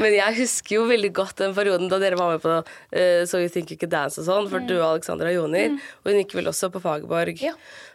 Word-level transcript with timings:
Men 0.00 0.14
jeg 0.16 0.36
husker 0.40 0.76
jo 0.78 0.84
veldig 0.90 1.10
godt 1.14 1.38
den 1.38 1.54
perioden 1.54 1.90
da 1.90 2.00
dere 2.02 2.18
var 2.18 2.32
med 2.32 2.42
på 2.42 2.50
uh, 2.50 3.22
So 3.30 3.38
You 3.38 3.50
Think 3.52 3.70
You 3.70 3.78
Can 3.78 3.92
Dance 3.92 4.18
og 4.22 4.26
sånn, 4.26 4.50
for 4.50 4.64
du 4.66 4.74
og 4.80 4.96
Alexandra 4.96 5.30
Joner. 5.30 5.76
Og 6.02 6.10
hun 6.10 6.20
gikk 6.22 6.34
vel 6.38 6.50
også 6.50 6.70
på 6.74 6.82
Fagerborg. 6.82 7.42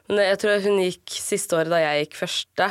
Men 0.09 0.21
jeg 0.25 0.39
tror 0.41 0.63
hun 0.63 0.79
gikk 0.81 1.17
siste 1.21 1.57
året 1.57 1.71
da 1.73 1.81
jeg 1.83 2.05
gikk 2.05 2.19
første. 2.21 2.69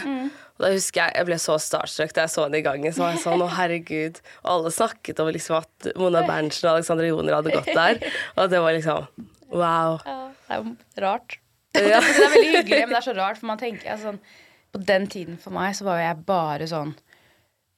Og 0.59 0.65
da 0.65 0.71
husker 0.75 1.05
jeg 1.05 1.21
jeg 1.21 1.29
ble 1.29 1.39
så 1.43 1.59
starstruck 1.63 2.15
da 2.17 2.25
jeg 2.25 2.35
så 2.35 2.47
henne 2.47 2.59
i 2.59 2.65
gangen. 2.67 2.95
Så 2.95 3.05
var 3.05 3.13
jeg 3.15 3.23
sånn, 3.23 3.45
å 3.45 3.51
herregud. 3.53 4.23
Og 4.43 4.53
alle 4.55 4.73
snakket 4.75 5.21
om 5.23 5.31
liksom 5.35 5.61
at 5.61 5.91
Mona 6.01 6.25
Berntsen 6.27 6.71
og 6.71 6.79
Alexandra 6.79 7.11
Joner 7.11 7.39
hadde 7.39 7.55
gått 7.55 7.71
der. 7.77 8.01
Og 8.39 8.49
det 8.51 8.63
var 8.65 8.75
liksom 8.79 9.29
wow. 9.53 10.01
Ja, 10.09 10.19
det 10.33 10.57
er 10.57 10.65
jo 10.65 11.05
rart. 11.05 11.39
Ja. 11.77 12.01
det 12.01 12.25
er 12.25 12.33
veldig 12.33 12.53
hyggelig, 12.57 12.81
men 12.89 12.95
det 12.97 13.01
er 13.03 13.07
så 13.07 13.15
rart, 13.15 13.39
for 13.39 13.51
man 13.51 13.61
tenker 13.61 13.93
altså, 13.93 14.15
sånn, 14.15 14.47
På 14.73 14.81
den 14.89 15.05
tiden 15.13 15.37
for 15.41 15.55
meg 15.55 15.77
så 15.77 15.85
var 15.87 16.01
jo 16.01 16.07
jeg 16.09 16.25
bare 16.27 16.67
sånn 16.71 16.95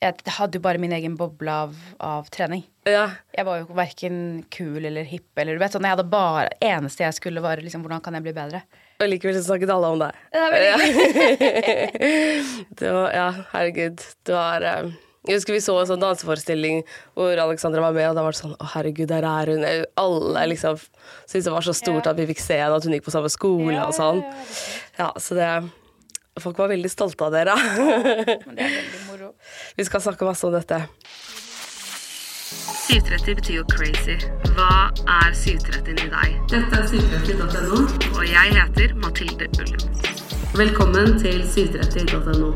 Jeg 0.01 0.33
hadde 0.33 0.57
jo 0.57 0.65
bare 0.65 0.81
min 0.81 0.95
egen 0.97 1.13
boble 1.21 1.53
av, 1.53 1.75
av 2.01 2.29
trening. 2.33 2.63
Ja. 2.89 3.03
Jeg 3.37 3.45
var 3.45 3.59
jo 3.61 3.75
verken 3.77 4.15
kul 4.49 4.87
eller 4.89 5.05
hipp 5.05 5.37
eller 5.37 5.59
du 5.59 5.61
vet 5.61 5.75
sånn. 5.75 5.85
Jeg 5.85 5.93
hadde 5.93 6.07
bare 6.09 6.47
eneste 6.65 7.05
jeg 7.05 7.19
skulle, 7.19 7.43
var 7.45 7.61
liksom 7.61 7.85
hvordan 7.85 8.01
kan 8.05 8.17
jeg 8.17 8.25
bli 8.25 8.33
bedre? 8.39 8.63
Og 9.01 9.11
likevel 9.13 9.37
så 9.37 9.43
snakket 9.45 9.73
alle 9.75 9.91
om 9.93 10.01
deg. 10.01 10.17
Det 10.33 10.47
veldig 10.55 12.01
Det 12.81 12.95
var, 12.97 13.13
ja, 13.13 13.29
herregud. 13.53 14.07
Det 14.25 14.37
var 14.39 14.65
um, 14.87 14.95
Jeg 15.29 15.37
husker 15.37 15.57
vi 15.59 15.61
så 15.65 15.75
en 15.83 15.91
sånn 15.93 16.01
danseforestilling 16.07 16.81
hvor 17.13 17.45
Alexandra 17.45 17.85
var 17.85 17.97
med, 17.97 18.09
og 18.09 18.17
da 18.17 18.25
var 18.25 18.33
det 18.33 18.41
sånn 18.41 18.57
Å, 18.57 18.71
herregud, 18.79 19.11
der 19.13 19.27
er 19.29 19.53
hun. 19.53 19.69
Alle 20.01 20.47
liksom 20.55 20.81
syntes 20.81 21.45
det 21.51 21.55
var 21.59 21.69
så 21.69 21.77
stort 21.77 22.09
at 22.09 22.17
vi 22.17 22.29
fikk 22.33 22.41
se 22.41 22.57
henne, 22.63 22.81
at 22.81 22.89
hun 22.89 22.97
gikk 22.97 23.05
på 23.11 23.13
samme 23.13 23.29
skole 23.33 23.77
og 23.85 23.93
sånn. 24.01 24.25
Ja, 24.97 25.13
så 25.21 25.37
det 25.37 25.51
Folk 26.39 26.59
var 26.59 26.69
veldig 26.71 26.91
stolte 26.91 27.27
av 27.27 27.35
dere. 27.35 27.57
Men 27.57 28.55
det 28.55 28.67
er 28.67 28.75
veldig 28.77 29.01
moro. 29.09 29.33
Vi 29.77 29.87
skal 29.89 30.03
snakke 30.05 30.29
masse 30.29 30.47
om 30.47 30.55
dette. 30.55 30.85
730 32.91 33.35
betyr 33.39 33.57
jo 33.61 33.65
crazy. 33.71 34.17
Hva 34.55 34.91
er 34.91 35.35
730 35.35 36.07
i 36.07 36.11
deg? 36.11 36.39
Dette 36.51 36.79
er 36.79 36.87
730.no, 36.91 37.83
og 38.17 38.25
jeg 38.27 38.55
heter 38.57 38.95
Mathilde 39.03 39.51
Ullum. 39.63 39.85
Velkommen 40.59 41.19
til 41.23 41.45
730.no. 41.47 42.55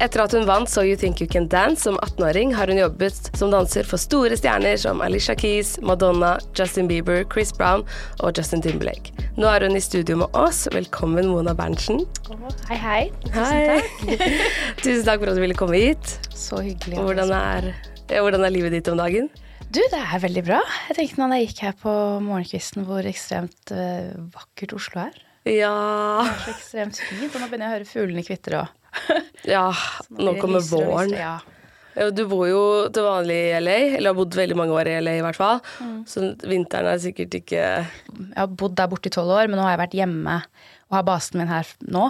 Etter 0.00 0.22
at 0.24 0.32
hun 0.32 0.46
vant 0.48 0.70
So 0.70 0.82
You 0.86 0.96
Think 0.96 1.20
You 1.20 1.28
Can 1.30 1.46
Dance 1.52 1.84
som 1.84 1.98
18-åring, 2.00 2.54
har 2.56 2.72
hun 2.72 2.80
jobbet 2.80 3.30
som 3.36 3.52
danser 3.52 3.86
for 3.86 4.00
store 4.00 4.38
stjerner 4.40 4.80
som 4.80 5.02
Alicia 5.04 5.36
Keys, 5.36 5.76
Madonna, 5.84 6.38
Justin 6.56 6.88
Bieber, 6.88 7.22
Chris 7.30 7.52
Brown 7.52 7.84
og 8.18 8.32
Justin 8.38 8.64
Timberlake. 8.64 9.19
Nå 9.38 9.46
er 9.46 9.62
hun 9.62 9.76
i 9.78 9.82
studio 9.82 10.16
med 10.24 10.34
oss. 10.36 10.64
Velkommen, 10.74 11.28
Mona 11.30 11.52
Berntsen. 11.54 12.00
Hei, 12.66 12.78
hei. 12.80 13.02
Hei. 13.34 13.78
Tusen 14.82 15.04
takk 15.06 15.22
for 15.22 15.30
at 15.30 15.38
du 15.38 15.42
ville 15.44 15.56
komme 15.58 15.78
hit. 15.78 16.16
Så 16.34 16.58
hyggelig. 16.64 16.98
Hvordan 16.98 17.30
er, 17.36 17.68
hvordan 18.10 18.46
er 18.46 18.54
livet 18.54 18.74
ditt 18.74 18.90
om 18.90 18.98
dagen? 18.98 19.30
Du, 19.70 19.78
det 19.78 20.00
er 20.00 20.22
veldig 20.24 20.42
bra. 20.48 20.58
Jeg 20.88 20.98
tenkte 20.98 21.22
når 21.22 21.36
jeg 21.38 21.46
gikk 21.50 21.62
her 21.68 21.76
på 21.78 21.94
morgenkvisten 22.26 22.88
hvor 22.88 23.06
ekstremt 23.06 23.70
uh, 23.70 24.18
vakkert 24.34 24.74
Oslo 24.80 25.04
er. 25.06 25.22
Ja, 25.46 25.76
Det 26.26 26.34
er 26.34 26.42
så 26.48 26.56
ekstremt 26.56 26.98
fint, 27.00 27.30
og 27.30 27.38
nå 27.38 27.46
begynner 27.52 27.68
jeg 27.68 27.70
å 27.70 27.76
høre 27.78 27.88
fuglene 27.92 28.26
kvitre 28.26 28.64
òg. 28.64 28.76
ja 29.46 29.68
nå 30.26 30.34
kommer 30.42 30.66
våren. 30.66 31.14
Ja. 31.14 31.36
Ja, 31.38 31.59
Du 32.14 32.22
bor 32.30 32.44
jo 32.46 32.62
til 32.94 33.02
vanlig 33.02 33.36
i 33.48 33.58
LA, 33.58 33.78
eller 33.98 34.12
har 34.12 34.18
bodd 34.18 34.36
veldig 34.38 34.56
mange 34.58 34.76
år 34.78 34.88
i 34.88 34.96
LA 35.02 35.16
i 35.18 35.24
hvert 35.24 35.38
fall. 35.38 35.58
Så 36.08 36.32
vinteren 36.46 36.92
er 36.92 37.00
sikkert 37.02 37.34
ikke 37.40 37.60
Jeg 37.60 38.36
har 38.36 38.50
bodd 38.50 38.76
der 38.78 38.90
borte 38.92 39.10
i 39.10 39.14
tolv 39.14 39.34
år, 39.34 39.50
men 39.50 39.58
nå 39.58 39.66
har 39.66 39.74
jeg 39.74 39.82
vært 39.82 39.98
hjemme 39.98 40.36
og 40.90 40.98
har 40.98 41.06
basen 41.06 41.40
min 41.40 41.50
her 41.50 41.68
nå. 41.86 42.08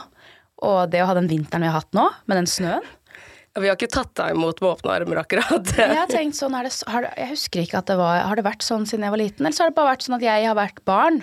Og 0.66 0.80
det 0.92 1.02
å 1.02 1.08
ha 1.08 1.16
den 1.16 1.30
vinteren 1.30 1.64
vi 1.64 1.70
har 1.70 1.80
hatt 1.80 1.94
nå, 1.96 2.06
med 2.28 2.42
den 2.42 2.48
snøen 2.50 2.84
ja, 2.84 3.62
Vi 3.62 3.70
har 3.70 3.78
ikke 3.78 3.90
tatt 3.92 4.12
deg 4.20 4.36
imot 4.36 4.60
med 4.60 4.70
åpne 4.74 4.96
armer, 4.98 5.22
akkurat. 5.22 5.72
Jeg 5.80 5.96
har 5.96 6.10
tenkt 6.10 6.38
sånn, 6.38 6.56
det, 6.60 6.74
har, 6.92 7.08
Jeg 7.16 7.32
husker 7.32 7.64
ikke 7.64 7.80
at 7.80 7.88
det 7.90 7.96
var 8.00 8.24
Har 8.28 8.40
det 8.40 8.46
vært 8.46 8.66
sånn 8.66 8.86
siden 8.88 9.06
jeg 9.06 9.14
var 9.14 9.22
liten, 9.22 9.46
eller 9.46 9.56
så 9.56 9.64
har 9.64 9.72
det 9.72 9.78
bare 9.80 9.94
vært 9.94 10.06
sånn 10.06 10.18
at 10.18 10.26
jeg 10.26 10.46
har 10.46 10.58
vært 10.58 10.84
barn, 10.88 11.22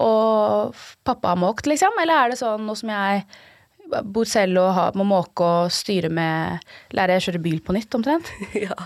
og 0.00 0.80
pappa 1.04 1.34
har 1.34 1.40
måkt, 1.40 1.68
liksom? 1.68 1.96
Eller 2.00 2.16
er 2.16 2.32
det 2.32 2.40
sånn 2.40 2.64
noe 2.64 2.78
som 2.78 2.92
jeg 2.92 3.26
bor 4.14 4.24
selv 4.28 4.58
og 4.62 4.70
har, 4.76 4.96
må 4.98 5.04
måke 5.08 5.44
og 5.46 5.72
styre 5.74 6.08
med 6.12 6.62
Lære 6.96 7.16
å 7.18 7.22
kjøre 7.24 7.40
bil 7.42 7.60
på 7.64 7.74
nytt, 7.76 7.94
omtrent? 7.98 8.30
Ja, 8.60 8.76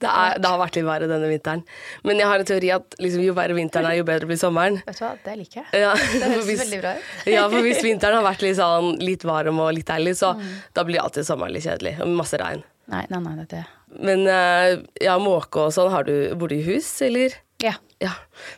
det, 0.00 0.08
er, 0.10 0.38
det 0.40 0.50
har 0.50 0.58
vært 0.60 0.78
litt 0.78 0.86
verre 0.88 1.08
denne 1.10 1.28
vinteren. 1.30 1.62
Men 2.04 2.20
jeg 2.22 2.28
har 2.30 2.42
en 2.42 2.48
teori 2.48 2.70
at 2.76 2.96
liksom, 3.02 3.22
jo 3.24 3.34
verre 3.36 3.56
vinteren 3.56 3.88
er, 3.90 3.98
jo 4.00 4.06
bedre 4.08 4.28
blir 4.30 4.40
sommeren. 4.40 4.80
Vet 4.86 4.98
du 5.00 5.04
hva, 5.06 5.12
det 5.24 5.36
liker 5.40 5.62
jeg. 5.62 5.84
Ja, 5.84 5.94
Det 6.20 6.28
høres 6.34 6.46
hvis- 6.50 6.62
veldig 6.64 6.82
bra 6.84 6.92
ut. 6.98 7.30
ja, 7.34 7.46
for 7.52 7.66
hvis 7.68 7.82
vinteren 7.86 8.18
har 8.20 8.26
vært 8.28 8.44
litt, 8.46 8.58
sånn, 8.60 8.92
litt 9.04 9.24
varm 9.28 9.60
og 9.64 9.72
litt 9.76 9.88
deilig, 9.90 10.16
så 10.20 10.34
da 10.76 10.84
blir 10.88 11.00
alltid 11.02 11.26
sommeren 11.28 11.54
litt 11.56 11.66
kjedelig. 11.66 11.96
Og 12.04 12.12
masse 12.18 12.38
regn. 12.40 12.62
Nei, 12.92 13.06
nei, 13.08 13.20
nei, 13.24 13.46
det 13.48 13.62
er 13.62 13.70
Men 14.04 14.26
eh, 14.28 14.74
ja, 15.06 15.14
måke 15.22 15.68
og 15.68 15.72
sånn, 15.72 15.88
har 15.94 16.04
du, 16.04 16.14
bor 16.36 16.50
du 16.52 16.58
i 16.58 16.64
hus, 16.66 16.90
eller? 17.06 17.32
Ja. 17.62 17.72
Ja. 18.02 18.10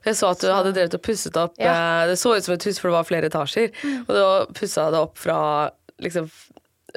Jeg 0.03 0.17
så 0.19 0.31
at 0.33 0.41
du 0.43 0.49
hadde 0.50 0.73
drevet 0.75 0.94
og 0.97 1.03
pusset 1.05 1.37
opp 1.38 1.55
Ja. 1.62 1.71
eh, 2.03 2.09
Det 2.11 2.17
så 2.19 2.33
ut 2.34 2.43
som 2.43 2.55
et 2.56 2.65
hus, 2.67 2.81
for 2.83 2.91
det 2.91 2.97
var 2.97 3.06
flere 3.06 3.28
etasjer. 3.31 3.69
Og 4.09 4.11
da 4.17 4.25
pussa 4.56 4.88
det 4.91 4.99
opp 4.99 5.21
fra 5.21 5.37
liksom 6.02 6.30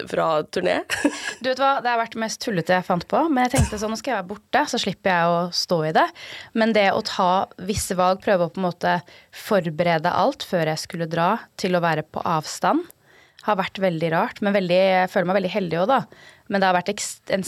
fra 0.07 0.43
turné. 0.43 0.81
Du 1.41 1.49
vet 1.49 1.59
hva, 1.59 1.79
Det 1.81 1.89
har 1.89 1.99
vært 1.99 2.15
det 2.15 2.21
mest 2.21 2.41
tullete 2.43 2.75
jeg 2.75 2.87
fant 2.87 3.05
på. 3.09 3.23
Men 3.29 3.47
jeg 3.47 3.57
tenkte 3.57 3.79
sånn, 3.81 3.93
nå 3.93 3.99
skal 3.99 4.13
jeg 4.13 4.21
være 4.21 4.29
borte, 4.29 4.61
så 4.71 4.79
slipper 4.81 5.11
jeg 5.11 5.33
å 5.33 5.41
stå 5.55 5.79
i 5.89 5.95
det. 5.95 6.05
Men 6.59 6.75
det 6.75 6.85
å 6.93 7.01
ta 7.05 7.31
visse 7.67 7.97
valg, 7.99 8.21
prøve 8.23 8.47
å 8.47 8.53
på 8.53 8.61
en 8.61 8.69
måte 8.69 8.95
forberede 9.35 10.13
alt 10.13 10.45
før 10.47 10.71
jeg 10.71 10.83
skulle 10.85 11.09
dra, 11.09 11.33
til 11.59 11.75
å 11.75 11.83
være 11.83 12.05
på 12.07 12.23
avstand, 12.27 12.85
har 13.47 13.59
vært 13.59 13.79
veldig 13.81 14.11
rart. 14.13 14.41
Men 14.45 14.55
veldig, 14.55 14.79
jeg 14.79 15.11
føler 15.13 15.31
meg 15.31 15.39
veldig 15.41 15.55
heldig 15.55 15.81
òg, 15.83 15.91
da. 15.91 15.99
Men 16.49 16.61
det 16.61 16.69
har 16.69 16.79
vært 16.79 16.93
en 17.35 17.45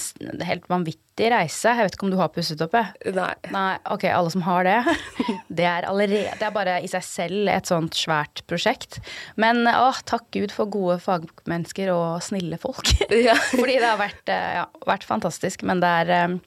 helt 0.48 0.68
vanvittig 0.72 1.11
reise. 1.30 1.70
Jeg 1.70 1.86
vet 1.86 1.96
ikke 1.98 2.06
om 2.08 2.14
du 2.14 2.18
har 2.20 2.32
pusset 2.34 2.62
opp? 2.66 2.74
Jeg. 2.78 3.14
Nei. 3.18 3.34
Nei, 3.54 3.76
ok, 3.94 4.06
alle 4.10 4.32
som 4.34 4.46
har 4.48 4.66
det. 4.68 4.78
Det 5.62 5.66
er 5.68 5.86
allerede 5.86 6.32
Det 6.40 6.46
er 6.48 6.54
bare 6.56 6.78
i 6.82 6.88
seg 6.90 7.04
selv 7.06 7.50
et 7.52 7.70
sånt 7.70 7.98
svært 7.98 8.42
prosjekt. 8.50 9.02
Men 9.40 9.66
å, 9.70 9.92
takk 10.08 10.30
Gud 10.34 10.54
for 10.56 10.72
gode 10.72 10.98
fagmennesker 11.04 11.92
og 11.94 12.24
snille 12.26 12.60
folk. 12.62 12.94
Ja. 13.22 13.36
Fordi 13.52 13.76
det 13.76 13.86
har 13.86 14.00
vært, 14.00 14.24
eh, 14.32 14.54
ja, 14.56 14.64
vært 14.88 15.04
fantastisk, 15.06 15.66
men 15.68 15.84
det 15.84 15.90
er 16.06 16.16
eh, 16.16 16.40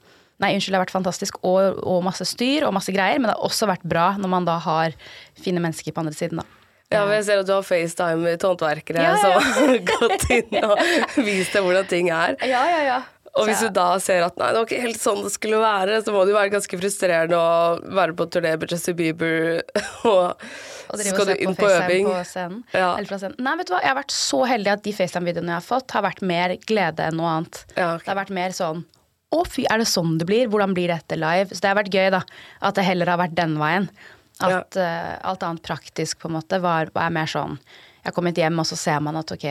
Nei, 0.42 0.50
unnskyld, 0.56 0.72
det 0.72 0.78
har 0.80 0.82
vært 0.82 0.96
fantastisk 0.96 1.36
og, 1.46 1.76
og 1.86 2.00
masse 2.02 2.24
styr 2.26 2.64
og 2.66 2.72
masse 2.74 2.90
greier, 2.92 3.20
men 3.20 3.30
det 3.30 3.36
har 3.36 3.46
også 3.46 3.68
vært 3.70 3.84
bra 3.86 4.08
når 4.18 4.32
man 4.32 4.48
da 4.48 4.56
har 4.64 4.96
fine 5.38 5.62
mennesker 5.62 5.94
på 5.94 6.02
andre 6.02 6.16
siden, 6.16 6.40
da. 6.42 6.64
Ja, 6.92 7.04
men 7.06 7.16
jeg 7.18 7.26
ser 7.28 7.40
at 7.42 7.48
du 7.48 7.54
har 7.54 7.64
FaceTime 7.64 8.20
med 8.22 8.42
håndverkere 8.44 9.02
Ja, 9.02 9.14
ja, 9.16 9.40
som 9.40 9.70
har 9.70 9.78
gått 9.88 10.26
inn 10.34 10.58
og 10.60 10.74
vist 11.24 11.54
deg 11.54 11.64
hvordan 11.64 11.88
ting 11.90 12.10
er. 12.14 12.36
Ja, 12.44 12.64
ja, 12.70 12.82
ja. 12.86 12.98
Og 13.34 13.48
hvis 13.48 13.64
du 13.64 13.70
da 13.74 13.86
ser 13.98 14.22
at 14.22 14.36
nei, 14.38 14.52
det 14.54 14.60
var 14.60 14.68
ikke 14.68 14.84
helt 14.84 15.00
sånn 15.02 15.24
det 15.24 15.32
skulle 15.34 15.58
være, 15.58 15.98
så 16.06 16.12
må 16.14 16.22
det 16.22 16.34
jo 16.34 16.38
være 16.38 16.52
ganske 16.54 16.78
frustrerende 16.78 17.38
å 17.40 17.94
være 17.98 18.14
på 18.14 18.28
turné 18.30 18.52
med 18.60 18.70
Justin 18.70 18.96
Bieber, 19.00 19.64
og, 20.12 20.44
Og 20.92 21.00
så 21.00 21.08
skal 21.08 21.32
du 21.32 21.34
inn 21.34 21.56
på 21.56 21.64
på 21.64 21.72
øving. 21.72 22.06
på 22.12 22.20
scenen. 22.30 22.62
Ja. 22.70 22.92
Eller 22.94 23.10
fra 23.10 23.18
scenen. 23.18 23.36
Nei, 23.42 23.56
vet 23.58 23.70
du 23.70 23.74
hva, 23.74 23.82
jeg 23.82 23.90
har 23.90 23.98
vært 23.98 24.14
så 24.14 24.42
heldig 24.46 24.74
at 24.76 24.84
de 24.86 24.94
FaceTime-videoene 24.94 25.56
jeg 25.56 25.58
har 25.58 25.66
fått, 25.66 25.96
har 25.96 26.06
vært 26.06 26.22
mer 26.22 26.54
glede 26.68 27.08
enn 27.10 27.18
noe 27.18 27.32
annet. 27.40 27.64
Ja, 27.74 27.94
okay. 27.96 28.04
Det 28.06 28.12
har 28.12 28.20
vært 28.22 28.34
mer 28.38 28.54
sånn 28.54 28.84
å 29.34 29.40
fy, 29.50 29.64
er 29.66 29.80
det 29.82 29.88
sånn 29.90 30.18
det 30.20 30.28
blir? 30.28 30.46
Hvordan 30.52 30.74
blir 30.76 30.92
dette 30.92 31.16
live? 31.18 31.50
Så 31.50 31.64
det 31.64 31.72
har 31.72 31.78
vært 31.80 31.94
gøy, 31.94 32.10
da. 32.14 32.20
At 32.62 32.76
det 32.78 32.84
heller 32.86 33.10
har 33.10 33.18
vært 33.18 33.34
den 33.34 33.56
veien. 33.58 33.88
At 34.44 34.78
eh, 34.78 35.14
alt 35.26 35.42
annet 35.46 35.62
praktisk 35.66 36.20
på 36.22 36.30
en 36.30 36.36
måte 36.36 36.58
var, 36.62 36.90
var 36.94 37.12
mer 37.14 37.28
sånn 37.30 37.52
Jeg 37.58 38.08
har 38.08 38.14
kommet 38.16 38.38
hjem, 38.38 38.58
og 38.58 38.66
så 38.66 38.78
ser 38.78 38.98
man 39.02 39.18
at 39.18 39.30
ok, 39.30 39.46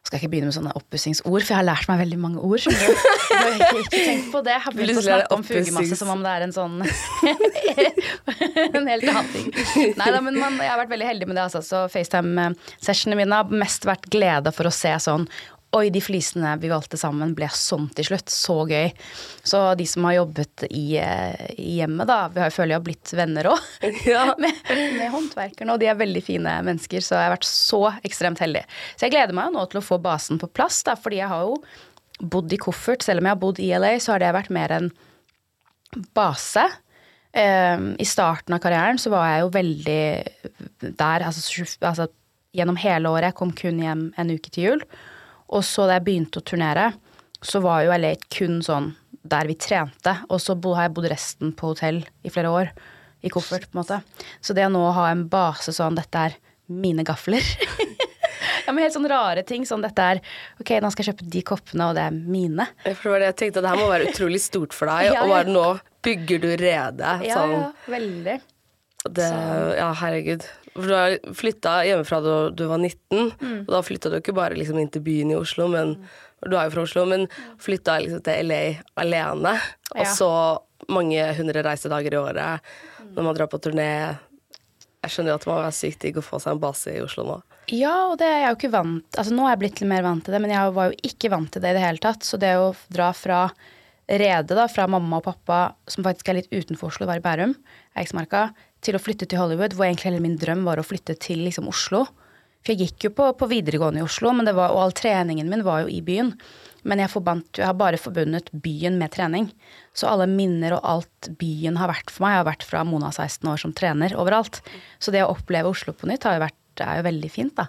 skal 0.00 0.16
jeg 0.16 0.24
ikke 0.24 0.30
begynne 0.32 0.48
med 0.48 0.56
sånne 0.56 0.70
oppussingsord, 0.78 1.42
for 1.44 1.52
jeg 1.52 1.58
har 1.58 1.66
lært 1.68 1.88
meg 1.90 1.98
veldig 2.00 2.18
mange 2.18 2.40
ord. 2.40 2.62
Som. 2.64 2.72
Jeg 2.72 2.94
har 3.30 3.58
ikke, 3.58 3.82
ikke 3.84 4.00
tenkt 4.00 4.30
på 4.32 4.40
det. 4.46 4.54
Jeg 4.56 4.64
har 4.64 4.76
begynt 4.76 5.00
å 5.02 5.04
snakke 5.04 5.36
om 5.36 5.44
fugemasse 5.44 5.98
som 6.00 6.12
om 6.14 6.24
det 6.24 6.32
er 6.32 6.46
en 6.46 6.54
sånn 6.56 6.78
En 8.80 8.88
helt 8.88 9.06
annen 9.12 9.30
ting. 9.34 9.50
Nei 10.00 10.08
da, 10.10 10.22
men 10.24 10.40
man, 10.40 10.56
jeg 10.56 10.72
har 10.72 10.80
vært 10.80 10.94
veldig 10.94 11.08
heldig 11.10 11.28
med 11.28 11.36
det. 11.36 11.44
Altså. 11.50 11.62
Så 11.66 11.84
FaceTime-sessionene 11.92 13.20
mine 13.20 13.42
har 13.42 13.52
mest 13.62 13.84
vært 13.88 14.08
glede 14.12 14.54
for 14.56 14.70
å 14.70 14.74
se 14.74 14.96
sånn 15.04 15.28
Oi, 15.70 15.84
de 15.94 16.00
flisene 16.02 16.56
vi 16.58 16.70
valgte 16.70 16.98
sammen 16.98 17.30
ble 17.38 17.46
sånn 17.54 17.84
til 17.94 18.08
slutt. 18.08 18.32
Så 18.32 18.56
gøy. 18.66 18.88
Så 19.46 19.60
de 19.78 19.84
som 19.86 20.08
har 20.08 20.16
jobbet 20.16 20.64
i, 20.66 20.96
eh, 20.98 21.44
i 21.62 21.76
hjemmet, 21.78 22.08
da 22.10 22.24
Vi 22.28 22.40
har, 22.42 22.50
føler 22.50 22.74
jeg 22.74 22.80
har 22.80 22.86
blitt 22.88 23.12
venner 23.14 23.50
òg. 23.52 23.68
Ja. 24.10 24.24
med, 24.38 24.64
med 24.66 25.12
håndverkerne, 25.14 25.76
og 25.76 25.78
de 25.78 25.86
er 25.86 26.00
veldig 26.00 26.24
fine 26.26 26.56
mennesker, 26.66 27.04
så 27.04 27.14
jeg 27.14 27.28
har 27.28 27.36
vært 27.36 27.46
så 27.46 27.84
ekstremt 28.02 28.42
heldig. 28.42 28.64
Så 28.96 29.06
jeg 29.06 29.14
gleder 29.14 29.36
meg 29.36 29.50
jo 29.50 29.58
nå 29.60 29.68
til 29.70 29.78
å 29.78 29.86
få 29.86 30.00
basen 30.02 30.42
på 30.42 30.50
plass, 30.50 30.82
da, 30.88 30.96
fordi 30.98 31.22
jeg 31.22 31.30
har 31.30 31.46
jo 31.46 31.60
bodd 32.20 32.52
i 32.52 32.58
koffert. 32.60 33.06
Selv 33.06 33.22
om 33.22 33.30
jeg 33.30 33.36
har 33.36 33.42
bodd 33.46 33.62
i 33.62 33.70
LA, 33.70 33.94
så 34.02 34.16
har 34.16 34.24
det 34.24 34.34
vært 34.34 34.50
mer 34.50 34.74
en 34.74 34.90
base. 36.18 36.66
Um, 37.30 37.92
I 37.94 38.06
starten 38.10 38.56
av 38.56 38.62
karrieren 38.62 38.98
så 38.98 39.12
var 39.14 39.28
jeg 39.30 39.44
jo 39.44 39.52
veldig 39.54 40.02
der, 40.98 41.22
altså, 41.22 41.62
altså 41.78 42.08
gjennom 42.58 42.78
hele 42.82 43.10
året. 43.12 43.30
Jeg 43.30 43.38
kom 43.38 43.54
kun 43.54 43.78
hjem 43.78 44.08
en 44.18 44.34
uke 44.34 44.50
til 44.50 44.66
jul. 44.66 44.84
Og 45.50 45.64
så 45.66 45.86
da 45.88 45.98
jeg 45.98 46.06
begynte 46.06 46.40
å 46.40 46.46
turnere, 46.46 46.90
så 47.42 47.62
var 47.64 47.84
jo 47.84 47.94
LA 47.96 48.14
kun 48.32 48.60
sånn 48.64 48.92
der 49.30 49.48
vi 49.50 49.56
trente. 49.60 50.14
Og 50.30 50.40
så 50.42 50.56
har 50.74 50.86
jeg 50.86 50.94
bodd 50.96 51.10
resten 51.12 51.54
på 51.56 51.72
hotell 51.72 52.02
i 52.22 52.32
flere 52.32 52.52
år. 52.52 52.72
I 53.20 53.28
koffert, 53.32 53.66
på 53.68 53.76
en 53.76 53.82
måte. 53.82 53.98
Så 54.40 54.56
det 54.56 54.64
å 54.64 54.72
nå 54.72 54.80
ha 54.96 55.10
en 55.10 55.26
base 55.28 55.74
sånn 55.76 55.98
Dette 55.98 56.22
er 56.30 56.36
mine 56.72 57.04
gafler. 57.04 57.44
ja, 58.64 58.72
men 58.72 58.84
helt 58.84 58.94
sånn 58.94 59.08
rare 59.10 59.42
ting. 59.44 59.66
Sånn 59.68 59.84
dette 59.84 60.06
er 60.14 60.22
Ok, 60.60 60.72
nå 60.80 60.88
skal 60.94 61.04
jeg 61.04 61.12
kjøpe 61.12 61.28
de 61.34 61.42
koppene, 61.50 61.90
og 61.90 61.98
det 61.98 62.06
er 62.08 62.16
mine. 62.16 62.68
For 62.86 63.10
det 63.10 63.12
var 63.12 63.24
det 63.24 63.30
jeg 63.32 63.38
tenkte, 63.42 63.64
det 63.64 63.74
her 63.74 63.82
må 63.82 63.90
være 63.90 64.08
utrolig 64.14 64.40
stort 64.44 64.76
for 64.76 64.92
deg, 64.92 65.08
Ja, 65.10 65.20
og 65.20 65.28
ja. 65.28 65.34
bare 65.34 65.52
nå 65.52 65.66
bygger 66.06 66.40
du 66.46 66.48
rede. 66.62 67.12
Ja, 67.26 67.42
sånn. 67.42 67.56
ja, 67.58 67.92
veldig. 67.92 68.38
Det, 69.00 69.28
ja, 69.80 69.90
herregud. 69.96 70.44
For 70.80 70.88
du 70.90 70.94
har 70.96 71.18
flytta 71.36 71.74
hjemmefra 71.86 72.20
da 72.24 72.34
du 72.50 72.64
var 72.70 72.78
19, 72.80 73.32
Mm. 73.40 73.60
og 73.66 73.70
da 73.74 73.80
flytta 73.86 74.10
du 74.10 74.16
ikke 74.20 74.34
bare 74.36 74.56
liksom 74.58 74.78
inn 74.80 74.88
til 74.90 75.02
byen 75.02 75.30
i 75.32 75.38
Oslo, 75.38 75.68
men 75.68 75.94
du 76.46 76.56
er 76.56 76.66
jo 76.68 76.74
fra 76.76 76.82
Oslo, 76.86 77.04
men 77.06 77.26
flytta 77.60 77.98
liksom 78.00 78.22
til 78.24 78.46
LA 78.48 78.80
alene. 78.96 79.54
Og 79.94 80.06
så 80.06 80.30
mange 80.88 81.26
hundre 81.36 81.62
reisedager 81.62 82.14
i 82.14 82.20
året 82.22 82.60
Mm. 83.00 83.14
når 83.16 83.22
man 83.24 83.34
drar 83.36 83.46
på 83.52 83.60
turné. 83.60 84.18
Jeg 85.02 85.10
skjønner 85.14 85.32
jo 85.32 85.34
at 85.38 85.44
det 85.44 85.48
må 85.48 85.56
være 85.62 85.72
sykt 85.72 86.00
digg 86.00 86.16
å 86.20 86.22
få 86.24 86.40
seg 86.40 86.52
en 86.52 86.60
base 86.60 86.92
i 86.92 87.00
Oslo 87.00 87.24
nå. 87.24 87.42
Ja, 87.72 88.10
og 88.10 88.18
det 88.18 88.26
er 88.26 88.40
jeg 88.42 88.48
jo 88.50 88.56
ikke 88.58 88.72
vant 88.72 89.04
Altså 89.16 89.30
nå 89.32 89.44
er 89.46 89.52
jeg 89.54 89.58
blitt 89.60 89.80
litt 89.80 89.88
mer 89.88 90.02
vant 90.02 90.24
til 90.24 90.32
det, 90.34 90.40
men 90.42 90.50
jeg 90.50 90.72
var 90.74 90.90
jo 90.90 90.96
ikke 91.06 91.30
vant 91.30 91.50
til 91.52 91.62
det 91.62 91.70
i 91.70 91.76
det 91.78 91.84
hele 91.84 91.98
tatt. 92.02 92.20
Så 92.26 92.38
det 92.38 92.50
å 92.58 92.74
dra 92.92 93.12
fra 93.12 93.50
Rede, 94.10 94.56
da, 94.58 94.66
fra 94.66 94.88
mamma 94.90 95.20
og 95.20 95.22
pappa, 95.28 95.74
som 95.86 96.02
faktisk 96.02 96.28
er 96.28 96.34
litt 96.40 96.50
utenfor 96.50 96.88
Oslo, 96.90 97.06
var 97.06 97.20
i 97.20 97.22
Bærum, 97.22 97.52
Eiksmarka, 97.96 98.48
til 98.84 98.96
å 98.96 99.02
flytte 99.02 99.28
til 99.28 99.40
Hollywood, 99.40 99.76
hvor 99.76 99.86
egentlig 99.86 100.10
hele 100.10 100.24
min 100.24 100.38
drøm 100.40 100.64
var 100.68 100.80
å 100.80 100.86
flytte 100.86 101.16
til 101.20 101.44
liksom 101.44 101.68
Oslo. 101.70 102.06
For 102.60 102.74
jeg 102.74 102.90
gikk 102.90 103.06
jo 103.08 103.12
på, 103.16 103.28
på 103.40 103.48
videregående 103.48 104.02
i 104.02 104.04
Oslo, 104.04 104.32
var, 104.50 104.72
og 104.72 104.82
all 104.82 104.96
treningen 104.96 105.48
min 105.48 105.64
var 105.64 105.84
jo 105.84 105.92
i 105.92 106.02
byen. 106.04 106.34
Men 106.88 107.02
jeg, 107.02 107.12
forbandt, 107.12 107.60
jeg 107.60 107.68
har 107.68 107.76
bare 107.76 108.00
forbundet 108.00 108.48
byen 108.64 108.96
med 109.00 109.12
trening. 109.12 109.50
Så 109.96 110.08
alle 110.08 110.28
minner 110.30 110.76
og 110.76 110.86
alt 110.88 111.30
byen 111.40 111.76
har 111.80 111.90
vært 111.92 112.12
for 112.12 112.24
meg, 112.24 112.38
har 112.38 112.48
vært 112.48 112.64
fra 112.64 112.84
Mona 112.88 113.10
16 113.12 113.48
år 113.52 113.60
som 113.60 113.74
trener 113.76 114.16
overalt. 114.16 114.62
Så 115.00 115.12
det 115.12 115.24
å 115.24 115.32
oppleve 115.34 115.72
Oslo 115.72 115.96
på 115.96 116.08
nytt 116.08 116.24
jo 116.28 116.40
vært, 116.40 116.56
er 116.80 117.00
jo 117.00 117.08
veldig 117.08 117.32
fint, 117.32 117.56
da. 117.58 117.66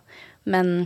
Men 0.51 0.85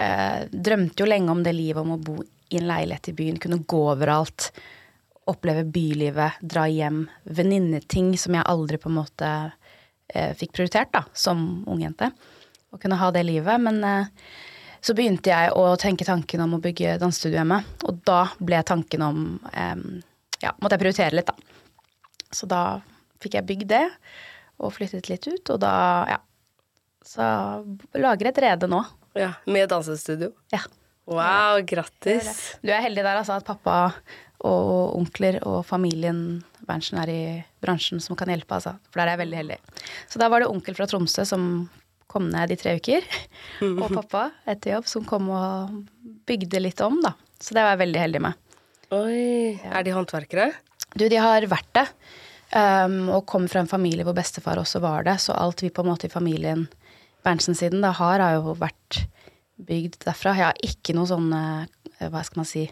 eh, 0.00 0.44
drømte 0.52 1.04
jo 1.04 1.08
lenge 1.08 1.32
om 1.32 1.44
det 1.44 1.56
livet 1.56 1.80
om 1.80 1.94
å 1.96 2.00
bo 2.00 2.18
i 2.20 2.60
en 2.60 2.68
leilighet 2.68 3.10
i 3.10 3.16
byen, 3.16 3.40
kunne 3.42 3.64
gå 3.68 3.82
overalt. 3.92 4.50
Oppleve 5.26 5.64
bylivet, 5.64 6.40
dra 6.40 6.66
hjem. 6.70 7.04
Venninneting 7.24 8.12
som 8.18 8.36
jeg 8.36 8.46
aldri 8.46 8.78
på 8.78 8.90
en 8.90 8.98
måte 9.00 9.30
eh, 10.08 10.32
fikk 10.38 10.52
prioritert 10.54 10.92
da, 10.94 11.02
som 11.12 11.64
ungjente. 11.66 12.12
Å 12.70 12.78
kunne 12.78 12.98
ha 13.00 13.08
det 13.14 13.24
livet. 13.26 13.58
Men 13.62 13.82
eh, 13.84 14.12
så 14.80 14.94
begynte 14.94 15.32
jeg 15.32 15.50
å 15.58 15.72
tenke 15.82 16.06
tanken 16.06 16.44
om 16.44 16.54
å 16.54 16.62
bygge 16.62 16.98
dansestudio 17.02 17.40
hjemme. 17.40 17.58
Og 17.88 17.98
da 18.06 18.20
ble 18.38 18.62
tanken 18.66 19.02
om 19.06 19.24
eh, 19.50 19.74
Ja, 20.44 20.52
måtte 20.60 20.76
jeg 20.76 20.84
prioritere 20.84 21.16
litt, 21.16 21.32
da. 21.32 22.30
Så 22.30 22.46
da 22.50 22.62
fikk 23.22 23.38
jeg 23.38 23.48
bygd 23.48 23.70
det, 23.72 23.84
og 24.60 24.74
flyttet 24.76 25.08
litt 25.10 25.26
ut. 25.26 25.54
Og 25.54 25.60
da, 25.62 25.74
ja. 26.10 26.20
Så 27.06 27.26
lager 27.98 28.30
et 28.30 28.42
rede 28.42 28.68
nå. 28.70 28.82
Ja, 29.16 29.32
Med 29.48 29.70
dansestudio. 29.72 30.34
Ja. 30.52 30.60
Wow, 31.06 31.60
grattis. 31.62 32.58
Du 32.66 32.72
er 32.74 32.82
heldig 32.82 33.04
der, 33.06 33.20
altså, 33.20 33.38
at 33.38 33.46
pappa 33.46 33.92
og 34.44 34.96
onkler 34.98 35.38
og 35.46 35.62
familien 35.66 36.42
Berntsen 36.66 36.98
er 36.98 37.10
i 37.12 37.22
bransjen 37.62 38.00
som 38.02 38.18
kan 38.18 38.30
hjelpe, 38.32 38.58
altså. 38.58 38.74
For 38.90 39.00
der 39.00 39.08
er 39.08 39.14
jeg 39.14 39.22
veldig 39.24 39.38
heldig. 39.38 39.58
Så 40.10 40.20
da 40.20 40.28
var 40.32 40.42
det 40.42 40.50
onkel 40.50 40.76
fra 40.76 40.88
Tromsø 40.90 41.24
som 41.28 41.44
kom 42.10 42.28
ned 42.32 42.52
i 42.52 42.58
tre 42.58 42.76
uker. 42.80 43.06
Og 43.82 43.86
pappa 43.94 44.28
etter 44.48 44.74
jobb 44.74 44.88
som 44.90 45.06
kom 45.06 45.30
og 45.34 45.76
bygde 46.26 46.62
litt 46.62 46.82
om, 46.84 46.98
da. 47.04 47.14
Så 47.38 47.54
det 47.54 47.62
var 47.62 47.76
jeg 47.76 47.84
veldig 47.84 48.02
heldig 48.02 48.22
med. 48.26 48.38
Oi. 48.96 49.58
Er 49.66 49.86
de 49.86 49.94
håndverkere? 49.94 50.50
Du, 50.96 51.06
de 51.10 51.18
har 51.20 51.46
vært 51.50 51.70
det. 51.76 51.86
Um, 52.54 53.10
og 53.10 53.26
kom 53.28 53.48
fra 53.50 53.60
en 53.60 53.70
familie 53.70 54.06
hvor 54.06 54.14
bestefar 54.16 54.60
også 54.62 54.80
var 54.82 55.06
det. 55.06 55.18
Så 55.22 55.34
alt 55.36 55.62
vi 55.62 55.72
på 55.74 55.84
en 55.84 55.90
måte 55.90 56.08
i 56.08 56.12
familien 56.12 56.66
Berntsen-siden 57.26 57.82
da 57.82 57.90
har, 57.98 58.22
har 58.22 58.38
jo 58.38 58.54
vært 58.58 59.02
bygd 59.66 60.00
derfra. 60.06 60.34
Jeg 60.38 60.48
har 60.50 60.60
ikke 60.66 60.94
noe 60.96 61.10
sånn 61.10 61.30
Hva 61.32 62.22
skal 62.26 62.42
man 62.42 62.48
si 62.48 62.66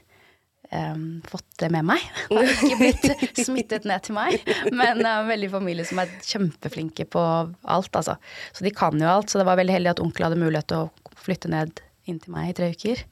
um, 0.74 1.04
Fått 1.30 1.46
det 1.62 1.70
med 1.72 1.86
meg. 1.88 2.02
Det 2.28 2.42
har 2.42 2.66
ikke 2.68 2.78
blitt 2.80 3.40
smittet 3.40 3.86
ned 3.88 4.04
til 4.06 4.16
meg. 4.18 4.44
Men 4.74 5.00
uh, 5.06 5.22
veldig 5.28 5.50
familie 5.54 5.86
som 5.88 6.02
er 6.02 6.12
kjempeflinke 6.26 7.06
på 7.14 7.22
alt, 7.62 7.94
altså. 7.96 8.18
Så 8.52 8.66
de 8.66 8.74
kan 8.74 8.98
jo 9.00 9.08
alt. 9.16 9.30
Så 9.32 9.40
det 9.40 9.46
var 9.48 9.58
veldig 9.60 9.76
heldig 9.78 9.94
at 9.94 10.04
onkel 10.04 10.28
hadde 10.28 10.40
mulighet 10.42 10.68
til 10.72 10.84
å 10.86 11.18
flytte 11.24 11.50
ned 11.54 11.82
inn 12.10 12.20
til 12.20 12.34
meg 12.36 12.52
i 12.52 12.58
tre 12.60 12.70
uker. 12.74 13.04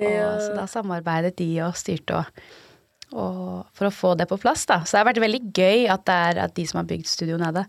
Og, 0.00 0.10
Ja. 0.10 0.28
Så 0.42 0.50
da 0.56 0.66
samarbeidet 0.66 1.36
de 1.38 1.48
og 1.68 1.76
styrte 1.78 2.22
og 2.24 2.44
og 3.14 3.68
for 3.76 3.86
å 3.86 3.92
få 3.94 4.08
det 4.18 4.24
på 4.26 4.34
plass, 4.42 4.64
da. 4.66 4.80
Så 4.82 4.96
det 4.96 5.00
har 5.02 5.06
vært 5.12 5.20
veldig 5.22 5.40
gøy 5.54 5.84
at 5.92 6.02
det 6.08 6.14
er 6.32 6.38
at 6.48 6.54
de 6.56 6.64
som 6.66 6.80
har 6.80 6.86
bygd 6.88 7.06
studio 7.06 7.36
nede. 7.38 7.62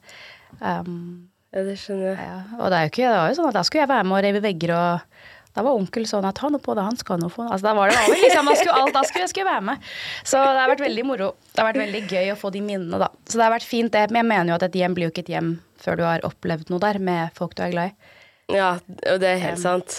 Um, 0.57 1.27
Ja, 1.53 1.61
det 1.67 1.75
skjønner 1.79 2.15
jeg. 2.15 2.23
ja. 2.25 2.39
Og 2.57 2.71
det 2.71 2.77
er 2.79 2.87
jo 2.87 2.89
ikke, 2.91 3.03
det 3.11 3.19
var 3.19 3.29
jo 3.29 3.35
sånn 3.37 3.49
at 3.51 3.55
da 3.59 3.61
skulle 3.67 3.83
jeg 3.83 3.91
være 3.91 4.07
med 4.09 4.17
og 4.17 4.23
rive 4.25 4.41
vegger 4.43 4.73
og 4.75 5.19
da 5.55 5.63
var 5.63 5.77
onkel 5.79 6.03
sånn 6.09 6.25
at 6.27 6.35
ta 6.35 6.49
noe 6.51 6.59
på 6.63 6.73
det, 6.75 6.83
han 6.83 6.97
skal 6.99 7.21
noe 7.21 7.31
få 7.31 7.45
Altså 7.47 7.63
da 7.69 7.73
var 7.77 7.91
det 7.91 7.95
over. 8.01 8.17
liksom, 8.25 8.49
da 8.51 8.55
skulle 8.59 8.79
alt, 8.81 8.93
da 8.97 9.03
skulle 9.07 9.23
jeg 9.23 9.31
skulle 9.31 9.47
være 9.53 9.65
med. 9.69 9.85
Så 10.27 10.41
det 10.43 10.59
har 10.59 10.71
vært 10.73 10.83
veldig 10.83 11.05
moro. 11.07 11.29
Det 11.53 11.61
har 11.63 11.69
vært 11.71 11.81
veldig 11.85 12.01
gøy 12.11 12.31
å 12.33 12.39
få 12.39 12.51
de 12.51 12.63
minnene, 12.65 12.99
da. 12.99 13.07
Så 13.23 13.39
det 13.39 13.45
har 13.47 13.53
vært 13.55 13.67
fint, 13.69 13.91
det. 13.95 14.09
Men 14.11 14.23
jeg 14.25 14.31
mener 14.33 14.51
jo 14.51 14.57
at 14.59 14.67
et 14.67 14.75
hjem 14.81 14.97
blir 14.97 15.07
jo 15.07 15.13
ikke 15.15 15.23
et 15.27 15.31
hjem 15.37 15.53
før 15.85 15.99
du 16.01 16.03
har 16.07 16.25
opplevd 16.27 16.73
noe 16.73 16.83
der 16.83 16.99
med 16.99 17.31
folk 17.37 17.55
du 17.55 17.63
er 17.63 17.71
glad 17.71 17.93
i. 17.93 18.11
Ja, 18.55 18.73
og 19.13 19.23
det 19.23 19.31
er 19.31 19.41
helt 19.41 19.61
sant. 19.63 19.95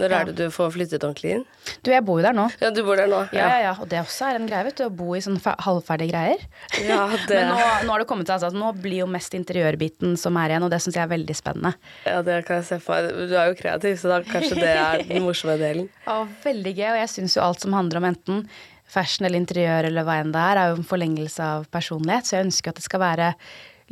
Når 0.00 0.12
er 0.16 0.28
det 0.30 0.34
du 0.38 0.46
får 0.48 0.70
flyttet 0.72 1.02
ordentlig 1.04 1.34
inn? 1.36 1.42
Du, 1.84 1.90
jeg 1.92 2.00
bor 2.06 2.16
jo 2.16 2.24
der 2.24 2.32
nå. 2.32 2.46
Ja, 2.62 2.70
du 2.72 2.78
bor 2.86 2.96
der 2.96 3.10
nå? 3.12 3.18
Ja, 3.36 3.48
ja, 3.52 3.58
ja. 3.66 3.72
Og 3.76 3.90
det 3.90 3.98
også 4.00 4.30
er 4.30 4.38
en 4.38 4.46
greie, 4.48 4.64
vet 4.64 4.78
du. 4.80 4.86
Å 4.86 4.92
bo 5.02 5.10
i 5.12 5.20
sånne 5.20 5.52
halvferdige 5.66 6.14
greier. 6.14 6.46
Ja, 6.80 7.02
det, 7.28 7.36
Men 7.42 7.50
nå, 7.52 7.58
nå 7.84 7.92
har 7.92 8.00
det 8.00 8.08
kommet 8.08 8.24
til 8.30 8.38
altså, 8.38 8.48
nå 8.56 8.70
blir 8.80 9.02
jo 9.02 9.08
mest 9.12 9.36
interiørbiten 9.36 10.16
som 10.20 10.38
er 10.40 10.54
igjen, 10.54 10.64
og 10.64 10.72
det 10.72 10.80
syns 10.80 10.96
jeg 10.96 11.04
er 11.04 11.12
veldig 11.12 11.36
spennende. 11.36 11.74
ja, 12.08 12.22
det 12.24 12.38
kan 12.48 12.62
jeg 12.62 12.68
se 12.70 12.78
for 12.80 12.96
meg. 12.96 13.28
Du 13.28 13.36
er 13.36 13.50
jo 13.52 13.58
kreativ, 13.60 13.98
så 14.00 14.14
da 14.14 14.22
kanskje 14.32 14.60
det 14.62 14.70
er 14.72 15.04
den 15.10 15.24
morsomme 15.28 15.58
delen. 15.60 15.90
ja, 16.06 16.16
veldig 16.46 16.72
gøy, 16.78 16.88
og 16.94 17.00
jeg 17.02 17.12
syns 17.18 17.36
jo 17.36 17.44
alt 17.44 17.66
som 17.66 17.76
handler 17.76 18.00
om 18.00 18.08
enten 18.14 18.46
fashion 18.92 19.28
eller 19.28 19.40
interiør 19.40 19.88
eller 19.88 20.04
hva 20.08 20.18
enn 20.20 20.32
det 20.32 20.40
er, 20.40 20.58
er 20.60 20.72
jo 20.72 20.80
en 20.80 20.88
forlengelse 20.88 21.44
av 21.58 21.68
personlighet, 21.72 22.28
så 22.28 22.38
jeg 22.38 22.48
ønsker 22.48 22.72
at 22.72 22.80
det 22.80 22.84
skal 22.88 23.00
være 23.04 23.28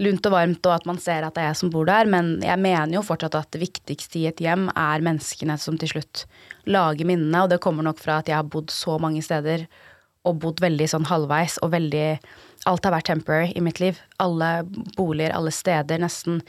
lunt 0.00 0.26
og 0.26 0.32
varmt, 0.34 0.64
og 0.64 0.74
at 0.74 0.88
man 0.88 0.98
ser 1.00 1.26
at 1.26 1.36
det 1.36 1.44
er 1.44 1.50
jeg 1.50 1.60
som 1.60 1.72
bor 1.72 1.88
der, 1.88 2.08
men 2.08 2.38
jeg 2.44 2.60
mener 2.60 2.96
jo 2.96 3.04
fortsatt 3.04 3.36
at 3.38 3.50
det 3.54 3.62
viktigste 3.62 4.22
i 4.22 4.26
et 4.30 4.40
hjem 4.40 4.68
er 4.72 5.04
menneskene 5.04 5.58
som 5.60 5.76
til 5.80 5.92
slutt 5.92 6.24
lager 6.70 7.08
minnene, 7.08 7.44
og 7.44 7.52
det 7.52 7.60
kommer 7.64 7.86
nok 7.86 8.00
fra 8.00 8.20
at 8.20 8.30
jeg 8.30 8.38
har 8.38 8.48
bodd 8.48 8.72
så 8.72 8.96
mange 9.02 9.22
steder 9.24 9.66
og 10.28 10.40
bodd 10.42 10.60
veldig 10.60 10.88
sånn 10.92 11.08
halvveis, 11.08 11.58
og 11.64 11.74
veldig 11.76 12.06
Alt 12.68 12.84
har 12.84 12.92
vært 12.92 13.08
temporary 13.08 13.54
i 13.56 13.62
mitt 13.64 13.78
liv. 13.80 13.96
Alle 14.20 14.66
boliger, 14.92 15.32
alle 15.32 15.48
steder, 15.48 15.96
nesten. 16.02 16.42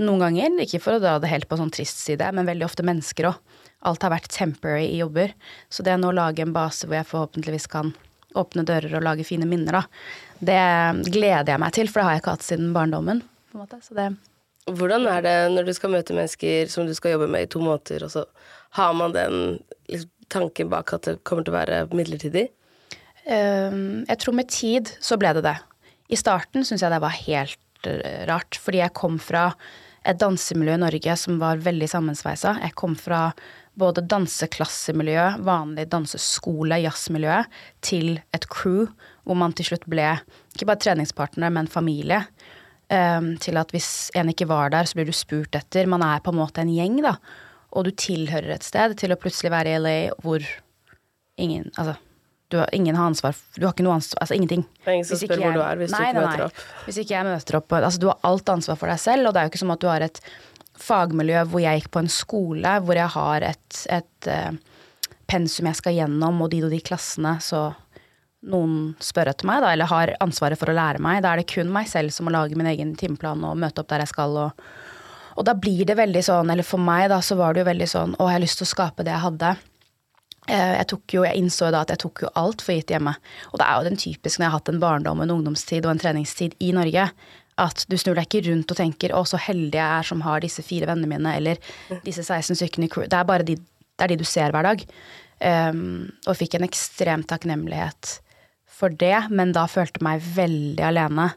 Noen 0.00 0.22
ganger, 0.22 0.54
ikke 0.64 0.80
for 0.80 0.96
å 0.96 1.02
dra 1.02 1.18
det 1.20 1.28
helt 1.28 1.44
på 1.50 1.58
sånn 1.60 1.72
trist 1.74 2.00
side, 2.00 2.24
men 2.32 2.48
veldig 2.48 2.64
ofte 2.64 2.86
mennesker 2.88 3.28
òg. 3.28 3.36
Alt 3.84 4.06
har 4.06 4.14
vært 4.14 4.32
temporary 4.32 4.86
i 4.88 5.02
jobber. 5.02 5.34
Så 5.68 5.84
det 5.84 5.98
å 5.98 6.00
nå 6.00 6.14
lage 6.16 6.40
en 6.42 6.54
base 6.56 6.88
hvor 6.88 6.96
jeg 6.96 7.10
forhåpentligvis 7.10 7.68
kan 7.70 7.92
åpne 8.38 8.64
dører 8.68 8.96
og 8.96 9.04
lage 9.04 9.26
fine 9.28 9.44
minner, 9.48 9.76
da, 9.76 9.84
det 10.40 10.62
gleder 11.10 11.54
jeg 11.54 11.62
meg 11.62 11.74
til, 11.74 11.90
for 11.90 12.00
det 12.00 12.06
har 12.06 12.16
jeg 12.16 12.22
ikke 12.22 12.34
hatt 12.36 12.46
siden 12.46 12.74
barndommen. 12.76 13.22
på 13.50 13.58
en 13.58 13.64
måte. 13.64 13.80
Så 13.82 13.96
det 13.98 14.12
Hvordan 14.68 15.06
er 15.08 15.22
det 15.24 15.36
når 15.54 15.64
du 15.64 15.72
skal 15.72 15.90
møte 15.94 16.12
mennesker 16.12 16.68
som 16.68 16.84
du 16.84 16.92
skal 16.92 17.14
jobbe 17.14 17.30
med 17.32 17.46
i 17.46 17.48
to 17.48 17.60
måneder, 17.64 18.04
og 18.04 18.10
så 18.12 18.24
har 18.76 18.92
man 18.92 19.14
den 19.14 19.62
liksom, 19.88 20.10
tanken 20.28 20.68
bak 20.68 20.92
at 20.92 21.06
det 21.08 21.22
kommer 21.24 21.46
til 21.46 21.54
å 21.54 21.56
være 21.56 21.78
midlertidig? 21.88 22.50
Um, 23.24 24.04
jeg 24.04 24.20
tror 24.20 24.36
med 24.36 24.50
tid 24.52 24.92
så 25.00 25.16
ble 25.20 25.32
det 25.38 25.46
det. 25.46 25.56
I 26.12 26.20
starten 26.20 26.64
syns 26.64 26.84
jeg 26.84 26.92
det 26.92 27.00
var 27.00 27.16
helt 27.16 27.88
eh, 27.88 28.26
rart, 28.28 28.60
fordi 28.60 28.82
jeg 28.82 28.96
kom 28.96 29.16
fra 29.20 29.50
et 30.08 30.20
dansemiljø 30.20 30.76
i 30.76 30.82
Norge 30.84 31.16
som 31.20 31.40
var 31.40 31.60
veldig 31.64 31.88
sammensveisa. 31.90 32.54
Jeg 32.64 32.76
kom 32.78 32.94
fra 32.96 33.28
både 33.78 34.02
danseklassemiljø, 34.10 35.26
vanlig 35.46 35.86
danseskole, 35.92 36.80
jazzmiljø, 36.82 37.42
til 37.84 38.16
et 38.34 38.48
crew 38.52 38.88
hvor 39.28 39.36
man 39.38 39.52
til 39.56 39.68
slutt 39.70 39.84
ble 39.90 40.14
ikke 40.56 40.68
bare 40.70 40.80
treningspartner, 40.86 41.52
men 41.54 41.68
familie. 41.70 42.24
Um, 42.88 43.34
til 43.36 43.58
at 43.60 43.68
hvis 43.74 44.08
en 44.16 44.30
ikke 44.32 44.48
var 44.48 44.72
der, 44.72 44.88
så 44.88 44.96
blir 44.96 45.10
du 45.10 45.12
spurt 45.12 45.56
etter. 45.58 45.88
Man 45.90 46.00
er 46.00 46.22
på 46.24 46.32
en 46.32 46.40
måte 46.40 46.64
en 46.64 46.72
gjeng, 46.72 47.02
da. 47.04 47.18
Og 47.76 47.84
du 47.84 47.90
tilhører 47.92 48.54
et 48.54 48.64
sted, 48.64 48.96
til 48.96 49.12
å 49.12 49.18
plutselig 49.20 49.52
være 49.52 49.74
i 49.74 49.80
LA 49.82 49.96
hvor 50.24 50.44
ingen 51.38 51.68
Altså, 51.76 51.98
du 52.48 52.56
har, 52.62 52.70
ingen 52.72 52.96
har 52.96 53.10
ansvar 53.10 53.36
Du 53.58 53.66
har 53.66 53.74
ikke 53.74 53.84
noe 53.84 53.98
ansvar 53.98 54.24
Altså 54.24 54.38
ingenting. 54.38 54.64
Det 54.80 54.88
er 54.88 54.96
ingen 54.96 55.08
som 55.10 55.20
spør 55.20 55.36
jeg, 55.36 55.44
hvor 55.44 55.58
du 55.58 55.64
er 55.66 55.82
hvis 55.82 55.92
nei, 55.92 55.98
du 56.00 56.06
ikke 56.06 56.14
nei, 56.16 56.22
møter 56.24 56.40
nei. 56.40 56.46
opp. 56.48 56.62
Hvis 56.86 57.00
ikke 57.02 57.14
jeg 57.14 57.28
møter 57.28 57.58
opp 57.60 57.76
Altså, 57.82 58.00
du 58.00 58.08
har 58.08 58.24
alt 58.30 58.54
ansvar 58.54 58.80
for 58.80 58.92
deg 58.94 59.02
selv, 59.02 59.28
og 59.28 59.34
det 59.34 59.42
er 59.42 59.46
jo 59.46 59.52
ikke 59.52 59.62
som 59.64 59.74
at 59.74 59.84
du 59.84 59.90
har 59.90 60.06
et 60.08 60.22
fagmiljø 60.78 61.44
hvor 61.50 61.62
jeg 61.62 61.82
gikk 61.82 61.92
på 61.92 62.02
en 62.04 62.12
skole 62.12 62.74
hvor 62.86 62.98
jeg 62.98 63.12
har 63.18 63.46
et, 63.50 63.80
et 63.98 64.30
uh, 64.32 64.78
pensum 65.28 65.68
jeg 65.68 65.80
skal 65.80 65.96
gjennom, 65.98 66.40
og 66.44 66.52
de 66.54 66.62
og 66.64 66.72
de 66.72 66.80
klassene, 66.80 67.34
så 67.44 67.66
noen 68.48 68.74
spør 69.02 69.30
etter 69.32 69.48
meg, 69.48 69.62
da, 69.64 69.72
eller 69.74 69.90
har 69.90 70.14
ansvaret 70.24 70.58
for 70.60 70.72
å 70.72 70.76
lære 70.76 71.02
meg. 71.04 71.22
Da 71.24 71.32
er 71.32 71.42
det 71.42 71.50
kun 71.52 71.72
meg 71.72 71.88
selv 71.90 72.14
som 72.14 72.28
må 72.28 72.34
lage 72.34 72.58
min 72.58 72.68
egen 72.70 72.94
timeplan 72.98 73.44
og 73.46 73.58
møte 73.60 73.82
opp 73.82 73.90
der 73.92 74.04
jeg 74.04 74.12
skal. 74.12 74.36
Og, 74.44 74.68
og 75.36 75.48
da 75.48 75.54
blir 75.54 75.84
det 75.88 75.98
veldig 75.98 76.22
sånn, 76.24 76.52
eller 76.54 76.66
for 76.66 76.82
meg 76.82 77.08
da, 77.12 77.20
så 77.24 77.38
var 77.38 77.54
det 77.54 77.62
jo 77.64 77.70
veldig 77.70 77.90
sånn 77.90 78.14
Å, 78.16 78.28
jeg 78.28 78.38
har 78.38 78.44
lyst 78.44 78.62
til 78.62 78.68
å 78.68 78.72
skape 78.74 79.06
det 79.06 79.14
jeg 79.14 79.24
hadde. 79.26 79.56
Eh, 80.48 80.74
Jeg, 80.78 80.86
tok 80.94 81.16
jo, 81.18 81.24
jeg 81.28 81.42
innså 81.42 81.68
jo 81.68 81.74
da 81.76 81.82
at 81.84 81.92
jeg 81.92 82.02
tok 82.04 82.24
jo 82.24 82.32
alt 82.40 82.64
for 82.64 82.74
gitt 82.74 82.94
hjemme. 82.94 83.14
Og 83.52 83.60
det 83.60 83.66
er 83.66 83.76
jo 83.76 83.90
den 83.90 84.00
typiske 84.00 84.40
når 84.40 84.46
jeg 84.46 84.52
har 84.52 84.58
hatt 84.58 84.72
en 84.72 84.80
barndom, 84.82 85.20
en 85.22 85.34
ungdomstid 85.36 85.84
og 85.84 85.92
en 85.92 86.02
treningstid 86.02 86.56
i 86.64 86.72
Norge, 86.76 87.08
at 87.58 87.82
du 87.90 87.96
snur 87.98 88.14
deg 88.14 88.28
ikke 88.28 88.46
rundt 88.48 88.70
og 88.70 88.78
tenker 88.78 89.10
'å, 89.10 89.24
så 89.26 89.38
heldig 89.42 89.74
jeg 89.74 89.98
er 89.98 90.06
som 90.06 90.20
har 90.22 90.40
disse 90.40 90.62
fire 90.62 90.86
vennene 90.86 91.10
mine', 91.10 91.34
eller 91.36 91.58
disse 92.04 92.22
16 92.22 92.54
stykkene 92.54 92.86
i 92.86 92.88
crew. 92.88 93.04
Det 93.10 93.18
er 93.18 93.24
bare 93.26 93.42
de, 93.42 93.56
det 93.56 94.04
er 94.04 94.12
de 94.14 94.16
du 94.16 94.24
ser 94.24 94.52
hver 94.54 94.62
dag. 94.62 94.84
Um, 95.38 96.10
og 96.26 96.36
fikk 96.38 96.54
en 96.54 96.66
ekstrem 96.66 97.22
takknemlighet 97.22 98.20
for 98.78 98.94
det, 98.94 99.16
men 99.34 99.52
da 99.56 99.66
følte 99.70 99.98
jeg 99.98 100.06
meg 100.06 100.24
veldig 100.36 100.86
alene. 100.86 101.28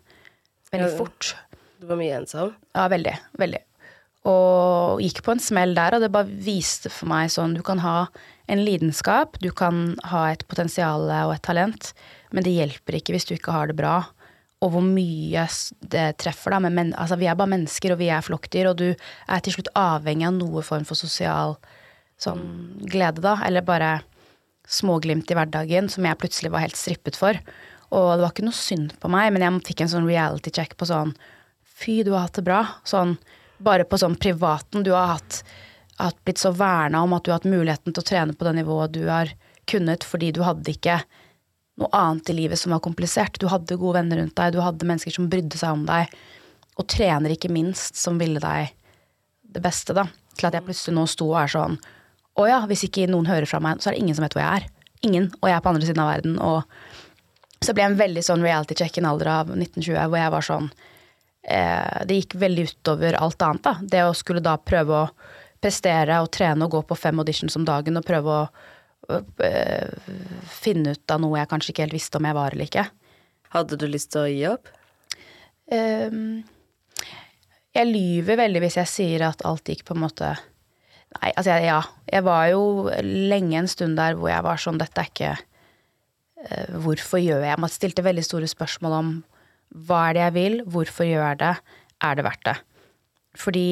Veldig 0.72 0.94
fort. 1.00 1.34
Du 1.82 1.88
var 1.90 2.00
mye 2.00 2.22
ensom. 2.22 2.54
Ja, 2.78 2.86
veldig. 2.92 3.16
Veldig. 3.42 3.62
Og 4.30 5.02
gikk 5.02 5.24
på 5.26 5.34
en 5.34 5.42
smell 5.42 5.74
der, 5.74 5.98
og 5.98 6.04
det 6.04 6.12
bare 6.14 6.30
viste 6.46 6.92
for 6.94 7.10
meg 7.10 7.32
sånn 7.34 7.56
Du 7.58 7.64
kan 7.66 7.82
ha 7.82 8.06
en 8.52 8.62
lidenskap, 8.62 9.40
du 9.42 9.50
kan 9.56 9.96
ha 10.12 10.28
et 10.30 10.44
potensial 10.50 11.08
og 11.10 11.34
et 11.34 11.46
talent, 11.46 11.94
men 12.36 12.46
det 12.46 12.54
hjelper 12.54 13.00
ikke 13.00 13.16
hvis 13.16 13.26
du 13.30 13.34
ikke 13.38 13.56
har 13.56 13.72
det 13.72 13.78
bra. 13.80 13.96
Og 14.62 14.76
hvor 14.76 14.86
mye 14.86 15.48
det 15.90 16.06
treffer, 16.22 16.54
da. 16.54 16.60
Men, 16.62 16.76
men 16.78 16.94
altså, 16.94 17.18
vi 17.18 17.30
er 17.32 17.38
bare 17.40 17.56
mennesker, 17.56 17.96
og 17.96 18.02
vi 18.02 18.12
er 18.14 18.26
flokkdyr, 18.26 18.70
og 18.70 18.78
du 18.78 18.90
er 18.92 19.42
til 19.42 19.56
slutt 19.56 19.72
avhengig 19.80 20.28
av 20.30 20.36
noe 20.38 20.62
form 20.66 20.86
for 20.86 21.00
sosial 21.00 21.58
sånn 22.22 22.44
glede, 22.86 23.24
da. 23.26 23.40
Eller 23.48 23.66
bare 23.66 23.96
småglimt 24.72 25.32
i 25.32 25.38
hverdagen 25.38 25.90
som 25.92 26.08
jeg 26.08 26.20
plutselig 26.22 26.51
var 26.54 26.63
helt 26.66 26.80
strippet 26.80 27.20
for. 27.20 27.38
Og 27.92 28.08
det 28.16 28.24
var 28.24 28.32
ikke 28.32 28.48
noe 28.48 28.56
synd 28.56 28.96
på 29.01 29.12
meg, 29.12 29.34
men 29.34 29.44
jeg 29.44 29.63
fikk 29.68 29.84
en 29.84 29.94
sånn 29.94 30.08
reality 30.08 30.54
check 30.56 30.78
på 30.80 30.88
sånn 30.90 31.16
Fy, 31.82 32.04
du 32.06 32.12
har 32.13 32.28
hatt 32.28 32.38
det 32.38 32.46
bra. 32.46 32.60
Sånn 32.86 33.16
bare 33.62 33.88
på 33.90 33.98
sånn 33.98 34.16
privaten. 34.22 34.84
Du 34.86 34.92
har 34.94 35.16
hatt, 35.16 35.40
hatt 35.98 36.20
blitt 36.25 36.42
så 36.42 36.51
verna 36.54 37.01
om 37.01 37.16
at 37.18 37.25
du 37.25 37.32
har 37.32 37.40
hatt 37.40 37.50
muligheten 37.50 37.94
til 37.94 38.04
å 38.04 38.06
trene 38.06 38.36
på 38.38 38.46
det 38.46 38.54
nivået 38.60 38.94
du 38.94 39.08
har 39.08 39.32
kunnet, 39.70 40.06
fordi 40.06 40.30
du 40.36 40.44
hadde 40.46 40.75
ikke 40.75 41.00
noe 41.82 41.90
annet 41.98 42.30
i 42.30 42.38
livet 42.38 42.60
som 42.62 42.75
var 42.75 42.84
komplisert. 42.86 43.40
Du 43.42 43.48
hadde 43.50 43.80
gode 43.82 43.98
venner 43.98 44.22
rundt 44.22 44.38
deg, 44.38 44.54
du 44.54 44.62
hadde 44.62 44.88
mennesker 44.88 45.16
som 45.16 45.30
brydde 45.32 45.58
seg 45.58 45.80
om 45.80 45.88
deg, 45.90 46.12
og 46.78 46.88
trener 46.92 47.34
ikke 47.34 47.51
minst, 47.51 47.98
som 47.98 48.22
ville 48.22 48.42
deg 48.42 48.75
det 49.51 49.63
beste, 49.63 49.96
da. 49.98 50.06
Til 50.38 50.48
at 50.48 50.58
jeg 50.58 50.68
plutselig 50.68 50.96
nå 50.96 51.08
sto 51.10 51.32
og 51.34 51.42
er 51.42 51.51
sånn 51.51 51.82
Å 52.40 52.48
ja, 52.48 52.62
hvis 52.70 52.86
ikke 52.88 53.10
noen 53.12 53.28
hører 53.28 53.50
fra 53.50 53.60
meg, 53.64 53.82
så 53.82 53.90
er 53.90 53.98
det 53.98 54.04
ingen 54.06 54.18
som 54.18 54.26
vet 54.26 54.36
hvor 54.38 54.44
jeg 54.44 54.62
er. 54.62 54.70
Ingen. 55.08 55.28
Og 55.42 55.50
jeg 55.50 55.58
er 55.58 55.64
på 55.66 55.72
andre 55.74 55.88
siden 55.88 56.04
av 56.04 56.12
verden. 56.14 56.38
Og 56.40 57.66
så 57.66 57.76
ble 57.76 57.84
jeg 57.84 57.94
en 57.94 58.00
veldig 58.00 58.24
sånn 58.26 58.46
reality 58.46 58.78
check 58.78 58.98
i 58.98 59.04
en 59.04 59.10
alder 59.12 59.32
av 59.34 59.52
1920 59.54 60.00
hvor 60.00 60.22
jeg 60.22 60.34
var 60.34 60.48
sånn 60.48 60.70
eh, 61.44 61.98
Det 62.08 62.20
gikk 62.22 62.38
veldig 62.42 62.68
utover 62.72 63.18
alt 63.20 63.48
annet, 63.48 63.64
da. 63.68 63.76
Det 63.82 64.06
å 64.08 64.16
skulle 64.18 64.44
da 64.46 64.56
prøve 64.58 65.04
å 65.04 65.10
prestere 65.62 66.18
og 66.24 66.32
trene 66.34 66.66
og 66.66 66.78
gå 66.78 66.82
på 66.90 66.98
fem 66.98 67.22
auditions 67.22 67.58
om 67.60 67.68
dagen 67.68 68.00
og 68.00 68.08
prøve 68.08 68.38
å 68.40 69.20
øh, 69.46 69.92
finne 70.50 70.96
ut 70.96 71.14
av 71.14 71.22
noe 71.22 71.38
jeg 71.38 71.52
kanskje 71.52 71.74
ikke 71.74 71.86
helt 71.86 71.98
visste 72.00 72.18
om 72.18 72.30
jeg 72.30 72.38
var 72.38 72.56
eller 72.56 72.70
ikke. 72.70 72.88
Hadde 73.52 73.78
du 73.78 73.86
lyst 73.92 74.14
til 74.16 74.24
å 74.24 74.32
gi 74.32 74.48
opp? 74.50 74.72
Um, 75.72 76.42
jeg 77.72 77.88
lyver 77.88 78.40
veldig 78.42 78.64
hvis 78.66 78.80
jeg 78.82 78.92
sier 78.92 79.28
at 79.30 79.46
alt 79.48 79.70
gikk 79.70 79.86
på 79.88 79.96
en 79.96 80.02
måte 80.04 80.32
Nei, 81.20 81.32
altså 81.36 81.58
ja. 81.60 81.82
Jeg 82.12 82.24
var 82.24 82.48
jo 82.53 82.63
lenge 83.03 83.60
en 83.60 83.70
stund 83.72 84.00
der 84.00 84.15
hvor 84.20 84.32
jeg 84.32 84.46
var 84.46 84.62
sånn 84.62 84.80
Dette 84.80 85.03
er 85.03 85.10
ikke 85.10 85.34
uh, 85.36 86.80
Hvorfor 86.86 87.20
gjør 87.20 87.44
jeg 87.44 87.58
Jeg 87.58 87.75
stilte 87.75 88.06
veldig 88.06 88.24
store 88.27 88.50
spørsmål 88.51 88.98
om 89.01 89.13
hva 89.72 90.01
er 90.10 90.18
det 90.18 90.24
jeg 90.25 90.36
vil, 90.36 90.56
hvorfor 90.68 91.08
gjør 91.08 91.22
jeg 91.30 91.38
det, 91.39 91.51
er 92.03 92.15
det 92.18 92.24
verdt 92.25 92.41
det? 92.44 92.56
Fordi 93.39 93.68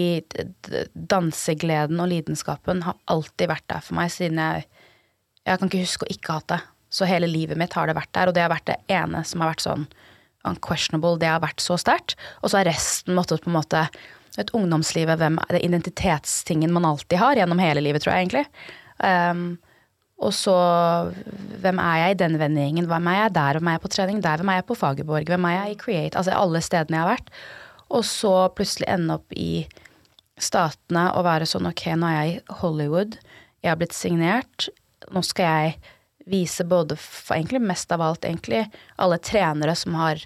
dansegleden 1.12 2.00
og 2.00 2.08
lidenskapen 2.08 2.86
har 2.86 2.96
alltid 3.12 3.52
vært 3.52 3.66
der 3.68 3.84
for 3.84 4.00
meg 4.00 4.14
siden 4.14 4.40
jeg 4.40 4.64
Jeg 5.44 5.60
kan 5.60 5.68
ikke 5.68 5.84
huske 5.84 6.06
å 6.06 6.14
ikke 6.14 6.32
ha 6.32 6.40
hatt 6.40 6.52
det. 6.54 6.60
Så 6.94 7.08
hele 7.10 7.28
livet 7.28 7.58
mitt 7.58 7.74
har 7.74 7.88
det 7.88 7.96
vært 7.98 8.12
der, 8.14 8.30
og 8.30 8.36
det 8.36 8.44
har 8.44 8.52
vært 8.52 8.68
det 8.70 8.78
ene 8.92 9.24
som 9.26 9.42
har 9.42 9.52
vært 9.52 9.64
sånn 9.66 9.86
unquestionable. 10.48 11.18
Det 11.20 11.30
har 11.30 11.42
vært 11.42 11.64
så 11.64 11.78
sterkt. 11.80 12.16
Og 12.44 12.52
så 12.52 12.60
har 12.60 12.70
resten 12.70 13.18
måttet 13.18 13.44
på 13.44 13.50
en 13.52 13.58
måte 13.58 13.86
Et 14.38 14.52
ungdomslivet, 14.56 15.18
hvem 15.18 15.40
er 15.42 15.56
det 15.56 15.64
identitetstingen 15.66 16.74
man 16.76 16.86
alltid 16.86 17.18
har 17.18 17.40
gjennom 17.40 17.62
hele 17.64 17.82
livet, 17.82 18.04
tror 18.04 18.14
jeg 18.14 18.28
egentlig. 18.28 18.46
Um, 19.02 19.58
og 20.20 20.34
så 20.36 20.54
hvem 21.64 21.80
er 21.80 22.02
jeg 22.02 22.12
i 22.12 22.20
den 22.20 22.36
vendingen, 22.40 22.88
Hvem 22.92 23.08
er 23.08 23.22
jeg 23.24 23.36
der? 23.36 23.58
Hvem 23.58 23.68
er 23.68 23.78
jeg 23.78 23.84
på 23.86 23.94
trening 23.96 24.22
der? 24.24 24.38
Hvem 24.38 24.50
er 24.52 24.60
jeg 24.60 24.66
på 24.68 24.76
Fagerborg? 24.76 25.32
Hvem 25.32 25.46
er 25.48 25.56
jeg 25.56 25.72
i 25.72 25.80
Create? 25.80 26.18
Altså 26.18 26.36
alle 26.36 26.62
stedene 26.62 26.98
jeg 26.98 27.06
har 27.06 27.14
vært. 27.16 27.30
Og 27.90 28.04
så 28.06 28.34
plutselig 28.56 28.90
ende 28.92 29.16
opp 29.16 29.32
i 29.34 29.68
Statene 30.40 31.10
og 31.18 31.26
være 31.28 31.48
sånn 31.50 31.68
ok, 31.68 31.86
nå 32.00 32.08
er 32.08 32.18
jeg 32.18 32.36
i 32.36 32.60
Hollywood. 32.62 33.18
Jeg 33.64 33.72
har 33.72 33.80
blitt 33.80 33.96
signert. 33.96 34.70
Nå 35.12 35.24
skal 35.26 35.50
jeg 35.50 35.96
vise 36.30 36.64
både 36.68 36.96
egentlig 37.34 37.62
mest 37.64 37.92
av 37.92 38.04
alt 38.06 38.28
egentlig 38.28 38.66
alle 39.02 39.18
trenere 39.24 39.76
som 39.76 39.96
har 40.00 40.22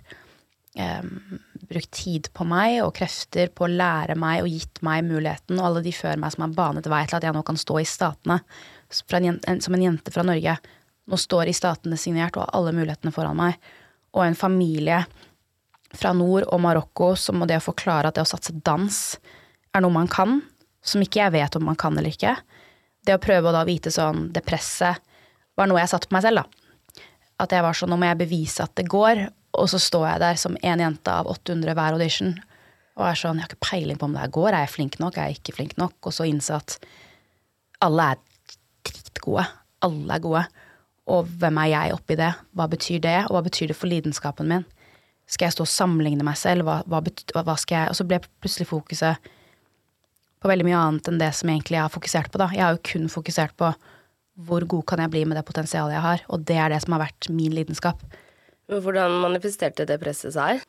em, 0.75 1.39
brukt 1.73 1.91
tid 1.97 2.29
på 2.35 2.45
meg 2.47 2.77
og 2.85 2.93
krefter 2.97 3.49
på 3.53 3.65
å 3.65 3.71
lære 3.71 4.15
meg 4.19 4.43
og 4.43 4.53
gitt 4.53 4.81
meg 4.85 5.03
muligheten, 5.07 5.57
og 5.57 5.67
alle 5.67 5.83
de 5.85 5.93
før 5.95 6.21
meg 6.21 6.33
som 6.35 6.45
har 6.45 6.55
banet 6.55 6.87
vei 6.91 7.03
til 7.09 7.17
at 7.19 7.27
jeg 7.27 7.35
nå 7.35 7.43
kan 7.47 7.59
stå 7.59 7.81
i 7.81 7.89
Statene 7.89 8.39
som 8.93 9.75
en 9.75 9.85
jente 9.87 10.13
fra 10.13 10.25
Norge. 10.27 10.55
Nå 11.09 11.19
står 11.19 11.49
i 11.49 11.55
Statene 11.57 11.97
signert 11.99 12.37
og 12.37 12.45
har 12.45 12.53
alle 12.59 12.75
mulighetene 12.77 13.13
foran 13.15 13.39
meg. 13.39 13.57
Og 14.13 14.25
en 14.25 14.37
familie 14.37 15.01
fra 15.93 16.13
nord 16.17 16.47
og 16.49 16.61
Marokko 16.61 17.13
som 17.19 17.39
må 17.41 17.47
det 17.49 17.59
å 17.59 17.65
forklare 17.65 18.09
at 18.09 18.17
det 18.17 18.25
å 18.25 18.29
satse 18.29 18.55
dans 18.65 18.99
er 19.73 19.83
noe 19.83 19.93
man 19.93 20.09
kan, 20.09 20.41
som 20.83 21.01
ikke 21.03 21.21
jeg 21.21 21.35
vet 21.35 21.57
om 21.57 21.65
man 21.69 21.79
kan 21.79 21.97
eller 21.97 22.13
ikke. 22.13 22.35
Det 23.03 23.17
å 23.17 23.21
prøve 23.21 23.49
å 23.49 23.55
da 23.55 23.65
vite 23.67 23.91
sånn 23.91 24.29
Det 24.31 24.45
presset 24.47 25.01
var 25.59 25.67
noe 25.67 25.81
jeg 25.81 25.91
satte 25.91 26.07
på 26.07 26.15
meg 26.15 26.23
selv, 26.25 26.43
da. 26.43 27.03
At 27.43 27.51
jeg 27.51 27.65
var 27.65 27.75
sånn 27.75 27.91
Nå 27.91 27.97
må 27.99 28.07
jeg 28.07 28.21
bevise 28.21 28.63
at 28.63 28.75
det 28.79 28.87
går, 28.91 29.25
og 29.53 29.69
så 29.69 29.79
står 29.81 30.07
jeg 30.07 30.23
der 30.23 30.39
som 30.41 30.57
én 30.65 30.81
jente 30.81 31.13
av 31.13 31.29
800 31.29 31.75
hver 31.77 31.97
audition 31.97 32.33
og 32.93 33.07
er 33.07 33.17
sånn 33.17 33.39
Jeg 33.39 33.47
har 33.47 33.53
ikke 33.53 33.65
peiling 33.65 33.97
på 33.97 34.05
om 34.05 34.13
det 34.13 34.21
her 34.21 34.33
går. 34.33 34.49
Er 34.51 34.65
jeg 34.67 34.73
flink 34.75 34.99
nok? 35.01 35.17
Er 35.17 35.31
jeg 35.31 35.39
ikke 35.39 35.55
flink 35.57 35.73
nok? 35.81 35.95
Og 36.05 36.13
så 36.13 36.27
innse 36.29 36.59
at 36.59 36.75
alle 37.81 38.11
er 38.13 38.19
dritgode. 38.85 39.45
Alle 39.83 40.13
er 40.13 40.21
gode. 40.23 40.43
Og 41.13 41.31
hvem 41.41 41.57
er 41.63 41.71
jeg 41.71 41.95
oppi 41.97 42.17
det? 42.19 42.29
Hva 42.53 42.67
betyr 42.69 43.01
det? 43.03 43.17
Og 43.27 43.37
hva 43.37 43.41
betyr 43.47 43.71
det 43.71 43.77
for 43.79 43.89
lidenskapen 43.89 44.51
min? 44.51 44.67
Skal 45.25 45.47
jeg 45.47 45.55
stå 45.55 45.65
og 45.65 45.71
sammenligne 45.71 46.25
meg 46.27 46.37
selv? 46.37 46.67
Hva, 46.67 46.83
hva, 46.85 47.01
hva 47.41 47.55
skal 47.57 47.79
jeg 47.79 47.93
Og 47.93 47.97
så 47.97 48.05
ble 48.07 48.21
plutselig 48.43 48.69
fokuset 48.69 49.31
på 50.43 50.51
veldig 50.51 50.67
mye 50.67 50.79
annet 50.79 51.07
enn 51.07 51.19
det 51.21 51.31
som 51.37 51.49
egentlig 51.49 51.77
jeg 51.77 51.85
har 51.85 51.91
fokusert 51.93 52.29
på, 52.29 52.39
da. 52.41 52.49
Jeg 52.51 52.65
har 52.65 52.75
jo 52.75 52.83
kun 52.83 53.05
fokusert 53.09 53.55
på 53.57 53.69
hvor 54.43 54.65
god 54.67 54.83
kan 54.89 54.99
jeg 54.99 55.11
bli 55.13 55.21
med 55.29 55.37
det 55.37 55.45
potensialet 55.47 55.95
jeg 55.95 56.03
har? 56.03 56.23
Og 56.33 56.43
det 56.45 56.57
er 56.59 56.73
det 56.73 56.81
som 56.83 56.95
har 56.95 57.05
vært 57.05 57.29
min 57.31 57.53
lidenskap. 57.55 58.01
Hvordan 58.81 59.19
manifesterte 59.21 59.85
det 59.89 59.99
presset 60.01 60.35
seg? 60.35 60.63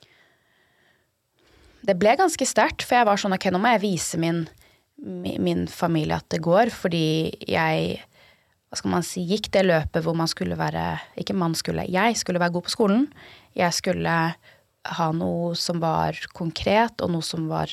Det 1.84 1.96
ble 2.00 2.14
ganske 2.16 2.46
sterkt, 2.49 2.84
for 2.84 2.99
jeg 2.99 3.08
var 3.08 3.20
sånn 3.20 3.37
ok, 3.37 3.50
nå 3.52 3.61
må 3.61 3.75
jeg 3.75 3.84
vise 3.84 4.20
min, 4.20 4.44
min 4.99 5.66
familie 5.68 6.16
at 6.16 6.28
det 6.32 6.40
går, 6.44 6.73
fordi 6.73 7.06
jeg 7.49 8.00
hva 8.75 8.80
skal 8.80 8.90
man 8.90 9.04
si, 9.06 9.23
gikk 9.23 9.52
det 9.54 9.68
løpet 9.68 10.02
hvor 10.02 10.16
man 10.18 10.26
skulle 10.26 10.56
være 10.58 10.96
Ikke 11.23 11.37
man 11.38 11.52
skulle, 11.54 11.84
jeg 11.87 12.16
skulle 12.18 12.40
være 12.42 12.56
god 12.56 12.64
på 12.66 12.73
skolen. 12.73 13.04
Jeg 13.54 13.70
skulle 13.76 14.14
ha 14.99 15.06
noe 15.14 15.52
som 15.54 15.78
var 15.78 16.18
konkret, 16.34 16.99
og 17.04 17.12
noe 17.14 17.23
som 17.23 17.46
var 17.46 17.70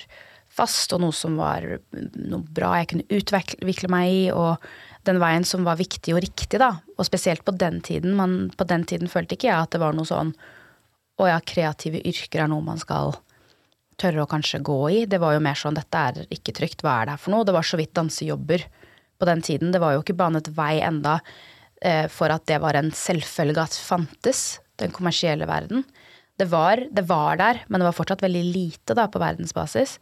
fast, 0.52 0.94
og 0.94 1.02
noe 1.02 1.16
som 1.16 1.40
var 1.40 1.66
noe 1.92 2.44
bra 2.46 2.76
jeg 2.82 2.92
kunne 2.92 3.18
utvikle 3.18 3.90
meg 3.90 4.14
i, 4.14 4.24
og 4.30 4.62
den 5.08 5.20
veien 5.22 5.46
som 5.48 5.66
var 5.66 5.80
viktig 5.80 6.14
og 6.16 6.22
riktig, 6.24 6.60
da. 6.62 6.76
Og 6.98 7.08
spesielt 7.08 7.44
på 7.46 7.54
den 7.58 7.80
tiden. 7.86 8.16
Man, 8.18 8.52
på 8.58 8.68
den 8.70 8.86
tiden 8.90 9.12
følte 9.12 9.38
ikke 9.38 9.50
jeg 9.50 9.58
at 9.58 9.74
det 9.74 9.82
var 9.82 9.98
noe 9.98 10.08
sånn 10.08 10.34
å 11.22 11.28
ja, 11.30 11.40
kreative 11.46 12.02
yrker 12.08 12.44
er 12.44 12.50
noe 12.50 12.66
man 12.66 12.80
skal 12.82 13.16
tørre 14.02 14.24
å 14.24 14.30
kanskje 14.30 14.62
gå 14.66 14.80
i. 14.90 15.00
Det 15.10 15.20
var 15.22 15.36
jo 15.36 15.44
mer 15.44 15.58
sånn 15.60 15.78
dette 15.78 16.04
er 16.12 16.22
ikke 16.34 16.56
trygt, 16.58 16.86
hva 16.86 17.00
er 17.00 17.10
det 17.10 17.16
her 17.16 17.22
for 17.22 17.36
noe? 17.36 17.46
Det 17.48 17.56
var 17.56 17.68
så 17.68 17.80
vidt 17.80 17.94
dansejobber 17.98 18.66
på 19.22 19.30
den 19.30 19.44
tiden. 19.46 19.74
Det 19.74 19.82
var 19.84 19.96
jo 19.96 20.02
ikke 20.04 20.18
banet 20.18 20.50
vei 20.58 20.80
enda 20.86 21.20
eh, 21.82 22.08
for 22.10 22.34
at 22.34 22.48
det 22.50 22.62
var 22.64 22.78
en 22.80 22.90
selvfølge 22.96 23.68
at 23.68 23.78
fantes, 23.78 24.60
den 24.82 24.94
kommersielle 24.96 25.46
verden. 25.50 25.86
Det 26.42 26.48
var, 26.50 26.82
det 26.90 27.06
var 27.10 27.38
der, 27.38 27.62
men 27.68 27.82
det 27.82 27.90
var 27.90 27.98
fortsatt 27.98 28.24
veldig 28.26 28.44
lite 28.48 28.98
da 28.98 29.06
på 29.12 29.22
verdensbasis. 29.22 30.00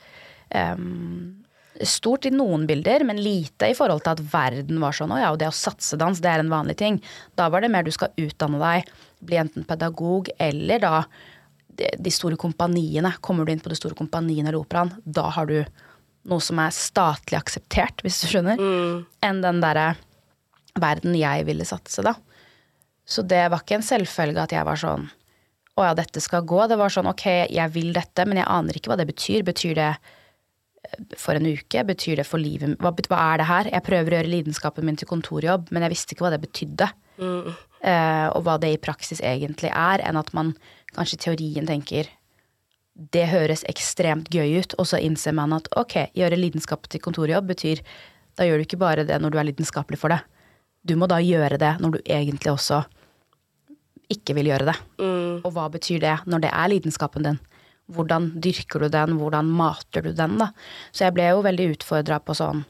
Ehm, 0.55 1.43
stort 1.87 2.25
i 2.27 2.31
noen 2.33 2.65
bilder, 2.67 3.03
men 3.07 3.21
lite 3.23 3.69
i 3.71 3.75
forhold 3.77 4.03
til 4.03 4.17
at 4.17 4.23
verden 4.33 4.79
var 4.83 4.95
sånn. 4.95 5.13
Og 5.15 5.21
ja, 5.21 5.31
og 5.33 5.39
det 5.41 5.49
å 5.49 5.55
satse 5.55 5.99
dans, 5.99 6.19
det 6.19 6.31
er 6.31 6.43
en 6.43 6.51
vanlig 6.51 6.77
ting. 6.81 6.99
Da 7.39 7.49
var 7.51 7.63
det 7.63 7.71
mer 7.73 7.87
du 7.87 7.91
skal 7.95 8.13
utdanne 8.19 8.59
deg, 8.61 8.89
bli 9.25 9.39
enten 9.39 9.67
pedagog 9.67 10.31
eller 10.39 10.83
da 10.83 10.93
de, 11.79 12.11
store 12.11 12.39
kompaniene. 12.39 13.13
Kommer 13.23 13.45
du 13.45 13.53
inn 13.53 13.63
på 13.63 13.71
de 13.71 13.77
store 13.79 13.97
kompaniene 13.97 14.51
eller 14.51 14.61
operaen, 14.61 14.91
da 15.03 15.29
har 15.35 15.49
du 15.49 15.61
noe 16.29 16.43
som 16.43 16.59
er 16.61 16.75
statlig 16.75 17.39
akseptert, 17.39 18.03
hvis 18.03 18.19
du 18.21 18.27
skjønner, 18.29 18.59
enn 19.25 19.39
den 19.43 19.61
derre 19.63 19.93
verden 20.79 21.15
jeg 21.17 21.47
ville 21.47 21.65
satse, 21.67 22.03
da. 22.05 22.13
Så 23.09 23.23
det 23.25 23.47
var 23.49 23.63
ikke 23.63 23.79
en 23.79 23.87
selvfølge 23.87 24.43
at 24.43 24.53
jeg 24.53 24.67
var 24.67 24.77
sånn 24.77 25.07
å 25.79 25.85
ja, 25.87 25.95
dette 25.95 26.21
skal 26.21 26.43
gå. 26.43 26.59
Det 26.67 26.77
var 26.77 26.91
sånn 26.91 27.07
ok, 27.09 27.25
jeg 27.49 27.73
vil 27.73 27.93
dette, 27.95 28.25
men 28.27 28.41
jeg 28.41 28.51
aner 28.51 28.75
ikke 28.75 28.91
hva 28.91 28.99
det 28.99 29.07
betyr. 29.09 29.45
Betyr 29.47 29.77
det 29.77 29.93
for 31.17 31.37
en 31.37 31.47
uke? 31.49 31.83
Betyr 31.87 32.21
det 32.21 32.27
for 32.27 32.41
livet 32.41 32.77
hva, 32.81 32.93
hva 32.93 33.21
er 33.33 33.41
det 33.41 33.47
her? 33.49 33.71
Jeg 33.73 33.85
prøver 33.87 34.13
å 34.13 34.19
gjøre 34.19 34.33
lidenskapen 34.33 34.87
min 34.87 34.99
til 34.99 35.09
kontorjobb, 35.09 35.71
men 35.71 35.85
jeg 35.85 35.95
visste 35.95 36.15
ikke 36.15 36.27
hva 36.27 36.35
det 36.35 36.43
betydde. 36.45 36.89
Eh, 37.19 38.27
og 38.35 38.43
hva 38.45 38.57
det 38.59 38.73
i 38.73 38.79
praksis 38.81 39.21
egentlig 39.23 39.71
er, 39.71 40.03
enn 40.07 40.19
at 40.19 40.31
man 40.35 40.53
kanskje 40.95 41.19
i 41.19 41.23
teorien 41.27 41.67
tenker 41.69 42.09
det 43.13 43.29
høres 43.31 43.63
ekstremt 43.71 44.27
gøy 44.33 44.59
ut, 44.59 44.73
og 44.75 44.87
så 44.89 44.99
innser 44.99 45.31
man 45.35 45.53
at 45.55 45.69
ok, 45.79 46.09
gjøre 46.19 46.39
lidenskap 46.39 46.89
til 46.91 46.99
kontorjobb 47.03 47.47
betyr 47.53 47.79
da 48.39 48.47
gjør 48.47 48.59
du 48.59 48.67
ikke 48.67 48.79
bare 48.79 49.03
det 49.07 49.17
når 49.19 49.33
du 49.33 49.37
er 49.39 49.47
lidenskapelig 49.49 49.99
for 49.99 50.13
det. 50.13 50.21
Du 50.87 50.95
må 50.95 51.09
da 51.11 51.19
gjøre 51.19 51.59
det 51.59 51.73
når 51.83 51.97
du 51.97 51.99
egentlig 52.05 52.53
også 52.53 52.85
ikke 54.09 54.35
vil 54.37 54.51
gjøre 54.51 54.69
det. 54.71 54.75
Og 55.43 55.51
hva 55.55 55.67
betyr 55.71 55.99
det 56.03 56.15
når 56.29 56.45
det 56.45 56.51
er 56.55 56.71
lidenskapen 56.71 57.27
din? 57.27 57.39
Hvordan 57.89 58.31
dyrker 58.41 58.85
du 58.85 58.91
den, 58.93 59.15
hvordan 59.17 59.49
mater 59.49 60.05
du 60.05 60.11
den, 60.13 60.37
da? 60.41 60.51
Så 60.91 61.07
jeg 61.07 61.15
ble 61.17 61.31
jo 61.31 61.45
veldig 61.45 61.71
utfordra 61.75 62.19
på 62.21 62.37
sånn 62.37 62.65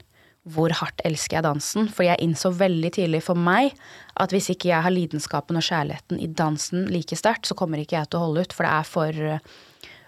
hvor 0.49 0.71
hardt 0.73 1.01
elsker 1.05 1.37
jeg 1.37 1.45
dansen? 1.45 1.89
For 1.91 2.05
jeg 2.07 2.21
innså 2.23 2.51
veldig 2.55 2.91
tidlig 2.95 3.21
for 3.25 3.37
meg 3.37 3.73
at 4.19 4.33
hvis 4.33 4.49
ikke 4.53 4.71
jeg 4.71 4.85
har 4.85 4.93
lidenskapen 4.93 5.59
og 5.59 5.65
kjærligheten 5.65 6.21
i 6.23 6.29
dansen 6.31 6.87
like 6.89 7.17
sterkt, 7.19 7.49
så 7.49 7.57
kommer 7.59 7.81
ikke 7.81 7.97
jeg 7.97 8.09
til 8.09 8.19
å 8.19 8.25
holde 8.27 8.45
ut, 8.47 8.55
for 8.55 8.65
det 8.65 8.73
er 8.73 8.87
for, 8.87 9.21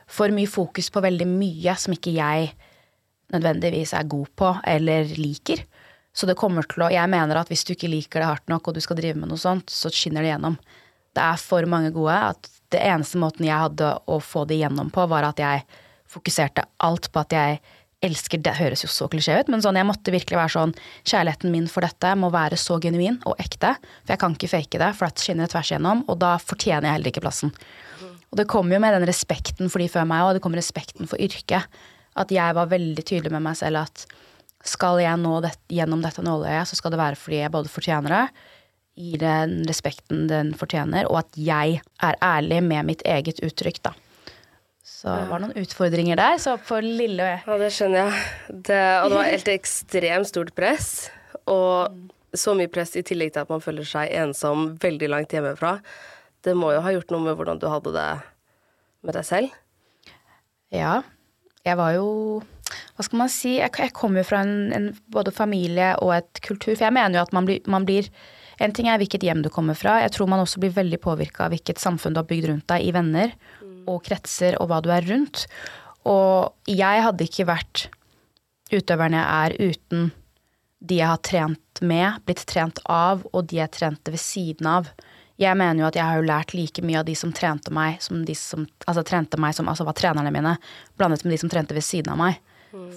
for 0.09 0.35
mye 0.35 0.49
fokus 0.49 0.89
på 0.93 1.03
veldig 1.03 1.27
mye 1.29 1.75
som 1.79 1.95
ikke 1.95 2.15
jeg 2.15 2.53
nødvendigvis 3.31 3.93
er 3.95 4.09
god 4.11 4.31
på 4.39 4.53
eller 4.67 5.11
liker. 5.19 5.63
Så 6.11 6.27
det 6.27 6.35
kommer 6.39 6.65
til 6.67 6.83
å 6.83 6.91
Jeg 6.91 7.07
mener 7.07 7.39
at 7.39 7.51
hvis 7.51 7.63
du 7.63 7.71
ikke 7.73 7.91
liker 7.91 8.19
det 8.19 8.27
hardt 8.27 8.49
nok, 8.51 8.67
og 8.67 8.75
du 8.75 8.83
skal 8.83 8.99
drive 8.99 9.19
med 9.19 9.31
noe 9.31 9.39
sånt, 9.39 9.71
så 9.71 9.91
skinner 9.93 10.25
det 10.25 10.33
gjennom. 10.33 10.57
Det 11.15 11.23
er 11.23 11.39
for 11.39 11.67
mange 11.71 11.91
gode 11.95 12.17
at 12.33 12.50
det 12.73 12.81
eneste 12.87 13.19
måten 13.21 13.47
jeg 13.47 13.57
hadde 13.57 13.93
å 14.07 14.17
få 14.23 14.45
det 14.49 14.59
gjennom 14.61 14.91
på, 14.93 15.05
var 15.11 15.27
at 15.27 15.39
jeg 15.41 15.65
fokuserte 16.11 16.65
alt 16.83 17.11
på 17.11 17.23
at 17.23 17.35
jeg 17.35 17.61
elsker 18.01 18.41
Det 18.41 18.55
høres 18.57 18.81
jo 18.81 18.87
så 18.89 19.05
klisjé 19.11 19.35
ut, 19.37 19.49
men 19.53 19.61
sånn, 19.61 19.77
jeg 19.77 19.85
måtte 19.85 20.13
virkelig 20.13 20.39
være 20.39 20.53
sånn 20.55 20.71
Kjærligheten 21.05 21.51
min 21.53 21.67
for 21.69 21.85
dette 21.85 22.15
må 22.17 22.31
være 22.33 22.57
så 22.57 22.79
genuin 22.81 23.19
og 23.29 23.37
ekte, 23.37 23.75
for 24.01 24.15
jeg 24.15 24.21
kan 24.23 24.33
ikke 24.33 24.49
fake 24.49 24.81
det, 24.81 24.87
for 24.97 25.05
det 25.05 25.21
skinner 25.21 25.51
tvers 25.51 25.69
igjennom, 25.69 26.01
og 26.09 26.17
da 26.23 26.31
fortjener 26.41 26.89
jeg 26.89 26.97
heller 26.97 27.11
ikke 27.11 27.21
plassen. 27.27 27.53
Og 28.31 28.39
det 28.39 28.47
kom 28.49 28.71
jo 28.73 28.79
med 28.81 28.95
den 28.95 29.05
respekten 29.05 29.69
for 29.69 29.83
de 29.83 29.89
før 29.91 30.07
meg, 30.09 30.23
og 30.25 30.33
det 30.33 30.41
kom 30.41 30.57
respekten 30.57 31.09
for 31.11 31.21
yrket. 31.21 31.69
At 32.17 32.33
jeg 32.33 32.57
var 32.57 32.71
veldig 32.71 33.05
tydelig 33.05 33.35
med 33.35 33.45
meg 33.45 33.59
selv 33.59 33.83
at 33.83 34.07
skal 34.65 34.97
jeg 35.01 35.21
nå 35.21 35.37
det, 35.45 35.53
gjennom 35.73 36.01
dette 36.01 36.23
nåløyet, 36.25 36.69
så 36.69 36.77
skal 36.77 36.93
det 36.93 37.01
være 37.01 37.19
fordi 37.19 37.41
jeg 37.41 37.53
både 37.53 37.71
fortjener 37.71 38.15
det, 38.15 38.49
gir 39.01 39.21
den 39.23 39.61
respekten 39.69 40.27
den 40.29 40.53
fortjener, 40.57 41.09
og 41.09 41.23
at 41.23 41.37
jeg 41.39 41.81
er 42.01 42.21
ærlig 42.23 42.61
med 42.65 42.89
mitt 42.93 43.03
eget 43.07 43.41
uttrykk, 43.43 43.81
da. 43.89 43.95
Så 45.01 45.09
det 45.17 45.29
var 45.31 45.41
noen 45.41 45.57
utfordringer 45.57 46.19
der. 46.19 46.37
Så 46.41 46.55
for 46.61 46.85
lille 46.85 47.25
og 47.25 47.47
Ja, 47.49 47.57
det 47.57 47.71
skjønner 47.73 48.03
jeg. 48.03 48.25
Det, 48.69 48.81
og 49.01 49.09
det 49.09 49.17
var 49.17 49.29
helt 49.31 49.53
ekstremt 49.57 50.29
stort 50.29 50.51
press. 50.57 50.91
Og 51.49 52.37
så 52.37 52.53
mye 52.57 52.69
press 52.71 52.93
i 52.99 53.03
tillegg 53.05 53.33
til 53.33 53.43
at 53.43 53.49
man 53.51 53.63
føler 53.63 53.87
seg 53.87 54.11
ensom 54.21 54.75
veldig 54.81 55.09
langt 55.09 55.33
hjemmefra. 55.33 55.79
Det 56.45 56.53
må 56.57 56.69
jo 56.75 56.83
ha 56.85 56.93
gjort 56.93 57.13
noe 57.13 57.25
med 57.25 57.37
hvordan 57.39 57.61
du 57.61 57.67
hadde 57.71 57.95
det 57.95 58.07
med 59.01 59.17
deg 59.17 59.25
selv. 59.25 59.57
Ja. 60.71 61.01
Jeg 61.65 61.77
var 61.77 61.93
jo 61.97 62.07
Hva 62.95 63.03
skal 63.03 63.19
man 63.19 63.31
si? 63.33 63.57
Jeg, 63.57 63.73
jeg 63.77 63.93
kommer 63.97 64.21
jo 64.21 64.29
fra 64.29 64.43
en, 64.45 64.71
en 64.73 64.91
både 65.11 65.33
familie 65.33 65.91
og 65.99 66.13
et 66.15 66.41
kultur. 66.45 66.75
For 66.75 66.85
jeg 66.85 66.95
mener 66.95 67.19
jo 67.19 67.25
at 67.25 67.33
man 67.35 67.49
blir, 67.49 67.65
man 67.69 67.89
blir 67.89 68.07
En 68.61 68.73
ting 68.75 68.89
er 68.91 68.99
hvilket 69.01 69.23
hjem 69.25 69.41
du 69.41 69.49
kommer 69.53 69.77
fra. 69.77 69.97
Jeg 70.03 70.13
tror 70.15 70.29
man 70.29 70.43
også 70.43 70.61
blir 70.61 70.73
veldig 70.75 70.99
påvirka 71.01 71.47
av 71.47 71.55
hvilket 71.55 71.81
samfunn 71.81 72.13
du 72.13 72.21
har 72.21 72.29
bygd 72.29 72.49
rundt 72.51 72.67
deg 72.69 72.85
i 72.85 72.93
venner 72.95 73.33
og 73.89 74.03
kretser 74.05 74.57
og 74.61 74.69
hva 74.69 74.81
du 74.85 74.91
er 74.93 75.07
rundt. 75.09 75.47
Og 76.09 76.69
jeg 76.69 77.05
hadde 77.05 77.25
ikke 77.25 77.47
vært 77.49 77.87
utøveren 78.71 79.17
jeg 79.17 79.25
er 79.25 79.71
uten 79.71 80.11
de 80.81 80.97
jeg 80.97 81.09
har 81.11 81.21
trent 81.21 81.81
med, 81.85 82.21
blitt 82.25 82.41
trent 82.49 82.79
av, 82.89 83.21
og 83.35 83.49
de 83.51 83.59
jeg 83.59 83.73
trente 83.75 84.13
ved 84.13 84.21
siden 84.21 84.69
av. 84.69 84.89
Jeg 85.41 85.57
mener 85.57 85.83
jo 85.83 85.89
at 85.89 85.97
jeg 85.97 86.05
har 86.05 86.17
jo 86.17 86.25
lært 86.25 86.55
like 86.57 86.81
mye 86.85 87.01
av 87.01 87.05
de 87.05 87.13
som 87.17 87.33
trente 87.33 87.73
meg, 87.73 87.99
som 88.01 88.23
de 88.25 88.33
som 88.37 88.65
altså 88.89 89.03
trente 89.05 89.37
meg 89.41 89.53
som 89.57 89.69
altså 89.69 89.85
var 89.85 89.97
trenerne 89.97 90.33
mine, 90.33 90.55
blandet 90.97 91.25
med 91.25 91.35
de 91.35 91.39
som 91.41 91.51
trente 91.53 91.77
ved 91.77 91.85
siden 91.85 92.13
av 92.13 92.19
meg. 92.21 92.41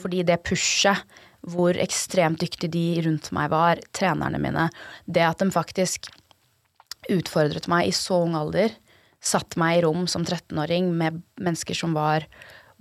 Fordi 0.00 0.22
det 0.26 0.42
pushet, 0.46 1.04
hvor 1.50 1.76
ekstremt 1.80 2.40
dyktige 2.40 2.72
de 2.72 2.86
rundt 3.04 3.30
meg 3.36 3.50
var, 3.52 3.80
trenerne 3.96 4.40
mine, 4.40 4.68
det 5.04 5.24
at 5.26 5.42
de 5.42 5.50
faktisk 5.52 6.08
utfordret 7.12 7.68
meg 7.68 7.90
i 7.90 7.94
så 7.94 8.22
ung 8.24 8.36
alder, 8.38 8.72
satt 9.24 9.56
meg 9.60 9.78
i 9.78 9.84
rom 9.84 10.06
som 10.10 10.24
13-åring 10.24 10.90
med 10.96 11.22
mennesker 11.40 11.76
som 11.76 11.96
var 11.96 12.26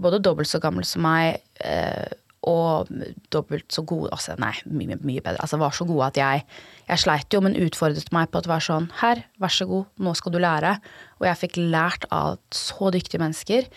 både 0.02 0.20
dobbelt 0.24 0.50
så 0.50 0.60
gamle 0.64 0.86
som 0.88 1.04
meg, 1.06 1.40
eh, 1.64 2.12
og 2.44 2.90
dobbelt 3.32 3.72
så 3.72 3.86
gode 3.88 4.10
Altså, 4.12 4.36
nei, 4.36 4.52
mye, 4.68 4.98
mye 5.00 5.22
bedre. 5.24 5.40
Altså, 5.40 5.56
var 5.62 5.72
så 5.72 5.86
gode 5.88 6.10
at 6.12 6.18
jeg 6.20 6.46
Jeg 6.90 7.00
sleit 7.00 7.32
jo, 7.32 7.40
men 7.40 7.56
utfordret 7.56 8.12
meg 8.12 8.28
på 8.28 8.38
at 8.38 8.44
det 8.44 8.52
var 8.52 8.64
sånn 8.66 8.90
Her, 9.00 9.24
vær 9.40 9.54
så 9.56 9.66
god, 9.70 9.86
nå 9.96 10.12
skal 10.20 10.34
du 10.34 10.40
lære. 10.44 10.74
Og 11.22 11.28
jeg 11.30 11.40
fikk 11.40 11.60
lært 11.72 12.04
av 12.12 12.36
så 12.52 12.92
dyktige 12.92 13.24
mennesker. 13.24 13.70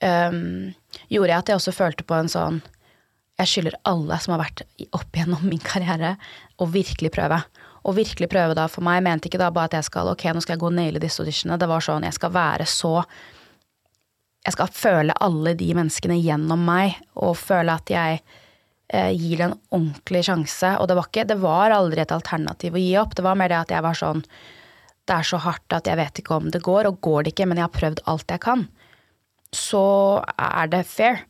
Um, 0.00 0.72
gjorde 1.12 1.28
jeg 1.28 1.38
at 1.42 1.52
jeg 1.52 1.60
også 1.60 1.76
følte 1.76 2.06
på 2.08 2.16
en 2.16 2.32
sånn 2.32 2.62
Jeg 3.40 3.48
skylder 3.48 3.78
alle 3.88 4.18
som 4.20 4.34
har 4.34 4.42
vært 4.42 4.62
opp 4.92 5.16
gjennom 5.16 5.46
min 5.48 5.62
karriere, 5.64 6.16
å 6.60 6.66
virkelig 6.68 7.12
prøve. 7.14 7.40
Og 7.88 7.96
virkelig 7.96 8.28
prøve 8.28 8.56
da 8.56 8.66
for 8.68 8.84
meg 8.84 9.00
mente 9.06 9.30
ikke 9.30 9.40
da 9.40 9.48
bare 9.54 9.70
at 9.70 9.78
jeg 9.78 9.88
skal 9.88 10.10
ok, 10.12 10.26
nå 10.34 10.42
skal 10.44 10.58
jeg 10.58 10.60
gå 10.60 10.68
og 10.68 10.76
naile 10.76 11.00
disse 11.00 11.22
auditionene. 11.22 11.56
Det 11.60 11.68
var 11.70 11.84
sånn 11.84 12.04
jeg 12.04 12.18
skal 12.18 12.34
være 12.36 12.68
så 12.68 12.94
Jeg 14.40 14.54
skal 14.54 14.70
føle 14.72 15.12
alle 15.20 15.52
de 15.52 15.66
menneskene 15.76 16.14
gjennom 16.16 16.62
meg, 16.64 16.94
og 17.12 17.34
føle 17.36 17.74
at 17.76 17.90
jeg 17.92 18.22
eh, 18.88 19.10
gir 19.12 19.36
det 19.36 19.46
en 19.50 19.58
ordentlig 19.68 20.22
sjanse. 20.24 20.70
Og 20.80 20.88
det 20.88 20.96
var 20.96 21.08
ikke 21.10 21.26
Det 21.28 21.36
var 21.42 21.74
aldri 21.76 22.00
et 22.00 22.14
alternativ 22.16 22.76
å 22.76 22.80
gi 22.80 22.94
opp. 22.96 23.12
Det 23.16 23.24
var 23.26 23.36
mer 23.36 23.52
det 23.52 23.58
at 23.58 23.74
jeg 23.76 23.84
var 23.84 23.98
sånn 24.00 24.24
Det 24.24 25.16
er 25.16 25.28
så 25.28 25.42
hardt 25.44 25.76
at 25.76 25.86
jeg 25.86 26.00
vet 26.00 26.22
ikke 26.22 26.38
om 26.38 26.48
det 26.48 26.62
går, 26.64 26.88
og 26.88 27.00
går 27.04 27.24
det 27.24 27.34
ikke, 27.34 27.48
men 27.50 27.60
jeg 27.60 27.68
har 27.68 27.76
prøvd 27.76 28.00
alt 28.08 28.32
jeg 28.32 28.44
kan. 28.48 28.64
Så 29.52 29.84
er 30.40 30.72
det 30.72 30.86
fair. 30.88 31.24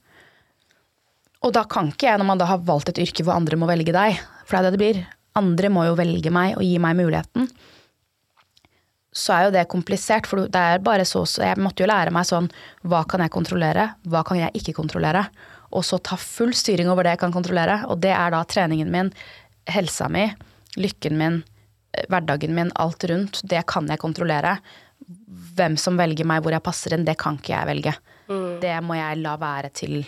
Og 1.40 1.54
da 1.56 1.64
kan 1.64 1.88
ikke 1.88 2.08
jeg, 2.10 2.20
når 2.20 2.28
man 2.28 2.40
da 2.40 2.48
har 2.50 2.62
valgt 2.68 2.92
et 2.92 3.00
yrke 3.00 3.24
hvor 3.24 3.38
andre 3.38 3.56
må 3.56 3.68
velge 3.70 3.94
deg, 3.96 4.18
for 4.44 4.56
det 4.56 4.60
er 4.60 4.66
det 4.66 4.72
det 4.76 4.82
blir, 4.82 5.02
andre 5.38 5.70
må 5.72 5.86
jo 5.88 5.98
velge 5.98 6.32
meg 6.34 6.56
og 6.58 6.64
gi 6.66 6.76
meg 6.82 6.98
muligheten, 6.98 7.48
så 9.10 9.34
er 9.34 9.46
jo 9.46 9.54
det 9.54 9.64
komplisert, 9.70 10.28
for 10.30 10.46
det 10.46 10.60
er 10.60 10.82
bare 10.86 11.04
så, 11.08 11.24
så 11.26 11.42
Jeg 11.42 11.58
måtte 11.58 11.82
jo 11.82 11.88
lære 11.90 12.12
meg 12.14 12.28
sånn 12.28 12.46
Hva 12.86 13.00
kan 13.10 13.24
jeg 13.24 13.32
kontrollere? 13.34 13.88
Hva 14.06 14.22
kan 14.26 14.38
jeg 14.38 14.54
ikke 14.54 14.76
kontrollere? 14.76 15.24
Og 15.74 15.82
så 15.86 15.98
ta 15.98 16.14
full 16.18 16.52
styring 16.54 16.90
over 16.90 17.06
det 17.06 17.16
jeg 17.16 17.22
kan 17.24 17.34
kontrollere. 17.34 17.80
Og 17.90 17.98
det 18.02 18.12
er 18.14 18.30
da 18.34 18.44
treningen 18.46 18.90
min, 18.90 19.10
helsa 19.70 20.08
mi, 20.10 20.28
lykken 20.78 21.18
min, 21.18 21.42
eh, 21.94 22.06
hverdagen 22.10 22.54
min, 22.54 22.72
alt 22.74 23.06
rundt, 23.10 23.42
det 23.50 23.64
kan 23.70 23.90
jeg 23.90 24.02
kontrollere. 24.02 24.56
Hvem 25.58 25.78
som 25.78 25.98
velger 25.98 26.26
meg, 26.26 26.42
hvor 26.42 26.54
jeg 26.54 26.66
passer 26.66 26.94
inn, 26.94 27.06
det 27.06 27.18
kan 27.18 27.38
ikke 27.38 27.54
jeg 27.54 27.70
velge. 27.70 27.94
Det 28.62 28.76
må 28.86 28.94
jeg 28.98 29.22
la 29.22 29.34
være 29.38 29.70
til 29.74 30.04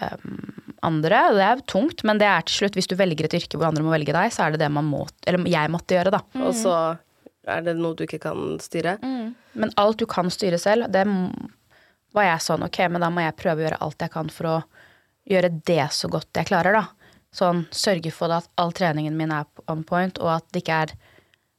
um, 0.00 0.52
andre. 0.84 1.22
Det 1.36 1.46
er 1.46 1.64
tungt, 1.70 2.04
men 2.06 2.20
det 2.20 2.28
er 2.28 2.44
til 2.46 2.62
slutt, 2.64 2.78
hvis 2.78 2.90
du 2.90 2.96
velger 2.98 3.28
et 3.28 3.36
yrke 3.40 3.58
hvor 3.58 3.70
andre 3.70 3.84
må 3.86 3.94
velge 3.94 4.14
deg, 4.16 4.32
så 4.34 4.46
er 4.46 4.54
det 4.54 4.62
det 4.64 4.70
man 4.74 4.86
må, 4.88 5.04
eller 5.26 5.46
jeg 5.50 5.72
måtte 5.72 5.96
gjøre, 5.96 6.14
da. 6.14 6.22
Og 6.42 6.54
så 6.58 6.74
er 7.50 7.64
det 7.66 7.76
noe 7.78 7.96
du 7.96 8.04
ikke 8.06 8.22
kan 8.24 8.56
styre. 8.62 8.96
Men 9.54 9.72
alt 9.80 10.00
du 10.00 10.06
kan 10.10 10.30
styre 10.32 10.58
selv, 10.60 10.88
det 10.92 11.04
var 12.14 12.28
jeg 12.28 12.44
sånn, 12.44 12.64
ok, 12.66 12.78
men 12.94 13.02
da 13.04 13.10
må 13.12 13.24
jeg 13.24 13.36
prøve 13.40 13.62
å 13.62 13.66
gjøre 13.66 13.80
alt 13.84 14.04
jeg 14.04 14.12
kan 14.14 14.30
for 14.32 14.50
å 14.50 14.58
gjøre 15.28 15.50
det 15.66 15.88
så 15.96 16.10
godt 16.12 16.40
jeg 16.40 16.50
klarer, 16.50 16.76
da. 16.76 17.14
Sånn, 17.34 17.64
sørge 17.74 18.12
for 18.14 18.30
at 18.30 18.46
all 18.60 18.70
treningen 18.76 19.16
min 19.18 19.32
er 19.34 19.48
on 19.70 19.82
point, 19.86 20.20
og 20.22 20.36
at 20.36 20.46
det 20.54 20.64
ikke 20.64 20.84
er 20.86 20.96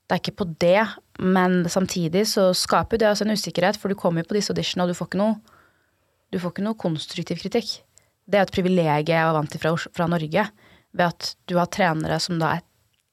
Det 0.06 0.14
er 0.14 0.20
ikke 0.22 0.38
på 0.38 0.46
det, 0.62 0.84
men 1.18 1.64
samtidig 1.66 2.28
så 2.30 2.52
skaper 2.54 3.00
det 3.02 3.08
også 3.10 3.26
en 3.26 3.34
usikkerhet, 3.34 3.80
for 3.82 3.90
du 3.90 3.96
kommer 3.98 4.22
jo 4.22 4.30
på 4.30 4.36
disse 4.38 4.54
auditionene, 4.54 4.86
og 4.86 4.94
du 4.94 4.98
får 5.00 5.08
ikke 5.10 5.18
noe 5.18 5.36
Du 6.30 6.38
får 6.38 6.54
ikke 6.54 6.66
noe 6.68 6.78
konstruktiv 6.78 7.42
kritikk. 7.42 7.72
Det 8.26 8.40
er 8.40 8.48
et 8.48 8.56
privilegium 8.56 9.16
jeg 9.16 9.28
var 9.28 9.36
vant 9.38 9.52
til 9.54 9.62
fra, 9.62 9.74
fra 9.76 10.08
Norge, 10.10 10.48
ved 10.96 11.06
at 11.06 11.36
du 11.50 11.58
har 11.60 11.70
trenere 11.74 12.20
som 12.24 12.40
da 12.42 12.56
er 12.58 12.66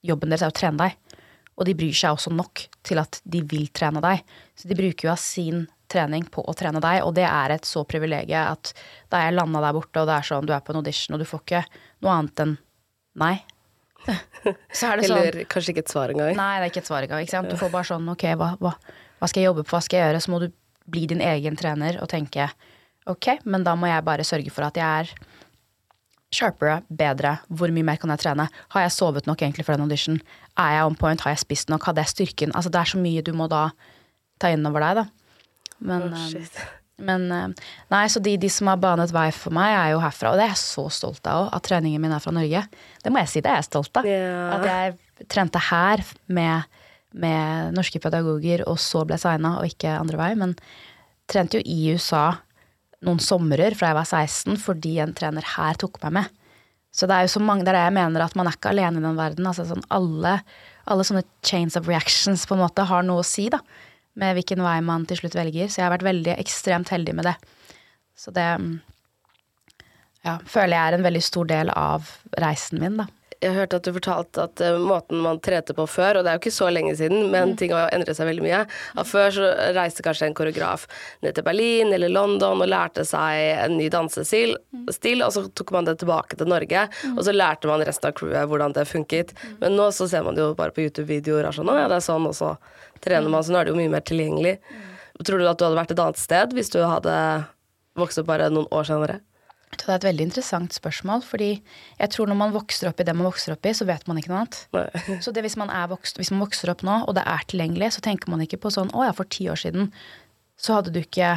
Jobben 0.03 0.33
deres 0.33 0.43
er 0.43 0.51
å 0.51 0.55
trene 0.57 0.83
deg. 0.89 1.19
Og 1.61 1.67
de 1.69 1.77
bryr 1.79 1.95
seg 1.95 2.17
også 2.17 2.33
nok 2.35 2.65
til 2.83 2.99
at 2.99 3.21
de 3.23 3.39
vil 3.47 3.69
trene 3.71 4.01
deg. 4.03 4.25
Så 4.59 4.67
de 4.67 4.75
bruker 4.75 5.07
jo 5.07 5.13
av 5.13 5.21
sin 5.23 5.61
trening 5.93 6.25
på 6.33 6.43
å 6.49 6.55
trene 6.59 6.81
deg, 6.83 7.05
og 7.07 7.13
det 7.15 7.27
er 7.29 7.55
et 7.55 7.69
så 7.69 7.85
privilegium 7.87 8.49
at 8.49 8.73
da 9.13 9.21
jeg 9.23 9.37
landa 9.37 9.61
der 9.63 9.77
borte, 9.77 10.03
og 10.03 10.09
det 10.09 10.17
er 10.17 10.27
sånn 10.27 10.49
du 10.49 10.55
er 10.57 10.65
på 10.65 10.73
en 10.73 10.81
audition, 10.81 11.15
og 11.15 11.23
du 11.23 11.29
får 11.29 11.45
ikke 11.45 11.63
noe 12.03 12.17
annet 12.17 12.43
enn 12.43 12.57
nei. 13.23 13.35
Så 14.75 14.89
er 14.89 14.99
det 14.99 15.07
sånn 15.07 15.21
Eller 15.21 15.45
kanskje 15.47 15.77
ikke 15.77 15.85
et 15.85 15.93
svar 15.93 16.11
engang. 16.11 16.33
Nei, 16.35 16.53
det 16.59 16.65
er 16.65 16.73
ikke 16.73 16.83
et 16.83 16.89
svar 16.89 17.07
engang. 17.07 17.47
Du 17.47 17.55
får 17.61 17.71
bare 17.71 17.87
sånn 17.93 18.09
ok, 18.11 18.25
hva, 18.41 18.49
hva, 18.59 18.73
hva 19.21 19.29
skal 19.31 19.45
jeg 19.45 19.53
jobbe 19.53 19.63
på, 19.63 19.75
hva 19.77 19.83
skal 19.85 20.01
jeg 20.01 20.09
gjøre? 20.09 20.23
Så 20.25 20.33
må 20.33 20.41
du 20.43 20.49
bli 20.91 21.05
din 21.13 21.23
egen 21.23 21.59
trener 21.61 22.01
og 22.03 22.11
tenke 22.11 22.49
ok, 23.11 23.43
men 23.45 23.65
da 23.67 23.75
må 23.79 23.91
jeg 23.91 24.05
bare 24.07 24.27
sørge 24.27 24.53
for 24.55 24.67
at 24.67 24.79
jeg 24.79 25.05
er 25.05 25.15
sharpere, 26.33 26.81
bedre, 26.89 27.37
hvor 27.53 27.73
mye 27.75 27.85
mer 27.87 27.99
kan 28.01 28.13
jeg 28.15 28.23
trene? 28.25 28.49
Har 28.73 28.87
jeg 28.87 28.95
sovet 28.95 29.27
nok 29.29 29.43
egentlig 29.45 29.67
for 29.67 29.77
den 29.77 29.85
audition? 29.85 30.21
Er 30.57 30.79
jeg 30.79 30.87
on 30.89 30.97
point? 30.97 31.21
Har 31.21 31.35
jeg 31.35 31.43
spist 31.45 31.73
nok? 31.73 31.85
Hadde 31.89 32.05
jeg 32.05 32.15
styrken? 32.15 32.55
Altså 32.57 32.73
det 32.73 32.81
er 32.81 32.93
så 32.93 33.01
mye 33.01 33.25
du 33.25 33.35
må 33.37 33.49
da 33.53 33.67
ta 34.41 34.53
inn 34.53 34.65
over 34.69 34.85
deg, 34.85 35.03
da. 35.03 35.05
Men, 35.83 36.07
Å, 36.15 36.23
eh, 36.39 36.63
men 37.03 37.27
eh, 37.35 37.65
Nei, 37.93 38.05
så 38.13 38.23
de, 38.23 38.37
de 38.41 38.51
som 38.53 38.71
har 38.71 38.81
banet 38.81 39.13
vei 39.15 39.27
for 39.37 39.55
meg, 39.55 39.75
er 39.77 39.93
jo 39.93 40.03
herfra. 40.03 40.33
Og 40.33 40.41
det 40.41 40.47
er 40.47 40.55
jeg 40.55 40.63
så 40.63 40.87
stolt 40.95 41.27
av 41.29 41.47
òg, 41.47 41.51
at 41.59 41.67
treningen 41.69 42.03
min 42.03 42.15
er 42.15 42.23
fra 42.23 42.35
Norge. 42.35 42.63
Det 43.03 43.13
må 43.13 43.23
jeg 43.23 43.33
si, 43.33 43.43
det 43.45 43.53
er 43.53 43.61
jeg 43.61 43.69
stolt 43.69 44.01
av. 44.01 44.09
Yeah. 44.09 44.55
At 44.57 44.69
jeg 44.71 45.29
trente 45.33 45.61
her 45.69 46.05
med, 46.33 46.81
med 47.13 47.77
norske 47.77 48.01
pedagoger, 48.03 48.65
og 48.71 48.81
så 48.81 49.05
ble 49.09 49.21
signa, 49.21 49.59
og 49.61 49.69
ikke 49.69 49.99
andre 49.99 50.23
vei. 50.23 50.33
Men 50.39 50.57
trente 51.31 51.61
jo 51.61 51.67
i 51.67 51.93
USA 51.93 52.31
noen 53.07 53.21
somrer 53.23 53.75
fra 53.79 53.91
jeg 53.91 53.99
var 53.99 54.09
16, 54.09 54.59
fordi 54.63 54.97
en 55.03 55.15
trener 55.17 55.47
her 55.57 55.79
tok 55.81 55.99
meg 56.05 56.17
med. 56.21 56.39
Så 56.93 57.09
det 57.09 57.17
er 57.17 57.25
jo 57.25 57.33
så 57.33 57.41
mange, 57.41 57.65
det 57.65 57.73
er 57.73 57.79
det 57.79 57.87
jeg 57.87 57.97
mener, 57.97 58.23
at 58.25 58.37
man 58.37 58.49
er 58.49 58.57
ikke 58.57 58.73
alene 58.75 59.01
i 59.01 59.05
den 59.05 59.17
verden. 59.17 59.49
Altså 59.49 59.65
sånn 59.69 59.85
alle, 59.95 60.37
alle 60.85 61.07
sånne 61.09 61.25
chains 61.47 61.79
of 61.81 61.89
reactions 61.89 62.45
på 62.47 62.57
en 62.57 62.63
måte 62.67 62.85
har 62.89 63.07
noe 63.07 63.23
å 63.23 63.27
si, 63.27 63.49
da. 63.53 63.63
Med 64.21 64.37
hvilken 64.37 64.61
vei 64.61 64.77
man 64.85 65.07
til 65.09 65.23
slutt 65.23 65.39
velger. 65.39 65.71
Så 65.73 65.81
jeg 65.81 65.87
har 65.87 65.95
vært 65.95 66.05
veldig 66.05 66.35
ekstremt 66.37 66.93
heldig 66.93 67.15
med 67.17 67.31
det. 67.31 67.37
Så 68.19 68.35
det 68.37 68.45
mm, 68.61 68.75
ja, 70.29 70.37
føler 70.45 70.77
jeg 70.77 70.83
er 70.83 70.99
en 70.99 71.07
veldig 71.09 71.25
stor 71.25 71.49
del 71.49 71.73
av 71.73 72.13
reisen 72.45 72.83
min, 72.83 73.01
da. 73.01 73.09
Jeg 73.43 73.57
hørte 73.57 73.79
at 73.81 73.87
du 73.87 73.93
fortalte 73.97 74.45
at 74.47 74.63
uh, 74.63 74.79
måten 74.79 75.19
man 75.25 75.41
trente 75.43 75.75
på 75.75 75.87
før, 75.91 76.19
og 76.19 76.25
det 76.25 76.31
er 76.31 76.37
jo 76.37 76.43
ikke 76.45 76.55
så 76.55 76.69
lenge 76.71 76.95
siden, 76.99 77.27
men 77.33 77.57
ting 77.59 77.75
har 77.75 77.91
endret 77.95 78.19
seg 78.19 78.29
veldig 78.29 78.45
mye. 78.45 78.61
At 78.99 79.09
før 79.11 79.35
så 79.35 79.49
reiste 79.77 80.05
kanskje 80.07 80.29
en 80.29 80.37
koreograf 80.39 80.87
ned 81.25 81.35
til 81.37 81.47
Berlin 81.47 81.91
eller 81.97 82.13
London 82.13 82.63
og 82.63 82.71
lærte 82.71 83.05
seg 83.09 83.65
en 83.65 83.77
ny 83.81 83.89
dansestil, 83.93 84.55
mm. 84.71 84.87
og 85.27 85.33
så 85.35 85.45
tok 85.51 85.75
man 85.75 85.89
det 85.89 85.99
tilbake 86.03 86.39
til 86.39 86.51
Norge, 86.53 86.87
og 87.17 87.23
så 87.27 87.35
lærte 87.35 87.71
man 87.71 87.83
resten 87.87 88.13
av 88.13 88.17
crewet 88.19 88.49
hvordan 88.51 88.77
det 88.77 88.87
funket. 88.91 89.35
Men 89.63 89.77
nå 89.79 89.91
så 89.97 90.07
ser 90.11 90.23
man 90.27 90.39
det 90.39 90.45
jo 90.45 90.55
bare 90.59 90.75
på 90.75 90.87
YouTube-videoer 90.87 91.51
og 91.51 91.59
sånn, 91.59 91.75
ja, 91.75 91.91
det 91.91 91.99
er 91.99 92.07
sånn, 92.07 92.31
og 92.31 92.39
så 92.39 92.55
trener 93.03 93.33
man, 93.33 93.43
så 93.43 93.55
nå 93.55 93.61
er 93.61 93.69
det 93.69 93.75
jo 93.75 93.81
mye 93.81 93.93
mer 93.93 94.07
tilgjengelig. 94.07 94.57
Tror 95.23 95.39
du 95.39 95.47
at 95.47 95.59
du 95.59 95.67
hadde 95.67 95.79
vært 95.79 95.93
et 95.95 96.01
annet 96.03 96.19
sted 96.19 96.55
hvis 96.57 96.73
du 96.73 96.81
hadde 96.83 97.13
vokst 97.99 98.23
opp 98.23 98.31
bare 98.31 98.49
noen 98.53 98.71
år 98.75 98.89
senere? 98.89 99.21
Det 99.73 99.89
er 99.89 99.97
et 99.97 100.05
veldig 100.05 100.27
interessant 100.29 100.75
spørsmål, 100.77 101.25
fordi 101.27 101.51
jeg 101.57 102.11
tror 102.13 102.29
når 102.29 102.39
man 102.39 102.53
vokser 102.55 102.91
opp 102.91 103.01
i 103.01 103.07
det 103.09 103.15
man 103.17 103.27
vokser 103.27 103.55
opp 103.55 103.67
i, 103.67 103.73
så 103.75 103.87
vet 103.89 104.05
man 104.07 104.21
ikke 104.21 104.31
noe 104.31 104.43
annet. 104.43 104.59
Nei. 104.77 105.17
Så 105.25 105.33
det 105.35 105.43
hvis 105.47 105.57
man, 105.59 105.73
er 105.73 105.89
vokst, 105.91 106.21
hvis 106.21 106.31
man 106.35 106.45
vokser 106.45 106.71
opp 106.71 106.85
nå, 106.87 106.99
og 107.09 107.17
det 107.17 107.25
er 107.27 107.47
tilgjengelig, 107.51 107.95
så 107.97 108.05
tenker 108.05 108.31
man 108.31 108.45
ikke 108.45 108.61
på 108.63 108.73
sånn 108.75 108.93
å 108.95 109.07
ja, 109.09 109.15
for 109.17 109.29
ti 109.33 109.49
år 109.51 109.59
siden 109.65 109.91
så 110.61 110.77
hadde 110.79 110.93
du 110.95 111.01
ikke 111.01 111.35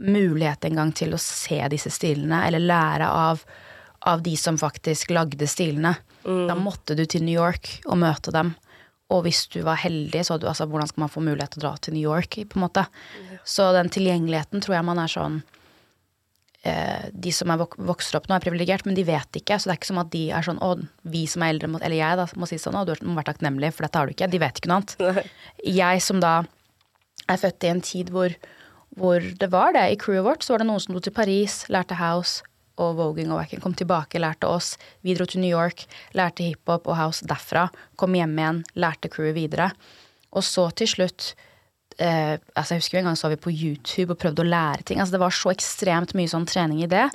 mulighet 0.00 0.64
engang 0.68 0.92
til 0.96 1.16
å 1.16 1.20
se 1.20 1.58
disse 1.72 1.90
stilene, 1.92 2.44
eller 2.46 2.62
lære 2.62 3.08
av, 3.10 3.42
av 4.08 4.22
de 4.24 4.36
som 4.40 4.58
faktisk 4.60 5.12
lagde 5.16 5.48
stilene. 5.50 5.96
Da 6.24 6.56
måtte 6.58 6.96
du 6.98 7.04
til 7.06 7.26
New 7.26 7.36
York 7.36 7.80
og 7.84 8.00
møte 8.02 8.32
dem. 8.34 8.54
Og 9.14 9.22
hvis 9.26 9.44
du 9.52 9.60
var 9.66 9.78
heldig, 9.78 10.24
så 10.26 10.38
du 10.40 10.48
altså 10.50 10.66
hvordan 10.66 10.88
skal 10.90 11.04
man 11.04 11.12
få 11.12 11.22
mulighet 11.22 11.54
til 11.54 11.62
å 11.62 11.66
dra 11.68 11.74
til 11.78 11.94
New 11.94 12.02
York, 12.02 12.38
på 12.50 12.58
en 12.58 12.64
måte. 12.64 12.86
Så 13.46 13.68
den 13.76 13.92
tilgjengeligheten 13.94 14.64
tror 14.64 14.78
jeg 14.78 14.88
man 14.88 15.02
er 15.02 15.12
sånn 15.12 15.42
de 17.12 17.32
som 17.34 17.50
er 17.52 17.60
vok 17.60 17.76
vokser 17.88 18.18
opp 18.18 18.28
nå, 18.28 18.36
er 18.36 18.44
privilegert, 18.44 18.86
men 18.88 18.96
de 18.96 19.04
vet 19.06 19.38
ikke. 19.40 19.58
Så 19.58 19.68
det 19.68 19.74
er 19.74 19.80
ikke 19.80 19.90
som 19.92 20.02
at 20.02 20.12
de 20.14 20.24
er 20.34 20.46
sånn 20.46 20.60
Å, 20.64 20.72
vi 21.12 21.24
som 21.30 21.44
er 21.44 21.54
eldre, 21.54 21.70
må, 21.70 21.80
eller 21.82 21.98
jeg 22.00 22.20
da, 22.20 22.26
må 22.36 22.48
si 22.50 22.58
sånn 22.60 22.78
Å, 22.78 22.84
du 22.88 22.94
må 23.06 23.16
være 23.18 23.32
takknemlig, 23.32 23.72
for 23.76 23.86
dette 23.86 24.00
har 24.00 24.08
du 24.08 24.16
ikke. 24.16 24.30
De 24.32 24.42
vet 24.42 24.60
ikke 24.60 24.72
noe 24.72 24.82
annet. 24.82 25.30
Jeg 25.80 26.04
som 26.04 26.20
da 26.22 26.34
er 27.26 27.40
født 27.42 27.66
i 27.66 27.72
en 27.72 27.82
tid 27.84 28.12
hvor, 28.14 28.34
hvor 28.98 29.24
det 29.40 29.50
var 29.52 29.74
det. 29.76 29.86
I 29.92 29.98
crewet 30.00 30.26
vårt 30.26 30.46
så 30.46 30.54
var 30.54 30.62
det 30.62 30.68
noen 30.70 30.82
som 30.82 30.94
dro 30.96 31.02
til 31.04 31.14
Paris, 31.16 31.64
lærte 31.72 31.98
house 32.00 32.44
og 32.82 32.98
voging 32.98 33.30
og 33.32 33.40
Wacken. 33.40 33.62
kom 33.64 33.74
tilbake, 33.74 34.20
lærte 34.20 34.48
oss. 34.48 34.74
Vi 35.00 35.14
dro 35.16 35.24
til 35.24 35.40
New 35.40 35.50
York, 35.50 35.86
lærte 36.16 36.44
hiphop 36.44 36.88
og 36.90 36.98
house 36.98 37.24
derfra. 37.26 37.68
Kom 37.96 38.16
hjem 38.16 38.36
igjen, 38.36 38.62
lærte 38.76 39.08
crewet 39.12 39.36
videre. 39.38 39.70
Og 40.36 40.44
så 40.44 40.68
til 40.76 40.90
slutt 40.90 41.32
eh, 42.02 42.36
altså 42.54 42.74
Jeg 42.74 42.82
husker 42.82 42.96
jo 42.96 43.02
en 43.02 43.08
gang 43.10 43.18
så 43.18 43.30
vi 43.32 43.38
på 43.40 43.52
YouTube 43.52 44.14
og 44.14 44.20
prøvde 44.22 44.44
å 44.44 44.48
lære 44.48 44.86
ting. 44.88 45.00
altså 45.00 45.16
Det 45.16 45.22
var 45.22 45.34
så 45.34 45.52
ekstremt 45.52 46.14
mye 46.18 46.30
sånn 46.32 46.46
trening 46.48 46.82
i 46.84 46.90
det. 46.90 47.06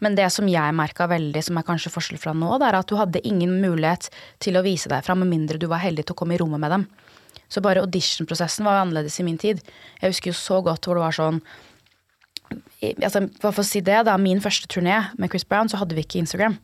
Men 0.00 0.18
det 0.18 0.28
som 0.34 0.48
jeg 0.48 0.76
merka 0.76 1.08
veldig, 1.10 1.42
som 1.42 1.58
er 1.58 1.66
kanskje 1.66 1.92
forskjell 1.94 2.20
fra 2.22 2.34
nå, 2.36 2.52
det 2.60 2.68
er 2.68 2.80
at 2.80 2.90
du 2.90 2.96
hadde 3.00 3.24
ingen 3.26 3.58
mulighet 3.62 4.10
til 4.42 4.58
å 4.58 4.64
vise 4.66 4.90
deg 4.92 5.04
fram 5.06 5.22
med 5.24 5.32
mindre 5.32 5.60
du 5.60 5.68
var 5.70 5.84
heldig 5.84 6.06
til 6.06 6.16
å 6.16 6.20
komme 6.22 6.36
i 6.36 6.40
rommet 6.42 6.62
med 6.62 6.74
dem. 6.74 6.88
Så 7.48 7.62
bare 7.62 7.84
auditionprosessen 7.84 8.66
var 8.66 8.78
jo 8.78 8.84
annerledes 8.86 9.20
i 9.20 9.26
min 9.26 9.38
tid. 9.38 9.62
Jeg 10.00 10.12
husker 10.12 10.32
jo 10.32 10.38
så 10.38 10.60
godt 10.66 10.86
hvor 10.86 10.98
det 10.98 11.06
var 11.06 11.16
sånn 11.16 11.40
altså, 13.04 13.26
for 13.42 13.62
å 13.62 13.66
si 13.66 13.82
det, 13.84 14.02
da. 14.08 14.16
Min 14.20 14.42
første 14.42 14.68
turné 14.70 14.98
med 15.18 15.30
Chris 15.32 15.46
Brown, 15.46 15.70
så 15.70 15.80
hadde 15.80 15.96
vi 15.96 16.04
ikke 16.06 16.22
Instagram. 16.22 16.58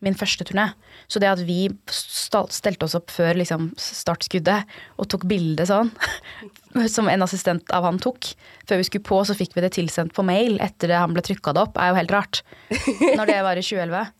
Min 0.00 0.16
første 0.16 0.46
turné. 0.48 0.70
Så 1.12 1.20
det 1.20 1.28
at 1.28 1.42
vi 1.44 1.68
stelte 1.92 2.86
oss 2.86 2.96
opp 2.96 3.12
før 3.12 3.36
liksom, 3.36 3.70
startskuddet 3.76 4.70
og 4.96 5.10
tok 5.12 5.26
bilde 5.28 5.66
sånn, 5.68 5.90
som 6.94 7.10
en 7.12 7.26
assistent 7.26 7.74
av 7.76 7.84
han 7.84 8.00
tok, 8.00 8.32
før 8.68 8.80
vi 8.80 8.86
skulle 8.88 9.08
på, 9.10 9.18
så 9.28 9.36
fikk 9.36 9.56
vi 9.56 9.66
det 9.66 9.74
tilsendt 9.76 10.16
på 10.16 10.24
mail 10.24 10.56
etter 10.64 10.92
det 10.92 11.02
han 11.02 11.12
ble 11.16 11.24
trykka 11.26 11.52
det 11.56 11.66
opp, 11.66 11.76
er 11.76 11.92
jo 11.92 12.00
helt 12.00 12.16
rart. 12.16 12.42
Når 13.18 13.28
det 13.28 13.42
var 13.44 13.60
i 13.60 13.66
2011. 13.66 14.16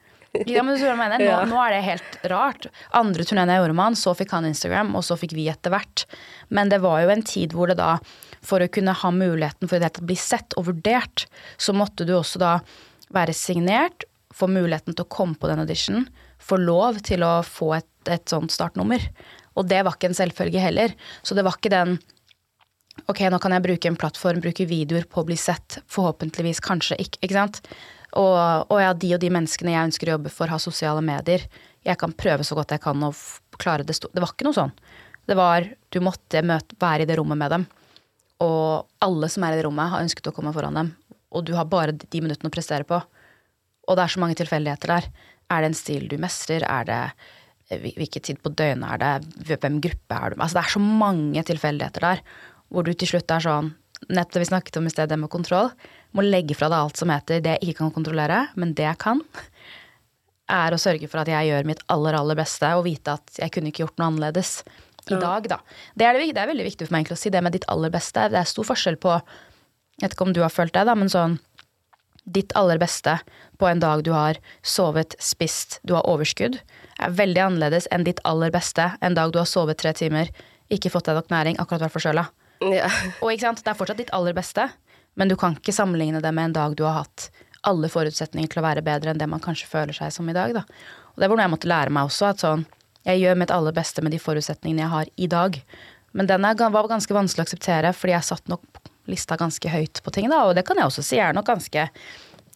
Ja, 0.46 0.62
men 0.62 0.76
du 0.76 0.84
hva 0.84 0.92
jeg 0.92 0.98
mener. 1.00 1.22
Nå, 1.24 1.38
nå 1.50 1.58
er 1.64 1.72
det 1.74 1.80
helt 1.88 2.18
rart. 2.30 2.68
Andre 2.94 3.24
turneen 3.26 3.50
jeg 3.50 3.62
gjorde 3.62 3.74
med 3.74 3.88
han, 3.88 3.98
så 3.98 4.14
fikk 4.14 4.34
han 4.36 4.46
Instagram, 4.46 4.92
og 4.98 5.02
så 5.06 5.16
fikk 5.18 5.34
vi 5.34 5.48
etter 5.50 5.74
hvert. 5.74 6.04
Men 6.54 6.70
det 6.70 6.78
var 6.84 7.00
jo 7.02 7.10
en 7.10 7.24
tid 7.26 7.56
hvor 7.56 7.70
det 7.70 7.80
da, 7.80 7.96
for 8.46 8.62
å 8.62 8.70
kunne 8.70 8.94
ha 8.94 9.10
muligheten 9.14 9.70
for 9.70 9.82
å 9.82 10.06
bli 10.06 10.18
sett 10.18 10.54
og 10.60 10.68
vurdert, 10.70 11.26
så 11.58 11.74
måtte 11.74 12.06
du 12.06 12.14
også 12.18 12.42
da 12.42 12.52
være 13.10 13.34
signert, 13.34 14.06
få 14.40 14.48
muligheten 14.50 14.96
til 14.96 15.04
å 15.06 15.10
komme 15.12 15.36
på 15.40 15.50
den 15.50 15.60
auditionen, 15.62 16.08
få 16.40 16.56
lov 16.60 16.98
til 17.06 17.22
å 17.26 17.36
få 17.46 17.74
et, 17.78 17.88
et 18.08 18.24
sånt 18.32 18.52
startnummer. 18.54 19.04
Og 19.60 19.68
det 19.68 19.82
var 19.84 19.96
ikke 19.98 20.08
en 20.10 20.16
selvfølge 20.16 20.62
heller. 20.62 20.94
Så 21.26 21.36
det 21.36 21.44
var 21.46 21.58
ikke 21.60 21.72
den 21.76 21.98
Ok, 23.08 23.20
nå 23.32 23.38
kan 23.40 23.54
jeg 23.54 23.62
bruke 23.64 23.88
en 23.88 23.96
plattform, 23.96 24.42
bruke 24.44 24.66
videoer 24.68 25.06
på 25.08 25.22
å 25.22 25.24
bli 25.24 25.36
sett. 25.38 25.78
Forhåpentligvis, 25.88 26.58
kanskje 26.60 26.98
ikke. 27.00 27.20
ikke 27.24 27.36
sant? 27.36 27.60
Og, 28.18 28.66
og 28.68 28.80
ja, 28.82 28.90
de 28.92 29.12
og 29.16 29.20
de 29.22 29.30
menneskene 29.32 29.72
jeg 29.72 29.88
ønsker 29.88 30.10
å 30.10 30.16
jobbe 30.18 30.32
for, 30.34 30.50
har 30.52 30.60
sosiale 30.60 31.00
medier. 31.06 31.46
Jeg 31.86 31.96
kan 32.02 32.12
prøve 32.12 32.44
så 32.44 32.58
godt 32.58 32.74
jeg 32.74 32.82
kan 32.84 33.00
å 33.06 33.12
klare 33.62 33.86
det. 33.88 33.96
sto- 33.96 34.10
Det 34.12 34.20
var 34.20 34.34
ikke 34.34 34.48
noe 34.50 34.58
sånn. 34.58 34.74
Det 35.30 35.36
var 35.38 35.70
Du 35.94 36.00
måtte 36.04 36.42
møte, 36.44 36.76
være 36.82 37.06
i 37.06 37.08
det 37.08 37.16
rommet 37.22 37.38
med 37.40 37.54
dem. 37.54 37.64
Og 38.44 38.84
alle 39.06 39.30
som 39.32 39.46
er 39.46 39.54
i 39.54 39.60
det 39.62 39.64
rommet, 39.68 39.88
har 39.94 40.04
ønsket 40.04 40.28
å 40.28 40.34
komme 40.36 40.52
foran 40.52 40.76
dem. 40.76 40.92
Og 41.32 41.46
du 41.46 41.54
har 41.56 41.64
bare 41.70 41.94
de 41.96 42.20
minuttene 42.20 42.50
å 42.50 42.54
prestere 42.54 42.84
på. 42.84 43.00
Og 43.90 43.98
det 43.98 44.06
er 44.06 44.14
så 44.14 44.22
mange 44.22 44.38
tilfeldigheter 44.38 44.94
der. 44.94 45.10
Er 45.50 45.62
det 45.62 45.72
en 45.72 45.78
stil 45.78 46.06
du 46.10 46.16
mestrer? 46.22 46.64
Er 46.66 46.86
det 46.86 47.00
eh, 47.70 47.90
Hvilken 47.98 48.22
tid 48.26 48.40
på 48.42 48.54
døgnet 48.54 48.86
er 48.94 49.02
det? 49.02 49.50
Hvem 49.50 49.80
gruppe 49.82 50.16
er 50.16 50.30
du 50.30 50.38
med? 50.38 50.46
Altså, 50.46 50.60
det 50.60 50.64
er 50.64 50.74
så 50.76 50.82
mange 50.84 51.44
tilfeldigheter 51.50 52.06
der. 52.06 52.24
Hvor 52.70 52.86
du 52.86 52.94
til 52.94 53.14
slutt 53.14 53.34
er 53.34 53.46
sånn 53.46 53.74
Nettopp 54.08 54.38
det 54.38 54.40
vi 54.40 54.48
snakket 54.48 54.76
om 54.80 54.86
i 54.88 54.90
sted, 54.90 55.10
det 55.10 55.18
med 55.20 55.28
kontroll. 55.28 55.66
Må 56.16 56.22
legge 56.24 56.54
fra 56.56 56.70
deg 56.72 56.86
alt 56.86 56.96
som 56.96 57.10
heter 57.12 57.42
det 57.44 57.58
jeg 57.58 57.68
ikke 57.68 57.82
kan 57.82 57.90
kontrollere, 57.92 58.38
men 58.56 58.72
det 58.72 58.86
jeg 58.86 58.96
kan, 59.02 59.20
er 60.50 60.72
å 60.72 60.80
sørge 60.80 61.08
for 61.10 61.20
at 61.20 61.28
jeg 61.28 61.50
gjør 61.50 61.68
mitt 61.68 61.82
aller, 61.92 62.16
aller 62.16 62.38
beste, 62.38 62.70
og 62.78 62.86
vite 62.86 63.18
at 63.18 63.42
jeg 63.42 63.52
kunne 63.54 63.68
ikke 63.68 63.84
gjort 63.84 64.00
noe 64.00 64.08
annerledes. 64.10 64.62
i 65.10 65.20
dag, 65.20 65.46
da. 65.52 65.60
Det 65.94 66.06
er, 66.06 66.16
det, 66.16 66.32
det 66.32 66.42
er 66.42 66.48
veldig 66.48 66.66
viktig 66.70 66.88
for 66.88 66.94
meg 66.94 67.04
egentlig 67.04 67.18
å 67.18 67.22
si 67.22 67.34
det 67.34 67.44
med 67.44 67.54
ditt 67.56 67.68
aller 67.72 67.92
beste. 67.92 68.24
Det 68.32 68.40
er 68.40 68.48
stor 68.48 68.66
forskjell 68.72 68.98
på 69.00 69.14
Jeg 69.20 70.06
vet 70.06 70.16
ikke 70.16 70.26
om 70.30 70.32
du 70.32 70.40
har 70.40 70.52
følt 70.54 70.72
det, 70.72 70.86
da, 70.88 70.96
men 70.96 71.12
sånn 71.12 71.36
Ditt 72.30 72.54
aller 72.58 72.78
beste 72.78 73.16
på 73.58 73.66
en 73.66 73.80
dag 73.82 74.04
du 74.06 74.12
har 74.14 74.38
sovet, 74.62 75.16
spist, 75.18 75.80
du 75.82 75.96
har 75.96 76.06
overskudd, 76.08 76.60
er 77.00 77.16
veldig 77.16 77.42
annerledes 77.46 77.88
enn 77.90 78.06
ditt 78.06 78.20
aller 78.28 78.52
beste 78.54 78.92
en 79.00 79.16
dag 79.18 79.32
du 79.34 79.40
har 79.40 79.48
sovet 79.50 79.80
tre 79.80 79.92
timer, 79.96 80.30
ikke 80.70 80.92
fått 80.92 81.10
deg 81.10 81.18
nok 81.18 81.32
næring, 81.32 81.58
akkurat 81.58 81.88
vært 81.88 81.96
forkjøla. 81.96 82.26
Ja. 82.70 82.88
Og 83.24 83.32
ikke 83.32 83.48
sant, 83.48 83.64
det 83.64 83.72
er 83.72 83.78
fortsatt 83.78 84.02
ditt 84.02 84.12
aller 84.14 84.36
beste, 84.36 84.68
men 85.18 85.30
du 85.30 85.36
kan 85.40 85.56
ikke 85.58 85.74
sammenligne 85.74 86.20
det 86.22 86.32
med 86.36 86.50
en 86.50 86.58
dag 86.58 86.76
du 86.78 86.84
har 86.86 87.02
hatt 87.02 87.30
alle 87.66 87.90
forutsetninger 87.92 88.50
til 88.52 88.62
å 88.62 88.64
være 88.64 88.84
bedre 88.84 89.12
enn 89.12 89.20
det 89.20 89.28
man 89.28 89.42
kanskje 89.42 89.68
føler 89.68 89.96
seg 89.96 90.12
som 90.14 90.28
i 90.30 90.36
dag. 90.36 90.54
Da. 90.56 90.64
Og 91.14 91.22
det 91.22 91.28
var 91.28 91.36
noe 91.36 91.46
jeg 91.46 91.54
måtte 91.56 91.70
lære 91.70 91.94
meg 91.94 92.10
også, 92.10 92.34
at 92.34 92.44
sånn 92.44 92.68
Jeg 93.08 93.16
gjør 93.22 93.38
mitt 93.40 93.52
aller 93.54 93.72
beste 93.72 94.02
med 94.04 94.12
de 94.12 94.18
forutsetningene 94.20 94.82
jeg 94.82 94.92
har 94.92 95.08
i 95.16 95.26
dag. 95.32 95.54
Men 96.12 96.26
den 96.28 96.44
er, 96.44 96.58
var 96.68 96.88
ganske 96.90 97.14
vanskelig 97.16 97.40
å 97.40 97.46
akseptere, 97.46 97.94
fordi 97.96 98.12
jeg 98.12 98.26
satt 98.28 98.50
nok 98.52 98.79
lista 99.08 99.38
ganske 99.40 99.72
høyt 99.72 100.02
på 100.04 100.12
ting, 100.14 100.28
da. 100.32 100.44
Og 100.48 100.56
det 100.58 100.66
kan 100.68 100.78
jeg 100.78 100.90
også 100.90 101.04
si, 101.04 101.18
jeg 101.18 101.30
er 101.30 101.36
nok 101.36 101.48
ganske 101.48 101.88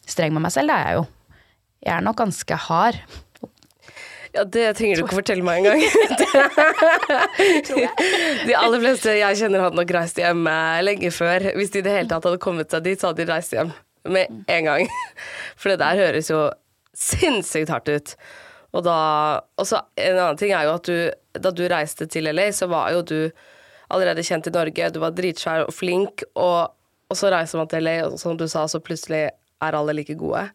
streng 0.05 0.35
med 0.35 0.45
meg 0.45 0.53
selv, 0.53 0.71
det 0.71 0.77
er 0.77 0.89
jeg 0.89 0.99
jo. 0.99 1.05
Jeg 1.85 1.93
er 1.97 2.05
nok 2.05 2.19
ganske 2.21 2.59
hard. 2.67 2.99
Ja, 4.35 4.43
det 4.43 4.65
trenger 4.75 4.99
du 4.99 5.05
ikke 5.05 5.15
å 5.15 5.21
fortelle 5.21 5.45
meg 5.47 5.61
engang. 5.61 5.79
de 8.49 8.55
aller 8.57 8.81
fleste 8.83 9.13
jeg 9.15 9.39
kjenner 9.39 9.63
hadde 9.63 9.79
nok 9.79 9.93
reist 9.95 10.19
hjem 10.19 10.41
eh, 10.51 10.79
lenge 10.83 11.11
før. 11.15 11.45
Hvis 11.55 11.71
de 11.71 11.79
i 11.79 11.85
det 11.85 11.93
hele 11.93 12.09
tatt 12.11 12.25
hadde 12.27 12.41
kommet 12.43 12.73
seg 12.73 12.83
dit, 12.83 12.99
så 12.99 13.11
hadde 13.11 13.23
de 13.23 13.31
reist 13.31 13.55
hjem 13.55 13.71
med 14.11 14.43
en 14.51 14.67
gang. 14.67 14.91
For 15.59 15.71
det 15.71 15.79
der 15.79 16.01
høres 16.03 16.27
jo 16.33 16.41
sinnssykt 16.99 17.71
hardt 17.71 17.91
ut. 17.91 18.15
Og 18.75 18.83
da 18.83 18.99
Og 19.55 19.69
så 19.69 19.79
en 19.95 20.19
annen 20.19 20.39
ting 20.39 20.51
er 20.51 20.67
jo 20.67 20.75
at 20.75 20.87
du 20.89 20.97
Da 21.39 21.51
du 21.55 21.63
reiste 21.71 22.09
til 22.11 22.27
LA, 22.27 22.49
så 22.51 22.67
var 22.67 22.91
jo 22.91 23.05
du 23.07 23.19
allerede 23.93 24.25
kjent 24.25 24.49
i 24.49 24.53
Norge, 24.55 24.89
du 24.91 24.99
var 25.03 25.15
dritsvær 25.15 25.67
og 25.67 25.73
flink, 25.75 26.25
og, 26.33 26.73
og 27.09 27.19
så 27.19 27.31
reiser 27.33 27.61
man 27.61 27.69
til 27.71 27.85
LA, 27.85 27.97
og 28.07 28.19
som 28.21 28.37
du 28.39 28.47
sa, 28.51 28.65
så 28.71 28.81
plutselig 28.83 29.27
er 29.29 29.77
alle 29.77 29.95
like 29.97 30.17
gode. 30.19 30.47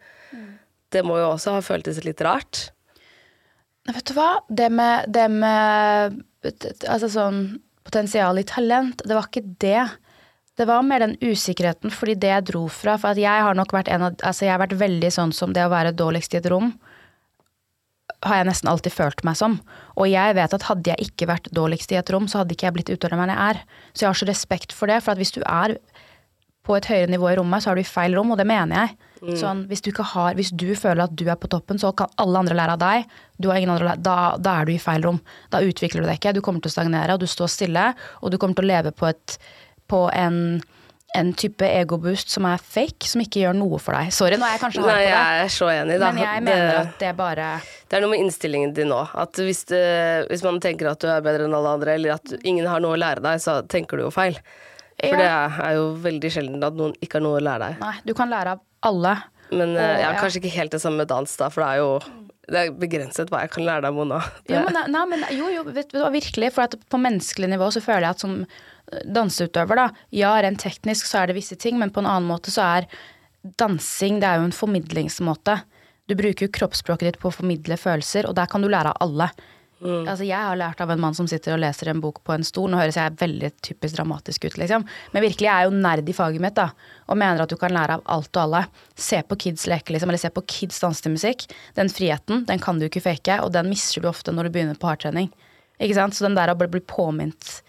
Det 0.90 1.02
må 1.06 1.20
jo 1.20 1.30
også 1.30 1.54
ha 1.56 1.64
føltes 1.64 2.02
litt 2.04 2.20
rart. 2.26 2.68
Vet 3.90 4.10
du 4.10 4.14
hva? 4.16 4.32
Det 4.48 4.68
med, 4.72 5.08
det 5.12 5.26
med 5.32 6.20
Altså 6.88 7.08
sånn 7.12 7.40
potensial 7.84 8.38
i 8.40 8.46
talent, 8.48 9.02
det 9.04 9.16
var 9.16 9.28
ikke 9.28 9.56
det. 9.62 9.82
Det 10.60 10.66
var 10.68 10.84
mer 10.84 11.02
den 11.04 11.16
usikkerheten, 11.20 11.92
fordi 11.92 12.16
det 12.20 12.30
jeg 12.32 12.46
dro 12.50 12.66
fra 12.72 12.96
For 13.00 13.16
jeg 13.16 13.44
har 13.46 13.56
nok 13.56 13.72
vært 13.72 13.88
en 13.92 14.08
av 14.10 14.16
Altså, 14.18 14.46
jeg 14.46 14.54
har 14.54 14.62
vært 14.62 14.78
veldig 14.80 15.10
sånn 15.14 15.34
som 15.36 15.54
det 15.56 15.64
å 15.64 15.72
være 15.72 15.94
dårligst 15.96 16.36
i 16.36 16.40
et 16.40 16.48
rom. 16.52 16.74
Har 18.26 18.40
jeg 18.40 18.50
nesten 18.50 18.68
alltid 18.72 18.92
følt 18.92 19.24
meg 19.24 19.38
som. 19.40 19.60
Og 20.00 20.08
jeg 20.08 20.36
vet 20.38 20.54
at 20.56 20.68
hadde 20.70 20.92
jeg 20.94 21.10
ikke 21.10 21.28
vært 21.28 21.50
dårligst 21.54 21.92
i 21.92 21.98
et 22.00 22.12
rom, 22.14 22.28
så 22.30 22.40
hadde 22.40 22.56
ikke 22.56 22.70
jeg 22.70 22.76
blitt 22.78 22.92
utøveren 22.94 23.32
jeg 23.32 23.50
er. 23.50 23.60
Så 23.92 24.04
jeg 24.04 24.08
har 24.08 24.20
så 24.20 24.30
respekt 24.30 24.72
for 24.76 24.90
det. 24.90 25.02
For 25.04 25.12
at 25.12 25.20
hvis 25.20 25.34
du 25.36 25.42
er 25.44 25.76
på 26.66 26.76
et 26.76 26.88
høyere 26.88 27.10
nivå 27.10 27.30
i 27.30 27.36
rommet, 27.38 27.64
så 27.64 27.72
er 27.72 27.78
du 27.78 27.82
i 27.82 27.88
feil 27.88 28.16
rom, 28.16 28.32
og 28.32 28.40
det 28.40 28.46
mener 28.48 28.82
jeg. 28.82 28.96
Mm. 29.20 29.32
Sånn, 29.36 29.62
hvis, 29.68 29.82
du 29.84 29.90
ikke 29.90 30.06
har, 30.14 30.36
hvis 30.38 30.52
du 30.56 30.68
føler 30.78 31.04
at 31.04 31.14
du 31.16 31.26
er 31.28 31.38
på 31.40 31.50
toppen, 31.52 31.80
så 31.80 31.92
kan 31.96 32.12
alle 32.20 32.40
andre 32.40 32.56
lære 32.56 32.76
av 32.76 32.82
deg. 32.82 33.14
Du 33.36 33.50
har 33.50 33.60
ingen 33.60 33.72
andre, 33.74 33.96
da, 34.00 34.16
da 34.40 34.56
er 34.60 34.68
du 34.68 34.74
i 34.74 34.80
feil 34.80 35.04
rom. 35.04 35.20
Da 35.52 35.60
utvikler 35.64 36.04
du 36.04 36.08
deg 36.08 36.20
ikke. 36.20 36.34
Du 36.36 36.42
kommer 36.44 36.64
til 36.64 36.72
å 36.72 36.76
stagnere, 36.76 37.16
og 37.16 37.24
du 37.24 37.28
står 37.28 37.52
stille, 37.52 37.90
og 38.20 38.32
du 38.32 38.38
kommer 38.40 38.56
til 38.56 38.68
å 38.68 38.72
leve 38.72 38.94
på, 38.96 39.10
et, 39.10 39.36
på 39.90 40.06
en, 40.16 40.60
en 41.18 41.32
type 41.34 41.66
egoboost 41.66 42.30
som 42.30 42.44
er 42.46 42.60
fake, 42.62 43.08
som 43.10 43.20
ikke 43.24 43.40
gjør 43.42 43.56
noe 43.58 43.78
for 43.82 43.96
deg. 43.98 44.12
Sorry, 44.14 44.36
nå 44.38 44.46
er 44.46 44.52
jeg 44.54 44.60
kanskje 44.62 44.82
hard 44.84 44.90
Nei, 44.92 44.98
på 45.00 45.02
det. 45.02 45.10
jeg 45.10 45.44
er 45.44 45.52
så 45.56 45.70
enig, 45.74 45.98
da. 45.98 46.10
Men 46.12 46.22
jeg 46.22 46.34
Det- 46.36 46.44
mener 46.46 46.76
at 46.80 46.98
det 47.00 47.16
bare 47.18 47.48
Det 47.88 47.96
er 47.96 48.00
noe 48.04 48.10
med 48.10 48.20
innstillingen 48.20 48.74
din 48.74 48.88
nå. 48.88 49.00
At 49.14 49.32
hvis, 49.42 49.64
det, 49.66 50.28
hvis 50.30 50.42
man 50.44 50.60
tenker 50.60 50.90
at 50.90 51.00
du 51.00 51.08
er 51.08 51.20
bedre 51.20 51.44
enn 51.48 51.54
alle 51.54 51.68
andre, 51.74 51.94
eller 51.94 52.12
at 52.14 52.32
ingen 52.44 52.66
har 52.66 52.78
noe 52.80 52.96
å 52.96 53.00
lære 53.00 53.20
deg, 53.22 53.40
så 53.40 53.62
tenker 53.66 53.96
du 53.98 54.04
jo 54.04 54.10
feil. 54.14 54.38
For 55.00 55.16
det 55.16 55.26
er 55.26 55.74
jo 55.74 55.94
veldig 55.96 56.30
sjelden 56.30 56.62
at 56.62 56.74
noen 56.74 56.94
ikke 57.02 57.14
har 57.18 57.20
noe 57.24 57.40
å 57.40 57.42
lære 57.42 57.58
deg. 57.70 57.80
Nei, 57.80 57.94
du 58.04 58.14
kan 58.14 58.28
lære 58.30 58.46
av 58.52 58.60
alle. 58.82 59.16
Men 59.50 59.74
eh, 59.76 59.82
Og, 59.96 60.00
ja, 60.00 60.12
ja. 60.12 60.20
kanskje 60.20 60.42
ikke 60.44 60.54
helt 60.60 60.70
det 60.70 60.80
samme 60.80 60.98
med 61.02 61.08
dans, 61.08 61.36
da, 61.36 61.48
for 61.48 61.64
det 61.64 61.70
er 61.72 61.78
jo 61.82 62.00
det 62.50 62.58
er 62.66 62.70
begrenset 62.74 63.28
hva 63.30 63.40
jeg 63.44 63.50
kan 63.54 63.64
lære 63.64 63.82
deg, 63.82 63.94
Mona. 63.94 64.18
Det, 64.46 64.54
Jo, 64.56 64.62
men, 64.66 64.90
nei, 64.90 65.04
men, 65.06 65.20
jo, 65.38 65.48
jo, 65.54 65.62
vet 65.70 65.88
du 65.92 65.98
hva, 66.00 66.10
virkelig. 66.10 66.52
For 66.52 66.66
på 66.66 66.98
menneskelig 66.98 67.48
nivå 67.52 67.68
så 67.72 67.80
føler 67.82 68.08
jeg 68.08 68.10
at 68.10 68.18
som 68.20 68.46
danseutøver, 69.04 69.78
da 69.78 69.88
Ja, 70.14 70.34
rent 70.42 70.62
teknisk 70.62 71.08
så 71.08 71.22
er 71.22 71.30
det 71.30 71.38
visse 71.38 71.58
ting, 71.58 71.78
men 71.78 71.92
på 71.94 72.02
en 72.02 72.10
annen 72.10 72.28
måte 72.30 72.52
så 72.54 72.66
er 72.80 72.90
dansing 73.60 74.20
Det 74.20 74.28
er 74.28 74.40
jo 74.40 74.48
en 74.50 74.52
formidlingsmåte. 74.52 75.62
Du 76.10 76.16
bruker 76.18 76.46
jo 76.46 76.52
kroppsspråket 76.52 77.06
ditt 77.06 77.22
på 77.22 77.30
å 77.30 77.34
formidle 77.34 77.78
følelser, 77.80 78.26
og 78.28 78.34
der 78.36 78.50
kan 78.50 78.60
du 78.60 78.68
lære 78.68 78.92
av 78.92 79.00
alle. 79.00 79.30
Altså, 79.80 80.26
jeg 80.28 80.36
har 80.36 80.58
lært 80.60 80.80
av 80.84 80.90
en 80.92 81.00
mann 81.00 81.14
som 81.16 81.24
sitter 81.30 81.54
og 81.54 81.62
leser 81.62 81.88
en 81.88 82.02
bok 82.04 82.18
på 82.26 82.34
en 82.34 82.44
stol. 82.44 82.68
Nå 82.68 82.76
høres 82.76 82.98
jeg 83.00 83.16
veldig 83.16 83.48
typisk 83.64 83.96
dramatisk 83.96 84.44
ut, 84.44 84.58
liksom. 84.60 84.84
Men 85.14 85.24
virkelig, 85.24 85.46
jeg 85.46 85.54
er 85.54 85.68
jo 85.68 85.78
nerd 85.86 86.10
i 86.10 86.16
faget 86.16 86.44
mitt, 86.44 86.58
da. 86.58 86.68
Og 87.08 87.16
mener 87.16 87.40
at 87.40 87.52
du 87.52 87.56
kan 87.60 87.72
lære 87.72 87.96
av 87.96 88.04
alt 88.12 88.28
og 88.34 88.42
alle. 88.42 88.64
Se 89.00 89.22
på 89.24 89.38
kids 89.40 89.64
leke, 89.70 89.94
liksom. 89.94 90.12
Eller 90.12 90.20
se 90.20 90.32
på 90.34 90.44
kids 90.44 90.82
danse 90.84 91.00
til 91.06 91.14
musikk. 91.14 91.46
Den 91.78 91.88
friheten, 91.88 92.44
den 92.50 92.60
kan 92.60 92.80
du 92.80 92.90
ikke 92.90 93.04
fake, 93.06 93.40
og 93.40 93.54
den 93.56 93.70
mister 93.72 94.04
du 94.04 94.10
ofte 94.12 94.36
når 94.36 94.50
du 94.50 94.58
begynner 94.58 94.76
på 94.76 94.90
hardtrening. 94.90 95.32
Ikke 95.80 95.96
sant? 95.96 96.18
Så 96.18 96.28
den 96.28 96.36
der 96.36 96.52
å 96.52 96.58
bli 96.60 96.84
påminnet 96.84 97.62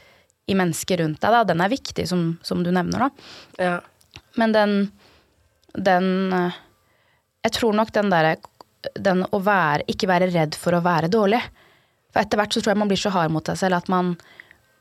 i 0.52 0.58
mennesker 0.58 1.02
rundt 1.02 1.22
deg, 1.24 1.34
da, 1.34 1.44
den 1.48 1.64
er 1.64 1.72
viktig, 1.72 2.06
som, 2.10 2.26
som 2.46 2.62
du 2.66 2.72
nevner, 2.76 3.08
da. 3.08 3.32
ja. 3.62 3.78
Men 4.36 4.52
den 4.56 4.74
Den 5.72 6.34
eh, 6.34 6.56
Jeg 7.44 7.54
tror 7.58 7.76
nok 7.76 7.94
den 7.96 8.10
derre 8.12 8.36
Den 9.00 9.24
å 9.32 9.40
være 9.44 9.88
Ikke 9.92 10.10
være 10.12 10.28
redd 10.32 10.56
for 10.60 10.76
å 10.76 10.84
være 10.84 11.08
dårlig. 11.12 11.40
For 12.12 12.24
etter 12.24 12.40
hvert 12.40 12.54
så 12.54 12.62
tror 12.62 12.74
jeg 12.74 12.82
man 12.82 12.92
blir 12.92 13.00
så 13.00 13.12
hard 13.14 13.32
mot 13.32 13.48
seg 13.48 13.60
selv 13.60 13.80
at 13.80 13.88
man, 13.92 14.16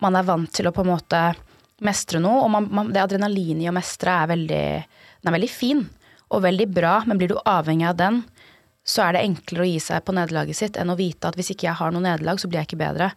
man 0.02 0.18
er 0.18 0.26
vant 0.26 0.50
til 0.50 0.66
å 0.66 0.74
på 0.74 0.83
en 0.83 0.90
måte 0.90 1.20
mestre 1.87 2.18
noe. 2.22 2.42
Og 2.42 2.50
man, 2.50 2.66
man, 2.74 2.90
det 2.90 3.02
adrenalinet 3.04 3.62
i 3.64 3.68
å 3.70 3.74
mestre 3.76 4.16
er 4.22 4.30
veldig 4.33 4.64
Den 5.20 5.30
er 5.30 5.37
veldig 5.37 5.50
fin 5.52 5.85
og 6.30 6.44
veldig 6.44 6.66
bra, 6.70 7.00
men 7.11 7.18
blir 7.18 7.33
du 7.33 7.38
avhengig 7.38 7.88
av 7.88 7.96
den, 7.98 8.20
så 8.87 9.02
er 9.02 9.16
det 9.16 9.22
enklere 9.26 9.64
å 9.64 9.66
gi 9.66 9.80
seg 9.83 10.04
på 10.06 10.14
nederlaget 10.14 10.59
sitt 10.59 10.76
enn 10.78 10.92
å 10.92 10.98
vite 10.98 11.26
at 11.26 11.35
hvis 11.38 11.50
ikke 11.54 11.66
jeg 11.66 11.78
har 11.80 11.90
noe 11.90 12.04
nederlag, 12.04 12.38
så 12.38 12.46
blir 12.46 12.61
jeg 12.61 12.70
ikke 12.70 12.78
bedre. 12.85 13.09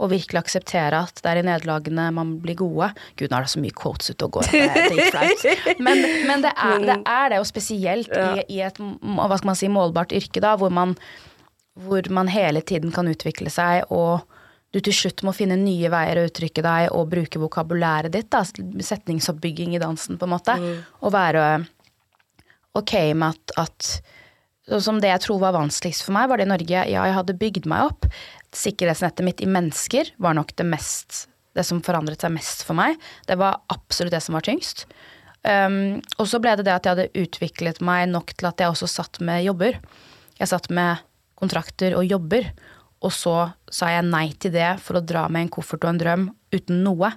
Og 0.00 0.10
virkelig 0.14 0.40
akseptere 0.40 1.02
at 1.04 1.20
det 1.20 1.28
er 1.28 1.40
i 1.40 1.44
nederlagene 1.44 2.06
man 2.16 2.34
blir 2.40 2.56
gode. 2.56 2.90
Gud, 3.20 3.28
nå 3.28 3.36
er 3.36 3.46
det 3.46 3.52
så 3.52 3.60
mye 3.60 3.76
quotes 3.76 4.12
ute 4.12 4.26
og 4.26 4.38
går. 4.38 4.48
Det 4.48 4.62
er 4.64 4.88
dritflaut. 4.94 5.46
Men, 5.86 6.02
men 6.28 6.44
det, 6.44 6.52
er, 6.56 6.82
det 6.88 6.96
er 7.04 7.32
det, 7.32 7.40
og 7.40 7.48
spesielt 7.48 8.12
i, 8.12 8.44
i 8.56 8.60
et 8.64 8.76
hva 8.80 9.36
skal 9.36 9.50
man 9.50 9.58
si, 9.58 9.68
målbart 9.72 10.14
yrke, 10.16 10.42
da, 10.42 10.54
hvor 10.60 10.72
man, 10.72 10.94
hvor 11.84 12.08
man 12.12 12.30
hele 12.32 12.62
tiden 12.64 12.92
kan 12.94 13.08
utvikle 13.10 13.52
seg, 13.52 13.84
og 13.92 14.24
du 14.70 14.78
til 14.78 14.94
slutt 14.94 15.24
må 15.26 15.34
finne 15.34 15.58
nye 15.58 15.90
veier 15.90 16.20
å 16.20 16.28
uttrykke 16.28 16.62
deg 16.62 16.92
og 16.94 17.08
bruke 17.10 17.42
vokabulæret 17.42 18.14
ditt. 18.14 18.30
Da, 18.30 18.44
setningsoppbygging 18.46 19.74
i 19.74 19.82
dansen, 19.82 20.18
på 20.20 20.28
en 20.28 20.34
måte. 20.36 20.56
Og 21.02 21.14
være 21.14 21.46
ok 22.78 22.96
med 23.18 23.34
at, 23.34 23.56
at 23.66 23.92
Sånn 24.70 24.82
som 24.84 24.98
det 25.02 25.08
jeg 25.10 25.22
tror 25.24 25.40
var 25.42 25.56
vanskeligst 25.56 26.04
for 26.06 26.14
meg, 26.14 26.28
var 26.30 26.38
det 26.38 26.44
i 26.46 26.50
Norge. 26.52 26.82
Ja, 26.92 27.02
jeg 27.08 27.14
hadde 27.16 27.34
bygd 27.40 27.64
meg 27.66 27.88
opp. 27.88 28.06
Sikkerhetsnettet 28.56 29.24
mitt 29.26 29.42
i 29.44 29.48
mennesker 29.50 30.12
var 30.18 30.34
nok 30.38 30.54
det 30.58 30.66
mest 30.66 31.26
Det 31.54 31.64
som 31.66 31.80
forandret 31.82 32.22
seg 32.22 32.30
mest 32.30 32.60
for 32.62 32.78
meg. 32.78 32.94
Det 33.26 33.34
var 33.34 33.58
absolutt 33.74 34.14
det 34.14 34.20
som 34.22 34.36
var 34.36 34.44
tyngst. 34.46 34.84
Um, 35.42 35.98
og 36.14 36.28
så 36.30 36.38
ble 36.38 36.52
det 36.54 36.66
det 36.68 36.74
at 36.76 36.86
jeg 36.86 36.94
hadde 36.94 37.22
utviklet 37.24 37.80
meg 37.82 38.04
nok 38.12 38.30
til 38.36 38.46
at 38.46 38.62
jeg 38.62 38.70
også 38.70 38.86
satt 38.86 39.18
med 39.24 39.42
jobber. 39.42 39.80
Jeg 40.38 40.50
satt 40.52 40.68
med 40.70 41.02
kontrakter 41.40 41.96
og 41.98 42.06
jobber, 42.06 42.46
og 43.02 43.12
så 43.16 43.34
sa 43.72 43.90
jeg 43.90 44.06
nei 44.06 44.28
til 44.38 44.54
det 44.54 44.76
for 44.84 45.00
å 45.00 45.04
dra 45.04 45.24
med 45.26 45.46
en 45.46 45.52
koffert 45.56 45.82
og 45.86 45.94
en 45.94 46.00
drøm 46.00 46.26
uten 46.54 46.84
noe. 46.84 47.10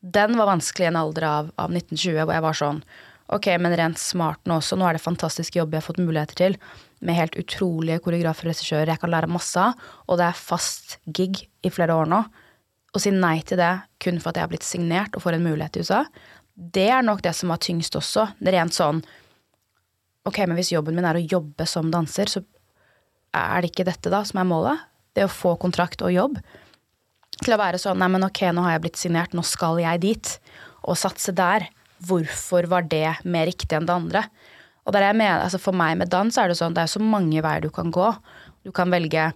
Den 0.00 0.38
var 0.38 0.52
vanskelig 0.52 0.86
i 0.86 0.90
en 0.92 1.00
alder 1.00 1.26
av, 1.28 1.50
av 1.60 1.72
1920, 1.72 2.20
hvor 2.22 2.36
jeg 2.36 2.46
var 2.46 2.60
sånn 2.62 2.84
Ok, 3.30 3.46
men 3.62 3.76
rent 3.78 3.98
smart 4.02 4.40
nå 4.50 4.56
også. 4.58 4.74
Nå 4.74 4.88
er 4.88 4.96
det 4.96 5.04
fantastiske 5.04 5.54
jobber 5.54 5.78
jeg 5.78 5.84
har 5.84 5.86
fått 5.86 6.00
muligheter 6.02 6.38
til. 6.40 6.56
Med 7.00 7.16
helt 7.16 7.38
utrolige 7.40 8.02
koreografer 8.04 8.48
og 8.48 8.52
regissører 8.52 8.92
jeg 8.92 9.00
kan 9.02 9.12
lære 9.12 9.30
masse 9.30 9.60
av. 9.60 9.78
Og 10.08 10.20
det 10.20 10.26
er 10.28 10.42
fast 10.44 10.98
gig 11.06 11.46
i 11.64 11.72
flere 11.72 11.96
år 11.96 12.10
nå. 12.10 12.20
Å 12.90 13.00
si 13.00 13.12
nei 13.14 13.38
til 13.46 13.60
det 13.60 13.72
kun 14.02 14.18
for 14.18 14.32
at 14.32 14.40
jeg 14.40 14.46
har 14.46 14.52
blitt 14.52 14.66
signert 14.66 15.16
og 15.16 15.22
får 15.24 15.38
en 15.38 15.46
mulighet 15.46 15.78
i 15.78 15.84
USA, 15.84 16.04
det 16.60 16.88
er 16.92 17.04
nok 17.06 17.22
det 17.24 17.32
som 17.36 17.52
var 17.52 17.60
tyngst 17.62 17.96
også. 17.96 18.26
Det 18.38 18.50
er 18.50 18.60
rent 18.60 18.76
sånn 18.76 19.04
Ok, 20.28 20.42
men 20.44 20.58
hvis 20.58 20.74
jobben 20.74 20.92
min 20.92 21.06
er 21.08 21.16
å 21.16 21.22
jobbe 21.24 21.64
som 21.64 21.88
danser, 21.90 22.28
så 22.28 22.42
er 23.32 23.62
det 23.62 23.70
ikke 23.70 23.86
dette 23.88 24.10
da 24.12 24.20
som 24.28 24.42
er 24.42 24.48
målet? 24.50 24.82
Det 25.16 25.24
å 25.24 25.32
få 25.32 25.54
kontrakt 25.58 26.04
og 26.04 26.12
jobb? 26.12 26.36
Til 27.40 27.54
å 27.56 27.58
være 27.58 27.80
sånn 27.80 27.96
nei, 28.02 28.10
men 28.12 28.26
ok, 28.26 28.42
nå 28.52 28.66
har 28.66 28.74
jeg 28.74 28.82
blitt 28.84 29.00
signert, 29.00 29.32
nå 29.32 29.40
skal 29.48 29.80
jeg 29.80 30.02
dit. 30.02 30.34
Og 30.84 30.98
satse 31.00 31.32
der. 31.32 31.70
Hvorfor 32.04 32.68
var 32.68 32.84
det 32.92 33.16
mer 33.24 33.48
riktig 33.48 33.76
enn 33.76 33.88
det 33.88 33.96
andre? 33.96 34.26
Og 34.86 34.94
mener, 34.94 35.42
altså 35.42 35.60
For 35.60 35.76
meg 35.76 35.98
med 36.00 36.10
dans 36.10 36.36
er 36.38 36.48
det 36.48 36.58
sånn, 36.58 36.74
det 36.74 36.84
er 36.84 36.92
så 36.92 37.02
mange 37.02 37.42
veier 37.42 37.60
du 37.62 37.70
kan 37.70 37.90
gå. 37.90 38.12
Du 38.64 38.72
kan 38.72 38.90
velge 38.90 39.32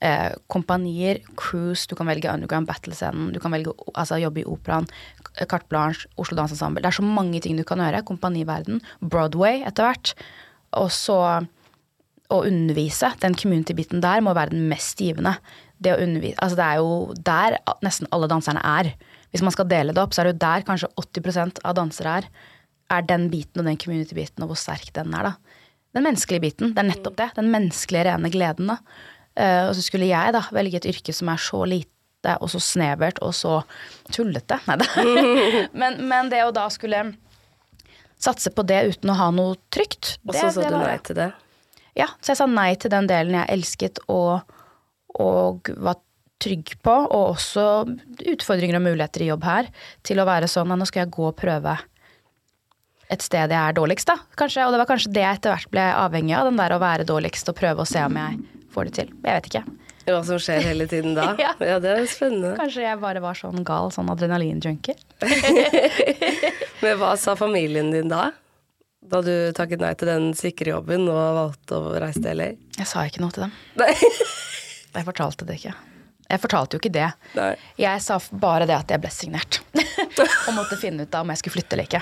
eh, 0.00 0.32
kompanier, 0.48 1.20
cruise, 1.36 1.86
du 1.90 1.96
kan 1.98 2.06
velge 2.06 2.30
underground 2.30 2.68
battle-scenen, 2.70 3.32
du 3.34 3.40
kan 3.42 3.52
velge 3.54 3.74
altså, 3.94 4.20
jobbe 4.22 4.42
i 4.42 4.46
operaen, 4.48 4.86
carte 5.34 5.68
blanche, 5.68 6.08
Oslo 6.16 6.38
Dansensemble. 6.38 6.82
Det 6.82 6.92
er 6.92 6.98
så 7.00 7.06
mange 7.06 7.40
ting 7.42 7.58
du 7.58 7.64
kan 7.66 7.82
gjøre. 7.82 8.04
Kompaniverden, 8.06 8.80
Broadway 9.00 9.64
etter 9.66 9.88
hvert. 9.88 10.14
Og 10.78 10.90
så 10.94 11.18
å 12.32 12.40
undervise, 12.48 13.12
den 13.22 13.36
community-biten 13.38 14.02
der 14.02 14.22
må 14.24 14.32
være 14.36 14.54
den 14.54 14.68
mest 14.70 14.98
givende. 14.98 15.36
det 15.78 15.94
Altså 16.38 16.56
det 16.56 16.64
er 16.64 16.76
jo 16.80 17.14
der 17.18 17.58
nesten 17.84 18.08
alle 18.10 18.28
danserne 18.28 18.62
er. 18.64 18.94
Hvis 19.30 19.42
man 19.42 19.52
skal 19.52 19.68
dele 19.68 19.92
det 19.92 20.00
opp, 20.00 20.14
så 20.14 20.22
er 20.22 20.30
det 20.30 20.34
jo 20.34 20.46
der 20.46 20.64
kanskje 20.66 20.88
80% 20.96 21.60
av 21.64 21.74
dansere 21.74 22.18
er. 22.18 22.28
Er 22.92 23.04
den 23.08 23.30
biten 23.32 23.62
og 23.62 23.68
den 23.68 23.80
community-biten, 23.80 24.44
og 24.44 24.52
hvor 24.52 24.60
sterk 24.60 24.90
den 24.96 25.14
er, 25.16 25.30
da. 25.30 25.60
Den 25.94 26.04
menneskelige 26.04 26.42
biten. 26.42 26.74
Det 26.74 26.82
er 26.82 26.90
nettopp 26.90 27.16
det. 27.20 27.30
Den 27.38 27.50
menneskelige, 27.54 28.06
rene 28.10 28.30
gleden, 28.34 28.72
da. 28.72 28.78
Uh, 29.34 29.68
og 29.68 29.74
så 29.74 29.82
skulle 29.82 30.06
jeg 30.06 30.34
da 30.34 30.44
velge 30.54 30.78
et 30.78 30.88
yrke 30.92 31.14
som 31.14 31.30
er 31.32 31.40
så 31.42 31.64
lite 31.66 31.90
og 32.40 32.48
så 32.52 32.60
snevert 32.62 33.18
og 33.24 33.34
så 33.36 33.58
tullete. 34.14 34.60
Nei 34.68 34.78
da. 34.80 34.86
men, 35.80 35.98
men 36.08 36.30
det 36.32 36.44
å 36.46 36.52
da 36.54 36.68
skulle 36.72 37.02
satse 38.24 38.52
på 38.54 38.64
det 38.66 38.80
uten 38.94 39.12
å 39.12 39.18
ha 39.18 39.30
noe 39.34 39.58
trygt 39.74 40.16
Og 40.24 40.36
så 40.36 40.48
sa 40.54 40.68
du 40.70 40.78
nei 40.78 40.96
til 41.04 41.18
det? 41.18 41.30
Ja, 41.98 42.08
så 42.20 42.32
jeg 42.32 42.40
sa 42.40 42.46
nei 42.50 42.70
til 42.80 42.90
den 42.94 43.08
delen 43.10 43.36
jeg 43.36 43.50
elsket 43.54 44.00
og, 44.10 44.54
og 45.20 45.70
var 45.76 46.00
trygg 46.42 46.74
på, 46.84 46.94
og 46.94 47.34
også 47.36 47.66
utfordringer 48.32 48.80
og 48.80 48.86
muligheter 48.88 49.24
i 49.24 49.28
jobb 49.30 49.44
her, 49.46 49.68
til 50.04 50.20
å 50.20 50.26
være 50.28 50.48
sånn 50.50 50.72
at 50.74 50.80
nå 50.80 50.88
skal 50.90 51.04
jeg 51.04 51.14
gå 51.14 51.28
og 51.28 51.36
prøve 51.38 51.76
et 53.12 53.24
sted 53.24 53.52
jeg 53.52 53.60
er 53.60 53.76
dårligst, 53.76 54.08
da, 54.08 54.18
kanskje. 54.38 54.64
Og 54.66 54.74
det 54.74 54.80
var 54.82 54.90
kanskje 54.90 55.12
det 55.14 55.24
jeg 55.24 55.40
etter 55.40 55.54
hvert 55.54 55.72
ble 55.72 55.86
avhengig 55.92 56.36
av, 56.38 56.48
den 56.48 56.60
der 56.60 56.74
å 56.76 56.82
være 56.82 57.06
dårligst 57.08 57.50
og 57.52 57.58
prøve 57.58 57.84
å 57.84 57.88
se 57.88 58.04
om 58.04 58.20
jeg 58.20 58.38
får 58.74 58.88
det 58.88 58.94
til. 58.98 59.10
Jeg 59.24 59.38
vet 59.38 59.50
ikke. 59.50 59.64
Hva 60.04 60.20
som 60.26 60.40
skjer 60.42 60.66
hele 60.66 60.86
tiden 60.88 61.14
da? 61.16 61.30
ja. 61.44 61.54
ja. 61.64 61.78
det 61.80 61.92
er 61.94 62.08
spennende. 62.10 62.54
Kanskje 62.58 62.84
jeg 62.84 63.00
bare 63.00 63.22
var 63.24 63.38
sånn 63.38 63.64
gal, 63.66 63.90
sånn 63.94 64.10
adrenalinjunkie. 64.12 64.96
Men 66.84 66.98
hva 67.00 67.14
sa 67.20 67.36
familien 67.38 67.92
din 67.94 68.12
da? 68.12 68.28
Da 69.04 69.20
du 69.24 69.32
takket 69.56 69.82
nei 69.84 69.92
til 70.00 70.08
den 70.08 70.30
sikre 70.36 70.72
jobben 70.72 71.08
og 71.12 71.22
valgte 71.38 71.80
å 71.80 71.96
reise 72.00 72.22
til 72.24 72.40
LA? 72.40 72.52
Jeg 72.78 72.88
sa 72.88 73.04
ikke 73.08 73.20
noe 73.24 73.36
til 73.36 73.46
dem. 73.46 73.56
Nei. 73.80 73.92
jeg 74.96 75.08
fortalte 75.08 75.48
det 75.48 75.60
ikke. 75.60 75.74
Jeg 76.24 76.40
fortalte 76.40 76.76
jo 76.76 76.80
ikke 76.80 76.94
det. 76.94 77.10
Nei. 77.36 77.50
Jeg 77.78 78.00
sa 78.02 78.16
bare 78.40 78.66
det 78.68 78.76
at 78.76 78.92
jeg 78.94 79.02
ble 79.02 79.10
signert. 79.12 79.60
og 80.48 80.54
måtte 80.56 80.78
finne 80.80 81.04
ut 81.04 81.14
av 81.14 81.26
om 81.26 81.32
jeg 81.32 81.42
skulle 81.42 81.58
flytte 81.58 81.76
eller 81.76 81.88
ikke. 81.88 82.00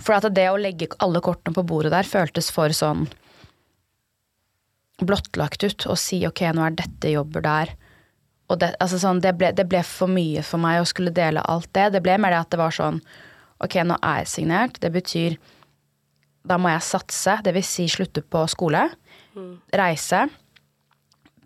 For 0.00 0.16
at 0.16 0.28
det 0.32 0.46
å 0.48 0.60
legge 0.60 0.88
alle 1.04 1.20
kortene 1.24 1.56
på 1.56 1.66
bordet 1.68 1.92
der 1.92 2.08
føltes 2.08 2.48
for 2.54 2.72
sånn 2.76 3.04
blottlagt 5.04 5.64
ut. 5.64 5.86
Å 5.92 5.96
si 5.98 6.22
ok, 6.28 6.46
nå 6.56 6.64
er 6.64 6.80
dette 6.80 7.12
jobber 7.12 7.44
der. 7.44 7.76
Og 8.50 8.58
det, 8.62 8.72
altså 8.82 8.98
sånn, 8.98 9.20
det, 9.22 9.36
ble, 9.38 9.52
det, 9.54 9.68
ble, 9.70 9.84
for 9.86 10.10
mye 10.10 10.42
for 10.46 10.62
meg 10.62 10.80
å 10.80 10.88
skulle 10.88 11.12
dele 11.14 11.44
alt 11.44 11.70
det. 11.76 11.90
Det 11.94 12.02
ble 12.04 12.16
mer 12.18 12.34
det 12.34 12.42
at 12.46 12.52
det 12.54 12.60
var 12.60 12.74
sånn 12.74 12.98
ok, 13.60 13.82
nå 13.86 14.00
er 14.00 14.22
jeg 14.22 14.34
signert. 14.38 14.80
Det 14.82 14.90
betyr 14.94 15.36
da 16.48 16.56
må 16.56 16.72
jeg 16.72 16.86
satse, 16.86 17.36
dvs. 17.44 17.74
Si 17.76 17.90
slutte 17.92 18.24
på 18.24 18.46
skole. 18.48 18.88
Mm. 19.36 19.58
Reise 19.76 20.24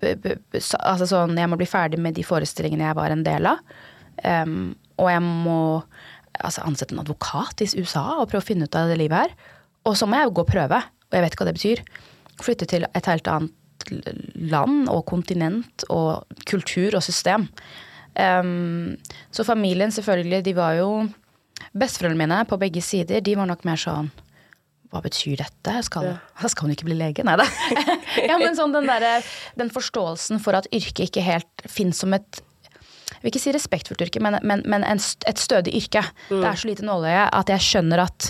altså 0.05 1.09
sånn, 1.11 1.37
jeg 1.38 1.51
må 1.51 1.59
bli 1.61 1.69
ferdig 1.69 2.01
med 2.03 2.17
de 2.17 2.25
forestillingene 2.27 2.88
jeg 2.88 2.99
var 2.99 3.14
en 3.14 3.25
del 3.27 3.51
av. 3.51 3.75
Um, 4.23 4.75
og 5.01 5.11
jeg 5.11 5.23
må 5.25 5.61
altså, 6.38 6.62
ansette 6.64 6.95
en 6.95 7.03
advokat 7.03 7.64
i 7.64 7.69
USA 7.81 8.05
og 8.21 8.29
prøve 8.31 8.43
å 8.45 8.47
finne 8.47 8.69
ut 8.69 8.79
av 8.79 8.93
det 8.93 8.99
livet 9.01 9.25
her. 9.25 9.35
Og 9.88 9.99
så 9.99 10.09
må 10.09 10.19
jeg 10.19 10.31
jo 10.31 10.37
gå 10.38 10.45
og 10.47 10.53
prøve, 10.53 10.81
og 10.81 11.17
jeg 11.17 11.25
vet 11.25 11.35
ikke 11.35 11.45
hva 11.45 11.51
det 11.51 11.59
betyr. 11.59 11.83
Flytte 12.45 12.71
til 12.71 12.87
et 12.88 13.11
helt 13.11 13.31
annet 13.31 13.61
land 14.53 14.88
og 14.88 15.03
kontinent 15.11 15.85
og 15.93 16.25
kultur 16.49 16.97
og 16.97 17.05
system. 17.05 17.49
Um, 18.14 18.95
så 19.35 19.45
familien, 19.45 19.93
selvfølgelig, 19.93 20.45
de 20.47 20.57
var 20.57 20.79
jo 20.79 20.90
Besteforeldrene 21.75 22.21
mine 22.21 22.45
på 22.47 22.59
begge 22.61 22.83
sider, 22.85 23.23
de 23.25 23.35
var 23.35 23.49
nok 23.51 23.64
mer 23.67 23.79
sånn 23.81 24.11
hva 24.92 25.03
betyr 25.05 25.40
dette? 25.40 25.77
Skal, 25.87 26.11
ja. 26.12 26.49
skal 26.53 26.68
hun 26.68 26.75
ikke 26.75 26.88
bli 26.88 26.97
lege? 26.99 27.25
Nei 27.27 27.37
da. 27.40 27.47
ja, 28.31 28.38
men 28.40 28.57
sånn 28.59 28.75
den, 28.75 28.88
der, 28.90 29.25
den 29.59 29.73
forståelsen 29.75 30.42
for 30.42 30.59
at 30.59 30.68
yrket 30.75 31.09
ikke 31.09 31.25
helt 31.25 31.64
finnes 31.70 32.03
som 32.03 32.14
et 32.16 32.42
jeg 33.14 33.31
vil 33.31 33.33
ikke 33.33 33.40
si 33.40 33.53
respektfullt 33.57 34.03
yrke, 34.05 34.20
men, 34.20 34.35
men, 34.44 34.61
men 34.68 34.83
en, 34.85 34.99
et 35.01 35.40
stødig 35.40 35.73
yrke. 35.79 36.03
Mm. 36.29 36.42
Det 36.42 36.49
er 36.49 36.59
så 36.61 36.68
lite 36.68 36.85
nåløye 36.85 37.23
at 37.33 37.53
jeg 37.55 37.64
skjønner 37.64 38.03
at 38.03 38.27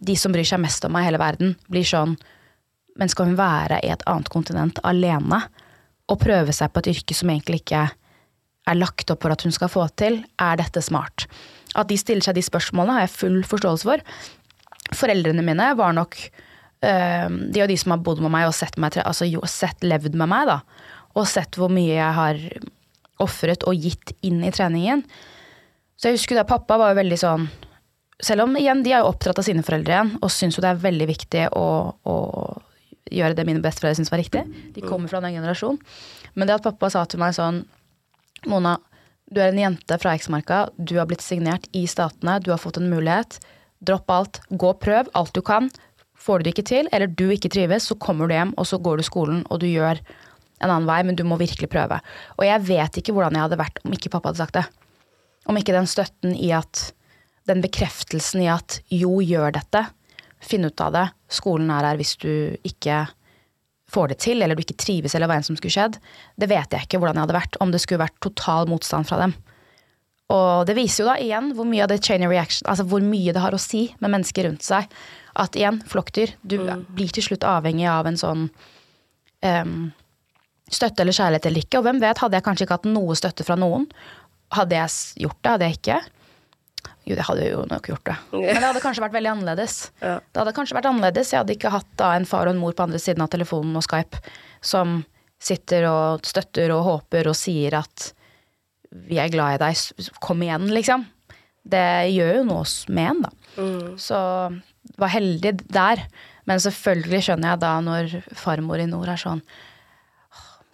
de 0.00 0.14
som 0.16 0.32
bryr 0.32 0.48
seg 0.48 0.62
mest 0.62 0.86
om 0.88 0.94
meg 0.96 1.04
i 1.04 1.08
hele 1.10 1.20
verden, 1.20 1.56
blir 1.68 1.84
sånn 1.84 2.16
Men 2.96 3.08
skal 3.12 3.28
hun 3.28 3.36
være 3.38 3.78
i 3.84 3.90
et 3.92 4.02
annet 4.08 4.28
kontinent 4.32 4.80
alene 4.84 5.42
og 6.10 6.18
prøve 6.20 6.52
seg 6.56 6.72
på 6.72 6.82
et 6.82 6.90
yrke 6.94 7.14
som 7.16 7.30
egentlig 7.32 7.60
ikke 7.62 7.84
er 8.68 8.76
lagt 8.76 9.12
opp 9.12 9.22
for 9.24 9.32
at 9.32 9.44
hun 9.44 9.54
skal 9.54 9.70
få 9.72 9.86
til? 10.00 10.18
Er 10.40 10.58
dette 10.60 10.82
smart? 10.84 11.28
At 11.78 11.88
de 11.88 11.96
stiller 12.00 12.24
seg 12.24 12.36
de 12.36 12.44
spørsmålene, 12.44 12.96
har 12.96 13.06
jeg 13.06 13.14
full 13.14 13.38
forståelse 13.46 13.88
for 13.88 14.02
foreldrene 14.96 15.44
mine 15.46 15.70
var 15.78 15.94
nok 15.96 16.16
uh, 16.18 17.28
De 17.28 17.62
og 17.62 17.70
de 17.70 17.78
som 17.80 17.94
har 17.94 18.04
bodd 18.04 18.22
med 18.24 18.32
meg 18.34 18.48
og 18.48 18.56
sett, 18.56 18.78
meg, 18.80 18.98
altså, 19.04 19.28
sett 19.50 19.84
levd 19.86 20.18
med 20.18 20.30
meg, 20.32 20.50
da. 20.50 20.60
Og 21.18 21.26
sett 21.28 21.58
hvor 21.58 21.72
mye 21.72 21.96
jeg 21.96 22.16
har 22.16 22.40
ofret 23.20 23.66
og 23.68 23.76
gitt 23.76 24.14
inn 24.26 24.40
i 24.46 24.52
treningen. 24.54 25.04
Så 26.00 26.08
jeg 26.08 26.16
husker 26.16 26.38
da 26.38 26.46
pappa 26.48 26.78
var 26.80 26.94
jo 26.94 27.00
veldig 27.02 27.18
sånn 27.20 27.50
Selv 28.24 28.46
om 28.46 28.56
igjen, 28.56 28.82
de 28.84 28.92
er 28.92 29.02
jo 29.02 29.10
oppdratt 29.10 29.38
av 29.40 29.44
sine 29.46 29.62
foreldre 29.64 29.94
igjen, 29.94 30.10
og 30.20 30.32
syns 30.32 30.58
jo 30.58 30.62
det 30.64 30.74
er 30.74 30.80
veldig 30.82 31.06
viktig 31.08 31.44
å, 31.56 31.68
å 32.04 32.16
gjøre 33.08 33.36
det 33.38 33.46
mine 33.48 33.62
besteforeldre 33.64 33.96
syns 33.96 34.12
var 34.12 34.20
riktig. 34.20 34.42
De 34.74 34.84
kommer 34.84 35.08
fra 35.08 35.22
den 35.24 35.38
generasjonen. 35.38 35.78
Men 36.34 36.50
det 36.50 36.58
at 36.58 36.66
pappa 36.66 36.90
sa 36.92 37.06
til 37.08 37.22
meg 37.22 37.32
sånn 37.36 37.62
Mona, 38.48 38.74
du 39.32 39.40
er 39.40 39.54
en 39.54 39.62
jente 39.62 39.96
fra 40.02 40.12
Eiksmarka, 40.12 40.66
du 40.76 40.98
har 40.98 41.08
blitt 41.08 41.24
signert 41.24 41.64
i 41.76 41.86
Statene, 41.88 42.38
du 42.44 42.50
har 42.52 42.60
fått 42.60 42.80
en 42.80 42.88
mulighet 42.92 43.38
Dropp 43.80 44.12
alt. 44.12 44.40
Gå 44.50 44.72
og 44.74 44.80
prøv 44.82 45.08
alt 45.16 45.32
du 45.36 45.42
kan. 45.44 45.70
Får 46.20 46.40
du 46.40 46.46
det 46.46 46.54
ikke 46.54 46.68
til, 46.68 46.88
eller 46.92 47.08
du 47.08 47.30
ikke 47.32 47.50
trives, 47.52 47.86
så 47.88 47.96
kommer 47.96 48.28
du 48.28 48.36
hjem, 48.36 48.52
og 48.60 48.68
så 48.68 48.78
går 48.82 49.00
du 49.00 49.06
skolen, 49.06 49.40
og 49.48 49.62
du 49.62 49.68
gjør 49.70 50.02
en 50.60 50.68
annen 50.68 50.88
vei, 50.88 51.00
men 51.06 51.16
du 51.16 51.24
må 51.24 51.38
virkelig 51.40 51.70
prøve. 51.72 52.00
Og 52.36 52.44
jeg 52.44 52.64
vet 52.68 53.00
ikke 53.00 53.14
hvordan 53.16 53.38
jeg 53.38 53.46
hadde 53.46 53.60
vært 53.60 53.80
om 53.84 53.94
ikke 53.96 54.12
pappa 54.12 54.28
hadde 54.28 54.42
sagt 54.42 54.58
det. 54.58 54.66
Om 55.48 55.56
ikke 55.56 55.76
den 55.76 55.88
støtten 55.88 56.36
i 56.36 56.52
at 56.56 56.90
Den 57.48 57.62
bekreftelsen 57.64 58.42
i 58.44 58.50
at 58.52 58.76
jo, 58.92 59.16
gjør 59.24 59.54
dette. 59.56 59.80
Finn 60.44 60.62
ut 60.68 60.80
av 60.84 60.92
det. 60.94 61.06
Skolen 61.32 61.70
er 61.72 61.86
her 61.88 61.96
hvis 61.98 62.12
du 62.20 62.52
ikke 62.68 62.98
får 63.90 64.12
det 64.12 64.18
til, 64.22 64.44
eller 64.44 64.54
du 64.54 64.62
ikke 64.62 64.76
trives, 64.78 65.16
eller 65.16 65.26
hva 65.26 65.38
enn 65.40 65.46
som 65.48 65.56
skulle 65.58 65.74
skjedd. 65.74 65.96
Det 66.38 66.46
vet 66.52 66.76
jeg 66.76 66.86
ikke 66.86 67.00
hvordan 67.00 67.16
jeg 67.16 67.24
hadde 67.24 67.38
vært 67.38 67.58
om 67.64 67.72
det 67.72 67.80
skulle 67.82 68.04
vært 68.04 68.20
total 68.22 68.68
motstand 68.70 69.08
fra 69.08 69.18
dem. 69.24 69.34
Og 70.30 70.66
det 70.68 70.76
viser 70.78 71.02
jo 71.02 71.08
da 71.10 71.16
igjen 71.18 71.52
hvor 71.58 71.66
mye 71.66 71.84
av 71.84 71.90
det 71.90 72.02
chain 72.06 72.22
reaction, 72.30 72.68
altså 72.70 72.86
hvor 72.86 73.02
mye 73.02 73.34
det 73.34 73.42
har 73.42 73.56
å 73.56 73.60
si 73.60 73.88
med 73.98 74.14
mennesker 74.14 74.46
rundt 74.46 74.66
seg. 74.66 74.86
At 75.40 75.56
igjen, 75.58 75.80
flokkdyr, 75.86 76.36
du 76.42 76.60
mm. 76.62 76.84
blir 76.94 77.10
til 77.14 77.26
slutt 77.26 77.46
avhengig 77.46 77.88
av 77.90 78.06
en 78.10 78.18
sånn 78.18 78.46
um, 79.46 79.74
støtte 80.70 81.02
eller 81.02 81.16
kjærlighet 81.16 81.50
eller 81.50 81.66
ikke. 81.66 81.80
Og 81.80 81.86
hvem 81.86 82.00
vet, 82.02 82.22
hadde 82.22 82.38
jeg 82.38 82.46
kanskje 82.46 82.66
ikke 82.66 82.78
hatt 82.78 82.88
noe 82.90 83.18
støtte 83.18 83.46
fra 83.46 83.58
noen. 83.58 83.88
Hadde 84.54 84.78
jeg 84.78 85.26
gjort 85.26 85.38
det, 85.40 85.52
hadde 85.54 85.68
jeg 85.68 85.78
ikke. 85.80 86.00
Jo, 87.08 87.16
det 87.16 87.26
hadde 87.26 87.46
jo 87.48 87.62
nok 87.70 87.88
gjort 87.90 88.06
det. 88.06 88.16
Men 88.34 88.60
det 88.60 88.66
hadde 88.66 88.82
kanskje 88.84 89.04
vært 89.04 89.16
veldig 89.16 89.32
annerledes. 89.32 89.76
Ja. 90.02 90.18
Det 90.20 90.42
hadde 90.42 90.54
kanskje 90.56 90.76
vært 90.78 90.90
annerledes. 90.90 91.32
Jeg 91.32 91.42
hadde 91.42 91.56
ikke 91.56 91.72
hatt 91.74 91.90
da 91.98 92.12
en 92.14 92.28
far 92.28 92.46
og 92.46 92.54
en 92.54 92.62
mor 92.62 92.76
på 92.76 92.86
andre 92.86 93.00
siden 93.02 93.24
av 93.24 93.32
telefonen 93.32 93.78
og 93.78 93.86
Skype 93.86 94.20
som 94.62 95.00
sitter 95.40 95.86
og 95.88 96.26
støtter 96.28 96.72
og 96.74 96.84
håper 96.86 97.30
og 97.30 97.38
sier 97.38 97.78
at 97.80 98.10
vi 98.90 99.20
er 99.22 99.30
glad 99.30 99.56
i 99.56 99.62
deg, 99.62 100.10
kom 100.22 100.42
igjen, 100.42 100.68
liksom. 100.74 101.06
Det 101.70 102.10
gjør 102.10 102.40
jo 102.40 102.44
noe 102.48 102.66
med 102.90 103.10
en, 103.12 103.24
da. 103.26 103.32
Mm. 103.60 103.98
Så 104.00 104.18
var 105.00 105.12
heldig 105.12 105.54
der. 105.70 106.04
Men 106.48 106.62
selvfølgelig 106.62 107.26
skjønner 107.26 107.52
jeg 107.52 107.62
da 107.62 107.74
når 107.84 108.14
farmor 108.38 108.80
i 108.80 108.88
nord 108.88 109.10
er 109.12 109.20
sånn 109.20 109.42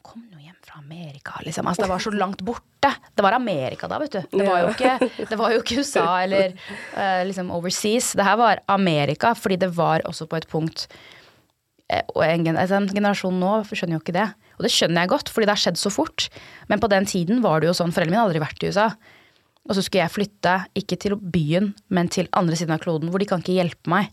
Kom 0.07 0.23
nå 0.31 0.39
hjem 0.41 0.57
fra 0.65 0.79
Amerika, 0.81 1.35
liksom. 1.45 1.67
Altså, 1.67 1.85
det 1.85 1.91
var 1.91 2.05
så 2.05 2.13
langt 2.15 2.45
borte. 2.47 2.93
Det 3.13 3.25
var 3.27 3.37
Amerika 3.37 3.91
da, 3.91 3.99
vet 4.01 4.15
du. 4.15 4.39
Det 4.39 4.47
var 4.47 4.63
jo 4.63 4.71
ikke, 4.73 5.11
det 5.33 5.39
var 5.41 5.53
jo 5.53 5.61
ikke 5.61 5.83
USA 5.83 6.07
eller 6.23 6.55
uh, 6.95 7.21
liksom 7.27 7.51
overseas. 7.53 8.15
Det 8.17 8.25
her 8.25 8.39
var 8.41 8.63
Amerika, 8.73 9.35
fordi 9.37 9.59
det 9.67 9.73
var 9.77 10.07
også 10.09 10.29
på 10.31 10.39
et 10.39 10.49
punkt 10.49 10.87
eh, 11.91 12.05
og 12.15 12.23
en, 12.25 12.55
en 12.55 12.91
generasjon 12.95 13.43
nå 13.43 13.59
skjønner 13.69 13.99
jo 13.99 14.05
ikke 14.05 14.17
det. 14.17 14.31
Og 14.57 14.65
det 14.67 14.73
skjønner 14.73 15.05
jeg 15.05 15.13
godt, 15.13 15.33
fordi 15.33 15.49
det 15.49 15.55
har 15.55 15.63
skjedd 15.63 15.81
så 15.81 15.93
fort. 15.93 16.29
Men 16.71 16.83
på 16.83 16.91
den 16.93 17.09
tiden 17.09 17.43
var 17.45 17.61
det 17.61 17.71
jo 17.71 17.77
sånn, 17.77 17.93
foreldrene 17.95 18.15
mine 18.17 18.23
hadde 18.23 18.33
aldri 18.33 18.45
vært 18.45 18.65
i 18.65 18.73
USA. 18.73 18.89
Og 19.67 19.77
så 19.77 19.83
skulle 19.83 20.05
jeg 20.05 20.15
flytte, 20.15 20.55
ikke 20.79 20.99
til 21.03 21.17
byen, 21.19 21.73
men 21.93 22.11
til 22.13 22.31
andre 22.39 22.59
siden 22.59 22.77
av 22.77 22.83
kloden, 22.85 23.11
hvor 23.11 23.23
de 23.23 23.29
kan 23.29 23.43
ikke 23.43 23.57
hjelpe 23.57 23.91
meg. 23.91 24.11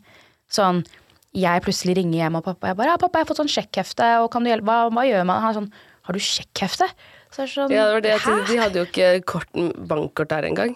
Sånn, 0.51 0.82
jeg 1.38 1.63
plutselig 1.65 1.97
ringer 1.97 2.23
hjem, 2.23 2.38
og 2.39 2.45
pappa 2.45 2.71
jeg 2.71 2.77
bare 2.79 2.93
ja, 2.93 3.01
pappa, 3.01 3.19
jeg 3.19 3.25
har 3.25 3.32
fått 3.32 3.41
sånn 3.41 3.53
sjekkhefte, 3.53 4.10
og 4.23 4.29
kan 4.33 4.46
du 4.46 4.52
hjelpe, 4.52 4.69
hva, 4.69 4.89
hva 4.94 5.06
gjør 5.08 5.27
man? 5.29 5.41
Han 5.44 5.54
er 5.54 5.60
sånn, 5.62 5.69
har 6.08 6.17
du 6.17 6.21
sjekkhefte? 6.21 6.89
Så 7.33 7.48
sånn, 7.50 7.73
ja, 7.73 7.87
det 7.89 7.96
var 7.96 8.04
det 8.06 8.12
jeg 8.13 8.48
De 8.50 8.60
hadde 8.62 8.81
jo 8.81 8.87
ikke 8.89 9.12
kort, 9.29 9.62
bankkort 9.89 10.33
der 10.33 10.50
engang. 10.50 10.75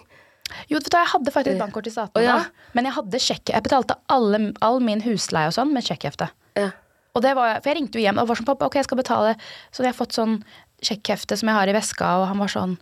Jo, 0.70 0.78
vet 0.78 0.88
du, 0.88 0.96
jeg 0.96 1.12
hadde 1.12 1.32
faktisk 1.34 1.60
bankkort 1.60 1.90
i 1.90 1.92
staten, 1.92 2.18
oh, 2.18 2.24
ja. 2.24 2.38
da, 2.40 2.68
men 2.74 2.88
jeg 2.88 2.96
hadde 2.96 3.20
sjekk, 3.22 3.52
jeg 3.52 3.66
betalte 3.66 3.98
alle, 4.10 4.40
all 4.64 4.80
min 4.82 5.02
husleie 5.04 5.50
og 5.50 5.54
sånn 5.58 5.74
med 5.74 5.86
sjekkhefte. 5.86 6.30
Ja. 6.58 6.70
Og 7.18 7.24
det 7.24 7.34
var, 7.36 7.58
for 7.60 7.72
jeg 7.72 7.80
ringte 7.80 7.98
jo 7.98 8.04
hjem 8.04 8.20
og 8.22 8.28
var 8.30 8.38
sånn 8.38 8.48
pappa, 8.48 8.68
ok, 8.68 8.78
jeg 8.80 8.88
skal 8.88 9.00
betale. 9.00 9.36
Så 9.72 9.82
jeg 9.82 9.90
har 9.90 9.98
fått 9.98 10.16
sånn 10.16 10.36
sjekkhefte 10.84 11.38
som 11.38 11.50
jeg 11.50 11.58
har 11.58 11.70
i 11.70 11.74
veska, 11.74 12.10
og 12.20 12.28
han 12.30 12.42
var 12.42 12.52
sånn 12.52 12.76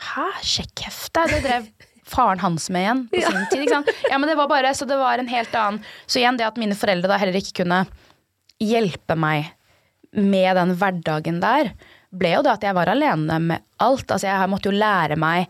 Hæ, 0.00 0.26
sjekkhefte? 0.46 1.26
Det 1.28 1.40
drev 1.44 1.66
faren 2.08 2.40
hans 2.40 2.70
med 2.72 2.84
igjen 2.84 3.00
på 3.10 3.20
sin 3.20 3.48
tid. 3.50 3.64
Ikke 3.66 3.74
sant? 3.74 3.90
Ja, 4.08 4.18
men 4.18 4.30
det 4.30 4.36
var 4.38 4.48
bare, 4.50 4.72
Så 4.74 4.88
det 4.88 4.96
var 5.00 5.20
en 5.20 5.28
helt 5.30 5.54
annen 5.54 5.82
Så 6.06 6.22
igjen 6.22 6.38
det 6.40 6.46
at 6.48 6.60
mine 6.60 6.76
foreldre 6.78 7.10
da 7.10 7.18
heller 7.20 7.36
ikke 7.36 7.62
kunne 7.62 7.84
hjelpe 8.60 9.16
meg 9.16 9.52
med 10.10 10.56
den 10.58 10.72
hverdagen 10.76 11.38
der, 11.40 11.70
ble 12.10 12.32
jo 12.34 12.40
det 12.42 12.50
at 12.56 12.64
jeg 12.66 12.74
var 12.74 12.90
alene 12.90 13.36
med 13.44 13.62
alt. 13.80 14.10
Altså 14.10 14.26
jeg 14.26 14.50
måtte 14.50 14.68
jo 14.68 14.74
lære 14.74 15.16
meg 15.20 15.46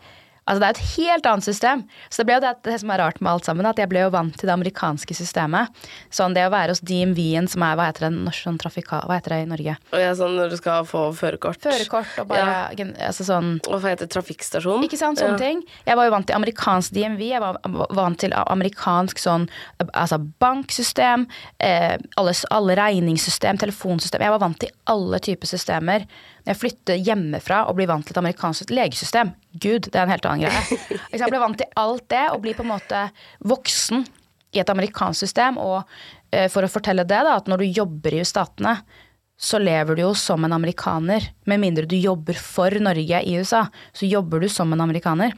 Altså 0.49 0.61
det 0.63 0.69
er 0.69 0.75
et 0.75 0.93
helt 0.97 1.27
annet 1.31 1.47
system. 1.47 1.83
Så 2.09 2.21
det 2.21 2.27
ble 2.29 2.39
jo 2.39 2.43
det, 2.45 2.53
det 2.67 2.79
som 2.83 2.93
er 2.95 3.03
rart 3.03 3.21
med 3.21 3.31
alt 3.33 3.49
sammen, 3.49 3.69
at 3.69 3.81
jeg 3.81 3.91
ble 3.91 4.05
jo 4.05 4.13
vant 4.15 4.35
til 4.37 4.49
det 4.49 4.55
amerikanske 4.55 5.17
systemet. 5.17 5.71
Sånn 6.15 6.35
det 6.37 6.47
å 6.49 6.53
være 6.53 6.75
hos 6.75 6.83
DMV-en, 6.87 7.49
som 7.51 7.65
er 7.67 7.77
hva 7.79 7.91
heter 7.91 8.09
det, 8.09 8.13
norsk 8.27 8.49
sånn 8.49 8.59
trafika, 8.61 9.03
hva 9.07 9.19
heter 9.21 9.37
det 9.37 9.41
i 9.45 9.51
Norge? 9.51 9.77
Og 9.93 10.03
jeg, 10.03 10.17
sånn 10.19 10.37
når 10.39 10.55
du 10.55 10.57
skal 10.61 10.89
få 10.89 11.05
førerkort. 11.17 11.61
Førerkort 11.63 12.17
og 12.23 12.31
bare 12.33 12.57
ja. 12.79 12.89
altså 13.11 13.27
sånn 13.29 13.53
Og 13.69 13.77
hva 13.77 13.93
heter 13.93 14.09
det? 14.09 14.15
Trafikkstasjon? 14.15 14.87
Ikke 14.87 14.99
sant, 15.01 15.21
sånne 15.21 15.39
ting. 15.41 15.63
Jeg 15.87 15.99
var 15.99 16.09
jo 16.09 16.15
vant 16.17 16.29
til 16.31 16.39
amerikansk 16.39 16.97
DMV, 16.97 17.23
jeg 17.31 17.45
var 17.45 17.61
vant 17.97 18.21
til 18.21 18.35
amerikansk 18.41 19.21
sånn 19.21 19.47
altså 19.93 20.19
banksystem, 20.43 21.27
eh, 21.63 21.95
alle, 22.21 22.35
alle 22.51 22.77
regningssystem, 22.81 23.61
telefonsystem. 23.61 24.25
Jeg 24.25 24.35
var 24.35 24.43
vant 24.43 24.61
til 24.61 24.75
alle 24.91 25.21
typer 25.23 25.51
systemer. 25.51 26.07
Når 26.41 26.53
jeg 26.53 26.61
flytter 26.61 27.03
hjemmefra 27.09 27.65
og 27.69 27.77
blir 27.79 27.91
vant 27.91 28.07
til 28.07 28.15
et 28.15 28.23
amerikansk 28.23 28.73
legesystem, 28.73 29.35
gud, 29.53 29.91
det 29.91 29.97
er 29.99 30.07
en 30.07 30.15
helt 30.15 30.29
annen 30.29 30.47
greie. 30.47 30.81
Jeg 31.13 31.29
ble 31.29 31.43
vant 31.43 31.59
til 31.61 31.69
alt 31.81 32.07
det 32.13 32.25
og 32.33 32.41
blir 32.45 32.57
på 32.57 32.65
en 32.65 32.73
måte 32.73 33.05
voksen 33.45 34.07
i 34.57 34.63
et 34.63 34.73
amerikansk 34.73 35.27
system. 35.27 35.59
Og 35.61 35.83
eh, 36.33 36.49
for 36.53 36.65
å 36.65 36.73
fortelle 36.73 37.05
det, 37.05 37.21
da, 37.27 37.37
at 37.37 37.51
når 37.51 37.63
du 37.63 37.81
jobber 37.83 38.17
i 38.17 38.25
statene, 38.27 38.79
så 39.41 39.61
lever 39.61 39.97
du 39.97 40.05
jo 40.05 40.13
som 40.19 40.45
en 40.45 40.53
amerikaner. 40.53 41.31
Med 41.49 41.63
mindre 41.63 41.89
du 41.89 41.97
jobber 41.97 42.37
for 42.37 42.75
Norge 42.83 43.23
i 43.25 43.37
USA, 43.41 43.67
så 43.97 44.09
jobber 44.09 44.43
du 44.43 44.49
som 44.53 44.73
en 44.73 44.85
amerikaner. 44.85 45.37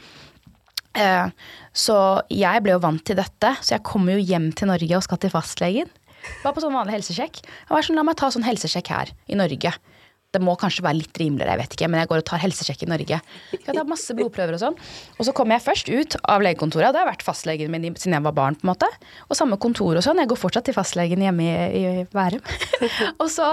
Eh, 0.99 1.29
så 1.73 1.97
jeg 2.33 2.65
ble 2.65 2.75
jo 2.75 2.83
vant 2.83 3.05
til 3.07 3.19
dette, 3.19 3.55
så 3.63 3.77
jeg 3.77 3.87
kommer 3.87 4.17
jo 4.17 4.27
hjem 4.33 4.51
til 4.59 4.73
Norge 4.73 4.99
og 4.99 5.07
skal 5.07 5.23
til 5.23 5.33
fastlegen. 5.33 5.93
Var 6.43 6.55
på 6.55 6.63
sånn 6.63 6.75
vanlig 6.75 6.99
helsesjekk. 6.99 7.41
Jeg 7.43 7.71
var 7.73 7.87
sånn, 7.87 7.99
La 7.99 8.05
meg 8.07 8.19
ta 8.19 8.31
sånn 8.31 8.47
helsesjekk 8.47 8.91
her 8.95 9.15
i 9.31 9.39
Norge. 9.39 9.73
Det 10.33 10.41
må 10.41 10.55
kanskje 10.61 10.85
være 10.87 10.97
litt 10.97 11.19
rimeligere, 11.21 11.53
jeg 11.53 11.61
vet 11.61 11.75
ikke, 11.77 11.89
men 11.93 12.01
jeg 12.01 12.09
går 12.09 12.23
og 12.23 12.27
tar 12.31 12.41
helsesjekk 12.41 12.85
i 12.87 12.89
Norge. 12.89 13.19
Jeg 13.53 13.65
tar 13.67 13.89
masse 13.89 14.17
blodprøver 14.17 14.57
og 14.57 14.63
sånn. 14.63 14.79
Og 15.19 15.29
så 15.29 15.35
kommer 15.37 15.59
jeg 15.59 15.65
først 15.67 15.91
ut 15.93 16.17
av 16.25 16.45
legekontoret, 16.45 16.89
og 16.89 16.97
det 16.97 17.03
har 17.03 17.11
vært 17.11 17.25
fastlegen 17.27 17.73
min 17.73 17.91
siden 17.93 18.17
jeg 18.17 18.25
var 18.25 18.37
barn. 18.37 18.57
på 18.57 18.65
en 18.65 18.73
måte. 18.73 18.89
Og 19.29 19.37
samme 19.37 19.59
kontor 19.61 20.01
og 20.01 20.07
sånn. 20.07 20.23
Jeg 20.23 20.31
går 20.33 20.41
fortsatt 20.41 20.69
til 20.69 20.77
fastlegen 20.77 21.21
hjemme 21.25 21.51
i, 21.69 21.83
Bærum. 22.13 22.41
og 23.23 23.29
så 23.33 23.53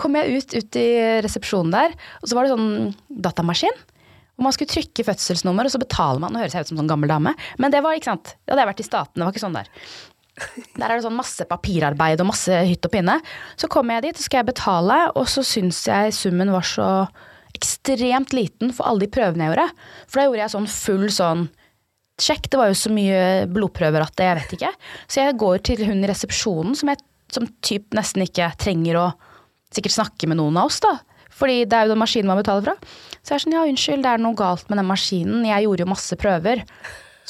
kom 0.00 0.18
jeg 0.20 0.36
ut, 0.36 0.58
ut 0.60 0.80
i 0.80 0.88
resepsjonen 1.24 1.72
der, 1.72 1.96
og 2.20 2.28
så 2.28 2.36
var 2.36 2.46
det 2.46 2.52
sånn 2.52 2.92
datamaskin. 3.08 3.80
Og 4.40 4.46
man 4.46 4.54
skulle 4.56 4.72
trykke 4.72 5.04
fødselsnummer, 5.04 5.68
og 5.68 5.72
så 5.72 5.80
betaler 5.80 6.20
man. 6.22 6.32
Nå 6.32 6.40
høres 6.40 6.54
jeg 6.56 6.64
ut 6.64 6.70
som 6.70 6.78
en 6.78 6.84
sånn 6.84 6.94
gammel 6.94 7.12
dame, 7.12 7.34
men 7.60 7.72
det 7.72 7.82
var 7.84 7.96
ikke 7.96 8.12
sant. 8.12 8.36
Det 8.44 8.54
hadde 8.54 8.64
jeg 8.64 8.72
vært 8.74 8.84
i 8.84 8.88
staten, 8.88 9.20
det 9.20 9.26
var 9.26 9.34
ikke 9.34 9.42
sånn 9.44 9.58
der. 9.58 9.68
Der 10.76 10.86
er 10.86 10.96
det 10.96 11.04
sånn 11.04 11.18
masse 11.18 11.46
papirarbeid 11.48 12.22
og 12.22 12.30
masse 12.30 12.60
hytt 12.66 12.86
og 12.86 12.94
pinne. 12.94 13.18
Så 13.60 13.70
kommer 13.72 13.98
jeg 13.98 14.10
dit, 14.10 14.20
så 14.20 14.26
skal 14.28 14.42
jeg 14.42 14.50
betale, 14.52 14.98
og 15.14 15.28
så 15.30 15.44
syns 15.46 15.82
jeg 15.88 16.14
summen 16.16 16.52
var 16.54 16.66
så 16.66 16.90
ekstremt 17.56 18.34
liten 18.36 18.72
for 18.74 18.88
alle 18.88 19.04
de 19.04 19.12
prøvene 19.12 19.46
jeg 19.46 19.52
gjorde. 19.52 19.88
For 20.06 20.20
da 20.20 20.26
gjorde 20.28 20.44
jeg 20.44 20.54
sånn 20.54 20.70
full 20.72 21.08
sånn 21.14 21.48
sjekk. 22.20 22.48
Det 22.52 22.60
var 22.60 22.70
jo 22.70 22.78
så 22.78 22.92
mye 22.94 23.20
blodprøver 23.50 24.04
at 24.04 24.22
jeg 24.22 24.38
vet 24.38 24.56
ikke. 24.56 24.72
Så 25.06 25.22
jeg 25.22 25.38
går 25.40 25.64
til 25.70 25.84
hun 25.88 26.04
i 26.04 26.10
resepsjonen 26.10 26.78
som, 26.78 26.92
jeg, 26.92 27.02
som 27.32 27.48
typ 27.66 27.96
nesten 27.96 28.24
ikke 28.26 28.52
trenger 28.60 29.00
å 29.00 29.06
sikkert 29.74 29.98
snakke 29.98 30.28
med 30.30 30.40
noen 30.40 30.58
av 30.58 30.70
oss, 30.70 30.80
da. 30.82 30.96
Fordi 31.40 31.62
det 31.68 31.76
er 31.76 31.86
jo 31.86 31.94
den 31.94 32.02
maskinen 32.02 32.28
man 32.28 32.40
betaler 32.40 32.66
fra. 32.66 32.96
Så 33.20 33.32
jeg 33.32 33.36
er 33.36 33.44
sånn, 33.44 33.54
ja 33.54 33.68
unnskyld, 33.68 34.02
det 34.04 34.12
er 34.12 34.22
noe 34.22 34.36
galt 34.36 34.66
med 34.68 34.80
den 34.80 34.88
maskinen. 34.88 35.46
Jeg 35.48 35.66
gjorde 35.66 35.84
jo 35.84 35.92
masse 35.92 36.18
prøver. 36.20 36.64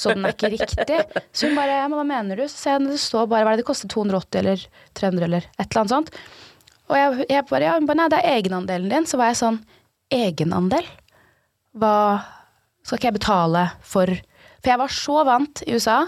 Så 0.00 0.14
den 0.14 0.24
er 0.24 0.32
ikke 0.32 0.50
riktig. 0.54 1.00
Så 1.36 1.50
hun 1.50 1.58
bare, 1.58 1.80
men 1.90 1.98
hva 1.98 2.06
mener 2.08 2.40
du? 2.40 2.46
Så 2.48 2.72
jeg, 2.72 2.84
det 2.88 3.00
står 3.02 3.28
bare, 3.28 3.44
hva 3.44 3.52
er 3.52 3.60
det 3.60 3.64
det 3.64 3.68
koster, 3.68 3.90
280 3.92 4.40
eller 4.40 4.64
300 4.96 5.28
eller 5.28 5.48
et 5.50 5.66
eller 5.66 5.82
annet 5.82 5.94
sånt. 5.94 6.10
Og 6.90 6.96
jeg, 6.98 7.26
jeg 7.30 7.46
bare, 7.50 7.68
ja, 7.68 7.76
hun 7.76 7.88
bare, 7.90 8.00
nei, 8.00 8.08
det 8.12 8.20
er 8.22 8.38
egenandelen 8.38 8.92
din. 8.92 9.08
Så 9.08 9.20
var 9.20 9.30
jeg 9.30 9.40
sånn, 9.42 9.60
egenandel? 10.10 10.88
Hva 11.78 11.94
skal 12.82 12.98
ikke 12.98 13.10
jeg 13.10 13.18
betale 13.20 13.66
for? 13.86 14.14
For 14.60 14.72
jeg 14.72 14.80
var 14.80 14.94
så 14.94 15.20
vant 15.28 15.62
i 15.66 15.76
USA. 15.76 16.00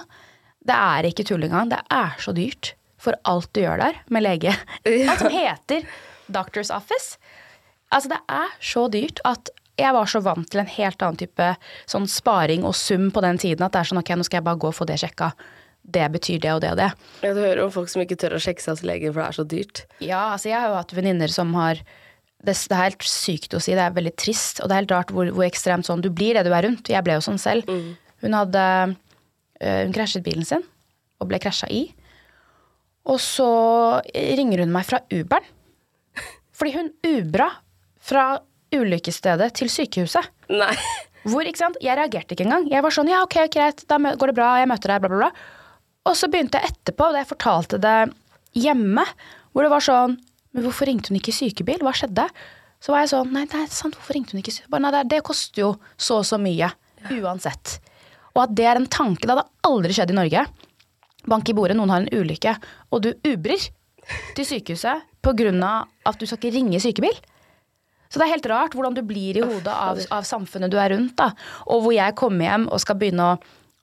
Det 0.62 0.78
er 0.78 1.08
ikke 1.08 1.26
tull 1.28 1.44
engang. 1.46 1.70
Det 1.70 1.80
er 1.92 2.16
så 2.22 2.34
dyrt 2.36 2.74
for 3.02 3.18
alt 3.28 3.50
du 3.54 3.62
gjør 3.64 3.80
der 3.82 4.02
med 4.14 4.24
lege. 4.24 4.54
Alt 4.86 5.24
som 5.24 5.32
heter 5.34 5.86
doctor's 6.32 6.72
office. 6.74 7.18
Altså, 7.92 8.14
det 8.14 8.20
er 8.32 8.52
så 8.62 8.86
dyrt 8.92 9.20
at 9.28 9.50
jeg 9.80 9.94
var 9.96 10.10
så 10.10 10.20
vant 10.24 10.48
til 10.52 10.60
en 10.60 10.68
helt 10.68 11.02
annen 11.02 11.18
type 11.22 11.48
sånn 11.88 12.06
sparing 12.10 12.66
og 12.68 12.76
sum 12.76 13.08
på 13.14 13.22
den 13.24 13.40
tiden 13.40 13.64
at 13.64 13.72
det 13.74 13.82
er 13.82 13.90
sånn 13.90 14.02
ok, 14.02 14.14
nå 14.18 14.26
skal 14.28 14.40
jeg 14.40 14.48
bare 14.50 14.60
gå 14.60 14.68
og 14.68 14.76
få 14.76 14.86
det 14.88 14.98
sjekka. 15.00 15.32
Det 15.82 16.04
betyr 16.14 16.38
det 16.44 16.52
og 16.52 16.60
det 16.62 16.70
og 16.74 16.78
det. 16.78 16.90
Ja, 17.24 17.32
du 17.34 17.40
hører 17.42 17.64
om 17.64 17.72
folk 17.74 17.90
som 17.90 18.04
ikke 18.04 18.18
tør 18.20 18.36
å 18.36 18.42
sjekke 18.42 18.62
seg 18.62 18.76
hos 18.76 18.84
legen, 18.86 19.14
for 19.14 19.22
det 19.22 19.28
er 19.28 19.38
så 19.38 19.46
dyrt. 19.48 19.84
Ja, 20.04 20.20
altså 20.34 20.52
jeg 20.52 20.60
har 20.60 20.70
jo 20.70 20.78
hatt 20.78 20.94
venninner 20.94 21.32
som 21.32 21.50
har 21.58 21.80
det, 22.42 22.54
det 22.54 22.74
er 22.74 22.84
helt 22.88 23.06
sykt 23.06 23.54
å 23.54 23.60
si, 23.62 23.74
det 23.78 23.82
er 23.84 23.94
veldig 23.94 24.12
trist, 24.18 24.60
og 24.60 24.68
det 24.68 24.74
er 24.74 24.82
helt 24.82 24.94
rart 24.94 25.10
hvor, 25.14 25.30
hvor 25.34 25.46
ekstremt 25.46 25.86
sånn 25.86 26.02
du 26.02 26.10
blir 26.10 26.34
det 26.34 26.44
du 26.46 26.52
er 26.54 26.66
rundt. 26.66 26.90
Jeg 26.90 27.06
ble 27.06 27.16
jo 27.18 27.24
sånn 27.24 27.40
selv. 27.40 27.70
Hun 28.22 28.36
hadde 28.38 28.62
øh, 28.92 29.80
Hun 29.86 29.94
krasjet 29.94 30.26
bilen 30.26 30.46
sin 30.46 30.64
og 31.22 31.28
ble 31.30 31.38
krasja 31.42 31.68
i. 31.70 31.84
Og 33.06 33.18
så 33.22 33.48
ringer 34.12 34.62
hun 34.62 34.74
meg 34.74 34.86
fra 34.88 35.00
Uberen. 35.10 35.46
Fordi 36.58 36.74
hun 36.74 36.90
Ubera 37.06 37.48
fra 38.02 38.26
ulykkesstedet 38.74 39.52
til 39.58 39.70
sykehuset. 39.72 40.28
Nei. 40.52 40.74
Hvor, 41.22 41.46
ikke 41.46 41.60
sant? 41.60 41.78
Jeg 41.82 41.94
reagerte 41.98 42.34
ikke 42.34 42.46
engang. 42.48 42.66
Jeg 42.70 42.82
var 42.82 42.94
sånn, 42.94 43.10
ja, 43.12 43.20
ok, 43.22 43.36
greit, 43.52 43.84
da 43.90 43.98
går 44.00 44.32
det 44.32 44.36
bra, 44.38 44.48
jeg 44.58 44.70
møter 44.70 44.90
deg, 44.92 45.04
bla, 45.04 45.12
bla, 45.12 45.20
bla. 45.28 45.60
Og 46.10 46.18
så 46.18 46.26
begynte 46.30 46.58
jeg 46.58 46.72
etterpå, 46.72 47.12
da 47.14 47.22
jeg 47.22 47.30
fortalte 47.30 47.78
det 47.82 47.96
hjemme, 48.58 49.04
hvor 49.54 49.66
det 49.66 49.70
var 49.70 49.84
sånn, 49.86 50.16
men 50.52 50.66
hvorfor 50.66 50.90
ringte 50.90 51.12
hun 51.12 51.20
ikke 51.20 51.34
sykebil? 51.36 51.84
Hva 51.86 51.94
skjedde? 51.96 52.26
Så 52.82 52.92
var 52.92 53.04
jeg 53.04 53.12
sånn, 53.12 53.30
nei, 53.36 53.44
er 53.46 53.70
sant, 53.70 53.94
hvorfor 53.94 54.18
ringte 54.18 54.34
hun 54.34 54.42
ikke 54.42 54.54
sykebil? 54.56 54.82
Nei, 54.82 54.90
det, 54.96 55.04
det 55.12 55.22
koster 55.26 55.62
jo 55.62 55.70
så 55.94 56.18
og 56.20 56.26
så 56.26 56.40
mye, 56.42 56.72
uansett. 57.20 57.78
Og 58.34 58.42
at 58.46 58.56
det 58.58 58.66
er 58.66 58.80
en 58.80 58.90
tanke, 58.90 59.22
det 59.22 59.36
hadde 59.36 59.46
aldri 59.68 59.94
skjedd 59.94 60.10
i 60.10 60.18
Norge. 60.18 60.44
Bank 61.30 61.52
i 61.52 61.54
bordet, 61.54 61.78
noen 61.78 61.92
har 61.92 62.02
en 62.02 62.10
ulykke, 62.10 62.56
og 62.90 63.04
du 63.04 63.12
ubrer 63.30 63.68
til 64.34 64.48
sykehuset 64.48 65.06
av 65.22 65.86
at 66.10 66.18
du 66.18 66.26
skal 66.26 66.40
ikke 66.40 66.56
ringe 66.56 66.80
sykebil. 66.82 67.14
Så 68.12 68.20
det 68.20 68.26
er 68.26 68.34
helt 68.34 68.50
rart 68.52 68.76
hvordan 68.76 68.96
du 68.96 69.00
blir 69.08 69.40
i 69.40 69.44
hodet 69.44 69.72
av, 69.72 70.00
av 70.12 70.28
samfunnet 70.28 70.72
du 70.72 70.76
er 70.76 70.92
rundt. 70.92 71.16
da. 71.16 71.30
Og 71.72 71.86
hvor 71.86 71.96
jeg 71.96 72.18
kommer 72.20 72.44
hjem 72.44 72.68
og 72.68 72.82
skal 72.82 72.98
begynne 73.00 73.30
å 73.30 73.38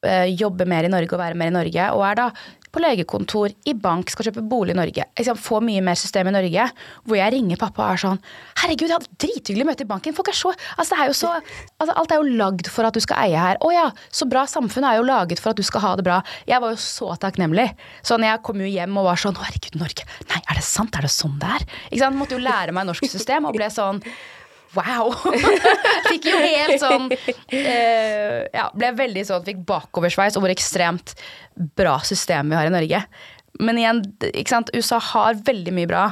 eh, 0.06 0.30
jobbe 0.38 0.68
mer 0.70 0.86
i 0.86 0.92
Norge 0.94 1.18
og 1.18 1.24
være 1.24 1.40
mer 1.40 1.50
i 1.50 1.58
Norge, 1.58 1.88
og 1.98 2.06
er 2.06 2.20
da 2.22 2.28
på 2.74 2.82
legekontor, 2.84 3.54
i 3.70 3.74
bank, 3.74 4.12
skal 4.14 4.30
kjøpe 4.30 4.44
bolig 4.50 4.76
i 4.76 4.80
Norge. 4.80 5.06
Få 5.40 5.60
mye 5.64 5.82
mer 5.86 5.98
system 6.00 6.30
i 6.30 6.34
Norge. 6.36 6.68
Hvor 7.08 7.18
jeg 7.18 7.34
ringer 7.36 7.60
pappa 7.60 7.86
og 7.86 7.94
er 7.94 8.02
sånn 8.04 8.22
Herregud, 8.60 8.88
jeg 8.90 8.98
hadde 8.98 9.20
drithyggelig 9.24 9.68
møte 9.70 9.86
i 9.86 9.90
banken. 9.90 10.16
Folk 10.18 10.32
er 10.32 10.38
så 10.38 10.54
Altså, 10.80 10.96
det 10.96 11.02
er 11.02 11.10
jo 11.10 11.16
så 11.18 11.32
altså, 11.36 11.96
Alt 11.96 12.14
er 12.14 12.22
jo 12.22 12.38
lagd 12.40 12.70
for 12.72 12.88
at 12.88 12.96
du 12.98 13.04
skal 13.04 13.24
eie 13.26 13.40
her. 13.40 13.60
Å 13.64 13.72
ja, 13.74 13.86
så 14.14 14.28
bra. 14.30 14.46
Samfunnet 14.50 14.92
er 14.92 15.00
jo 15.00 15.08
laget 15.08 15.42
for 15.42 15.54
at 15.54 15.60
du 15.60 15.66
skal 15.66 15.84
ha 15.86 15.94
det 16.00 16.06
bra. 16.08 16.20
Jeg 16.50 16.62
var 16.64 16.74
jo 16.74 16.82
så 16.84 17.14
takknemlig. 17.22 17.70
Sånn, 18.06 18.26
jeg 18.28 18.44
kom 18.46 18.62
jo 18.62 18.70
hjem 18.70 19.00
og 19.00 19.10
var 19.10 19.22
sånn 19.22 19.40
herregud, 19.40 19.80
Norge. 19.82 20.08
Nei, 20.32 20.42
er 20.46 20.60
det 20.60 20.66
sant? 20.68 20.98
Er 20.98 21.08
det 21.08 21.14
sånn 21.14 21.40
det 21.42 21.54
er? 21.60 21.70
Ikke 21.90 22.04
sant? 22.04 22.20
Måtte 22.20 22.38
jo 22.38 22.44
lære 22.44 22.76
meg 22.76 22.90
norsk 22.90 23.10
system 23.10 23.50
og 23.50 23.58
ble 23.58 23.72
sånn 23.74 24.04
Wow! 24.78 25.14
fikk 26.12 26.30
jo 26.30 26.38
helt 26.38 26.78
sånn 26.84 27.08
eh, 27.10 28.46
Ja, 28.54 28.68
ble 28.76 28.92
veldig 29.00 29.24
sånn 29.26 29.46
Fikk 29.48 29.64
bakoversveis 29.70 30.38
over 30.38 30.54
ekstremt 30.54 31.16
bra 31.80 31.98
system 32.06 32.54
vi 32.54 32.60
har 32.60 32.70
i 32.70 32.74
Norge. 32.74 33.02
Men 33.60 33.80
igjen, 33.82 33.98
ikke 34.30 34.54
sant? 34.54 34.70
USA 34.72 35.00
har 35.04 35.40
veldig 35.44 35.74
mye 35.76 35.90
bra, 35.90 36.04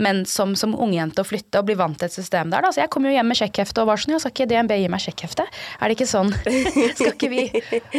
men 0.00 0.22
som, 0.28 0.54
som 0.56 0.72
ungjente 0.80 1.20
å 1.20 1.26
flytte 1.28 1.60
og 1.60 1.66
bli 1.68 1.76
vant 1.76 1.98
til 2.00 2.08
et 2.08 2.14
system 2.14 2.48
der, 2.52 2.64
da. 2.64 2.70
Så 2.72 2.80
jeg 2.80 2.88
kom 2.94 3.04
jo 3.04 3.12
hjem 3.12 3.28
med 3.28 3.36
sjekkhefte 3.36 3.82
og 3.82 3.90
var 3.90 4.00
sånn, 4.00 4.14
ja, 4.14 4.20
skal 4.22 4.32
ikke 4.32 4.46
DNB 4.54 4.72
gi 4.80 4.88
meg 4.94 5.04
sjekkhefte? 5.04 5.44
Er 5.76 5.90
det 5.90 5.98
ikke 5.98 6.08
sånn? 6.08 6.32
Skal 6.96 7.12
ikke 7.12 7.30
vi 7.34 7.44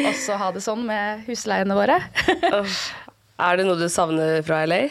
også 0.08 0.40
ha 0.42 0.50
det 0.56 0.64
sånn 0.66 0.82
med 0.88 1.22
husleiene 1.30 1.78
våre? 1.78 2.00
Er 3.36 3.60
det 3.60 3.68
noe 3.68 3.78
du 3.78 3.86
savner 3.92 4.40
fra 4.48 4.64
LA? 4.66 4.88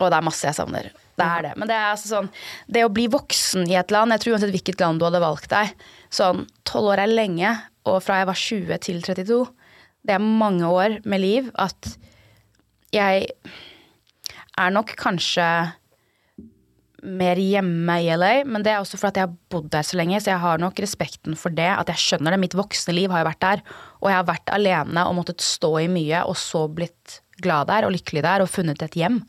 Å, 0.00 0.08
det 0.08 0.16
er 0.16 0.24
masse 0.24 0.46
jeg 0.48 0.56
savner. 0.56 0.88
Det 1.20 1.28
er 1.28 1.46
det. 1.48 1.54
Men 1.60 1.70
det 1.70 1.76
er 1.76 1.88
altså 1.92 2.10
sånn 2.10 2.28
Det 2.70 2.84
å 2.86 2.92
bli 2.92 3.06
voksen 3.12 3.66
i 3.70 3.78
et 3.78 3.94
land, 3.94 4.14
jeg 4.16 4.24
tror 4.24 4.36
uansett 4.36 4.54
hvilket 4.54 4.84
land 4.84 5.00
du 5.00 5.06
hadde 5.08 5.22
valgt 5.22 5.50
deg, 5.52 5.74
sånn 6.12 6.46
tolv 6.68 6.94
år 6.94 7.04
er 7.04 7.12
lenge, 7.12 7.56
og 7.88 8.00
fra 8.04 8.20
jeg 8.20 8.30
var 8.30 8.44
20 8.44 8.84
til 8.86 9.02
32, 9.04 9.40
det 10.08 10.16
er 10.16 10.24
mange 10.24 10.68
år 10.68 11.00
med 11.08 11.22
liv, 11.22 11.50
at 11.60 11.94
jeg 12.94 13.28
er 14.60 14.72
nok 14.74 14.96
kanskje 14.98 15.46
mer 17.00 17.38
hjemme 17.40 17.94
i 18.02 18.10
LA, 18.12 18.32
men 18.44 18.64
det 18.64 18.74
er 18.74 18.82
også 18.82 18.98
fordi 19.00 19.22
jeg 19.22 19.30
har 19.30 19.38
bodd 19.52 19.70
der 19.72 19.86
så 19.86 19.96
lenge, 19.96 20.20
så 20.20 20.34
jeg 20.34 20.42
har 20.42 20.60
nok 20.60 20.80
respekten 20.84 21.36
for 21.38 21.54
det. 21.54 21.68
At 21.72 21.88
jeg 21.92 22.02
skjønner 22.02 22.34
det. 22.34 22.40
Mitt 22.42 22.56
voksne 22.58 22.94
liv 22.96 23.12
har 23.12 23.22
jo 23.22 23.30
vært 23.30 23.44
der, 23.44 23.62
og 24.00 24.10
jeg 24.10 24.18
har 24.18 24.28
vært 24.28 24.52
alene 24.52 25.06
og 25.08 25.16
måttet 25.16 25.44
stå 25.44 25.72
i 25.80 25.88
mye, 25.92 26.24
og 26.28 26.36
så 26.40 26.66
blitt 26.68 27.20
glad 27.40 27.70
der 27.70 27.86
og 27.88 27.94
lykkelig 27.94 28.24
der 28.26 28.44
og 28.44 28.52
funnet 28.52 28.82
et 28.84 28.98
hjem. 29.00 29.22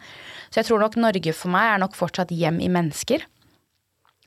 Så 0.52 0.60
jeg 0.60 0.68
tror 0.68 0.84
nok 0.84 0.98
Norge 1.00 1.34
for 1.36 1.54
meg 1.54 1.70
er 1.70 1.82
nok 1.82 1.96
fortsatt 1.96 2.34
hjem 2.36 2.60
i 2.64 2.70
mennesker. 2.72 3.24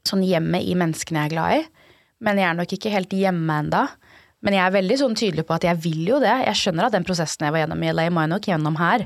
Sånn 0.08 0.24
hjemme 0.24 0.60
i 0.64 0.74
menneskene 0.78 1.20
jeg 1.20 1.30
er 1.30 1.34
glad 1.34 1.58
i. 1.58 1.62
Men 2.24 2.40
jeg 2.40 2.48
er 2.48 2.58
nok 2.58 2.72
ikke 2.76 2.92
helt 2.92 3.12
hjemme 3.12 3.60
enda. 3.64 3.86
Men 4.44 4.56
jeg 4.56 4.64
er 4.64 4.76
veldig 4.76 4.96
sånn 5.00 5.16
tydelig 5.16 5.46
på 5.48 5.56
at 5.56 5.64
jeg 5.68 5.80
vil 5.84 6.02
jo 6.08 6.20
det. 6.22 6.32
Jeg 6.48 6.60
skjønner 6.60 6.88
at 6.88 6.96
den 6.96 7.06
prosessen 7.06 7.46
jeg 7.46 7.54
var 7.54 7.64
gjennom 7.64 7.84
i 7.84 7.92
LA, 7.92 8.10
må 8.12 8.24
jeg 8.24 8.32
nok 8.32 8.48
gjennom 8.48 8.78
her. 8.80 9.04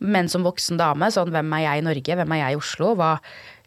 Men 0.00 0.30
som 0.32 0.46
voksen 0.46 0.80
dame, 0.80 1.10
sånn 1.14 1.30
hvem 1.34 1.56
er 1.58 1.64
jeg 1.66 1.82
i 1.82 1.86
Norge, 1.86 2.16
hvem 2.20 2.34
er 2.34 2.40
jeg 2.40 2.54
i 2.54 2.60
Oslo, 2.60 2.94
hva 2.98 3.10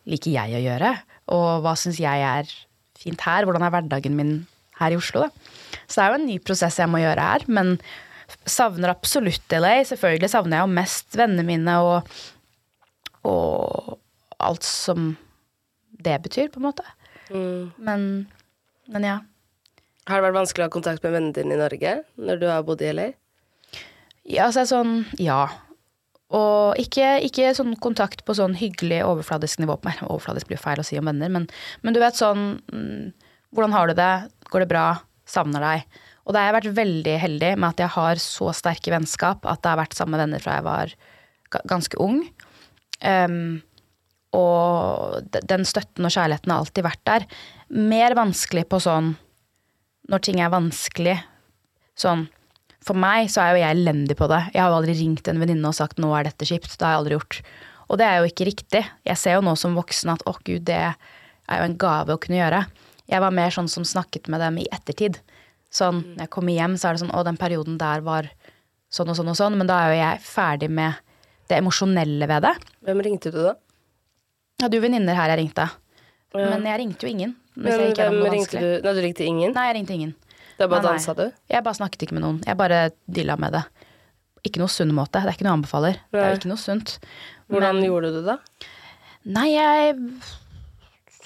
liker 0.10 0.34
jeg 0.34 0.58
å 0.58 0.64
gjøre? 0.64 0.93
Og 1.36 1.49
hva 1.64 1.76
syns 1.80 1.99
jeg 2.04 2.26
er 2.28 2.49
fint 2.99 3.24
her? 3.24 3.47
Hvordan 3.47 3.64
er 3.64 3.76
hverdagen 3.76 4.18
min 4.20 4.34
her 4.80 4.95
i 4.95 4.99
Oslo, 4.99 5.28
da? 5.28 5.51
Så 5.86 5.99
det 5.99 6.04
er 6.04 6.12
jo 6.12 6.20
en 6.20 6.28
ny 6.28 6.39
prosess 6.43 6.80
jeg 6.82 6.91
må 6.91 7.04
gjøre 7.04 7.28
her, 7.30 7.47
men 7.51 7.76
savner 8.49 8.91
absolutt 8.91 9.56
LA. 9.56 9.78
Selvfølgelig 9.88 10.32
savner 10.34 10.58
jeg 10.60 10.66
jo 10.66 10.76
mest 10.80 11.20
vennene 11.20 11.45
mine 11.47 11.78
og, 11.86 12.14
og 13.28 13.99
alt 14.43 14.65
som 14.67 15.13
det 16.03 16.17
betyr, 16.26 16.49
på 16.51 16.59
en 16.59 16.67
måte. 16.67 16.86
Men, 17.32 18.26
men 18.91 19.07
ja. 19.07 19.17
Har 20.09 20.19
det 20.19 20.28
vært 20.28 20.39
vanskelig 20.41 20.65
å 20.65 20.67
ha 20.67 20.74
kontakt 20.74 21.03
med 21.05 21.13
vennene 21.15 21.36
dine 21.36 21.55
i 21.55 21.61
Norge 21.61 21.93
når 22.19 22.41
du 22.41 22.47
har 22.49 22.65
bodd 22.67 22.84
i 22.84 22.91
LA? 22.91 23.11
Ja, 24.24 24.49
altså 24.49 24.65
sånn 24.67 25.03
Ja. 25.19 25.45
Og 26.34 26.80
ikke, 26.82 27.19
ikke 27.28 27.51
sånn 27.53 27.76
kontakt 27.78 28.24
på 28.26 28.34
sånn 28.34 28.55
hyggelig 28.57 29.03
overfladisk 29.05 29.59
nivå. 29.61 29.76
Overfladisk 30.11 30.49
blir 30.49 30.61
feil 30.61 30.82
å 30.82 30.86
si 30.88 30.97
om 30.97 31.05
venner, 31.05 31.30
men, 31.30 31.45
men 31.86 31.95
du 31.95 32.01
vet 32.01 32.17
sånn 32.17 32.55
mm, 32.74 33.11
Hvordan 33.53 33.76
har 33.76 33.91
du 33.91 33.93
det? 33.99 34.13
Går 34.49 34.63
det 34.63 34.69
bra? 34.71 34.86
Savner 35.30 35.61
deg? 35.61 35.99
Og 36.26 36.34
da 36.34 36.41
har 36.41 36.49
jeg 36.49 36.55
vært 36.57 36.78
veldig 36.80 37.13
heldig 37.21 37.51
med 37.59 37.67
at 37.69 37.84
jeg 37.84 37.93
har 37.93 38.21
så 38.24 38.49
sterke 38.55 38.95
vennskap 38.95 39.45
at 39.45 39.61
det 39.61 39.69
har 39.69 39.78
vært 39.84 39.93
samme 39.93 40.17
venner 40.17 40.41
fra 40.41 40.55
jeg 40.57 40.65
var 40.65 40.95
ganske 41.69 41.99
ung. 42.01 42.24
Ehm, 43.01 43.63
og 44.33 45.21
den 45.31 45.65
støtten 45.65 46.07
og 46.07 46.13
kjærligheten 46.13 46.51
har 46.51 46.63
alltid 46.63 46.85
vært 46.85 47.03
der. 47.09 47.27
Mer 47.69 48.15
vanskelig 48.17 48.65
på 48.69 48.79
sånn 48.81 49.13
når 50.09 50.23
ting 50.25 50.41
er 50.43 50.53
vanskelig. 50.53 51.19
Sånn 51.99 52.27
For 52.83 52.99
meg 52.99 53.29
så 53.31 53.39
er 53.39 53.53
jo 53.53 53.59
jeg 53.61 53.75
elendig 53.77 54.17
på 54.19 54.27
det. 54.27 54.41
Jeg 54.51 54.59
har 54.59 54.73
jo 54.73 54.79
aldri 54.81 54.93
ringt 54.97 55.29
en 55.31 55.37
venninne 55.39 55.69
og 55.69 55.77
sagt 55.77 56.01
'nå 56.03 56.09
er 56.17 56.25
dette 56.27 56.43
kjipt'. 56.43 56.75
Det 56.75 56.83
har 56.83 56.91
jeg 56.91 56.99
aldri 56.99 57.15
gjort. 57.15 57.37
Og 57.87 57.97
det 57.97 58.05
er 58.05 58.17
jo 58.17 58.27
ikke 58.27 58.47
riktig. 58.49 58.83
Jeg 59.05 59.17
ser 59.17 59.37
jo 59.37 59.45
nå 59.45 59.55
som 59.55 59.77
voksen 59.77 60.11
at 60.11 60.25
å 60.27 60.35
gud, 60.43 60.65
det 60.65 60.75
er 61.47 61.57
jo 61.61 61.63
en 61.63 61.77
gave 61.77 62.11
å 62.11 62.19
kunne 62.19 62.41
gjøre. 62.41 62.65
Jeg 63.07 63.21
var 63.21 63.31
mer 63.31 63.49
sånn 63.55 63.69
som 63.69 63.85
snakket 63.85 64.27
med 64.27 64.41
dem 64.41 64.57
i 64.57 64.67
ettertid. 64.69 65.19
Sånn 65.71 66.03
når 66.17 66.25
jeg 66.25 66.29
kommer 66.29 66.53
hjem, 66.53 66.75
så 66.75 66.89
er 66.89 66.93
det 66.93 67.01
sånn 67.03 67.15
'å, 67.15 67.23
den 67.23 67.37
perioden 67.37 67.77
der 67.77 68.01
var 68.01 68.29
sånn 68.91 69.09
og 69.09 69.15
sånn 69.15 69.29
og 69.29 69.37
sånn', 69.37 69.57
men 69.57 69.67
da 69.67 69.79
er 69.79 69.87
jo 69.93 70.01
jeg 70.03 70.19
ferdig 70.19 70.69
med 70.69 70.93
det 71.54 71.62
emosjonelle 71.62 72.28
ved 72.30 72.43
det. 72.47 72.54
Hvem 72.89 73.04
ringte 73.06 73.32
du, 73.34 73.39
da? 73.45 73.54
Hadde 74.64 74.78
jo 74.80 74.84
venninner 74.84 75.18
her 75.18 75.34
jeg 75.34 75.41
ringte. 75.45 75.70
Men 76.34 76.66
jeg 76.66 76.80
ringte 76.82 77.06
jo 77.06 77.14
ingen. 77.14 77.36
Hvis 77.54 77.95
hvem 77.97 78.16
noe 78.18 78.32
ringte 78.34 78.58
du? 78.60 78.70
Nei, 78.82 78.93
du 78.97 79.01
ringte 79.06 79.26
ingen? 79.28 79.54
Nei, 79.54 79.66
jeg 79.70 79.76
ringte 79.78 79.93
ingen. 79.97 80.14
Da 80.58 80.68
bare 80.70 80.82
Nei, 80.82 80.89
nei. 80.89 80.97
dansa 80.97 81.14
du? 81.18 81.26
Jeg 81.49 81.64
bare 81.66 81.78
snakket 81.78 82.06
ikke 82.08 82.16
med 82.18 82.24
noen. 82.26 82.39
Jeg 82.45 82.58
bare 82.58 82.80
dilla 83.10 83.36
med 83.41 83.54
det. 83.58 83.64
Ikke 84.45 84.60
noe 84.62 84.70
sunn 84.74 84.91
måte. 84.93 85.22
Det 85.22 85.30
er 85.30 85.36
ikke 85.38 85.45
noe 85.45 85.54
jeg 85.54 85.60
anbefaler. 85.62 85.99
Det 86.14 86.22
er 86.24 86.38
ikke 86.39 86.49
noe 86.51 86.62
sunt. 86.62 86.97
Hvordan 87.54 87.78
Men- 87.80 87.86
gjorde 87.88 88.10
du 88.12 88.18
det, 88.22 88.26
da? 88.26 88.38
Nei, 89.38 89.47
jeg 89.54 89.95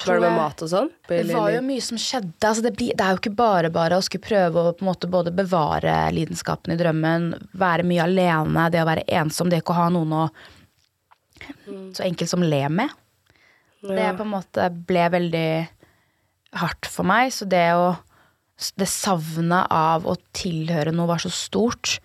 Var 0.06 0.20
det 0.20 0.22
med 0.28 0.38
mat 0.38 0.62
og 0.62 0.70
sånn? 0.70 0.90
Det 1.10 1.24
var 1.32 1.52
jo 1.56 1.62
mye 1.66 1.84
som 1.84 1.98
skjedde. 2.02 2.36
Altså 2.46 2.64
det, 2.66 2.74
blir, 2.78 2.94
det 2.98 3.04
er 3.04 3.16
jo 3.16 3.22
ikke 3.22 3.34
bare 3.38 3.72
bare 3.74 3.98
å 3.98 4.04
skulle 4.06 4.28
prøve 4.28 4.62
å 4.62 4.74
på 4.76 4.86
en 4.86 4.90
måte 4.92 5.10
både 5.10 5.34
bevare 5.36 5.96
lidenskapen 6.14 6.76
i 6.76 6.78
drømmen, 6.80 7.32
være 7.58 7.86
mye 7.88 8.06
alene, 8.06 8.68
det 8.74 8.84
å 8.84 8.90
være 8.90 9.08
ensom, 9.20 9.50
det 9.50 9.64
ikke 9.64 9.74
å 9.74 9.82
ha 9.82 9.88
noen 9.94 10.14
å 10.20 10.28
Så 11.96 12.04
enkelt 12.06 12.30
som 12.30 12.46
le 12.46 12.62
med. 12.70 12.94
Det 13.82 14.08
på 14.18 14.26
en 14.26 14.34
måte 14.34 14.70
ble 14.90 15.08
veldig 15.14 15.50
hardt 16.62 16.90
for 16.90 17.08
meg. 17.08 17.32
Så 17.34 17.46
det 17.50 17.70
å 17.78 17.96
Det 18.58 18.88
savnet 18.90 19.68
av 19.70 20.08
å 20.10 20.16
tilhøre 20.34 20.90
noe 20.90 21.06
var 21.12 21.22
så 21.22 21.30
stort. 21.30 22.00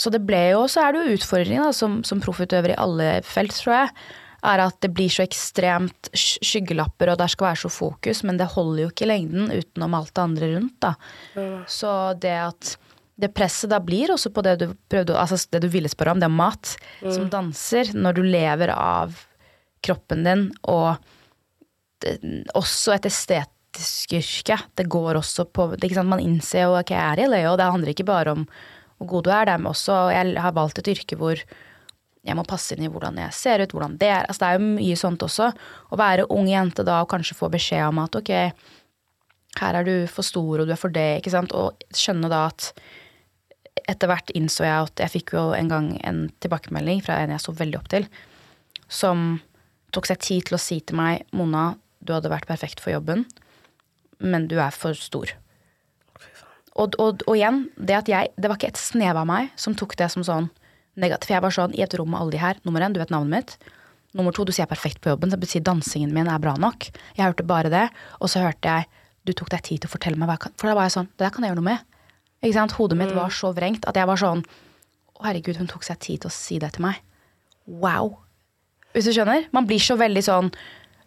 Så 0.00 0.08
det 0.08 0.22
ble 0.24 0.40
jo, 0.54 0.62
så 0.64 0.80
er 0.80 0.94
det 0.94 1.02
jo 1.02 1.16
utfordringer 1.18 1.66
da, 1.66 1.74
som, 1.76 1.98
som 2.08 2.22
proffutøver 2.24 2.72
i 2.72 2.78
alle 2.80 3.08
felt, 3.28 3.52
tror 3.52 3.74
jeg, 3.74 3.90
er 4.44 4.62
at 4.64 4.76
det 4.84 4.90
blir 4.92 5.12
så 5.12 5.24
ekstremt 5.24 6.10
skyggelapper, 6.14 7.12
og 7.12 7.20
der 7.20 7.32
skal 7.32 7.48
være 7.50 7.62
så 7.64 7.70
fokus, 7.72 8.22
men 8.26 8.38
det 8.40 8.52
holder 8.52 8.84
jo 8.84 8.90
ikke 8.92 9.06
i 9.06 9.10
lengden 9.10 9.52
utenom 9.52 9.96
alt 9.96 10.12
det 10.14 10.24
andre 10.24 10.50
rundt, 10.54 10.76
da. 10.84 10.94
Så 11.70 11.92
det 12.20 12.34
at 12.44 12.74
det 13.14 13.30
presset 13.30 13.70
da 13.70 13.78
blir 13.78 14.10
også 14.10 14.32
på 14.34 14.42
det 14.42 14.56
du 14.60 14.66
prøvde, 14.90 15.14
altså 15.14 15.38
det 15.54 15.62
du 15.62 15.68
ville 15.70 15.90
spørre 15.90 16.16
om, 16.16 16.22
det 16.22 16.26
er 16.26 16.34
mat, 16.34 16.74
som 17.00 17.28
danser, 17.30 17.92
når 17.94 18.16
du 18.16 18.22
lever 18.26 18.72
av 18.74 19.14
kroppen 19.84 20.24
din, 20.26 20.48
og 20.70 20.96
det, 22.02 22.16
også 22.58 22.96
et 22.96 23.06
estetisk 23.08 24.16
yrke. 24.18 24.58
Det 24.76 24.88
går 24.90 25.20
også 25.20 25.46
på 25.46 25.70
det, 25.74 25.84
ikke 25.86 26.00
sant? 26.00 26.10
Man 26.10 26.24
innser 26.24 26.66
jo 26.66 26.74
ok, 26.78 26.90
jeg 26.90 27.04
er 27.04 27.22
i 27.22 27.28
LA, 27.30 27.44
og 27.52 27.60
det 27.60 27.70
handler 27.70 27.94
ikke 27.94 28.08
bare 28.08 28.34
om 28.34 28.48
hvor 28.98 29.10
god 29.14 29.26
du 29.26 29.30
er. 29.34 29.46
Det 29.46 29.54
er 29.54 29.70
også, 29.70 30.00
jeg 30.14 30.34
har 30.42 30.58
valgt 30.58 30.82
et 30.82 30.90
yrke 30.94 31.18
hvor 31.20 31.40
jeg 32.24 32.36
må 32.38 32.44
passe 32.48 32.72
inn 32.74 32.86
i 32.86 32.90
hvordan 32.90 33.18
jeg 33.20 33.36
ser 33.36 33.60
ut, 33.60 33.72
hvordan 33.74 33.98
det 34.00 34.08
er. 34.08 34.24
Altså, 34.24 34.40
det 34.40 34.48
er 34.48 34.58
jo 34.58 34.76
mye 34.78 34.96
sånt 34.96 35.24
også. 35.26 35.50
Å 35.92 36.00
være 36.00 36.28
ung 36.32 36.48
jente 36.48 36.86
da 36.86 37.02
og 37.04 37.10
kanskje 37.12 37.36
få 37.36 37.50
beskjed 37.52 37.84
om 37.90 38.00
at 38.00 38.16
ok, 38.16 38.32
her 39.60 39.78
er 39.78 39.86
du 39.86 39.94
for 40.10 40.26
stor 40.26 40.62
og 40.62 40.66
du 40.68 40.72
er 40.74 40.80
for 40.80 40.94
det, 40.94 41.20
ikke 41.20 41.34
sant. 41.34 41.52
Og 41.52 41.84
skjønne 41.94 42.30
da 42.32 42.46
at 42.48 42.70
etter 43.90 44.08
hvert 44.08 44.32
innså 44.38 44.64
jeg 44.64 44.88
at 44.88 45.04
jeg 45.04 45.12
fikk 45.18 45.34
jo 45.36 45.44
en 45.52 45.68
gang 45.68 45.92
en 46.06 46.24
tilbakemelding 46.40 47.04
fra 47.04 47.20
en 47.20 47.34
jeg 47.34 47.44
så 47.44 47.52
veldig 47.56 47.80
opp 47.82 47.90
til, 47.92 48.08
som 48.88 49.38
tok 49.94 50.08
seg 50.08 50.22
tid 50.24 50.48
til 50.48 50.56
å 50.56 50.62
si 50.62 50.80
til 50.80 50.98
meg 50.98 51.26
Mona, 51.36 51.74
du 52.00 52.14
hadde 52.14 52.32
vært 52.32 52.48
perfekt 52.48 52.80
for 52.82 52.94
jobben, 52.94 53.26
men 54.24 54.48
du 54.48 54.56
er 54.62 54.72
for 54.74 54.96
stor. 54.96 55.34
Og, 56.74 56.96
og, 56.98 57.22
og 57.28 57.36
igjen, 57.36 57.68
det 57.78 57.94
at 58.00 58.08
jeg 58.10 58.32
Det 58.34 58.48
var 58.50 58.58
ikke 58.58 58.72
et 58.72 58.80
snev 58.80 59.14
av 59.20 59.28
meg 59.30 59.52
som 59.60 59.76
tok 59.78 59.92
det 60.00 60.08
som 60.10 60.24
sånn 60.26 60.48
negativt. 61.00 61.28
For 61.28 61.36
jeg 61.36 61.44
var 61.44 61.54
sånn 61.54 61.74
i 61.76 61.82
et 61.84 61.94
rom 61.98 62.10
med 62.12 62.20
alle 62.20 62.34
de 62.34 62.42
her. 62.42 62.60
Nummer 62.66 62.84
én, 62.84 62.94
du 62.94 63.00
vet 63.02 63.12
navnet 63.14 63.32
mitt. 63.32 63.72
Nummer 64.14 64.34
to, 64.34 64.46
du 64.46 64.52
sier 64.52 64.64
jeg 64.64 64.70
er 64.70 64.74
perfekt 64.74 65.00
på 65.02 65.10
jobben. 65.10 65.30
Så 65.30 65.38
det 65.38 65.46
betyr 65.46 65.64
dansingen 65.66 66.12
min 66.14 66.30
er 66.30 66.42
bra 66.42 66.54
nok. 66.60 66.90
Jeg 67.16 67.24
hørte 67.24 67.46
bare 67.46 67.72
det. 67.72 67.88
Og 68.20 68.30
så 68.30 68.44
hørte 68.44 68.70
jeg 68.70 68.90
du 69.24 69.32
tok 69.32 69.50
deg 69.54 69.64
tid 69.64 69.82
til 69.82 69.88
å 69.88 69.94
fortelle 69.94 70.20
meg 70.20 70.28
hva 70.28 70.36
jeg 70.36 70.44
kan 70.44 70.54
For 70.60 70.68
da 70.68 70.76
var 70.76 70.84
jeg 70.84 70.92
sånn 70.98 71.06
Det 71.14 71.24
der 71.24 71.32
kan 71.32 71.44
jeg 71.44 71.54
gjøre 71.54 71.62
noe 71.62 71.70
med. 71.70 71.84
Ikke 72.44 72.56
sant? 72.58 72.74
Hodet 72.76 72.98
mitt 73.00 73.14
var 73.16 73.32
så 73.32 73.54
vrengt 73.56 73.86
at 73.88 73.96
jeg 73.96 74.08
var 74.10 74.20
sånn 74.20 74.42
Å, 74.44 75.20
herregud, 75.24 75.56
hun 75.56 75.70
tok 75.70 75.86
seg 75.86 76.00
tid 76.04 76.24
til 76.24 76.28
å 76.28 76.34
si 76.34 76.58
det 76.60 76.74
til 76.76 76.84
meg. 76.84 76.98
Wow. 77.64 78.18
Hvis 78.92 79.08
du 79.08 79.14
skjønner? 79.16 79.48
Man 79.56 79.68
blir 79.68 79.80
så 79.80 79.96
veldig 79.96 80.22
sånn 80.26 80.50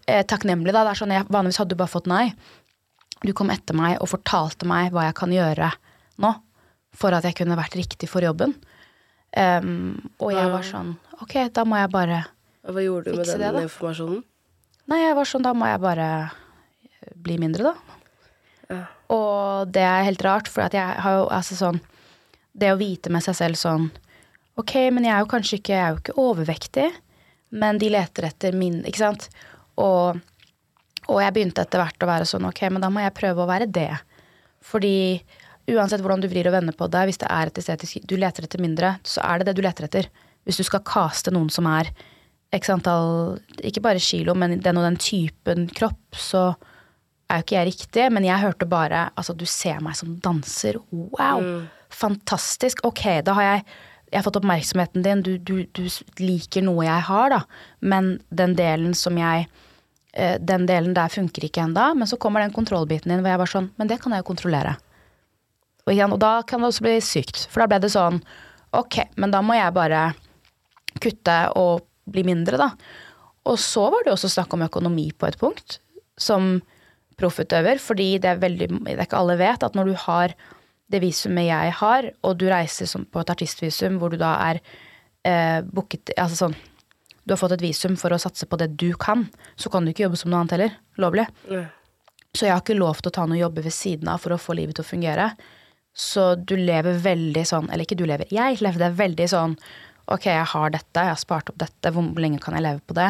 eh, 0.07 0.23
takknemlig, 0.25 0.73
da. 0.73 0.85
Det 0.87 0.93
er 0.95 1.01
sånn, 1.01 1.13
jeg, 1.13 1.27
vanligvis 1.29 1.59
hadde 1.61 1.75
du 1.75 1.79
bare 1.79 1.91
fått 1.91 2.09
nei. 2.09 2.23
Du 3.21 3.33
kom 3.37 3.51
etter 3.53 3.77
meg 3.77 3.99
og 4.01 4.09
fortalte 4.09 4.67
meg 4.69 4.95
hva 4.95 5.05
jeg 5.09 5.17
kan 5.19 5.33
gjøre 5.35 5.69
nå 6.23 6.31
for 6.97 7.13
at 7.13 7.27
jeg 7.27 7.37
kunne 7.37 7.59
vært 7.59 7.77
riktig 7.77 8.09
for 8.09 8.25
jobben. 8.25 8.55
Ehm, 9.37 10.09
og 10.17 10.33
jeg 10.33 10.49
var 10.53 10.65
sånn 10.65 10.95
Ok, 11.21 11.35
da 11.53 11.63
må 11.67 11.77
jeg 11.77 11.91
bare 11.93 12.23
fikse 12.23 12.33
det, 12.63 12.73
Hva 12.73 12.83
gjorde 12.83 13.11
du 13.13 13.17
med 13.19 13.29
den 13.29 13.57
det, 13.57 13.63
informasjonen? 13.67 14.23
Nei, 14.87 15.01
jeg 15.03 15.17
var 15.17 15.29
sånn, 15.29 15.45
da 15.45 15.53
må 15.57 15.67
jeg 15.67 15.83
bare 15.83 16.07
bli 17.23 17.35
mindre, 17.41 17.73
da. 17.73 18.79
Og 19.13 19.69
det 19.71 19.83
er 19.83 20.05
helt 20.07 20.23
rart, 20.25 20.49
for 20.51 20.67
jeg 20.67 21.01
har 21.03 21.19
jo 21.21 21.27
altså 21.31 21.55
sånn 21.59 21.77
Det 22.51 22.73
å 22.73 22.79
vite 22.79 23.11
med 23.13 23.23
seg 23.23 23.37
selv 23.37 23.59
sånn 23.59 23.89
Ok, 24.59 24.73
men 24.91 25.05
jeg 25.05 25.13
er 25.13 25.21
jo 25.21 25.29
kanskje 25.31 25.59
ikke, 25.59 25.75
jeg 25.75 25.83
er 25.83 25.91
jo 25.93 26.01
ikke 26.01 26.17
overvektig, 26.17 26.87
men 27.61 27.77
de 27.77 27.91
leter 27.93 28.27
etter 28.31 28.57
min 28.57 28.81
Ikke 28.89 29.03
sant? 29.03 29.27
Og, 29.77 30.17
og 31.07 31.19
jeg 31.21 31.35
begynte 31.35 31.63
etter 31.63 31.83
hvert 31.83 32.03
å 32.03 32.09
være 32.09 32.27
sånn 32.27 32.49
Ok, 32.49 32.63
men 32.73 32.83
da 32.83 32.89
må 32.91 33.05
jeg 33.05 33.15
prøve 33.15 33.43
å 33.43 33.49
være 33.49 33.69
det. 33.69 33.91
Fordi 34.65 34.97
uansett 35.75 36.03
hvordan 36.03 36.23
du 36.23 36.29
vrir 36.31 36.47
og 36.47 36.55
vender 36.55 36.75
på 36.77 36.87
det, 36.91 37.03
hvis 37.09 37.19
det 37.21 37.29
er 37.33 37.49
et 37.49 37.59
estetisk 37.59 38.05
Du 38.07 38.15
leter 38.19 38.45
etter 38.47 38.61
mindre, 38.63 38.95
så 39.03 39.23
er 39.25 39.39
det 39.39 39.49
det 39.49 39.57
du 39.57 39.65
leter 39.65 39.87
etter. 39.87 40.07
Hvis 40.47 40.61
du 40.61 40.63
skal 40.67 40.85
kaste 40.87 41.33
noen 41.35 41.49
som 41.51 41.67
er 41.67 41.91
x 42.55 42.71
antall 42.71 43.41
Ikke 43.67 43.83
bare 43.83 44.03
kilo, 44.03 44.35
men 44.37 44.59
den 44.63 44.79
og 44.79 44.87
den 44.87 44.99
typen 45.01 45.67
kropp, 45.75 46.15
så 46.15 46.53
er 47.27 47.41
jo 47.41 47.43
ikke 47.43 47.57
jeg 47.57 47.67
riktig, 47.73 48.07
men 48.15 48.23
jeg 48.27 48.39
hørte 48.39 48.69
bare 48.69 49.09
Altså, 49.15 49.35
du 49.35 49.45
ser 49.45 49.81
meg 49.83 49.97
som 49.99 50.15
danser. 50.23 50.79
Wow! 50.91 51.67
Fantastisk. 51.91 52.83
Ok, 52.87 53.03
da 53.23 53.35
har 53.35 53.51
jeg 53.51 53.69
jeg 54.07 54.21
har 54.21 54.23
fått 54.23 54.37
oppmerksomheten 54.39 55.03
din, 55.03 55.19
du, 55.19 55.33
du, 55.35 55.65
du 55.75 55.83
liker 56.23 56.63
noe 56.63 56.85
jeg 56.85 57.03
har, 57.09 57.33
da. 57.33 57.41
Men 57.83 58.13
den 58.31 58.53
delen 58.55 58.93
som 58.95 59.17
jeg 59.19 59.49
eh, 60.13 60.37
Den 60.39 60.63
delen 60.69 60.95
der 60.95 61.11
funker 61.11 61.43
ikke 61.43 61.65
ennå. 61.65 61.89
Men 61.99 62.07
så 62.07 62.15
kommer 62.15 62.39
den 62.39 62.55
kontrollbiten 62.55 63.11
inn 63.11 63.19
hvor 63.19 63.33
jeg 63.33 63.41
var 63.43 63.51
sånn 63.51 63.71
Men 63.75 63.91
det 63.91 63.99
kan 63.99 64.15
jeg 64.15 64.23
jo 64.23 64.29
kontrollere. 64.31 64.77
Og, 65.87 65.93
igjen, 65.95 66.11
og 66.11 66.19
da 66.19 66.41
kan 66.43 66.61
det 66.61 66.69
også 66.73 66.83
bli 66.83 66.97
sykt. 67.03 67.45
For 67.47 67.63
da 67.63 67.71
ble 67.71 67.81
det 67.85 67.93
sånn 67.95 68.21
Ok, 68.75 68.99
men 69.15 69.31
da 69.31 69.39
må 69.41 69.55
jeg 69.55 69.71
bare 69.73 70.09
kutte 70.99 71.35
og 71.55 71.85
bli 72.11 72.25
mindre, 72.27 72.59
da. 72.59 72.67
Og 73.47 73.55
så 73.63 73.85
var 73.87 74.03
det 74.03 74.11
jo 74.11 74.17
også 74.17 74.33
snakk 74.33 74.53
om 74.57 74.65
økonomi 74.65 75.07
på 75.15 75.29
et 75.29 75.37
punkt, 75.39 75.77
som 76.19 76.57
proffutøver. 77.17 77.79
Fordi 77.79 78.17
det 78.19 78.33
er 78.33 78.43
veldig 78.43 78.67
Det 78.83 78.97
er 78.97 79.05
ikke 79.07 79.21
alle 79.21 79.37
vet 79.39 79.63
at 79.63 79.75
når 79.77 79.91
du 79.91 79.95
har 80.03 80.35
det 80.91 81.01
visumet 81.03 81.49
jeg 81.49 81.71
har, 81.79 82.11
og 82.23 82.37
du 82.39 82.47
reiser 82.47 82.87
som 82.87 83.03
på 83.05 83.19
et 83.19 83.31
artistvisum 83.31 83.97
hvor 83.99 84.11
du 84.11 84.19
da 84.19 84.35
er 84.51 84.59
eh, 85.27 85.59
booket 85.63 86.13
Altså 86.15 86.37
sånn 86.45 86.55
Du 87.25 87.33
har 87.33 87.41
fått 87.41 87.57
et 87.57 87.65
visum 87.65 87.97
for 87.99 88.15
å 88.15 88.19
satse 88.21 88.47
på 88.47 88.59
det 88.59 88.69
du 88.79 88.93
kan, 88.95 89.25
så 89.59 89.71
kan 89.71 89.83
du 89.83 89.91
ikke 89.91 90.05
jobbe 90.05 90.19
som 90.19 90.31
noe 90.31 90.43
annet 90.43 90.55
heller. 90.55 90.77
Lovlig. 90.95 91.27
Så 92.31 92.45
jeg 92.47 92.53
har 92.53 92.61
ikke 92.63 92.77
lov 92.77 93.01
til 93.01 93.11
å 93.11 93.15
ta 93.17 93.25
noe 93.27 93.39
jobbe 93.39 93.63
ved 93.65 93.75
siden 93.75 94.07
av 94.07 94.21
for 94.23 94.35
å 94.35 94.39
få 94.39 94.55
livet 94.55 94.77
til 94.77 94.85
å 94.85 94.87
fungere. 94.87 95.25
Så 95.97 96.35
du 96.37 96.53
lever 96.59 96.99
veldig 97.01 97.41
sånn 97.49 97.71
Eller 97.71 97.87
ikke 97.87 97.97
du 97.97 98.03
lever, 98.05 98.29
jeg 98.29 98.59
levde 98.61 98.91
veldig 98.99 99.25
sånn 99.31 99.55
Ok, 100.13 100.27
jeg 100.29 100.45
har 100.53 100.71
dette, 100.71 101.03
jeg 101.03 101.09
har 101.09 101.19
spart 101.19 101.49
opp 101.49 101.57
dette, 101.59 101.91
hvor 101.91 102.05
lenge 102.21 102.39
kan 102.43 102.55
jeg 102.55 102.63
leve 102.63 102.83
på 102.85 102.95
det? 102.95 103.09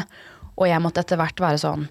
Og 0.55 0.65
jeg 0.69 0.81
måtte 0.81 1.03
etter 1.03 1.19
hvert 1.19 1.43
være 1.43 1.59
sånn 1.61 1.83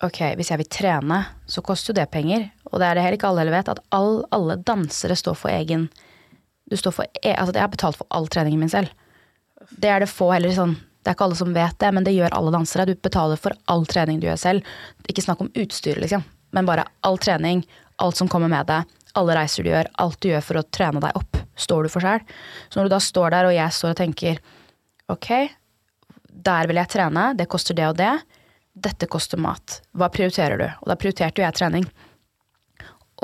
ok, 0.00 0.20
hvis 0.38 0.48
jeg 0.50 0.58
vil 0.62 0.70
trene, 0.72 1.18
så 1.46 1.62
koster 1.62 1.92
jo 1.92 1.98
det 2.00 2.06
penger. 2.10 2.46
Og 2.72 2.80
det 2.80 2.86
er 2.88 2.96
det 2.96 3.04
heller 3.04 3.18
ikke 3.18 3.28
alle 3.28 3.42
heller 3.44 3.54
vet, 3.58 3.68
at 3.68 3.82
all, 3.94 4.22
alle 4.34 4.56
dansere 4.66 5.14
står 5.18 5.36
for 5.38 5.52
egen 5.52 5.90
du 6.70 6.76
står 6.78 6.94
for, 6.94 7.06
e- 7.22 7.34
altså 7.34 7.52
Jeg 7.54 7.64
har 7.64 7.72
betalt 7.72 7.98
for 7.98 8.06
all 8.14 8.28
treningen 8.30 8.60
min 8.60 8.70
selv. 8.70 8.90
Det 9.70 9.90
er 9.90 10.00
det 10.00 10.10
få 10.10 10.30
heller 10.32 10.54
sånn 10.54 10.76
Det 11.02 11.10
er 11.10 11.16
ikke 11.16 11.26
alle 11.26 11.38
som 11.38 11.54
vet 11.54 11.78
det, 11.80 11.90
men 11.96 12.04
det 12.04 12.12
gjør 12.12 12.34
alle 12.36 12.52
dansere. 12.52 12.84
Du 12.86 12.94
betaler 12.94 13.38
for 13.40 13.56
all 13.72 13.86
trening 13.88 14.18
du 14.20 14.26
gjør 14.28 14.38
selv. 14.38 14.74
Ikke 15.08 15.24
snakk 15.24 15.40
om 15.40 15.48
utstyret, 15.56 16.02
liksom, 16.04 16.24
men 16.52 16.66
bare 16.68 16.84
all 17.06 17.16
trening, 17.18 17.62
alt 17.98 18.18
som 18.20 18.28
kommer 18.28 18.50
med 18.52 18.68
det, 18.68 18.82
alle 19.18 19.36
reiser 19.38 19.66
du 19.66 19.70
gjør, 19.72 19.90
alt 20.02 20.20
du 20.22 20.30
gjør 20.30 20.44
for 20.46 20.60
å 20.60 20.66
trene 20.72 21.02
deg 21.02 21.16
opp, 21.18 21.38
står 21.58 21.86
du 21.86 21.92
for 21.92 22.04
sjøl. 22.04 22.22
Så 22.68 22.78
når 22.78 22.88
du 22.88 22.94
da 22.94 23.00
står 23.04 23.34
der, 23.34 23.48
og 23.48 23.56
jeg 23.56 23.76
står 23.76 23.94
og 23.94 24.00
tenker 24.00 24.42
ok, 25.10 25.30
der 26.30 26.70
vil 26.70 26.80
jeg 26.80 26.92
trene, 26.94 27.30
det 27.36 27.48
koster 27.50 27.76
det 27.76 27.88
og 27.90 27.98
det, 27.98 28.12
dette 28.80 29.08
koster 29.10 29.40
mat, 29.40 29.80
hva 29.98 30.08
prioriterer 30.12 30.60
du? 30.60 30.68
Og 30.82 30.92
da 30.92 30.96
prioriterte 30.98 31.42
jo 31.42 31.46
jeg 31.46 31.58
trening. 31.58 31.88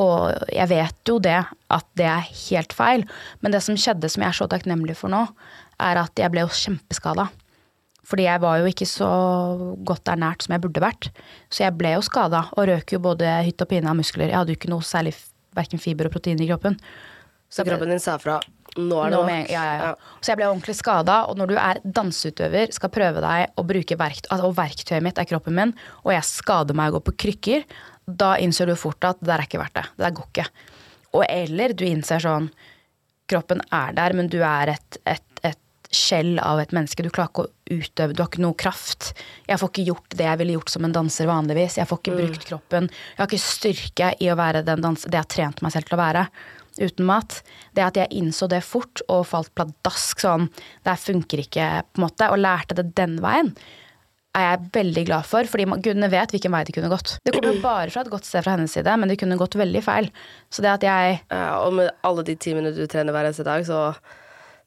Og 0.03 0.35
jeg 0.53 0.69
vet 0.69 1.09
jo 1.09 1.17
det, 1.23 1.39
at 1.73 1.87
det 1.97 2.09
er 2.11 2.27
helt 2.29 2.75
feil. 2.77 3.07
Men 3.41 3.55
det 3.55 3.63
som 3.65 3.79
skjedde, 3.81 4.11
som 4.13 4.25
jeg 4.25 4.35
er 4.35 4.37
så 4.37 4.49
takknemlig 4.51 4.99
for 4.99 5.13
nå, 5.13 5.23
er 5.81 6.03
at 6.03 6.21
jeg 6.21 6.33
ble 6.35 6.45
jo 6.45 6.53
kjempeskada. 6.53 7.31
Fordi 8.07 8.27
jeg 8.29 8.43
var 8.43 8.61
jo 8.61 8.69
ikke 8.71 8.87
så 8.87 9.09
godt 9.87 10.13
ernært 10.13 10.45
som 10.45 10.55
jeg 10.55 10.63
burde 10.67 10.85
vært. 10.85 11.09
Så 11.51 11.65
jeg 11.65 11.75
ble 11.79 11.97
jo 11.97 12.05
skada 12.07 12.45
og 12.53 12.69
røk 12.69 12.95
jo 12.95 13.01
både 13.03 13.33
hytt 13.49 13.65
og 13.65 13.71
pine 13.73 13.91
av 13.91 13.97
muskler. 13.99 14.29
Jeg 14.29 14.39
hadde 14.39 14.55
jo 14.55 14.61
ikke 14.61 14.71
noe 14.71 14.87
særlig 14.87 15.17
verken 15.57 15.83
fiber 15.83 16.09
og 16.09 16.15
protein 16.15 16.41
i 16.43 16.49
kroppen. 16.51 16.79
Så 17.49 17.65
kroppen 17.67 17.93
din 17.93 18.03
sa 18.03 18.17
fra 18.21 18.41
nå 18.77 18.99
er 19.01 19.13
det 19.13 19.17
Nå 19.17 19.37
ja, 19.49 19.63
ja, 19.65 19.75
ja. 19.81 19.91
Så 20.21 20.33
jeg 20.33 20.41
ble 20.41 20.49
ordentlig 20.51 20.77
skada, 20.77 21.23
og 21.31 21.39
når 21.41 21.53
du 21.53 21.57
er 21.57 21.81
danseutøver, 21.97 22.73
skal 22.77 22.93
prøve 22.93 23.23
deg 23.25 23.57
å 23.57 23.65
bruke 23.65 23.97
verktøy, 23.97 24.29
altså, 24.35 24.51
og 24.51 24.57
verktøyet 24.59 25.05
mitt 25.07 25.21
er 25.21 25.29
kroppen 25.31 25.57
min, 25.57 25.73
og 26.05 26.13
jeg 26.13 26.29
skader 26.29 26.77
meg 26.77 26.93
og 26.93 26.99
går 26.99 27.07
på 27.07 27.17
krykker, 27.25 27.65
da 28.07 28.35
innser 28.43 28.69
du 28.69 28.77
fort 28.79 29.03
at 29.09 29.23
det 29.23 29.31
der 29.31 29.43
er 29.43 29.49
ikke 29.49 29.63
verdt 29.63 29.79
det. 29.79 29.87
Det 29.97 30.05
der 30.05 30.17
går 30.19 30.29
ikke. 30.31 30.47
Og 31.17 31.25
eller 31.25 31.75
du 31.77 31.87
innser 31.89 32.23
sånn 32.23 32.51
Kroppen 33.27 33.59
er 33.75 33.95
der, 33.97 34.15
men 34.15 34.29
du 34.31 34.37
er 34.47 34.71
et, 34.77 34.99
et, 35.03 35.25
et 35.87 35.97
skjell 35.97 36.37
av 36.43 36.61
et 36.63 36.75
menneske. 36.75 37.05
Du 37.07 37.11
klarer 37.11 37.31
ikke 37.31 37.47
å 37.47 37.81
utøve, 37.81 38.13
du 38.15 38.23
har 38.23 38.31
ikke 38.31 38.45
noe 38.45 38.59
kraft. 38.59 39.13
Jeg 39.49 39.61
får 39.63 39.73
ikke 39.73 39.87
gjort 39.93 40.19
det 40.19 40.29
jeg 40.29 40.43
ville 40.43 40.59
gjort 40.59 40.75
som 40.75 40.87
en 40.87 40.99
danser 40.99 41.31
vanligvis. 41.31 41.79
Jeg 41.81 41.91
får 41.91 42.03
ikke 42.03 42.19
brukt 42.21 42.47
kroppen. 42.51 42.91
Jeg 42.91 43.23
har 43.23 43.31
ikke 43.31 43.47
styrke 43.47 44.13
i 44.23 44.31
å 44.33 44.39
være 44.39 44.65
den 44.67 44.85
danser, 44.85 45.13
det 45.13 45.21
jeg 45.21 45.27
har 45.27 45.35
trent 45.39 45.65
meg 45.65 45.75
selv 45.75 45.89
til 45.89 45.99
å 45.99 46.03
være 46.03 46.29
uten 46.77 47.09
mat. 47.09 47.41
Det 47.77 47.85
at 47.87 47.97
jeg 47.97 48.13
innså 48.19 48.49
det 48.53 48.61
fort 48.67 49.01
og 49.09 49.25
falt 49.31 49.53
pladask 49.57 50.21
sånn, 50.21 50.51
det 50.85 50.99
funker 51.01 51.47
ikke, 51.47 51.73
på 51.89 52.01
en 52.01 52.07
måte, 52.07 52.31
og 52.33 52.43
lærte 52.43 52.77
det 52.77 52.91
den 52.99 53.19
veien, 53.25 53.55
er 54.37 54.51
jeg 54.51 54.69
veldig 54.75 55.05
glad 55.09 55.25
for, 55.25 55.49
fordi 55.49 55.65
gudene 55.81 56.11
vet 56.13 56.35
hvilken 56.35 56.53
vei 56.53 56.61
det 56.69 56.75
kunne 56.77 56.93
gått. 56.93 57.15
Det 57.25 57.33
kommer 57.33 57.55
jo 57.55 57.63
bare 57.63 57.89
fra 57.93 58.03
et 58.05 58.13
godt 58.13 58.29
sted 58.29 58.45
fra 58.45 58.53
hennes 58.53 58.75
side, 58.77 58.97
men 59.01 59.09
det 59.09 59.17
kunne 59.23 59.39
gått 59.41 59.57
veldig 59.57 59.81
feil. 59.85 60.11
Så 60.53 60.65
det 60.65 60.75
at 60.75 60.85
jeg 60.85 61.19
Ja, 61.33 61.63
og 61.63 61.73
med 61.79 61.89
alle 62.05 62.25
de 62.27 62.37
timene 62.37 62.75
du 62.77 62.85
trener 62.85 63.17
hver 63.17 63.31
eneste 63.31 63.47
dag, 63.49 63.65
så 63.65 63.95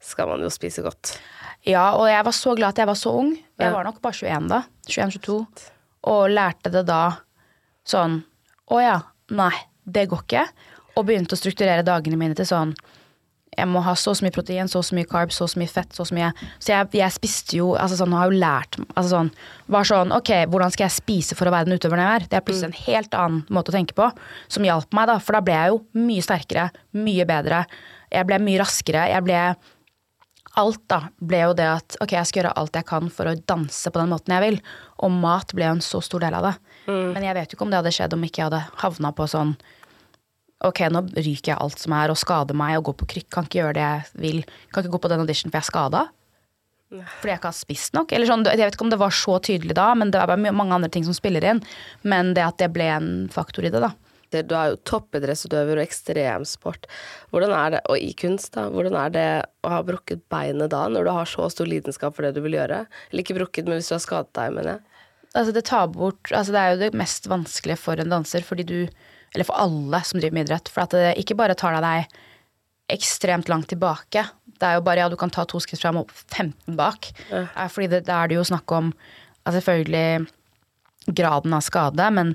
skal 0.00 0.30
man 0.30 0.42
jo 0.44 0.50
spise 0.52 0.84
godt. 0.84 1.14
Ja, 1.68 1.90
og 1.98 2.06
jeg 2.08 2.24
var 2.24 2.36
så 2.36 2.54
glad 2.56 2.72
at 2.72 2.80
jeg 2.82 2.88
var 2.88 2.98
så 2.98 3.12
ung. 3.20 3.34
Jeg 3.60 3.74
var 3.74 3.84
nok 3.84 4.00
bare 4.00 4.16
21 4.16 4.48
da. 4.48 4.62
21-22. 4.88 5.40
Og 6.10 6.22
lærte 6.32 6.72
det 6.72 6.86
da 6.88 7.02
sånn 7.84 8.22
Å 8.70 8.78
ja, 8.80 8.96
nei, 9.36 9.52
det 9.84 10.06
går 10.08 10.24
ikke. 10.24 10.46
Og 10.96 11.04
begynte 11.08 11.36
å 11.36 11.40
strukturere 11.40 11.84
dagene 11.84 12.16
mine 12.20 12.38
til 12.38 12.48
sånn 12.48 12.72
jeg 13.58 13.66
må 13.66 13.82
ha 13.82 13.96
så 13.98 14.12
og 14.12 14.18
så 14.18 14.24
mye 14.24 14.34
protein, 14.34 14.68
så 14.70 14.80
og 14.80 14.86
så 14.86 14.96
mye 14.96 15.08
carbs, 15.10 15.38
så 15.40 15.46
og 15.46 15.50
så 15.52 15.60
mye 15.60 15.70
fett, 15.70 15.94
så 15.96 16.06
mye 16.14 16.30
Så 16.62 16.70
jeg, 16.70 16.88
jeg 17.00 17.14
spiste 17.16 17.58
jo 17.58 17.72
altså 17.74 17.98
sånn, 17.98 18.14
har 18.14 18.30
jo 18.30 18.38
lært 18.38 18.78
altså 18.94 19.08
sånn, 19.10 19.32
Var 19.74 19.88
sånn 19.90 20.14
Ok, 20.16 20.30
hvordan 20.52 20.74
skal 20.74 20.86
jeg 20.86 20.96
spise 20.96 21.38
for 21.38 21.50
å 21.50 21.54
være 21.54 21.68
den 21.68 21.80
utøveren 21.80 22.04
jeg 22.04 22.20
er? 22.20 22.28
Det 22.30 22.38
er 22.38 22.46
plutselig 22.46 22.70
en 22.70 22.84
helt 22.86 23.16
annen 23.18 23.42
måte 23.50 23.72
å 23.72 23.76
tenke 23.76 23.96
på, 23.98 24.06
som 24.48 24.66
hjalp 24.66 24.94
meg, 24.96 25.10
da. 25.10 25.18
For 25.22 25.36
da 25.36 25.42
ble 25.44 25.56
jeg 25.56 25.74
jo 25.74 25.82
mye 25.98 26.24
sterkere, 26.24 26.68
mye 26.96 27.26
bedre. 27.28 27.64
Jeg 28.10 28.28
ble 28.28 28.40
mye 28.46 28.62
raskere. 28.62 29.04
Jeg 29.10 29.26
ble 29.26 29.42
Alt 30.58 30.80
da 30.90 31.04
ble 31.22 31.44
jo 31.44 31.52
det 31.54 31.66
at 31.70 31.96
ok, 32.02 32.12
jeg 32.16 32.26
skal 32.26 32.40
gjøre 32.40 32.54
alt 32.58 32.74
jeg 32.74 32.86
kan 32.88 33.10
for 33.14 33.30
å 33.30 33.36
danse 33.46 33.90
på 33.90 34.00
den 34.00 34.10
måten 34.10 34.34
jeg 34.34 34.42
vil. 34.42 34.56
Og 35.04 35.12
mat 35.14 35.54
ble 35.54 35.68
jo 35.68 35.76
en 35.76 35.84
så 35.84 36.00
stor 36.02 36.24
del 36.24 36.34
av 36.34 36.48
det. 36.48 36.54
Men 37.14 37.22
jeg 37.22 37.36
vet 37.36 37.52
jo 37.52 37.58
ikke 37.58 37.66
om 37.68 37.70
det 37.70 37.78
hadde 37.78 37.92
skjedd 37.94 38.16
om 38.16 38.24
ikke 38.26 38.42
jeg 38.42 38.48
hadde 38.50 38.64
havna 38.82 39.12
på 39.14 39.28
sånn 39.30 39.54
Ok, 40.60 40.82
nå 40.92 41.00
ryker 41.16 41.54
jeg 41.54 41.56
alt 41.56 41.80
som 41.80 41.94
er, 41.96 42.12
og 42.12 42.18
skader 42.20 42.52
meg 42.52 42.74
og 42.76 42.90
går 42.90 42.96
på 43.00 43.06
krykk. 43.14 43.28
Kan 43.32 43.46
ikke 43.46 43.62
gjøre 43.62 43.76
det 43.78 43.84
jeg 43.84 44.20
vil. 44.20 44.40
Kan 44.68 44.84
ikke 44.84 44.92
gå 44.92 44.98
på 45.06 45.08
den 45.08 45.22
audition 45.22 45.48
for 45.48 45.56
jeg 45.56 45.64
er 45.64 45.70
skada. 45.70 46.02
Fordi 46.90 47.30
jeg 47.30 47.38
ikke 47.40 47.48
har 47.48 47.56
spist 47.56 47.96
nok. 47.96 48.12
Eller 48.12 48.28
sånn, 48.28 48.44
jeg 48.44 48.60
vet 48.60 48.76
ikke 48.76 48.84
om 48.84 48.92
det 48.92 48.98
var 49.00 49.14
så 49.14 49.38
tydelig 49.40 49.76
da, 49.78 49.86
men 49.96 50.10
det 50.12 50.20
er 50.20 50.28
bare 50.28 50.52
mange 50.52 50.76
andre 50.76 50.90
ting 50.92 51.06
som 51.06 51.16
spiller 51.16 51.46
inn. 51.48 51.62
Men 52.02 52.34
det 52.36 52.44
at 52.44 52.58
det 52.60 52.68
ble 52.74 52.90
en 52.92 53.10
faktor 53.32 53.64
i 53.64 53.72
det, 53.72 53.80
da. 53.80 53.94
Du 54.30 54.54
er 54.54 54.72
jo 54.72 54.80
toppidrettsutøver 54.86 55.80
og 55.80 55.84
ekstremsport. 55.84 56.86
Hvordan 57.32 57.54
er 57.56 57.74
det, 57.74 57.80
og 57.90 57.98
i 57.98 58.12
kunst, 58.18 58.52
da, 58.54 58.68
hvordan 58.70 58.96
er 58.98 59.14
det 59.14 59.26
å 59.66 59.72
ha 59.74 59.80
brukket 59.86 60.22
beinet 60.32 60.70
da, 60.72 60.84
når 60.92 61.06
du 61.08 61.12
har 61.16 61.30
så 61.30 61.48
stor 61.52 61.68
lidenskap 61.70 62.16
for 62.16 62.26
det 62.26 62.36
du 62.36 62.44
vil 62.44 62.58
gjøre? 62.58 62.84
Eller 63.10 63.24
ikke 63.24 63.38
brukket, 63.40 63.66
men 63.66 63.80
hvis 63.80 63.90
du 63.90 63.96
har 63.96 64.04
skadet 64.04 64.32
deg, 64.38 64.54
mener 64.56 64.76
jeg. 64.76 64.86
Altså 65.30 65.54
det 65.54 65.62
tar 65.68 65.84
bort 65.94 66.32
Altså 66.34 66.50
det 66.50 66.58
er 66.58 66.72
jo 66.72 66.78
det 66.80 66.98
mest 66.98 67.28
vanskelige 67.30 67.78
for 67.78 68.00
en 68.02 68.10
danser, 68.10 68.42
fordi 68.42 68.64
du 68.66 68.78
Eller 69.30 69.46
for 69.46 69.54
alle 69.62 70.00
som 70.02 70.18
driver 70.18 70.34
med 70.34 70.48
idrett. 70.48 70.70
For 70.72 70.82
at 70.82 70.96
det 70.96 71.12
ikke 71.22 71.36
bare 71.38 71.54
tar 71.54 71.76
deg 71.78 72.10
ekstremt 72.90 73.46
langt 73.46 73.68
tilbake. 73.70 74.24
Det 74.58 74.66
er 74.66 74.74
jo 74.74 74.82
bare 74.82 75.04
ja, 75.04 75.08
du 75.08 75.14
kan 75.14 75.30
ta 75.30 75.44
to 75.46 75.60
skritt 75.62 75.78
fram 75.78 76.00
og 76.00 76.10
15 76.10 76.74
bak. 76.74 77.12
Ja. 77.30 77.44
Fordi 77.70 77.86
det, 77.92 78.00
da 78.08 78.24
er 78.24 78.32
det 78.32 78.40
jo 78.40 78.48
snakk 78.48 78.74
om 78.74 78.90
altså 79.44 79.60
selvfølgelig 79.60 80.26
graden 81.14 81.54
av 81.54 81.62
skade, 81.62 82.08
men 82.10 82.34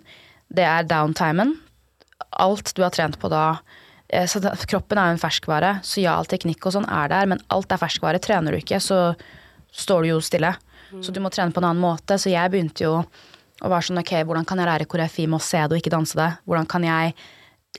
det 0.55 0.63
er 0.63 0.87
downtimen. 0.87 1.57
Alt 2.31 2.73
du 2.75 2.83
har 2.83 2.91
trent 2.95 3.17
på 3.19 3.29
da. 3.31 3.59
eh, 4.09 4.25
Så 4.27 4.39
kroppen 4.67 4.97
er 4.97 5.11
jo 5.11 5.17
en 5.17 5.23
ferskvare, 5.23 5.79
så 5.83 6.01
ja, 6.01 6.15
all 6.17 6.25
teknikk 6.25 6.65
og 6.65 6.73
sånn 6.75 6.89
er 6.89 7.09
der, 7.09 7.25
men 7.25 7.41
alt 7.49 7.71
er 7.71 7.77
ferskvare. 7.81 8.19
Trener 8.23 8.51
du 8.51 8.57
ikke, 8.59 8.79
så 8.79 9.15
står 9.75 10.03
du 10.03 10.07
jo 10.13 10.19
stille. 10.21 10.55
Så 11.03 11.11
du 11.11 11.19
må 11.19 11.29
trene 11.33 11.51
på 11.51 11.59
en 11.59 11.65
annen 11.71 11.81
måte. 11.83 12.15
Så 12.21 12.29
jeg 12.31 12.51
begynte 12.53 12.85
jo 12.85 12.91
å 13.63 13.69
være 13.71 13.87
sånn 13.87 13.99
ok, 13.99 14.11
hvordan 14.23 14.45
kan 14.47 14.59
jeg 14.61 14.67
lære 14.69 14.85
koreografi 14.87 15.25
med 15.27 15.41
å 15.41 15.43
se 15.43 15.57
det 15.57 15.73
og 15.75 15.81
ikke 15.81 15.91
danse 15.91 16.15
det? 16.15 16.29
Hvordan 16.47 16.67
kan 16.71 16.83
jeg 16.87 17.15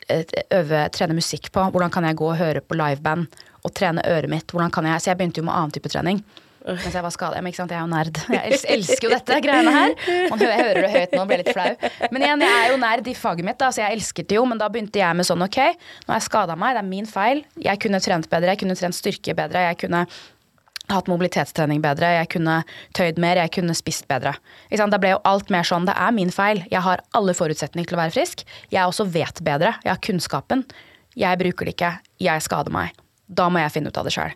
eh, 0.08 0.24
øve, 0.52 0.82
trene 0.92 1.16
musikk 1.16 1.48
på? 1.54 1.64
Hvordan 1.72 1.92
kan 1.94 2.04
jeg 2.04 2.16
gå 2.18 2.28
og 2.32 2.36
høre 2.40 2.60
på 2.60 2.76
liveband 2.76 3.28
og 3.64 3.72
trene 3.76 4.04
øret 4.04 4.28
mitt? 4.28 4.50
Hvordan 4.52 4.72
kan 4.74 4.84
jeg, 4.84 5.00
Så 5.00 5.10
jeg 5.10 5.18
begynte 5.20 5.40
jo 5.40 5.46
med 5.48 5.54
annen 5.54 5.72
type 5.72 5.88
trening. 5.88 6.20
Mens 6.66 6.94
jeg 6.96 7.04
var 7.04 7.14
skadet. 7.14 7.40
Men 7.40 7.52
ikke 7.52 7.60
sant, 7.60 7.72
jeg 7.72 7.78
er 7.78 7.84
jo 7.84 7.90
nerd. 7.92 8.20
Jeg 8.34 8.60
elsker 8.74 9.06
jo 9.06 9.12
dette 9.12 9.38
greiene 9.44 9.74
her. 9.74 9.92
Hører, 10.32 10.46
jeg 10.50 10.62
hører 10.64 10.80
det 10.82 10.92
høyt 10.96 11.12
nå 11.14 11.20
og 11.22 11.28
blir 11.30 11.42
litt 11.42 11.52
flau. 11.54 11.68
Men 12.10 12.24
igjen, 12.26 12.42
jeg 12.42 12.62
er 12.62 12.72
jo 12.72 12.78
nerd 12.82 13.10
i 13.10 13.14
faget 13.16 13.46
mitt, 13.46 13.58
da, 13.60 13.68
så 13.70 13.84
jeg 13.84 13.98
elsket 13.98 14.30
det 14.32 14.40
jo. 14.40 14.46
Men 14.50 14.58
da 14.58 14.68
begynte 14.72 14.98
jeg 14.98 15.18
med 15.18 15.28
sånn 15.28 15.44
ok, 15.46 15.60
nå 16.06 16.14
har 16.14 16.18
jeg 16.18 16.26
skada 16.26 16.56
meg, 16.58 16.74
det 16.74 16.82
er 16.82 16.88
min 16.88 17.06
feil. 17.10 17.44
Jeg 17.62 17.82
kunne 17.84 18.02
trent 18.02 18.26
bedre, 18.32 18.54
jeg 18.54 18.62
kunne 18.64 18.78
trent 18.80 18.98
styrke 18.98 19.36
bedre. 19.38 19.62
Jeg 19.68 19.78
kunne 19.84 20.02
hatt 20.90 21.08
mobilitetstrening 21.10 21.80
bedre, 21.82 22.12
jeg 22.20 22.30
kunne 22.36 22.58
tøyd 22.98 23.16
mer, 23.22 23.38
jeg 23.42 23.54
kunne 23.56 23.74
spist 23.74 24.06
bedre. 24.10 24.36
Da 24.70 25.00
ble 25.02 25.16
jo 25.16 25.22
alt 25.26 25.50
mer 25.54 25.66
sånn, 25.66 25.86
det 25.88 25.96
er 25.98 26.12
min 26.14 26.34
feil. 26.34 26.62
Jeg 26.70 26.82
har 26.86 27.02
alle 27.18 27.34
forutsetninger 27.34 27.90
til 27.90 27.98
å 27.98 28.02
være 28.04 28.14
frisk. 28.18 28.46
Jeg 28.74 28.82
også 28.86 29.06
vet 29.10 29.42
bedre, 29.46 29.74
jeg 29.86 29.94
har 29.94 30.02
kunnskapen. 30.02 30.66
Jeg 31.16 31.40
bruker 31.40 31.66
det 31.66 31.78
ikke, 31.78 31.96
jeg 32.22 32.44
skader 32.44 32.74
meg. 32.74 32.94
Da 33.26 33.48
må 33.50 33.62
jeg 33.62 33.74
finne 33.74 33.90
ut 33.90 33.98
av 33.98 34.06
det 34.06 34.14
sjøl. 34.14 34.34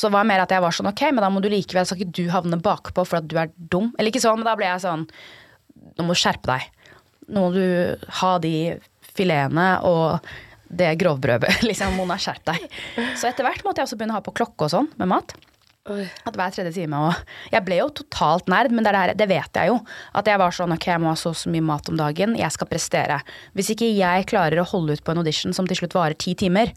Så 0.00 0.08
det 0.08 0.16
var 0.16 0.24
mer 0.24 0.40
at 0.40 0.52
jeg 0.54 0.64
var 0.64 0.72
sånn, 0.72 0.88
ok, 0.88 1.02
men 1.12 1.20
da 1.20 1.28
må 1.28 1.42
du 1.44 1.50
likevel, 1.52 1.84
skal 1.84 2.00
ikke 2.00 2.14
du 2.16 2.30
havne 2.32 2.56
bakpå 2.64 3.04
for 3.04 3.20
at 3.20 3.26
du 3.28 3.34
er 3.36 3.50
dum. 3.52 3.90
Eller 3.98 4.08
ikke 4.08 4.22
sånn, 4.22 4.38
men 4.40 4.48
da 4.48 4.54
ble 4.56 4.70
jeg 4.70 4.80
sånn, 4.86 5.02
nå 5.98 6.06
må 6.06 6.16
du 6.16 6.20
skjerpe 6.22 6.48
deg. 6.48 6.94
Nå 7.28 7.42
må 7.44 7.50
du 7.52 7.66
ha 8.22 8.30
de 8.40 8.54
filetene 9.12 9.66
og 9.84 10.32
det 10.70 10.94
grovbrødet. 11.02 11.60
Liksom, 11.68 11.98
Mona, 12.00 12.16
skjerp 12.16 12.48
deg. 12.48 12.64
Så 13.18 13.28
etter 13.28 13.44
hvert 13.44 13.60
måtte 13.66 13.82
jeg 13.82 13.90
også 13.90 14.00
begynne 14.00 14.16
å 14.16 14.22
ha 14.22 14.24
på 14.24 14.34
klokke 14.40 14.70
og 14.70 14.72
sånn 14.72 14.88
med 14.96 15.12
mat. 15.12 15.36
At 15.90 16.36
hver 16.36 16.52
tredje 16.52 16.74
time 16.76 16.98
og 17.02 17.14
Jeg 17.50 17.64
ble 17.64 17.78
jo 17.80 17.88
totalt 18.02 18.50
nerd, 18.52 18.70
men 18.70 18.84
det, 18.84 18.92
der, 18.94 19.12
det, 19.18 19.26
vet 19.28 19.56
jeg 19.56 19.72
jo. 19.72 19.80
At 20.16 20.28
jeg 20.28 20.40
var 20.40 20.54
sånn 20.54 20.72
ok, 20.76 20.86
jeg 20.92 21.02
må 21.02 21.10
ha 21.10 21.18
så 21.18 21.32
så 21.36 21.52
mye 21.52 21.66
mat 21.66 21.92
om 21.92 21.98
dagen, 21.98 22.36
jeg 22.38 22.56
skal 22.56 22.70
prestere. 22.70 23.20
Hvis 23.58 23.72
ikke 23.74 23.88
jeg 23.90 24.28
klarer 24.30 24.62
å 24.62 24.68
holde 24.70 24.96
ut 24.96 25.04
på 25.04 25.12
en 25.12 25.22
audition 25.24 25.56
som 25.56 25.68
til 25.68 25.80
slutt 25.80 25.96
varer 25.96 26.16
ti 26.20 26.36
timer, 26.38 26.72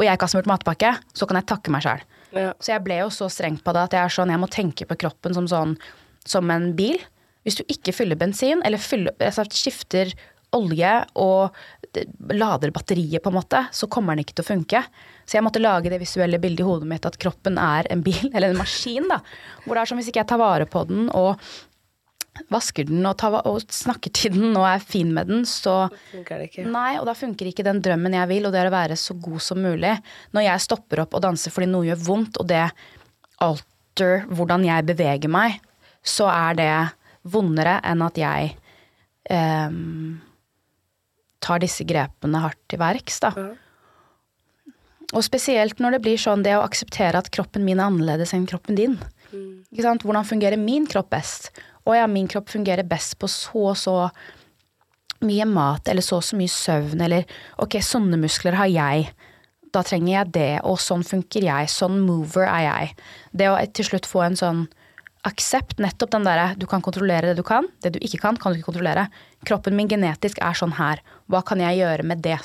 og 0.00 0.06
jeg 0.06 0.16
ikke 0.16 0.26
har 0.26 0.32
smurt 0.32 0.48
matpakke, 0.48 0.94
så 1.12 1.28
kan 1.28 1.36
jeg 1.36 1.48
takke 1.50 1.72
meg 1.74 1.84
sjæl. 1.84 2.04
Ja. 2.32 2.50
Så 2.62 2.72
jeg 2.72 2.84
ble 2.86 3.00
jo 3.02 3.10
så 3.12 3.28
streng 3.32 3.58
på 3.60 3.74
det 3.76 3.82
at 3.84 3.96
jeg 3.96 4.06
er 4.06 4.14
sånn, 4.14 4.32
jeg 4.32 4.40
må 4.40 4.48
tenke 4.48 4.86
på 4.88 4.96
kroppen 5.04 5.36
som 5.36 5.48
sånn 5.50 5.76
som 6.28 6.50
en 6.52 6.70
bil. 6.78 6.96
Hvis 7.44 7.58
du 7.60 7.64
ikke 7.72 7.94
fyller 7.96 8.18
bensin, 8.20 8.60
eller 8.64 8.80
fyller, 8.80 9.12
altså 9.20 9.44
skifter 9.52 10.12
olje 10.56 10.90
og 11.20 11.56
lader 12.32 12.72
batteriet, 12.74 13.22
på 13.22 13.30
en 13.30 13.38
måte, 13.38 13.62
så 13.74 13.88
kommer 13.90 14.14
den 14.14 14.24
ikke 14.24 14.36
til 14.38 14.44
å 14.44 14.50
funke. 14.50 14.82
Så 15.28 15.38
jeg 15.38 15.46
måtte 15.46 15.62
lage 15.62 15.92
det 15.92 16.00
visuelle 16.02 16.40
bildet 16.42 16.64
i 16.64 16.68
hodet 16.68 16.88
mitt 16.90 17.06
at 17.06 17.18
kroppen 17.22 17.58
er 17.60 17.88
en 17.92 18.04
bil, 18.06 18.30
eller 18.34 18.52
en 18.52 18.60
maskin. 18.60 19.08
da. 19.10 19.20
Hvor 19.64 19.76
det 19.76 19.84
er 19.84 19.92
som 19.92 20.00
hvis 20.00 20.10
ikke 20.12 20.24
jeg 20.24 20.32
tar 20.32 20.42
vare 20.42 20.68
på 20.70 20.84
den 20.88 21.08
og 21.16 21.36
vasker 22.50 22.86
den 22.88 23.04
og, 23.06 23.16
tar, 23.20 23.36
og 23.46 23.60
snakker 23.74 24.12
til 24.14 24.34
den 24.36 24.54
og 24.54 24.66
er 24.68 24.82
fin 24.82 25.10
med 25.14 25.30
den, 25.30 25.42
så 25.48 25.88
Funker 26.12 26.40
det 26.40 26.50
ikke? 26.50 26.66
Nei, 26.70 26.94
og 27.00 27.08
da 27.08 27.14
funker 27.18 27.50
ikke 27.50 27.66
den 27.66 27.82
drømmen 27.84 28.16
jeg 28.16 28.30
vil, 28.30 28.46
og 28.46 28.54
det 28.54 28.62
er 28.62 28.70
å 28.70 28.74
være 28.74 28.98
så 29.00 29.16
god 29.18 29.42
som 29.44 29.60
mulig. 29.64 29.96
Når 30.36 30.46
jeg 30.46 30.66
stopper 30.66 31.04
opp 31.04 31.18
og 31.18 31.24
danser 31.26 31.54
fordi 31.54 31.70
noe 31.70 31.88
gjør 31.90 32.02
vondt, 32.06 32.40
og 32.40 32.48
det 32.50 32.64
alter 33.42 34.24
hvordan 34.30 34.64
jeg 34.68 34.88
beveger 34.88 35.32
meg, 35.32 35.58
så 36.06 36.30
er 36.32 36.58
det 36.60 36.72
vondere 37.30 37.78
enn 37.84 38.04
at 38.06 38.18
jeg 38.20 38.54
um, 39.28 40.20
tar 41.44 41.60
disse 41.60 41.84
grepene 41.88 42.40
hardt 42.44 42.60
til 42.70 42.80
verks, 42.80 43.20
da. 43.26 43.34
Og 45.10 45.24
spesielt 45.26 45.80
når 45.82 45.96
det 45.96 46.04
blir 46.04 46.20
sånn 46.20 46.44
det 46.46 46.54
å 46.56 46.62
akseptere 46.62 47.18
at 47.18 47.32
kroppen 47.34 47.64
min 47.66 47.80
er 47.80 47.90
annerledes 47.90 48.32
enn 48.36 48.46
kroppen 48.48 48.78
din. 48.78 49.00
Sant? 49.78 50.04
Hvordan 50.06 50.26
fungerer 50.26 50.58
min 50.60 50.86
kropp 50.90 51.10
best? 51.12 51.50
Å 51.88 51.96
ja, 51.96 52.06
min 52.10 52.28
kropp 52.30 52.50
fungerer 52.52 52.86
best 52.86 53.16
på 53.20 53.28
så 53.30 53.70
og 53.72 53.78
så 53.80 53.96
mye 55.24 55.46
mat, 55.48 55.88
eller 55.88 56.04
så 56.04 56.18
og 56.20 56.24
så 56.24 56.36
mye 56.38 56.52
søvn, 56.52 57.00
eller 57.04 57.28
ok, 57.60 57.78
sånne 57.84 58.18
muskler 58.20 58.56
har 58.56 58.70
jeg. 58.72 59.10
Da 59.70 59.82
trenger 59.86 60.12
jeg 60.12 60.32
det, 60.34 60.52
og 60.66 60.80
sånn 60.82 61.04
funker 61.06 61.44
jeg, 61.46 61.70
sånn 61.70 62.00
mover 62.02 62.46
er 62.48 62.64
jeg. 62.66 62.94
Det 63.36 63.50
å 63.50 63.58
til 63.76 63.90
slutt 63.92 64.08
få 64.08 64.24
en 64.26 64.38
sånn 64.38 64.64
aksept, 65.28 65.80
nettopp 65.82 66.14
den 66.14 66.24
derre 66.24 66.54
du 66.56 66.64
kan 66.68 66.82
kontrollere 66.84 67.30
det 67.30 67.40
du 67.40 67.44
kan, 67.46 67.68
det 67.84 67.92
du 67.96 68.00
ikke 68.00 68.22
kan, 68.22 68.38
kan 68.40 68.52
du 68.52 68.58
ikke 68.58 68.70
kontrollere. 68.70 69.08
Kroppen 69.48 69.76
min 69.76 69.90
genetisk 69.90 70.40
er 70.44 70.56
sånn 70.56 70.74
her, 70.78 71.02
hva 71.28 71.42
kan 71.46 71.60
jeg 71.60 71.82
gjøre 71.82 72.06
med 72.08 72.24
det? 72.24 72.38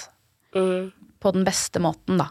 På 1.24 1.32
den 1.34 1.48
beste 1.48 1.80
måten, 1.84 2.20
da. 2.20 2.30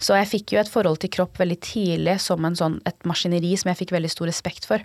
Så 0.00 0.14
jeg 0.16 0.30
fikk 0.30 0.54
jo 0.54 0.60
et 0.62 0.70
forhold 0.70 1.02
til 1.02 1.10
kropp 1.12 1.36
veldig 1.42 1.58
tidlig 1.60 2.16
som 2.24 2.46
en 2.46 2.56
sånn, 2.56 2.78
et 2.88 2.96
maskineri 3.04 3.52
som 3.60 3.68
jeg 3.72 3.82
fikk 3.82 3.92
veldig 3.98 4.12
stor 4.14 4.30
respekt 4.30 4.68
for. 4.70 4.84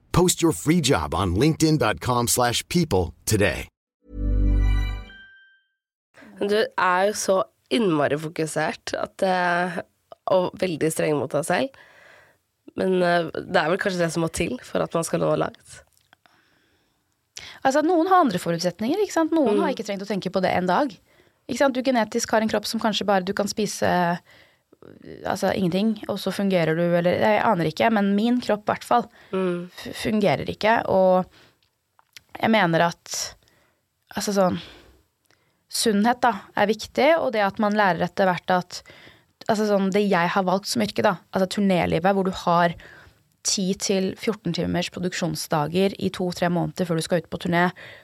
Post 0.11 0.41
your 0.41 0.53
free 0.53 0.81
job 0.81 1.13
on 1.13 1.35
linkedin.com/people 1.35 2.27
slash 2.27 2.63
people 2.67 3.13
today. 3.25 3.67
Du 6.39 6.57
er 6.77 7.05
jo 7.07 7.13
så 7.13 7.43
innmari 7.69 8.17
fokusert 8.17 8.93
at 8.97 9.23
og 10.31 10.57
veldig 10.61 10.89
streng 10.93 11.17
mot 11.19 11.31
deg 11.33 11.45
selv. 11.47 11.79
Men 12.79 12.99
eh, 13.03 13.29
det 13.35 13.61
er 13.61 13.71
vel 13.71 13.79
kanskje 13.81 14.03
det 14.03 14.11
som 14.13 14.23
må 14.25 14.29
til 14.33 14.57
for 14.63 14.83
at 14.83 14.93
man 14.95 15.07
skal 15.07 15.23
nå 15.23 15.31
langt. 15.39 15.81
Altså, 17.61 17.83
noen 17.85 18.07
har 18.09 18.23
andre 18.23 18.39
forutsetninger. 18.41 19.01
ikke 19.03 19.13
sant? 19.13 19.33
Noen 19.35 19.59
har 19.61 19.73
ikke 19.73 19.85
trengt 19.85 20.05
å 20.05 20.09
tenke 20.09 20.31
på 20.33 20.41
det 20.43 20.53
en 20.55 20.69
dag. 20.69 20.93
Ikke 21.49 21.59
sant? 21.59 21.75
Du 21.75 21.83
genetisk 21.85 22.31
har 22.33 22.43
en 22.43 22.49
kropp 22.49 22.69
som 22.69 22.81
kanskje 22.81 23.05
bare 23.07 23.27
du 23.27 23.33
kan 23.37 23.49
spise 23.49 23.89
altså 25.27 25.51
ingenting, 25.53 25.95
og 26.09 26.19
så 26.21 26.33
fungerer 26.33 26.77
du, 26.77 26.83
eller 26.83 27.21
jeg 27.21 27.41
aner 27.45 27.69
ikke, 27.69 27.89
men 27.93 28.13
min 28.17 28.39
kropp 28.41 28.65
i 28.65 28.71
hvert 28.71 28.87
fall 28.87 29.07
mm. 29.33 29.69
fungerer 29.97 30.49
ikke. 30.49 30.79
Og 30.91 31.25
jeg 32.39 32.53
mener 32.53 32.87
at 32.91 33.17
altså 34.15 34.35
sånn 34.35 34.61
Sunnhet, 35.71 36.17
da, 36.19 36.33
er 36.59 36.67
viktig, 36.67 37.13
og 37.15 37.29
det 37.31 37.45
at 37.45 37.59
man 37.63 37.77
lærer 37.79 38.03
etter 38.03 38.27
hvert 38.27 38.51
at 38.51 38.81
Altså 39.49 39.65
sånn 39.65 39.87
det 39.89 40.03
jeg 40.05 40.29
har 40.35 40.43
valgt 40.45 40.69
som 40.69 40.83
yrke, 40.83 41.01
da, 41.01 41.15
altså 41.33 41.47
turnélivet, 41.55 42.13
hvor 42.13 42.27
du 42.27 42.31
har 42.43 42.75
10-14 43.41 44.53
timers 44.53 44.91
produksjonsdager 44.93 45.95
i 45.97 46.11
to-tre 46.13 46.51
måneder 46.53 46.85
før 46.85 46.99
du 46.99 47.05
skal 47.07 47.23
ut 47.23 47.29
på 47.31 47.39
turné, 47.41 47.63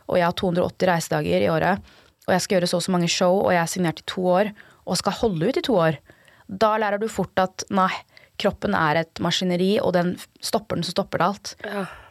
og 0.09 0.17
jeg 0.17 0.25
har 0.25 0.33
280 0.41 0.89
reisedager 0.89 1.45
i 1.45 1.51
året, 1.53 1.93
og 2.25 2.33
jeg 2.33 2.43
skal 2.43 2.57
gjøre 2.57 2.71
så 2.71 2.81
og 2.81 2.87
så 2.87 2.95
mange 2.95 3.11
show, 3.13 3.37
og 3.43 3.53
jeg 3.53 3.61
er 3.61 3.71
signert 3.71 4.01
i 4.01 4.07
to 4.09 4.25
år, 4.33 4.49
og 4.89 4.97
skal 4.97 5.19
holde 5.19 5.51
ut 5.51 5.61
i 5.61 5.65
to 5.69 5.77
år, 5.77 5.99
da 6.47 6.75
lærer 6.79 7.01
du 7.01 7.07
fort 7.11 7.37
at 7.43 7.65
nei, 7.73 7.91
kroppen 8.39 8.75
er 8.77 9.01
et 9.03 9.21
maskineri, 9.23 9.77
og 9.81 9.93
den 9.97 10.15
stopper 10.43 10.77
den, 10.77 10.85
så 10.85 10.93
stopper 10.93 11.21
det 11.21 11.27
alt. 11.27 11.53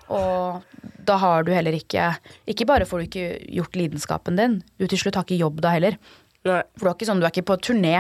Og 0.07 0.63
da 1.07 1.17
har 1.19 1.43
du 1.43 1.49
heller 1.51 1.75
ikke 1.75 2.13
Ikke 2.47 2.67
bare 2.69 2.87
får 2.87 3.01
du 3.01 3.05
ikke 3.09 3.25
gjort 3.57 3.75
lidenskapen 3.75 4.39
din, 4.39 4.61
du 4.79 4.87
til 4.87 5.01
slutt 5.01 5.19
har 5.19 5.27
ikke 5.27 5.41
jobb 5.41 5.59
da 5.65 5.73
heller. 5.75 5.99
Nei. 6.47 6.61
For 6.79 6.87
du 6.87 6.91
er 6.91 6.95
ikke 6.95 7.09
sånn, 7.09 7.23
du 7.23 7.27
er 7.27 7.35
ikke 7.35 7.49
på 7.51 7.59
turné 7.59 7.97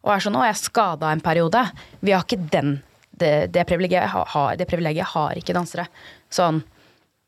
og 0.00 0.14
er 0.14 0.22
sånn 0.24 0.36
'Å, 0.36 0.46
jeg 0.46 0.54
er 0.54 0.60
skada 0.64 1.10
en 1.12 1.20
periode'. 1.20 1.64
Vi 2.00 2.12
har 2.12 2.24
ikke 2.24 2.48
den. 2.50 2.78
Det, 3.12 3.52
det 3.52 3.66
privilegiet 3.68 4.08
har, 4.08 4.56
det 4.56 4.66
privilegiet 4.68 5.12
har 5.12 5.36
ikke 5.36 5.52
dansere. 5.52 5.90
Sånn. 6.32 6.62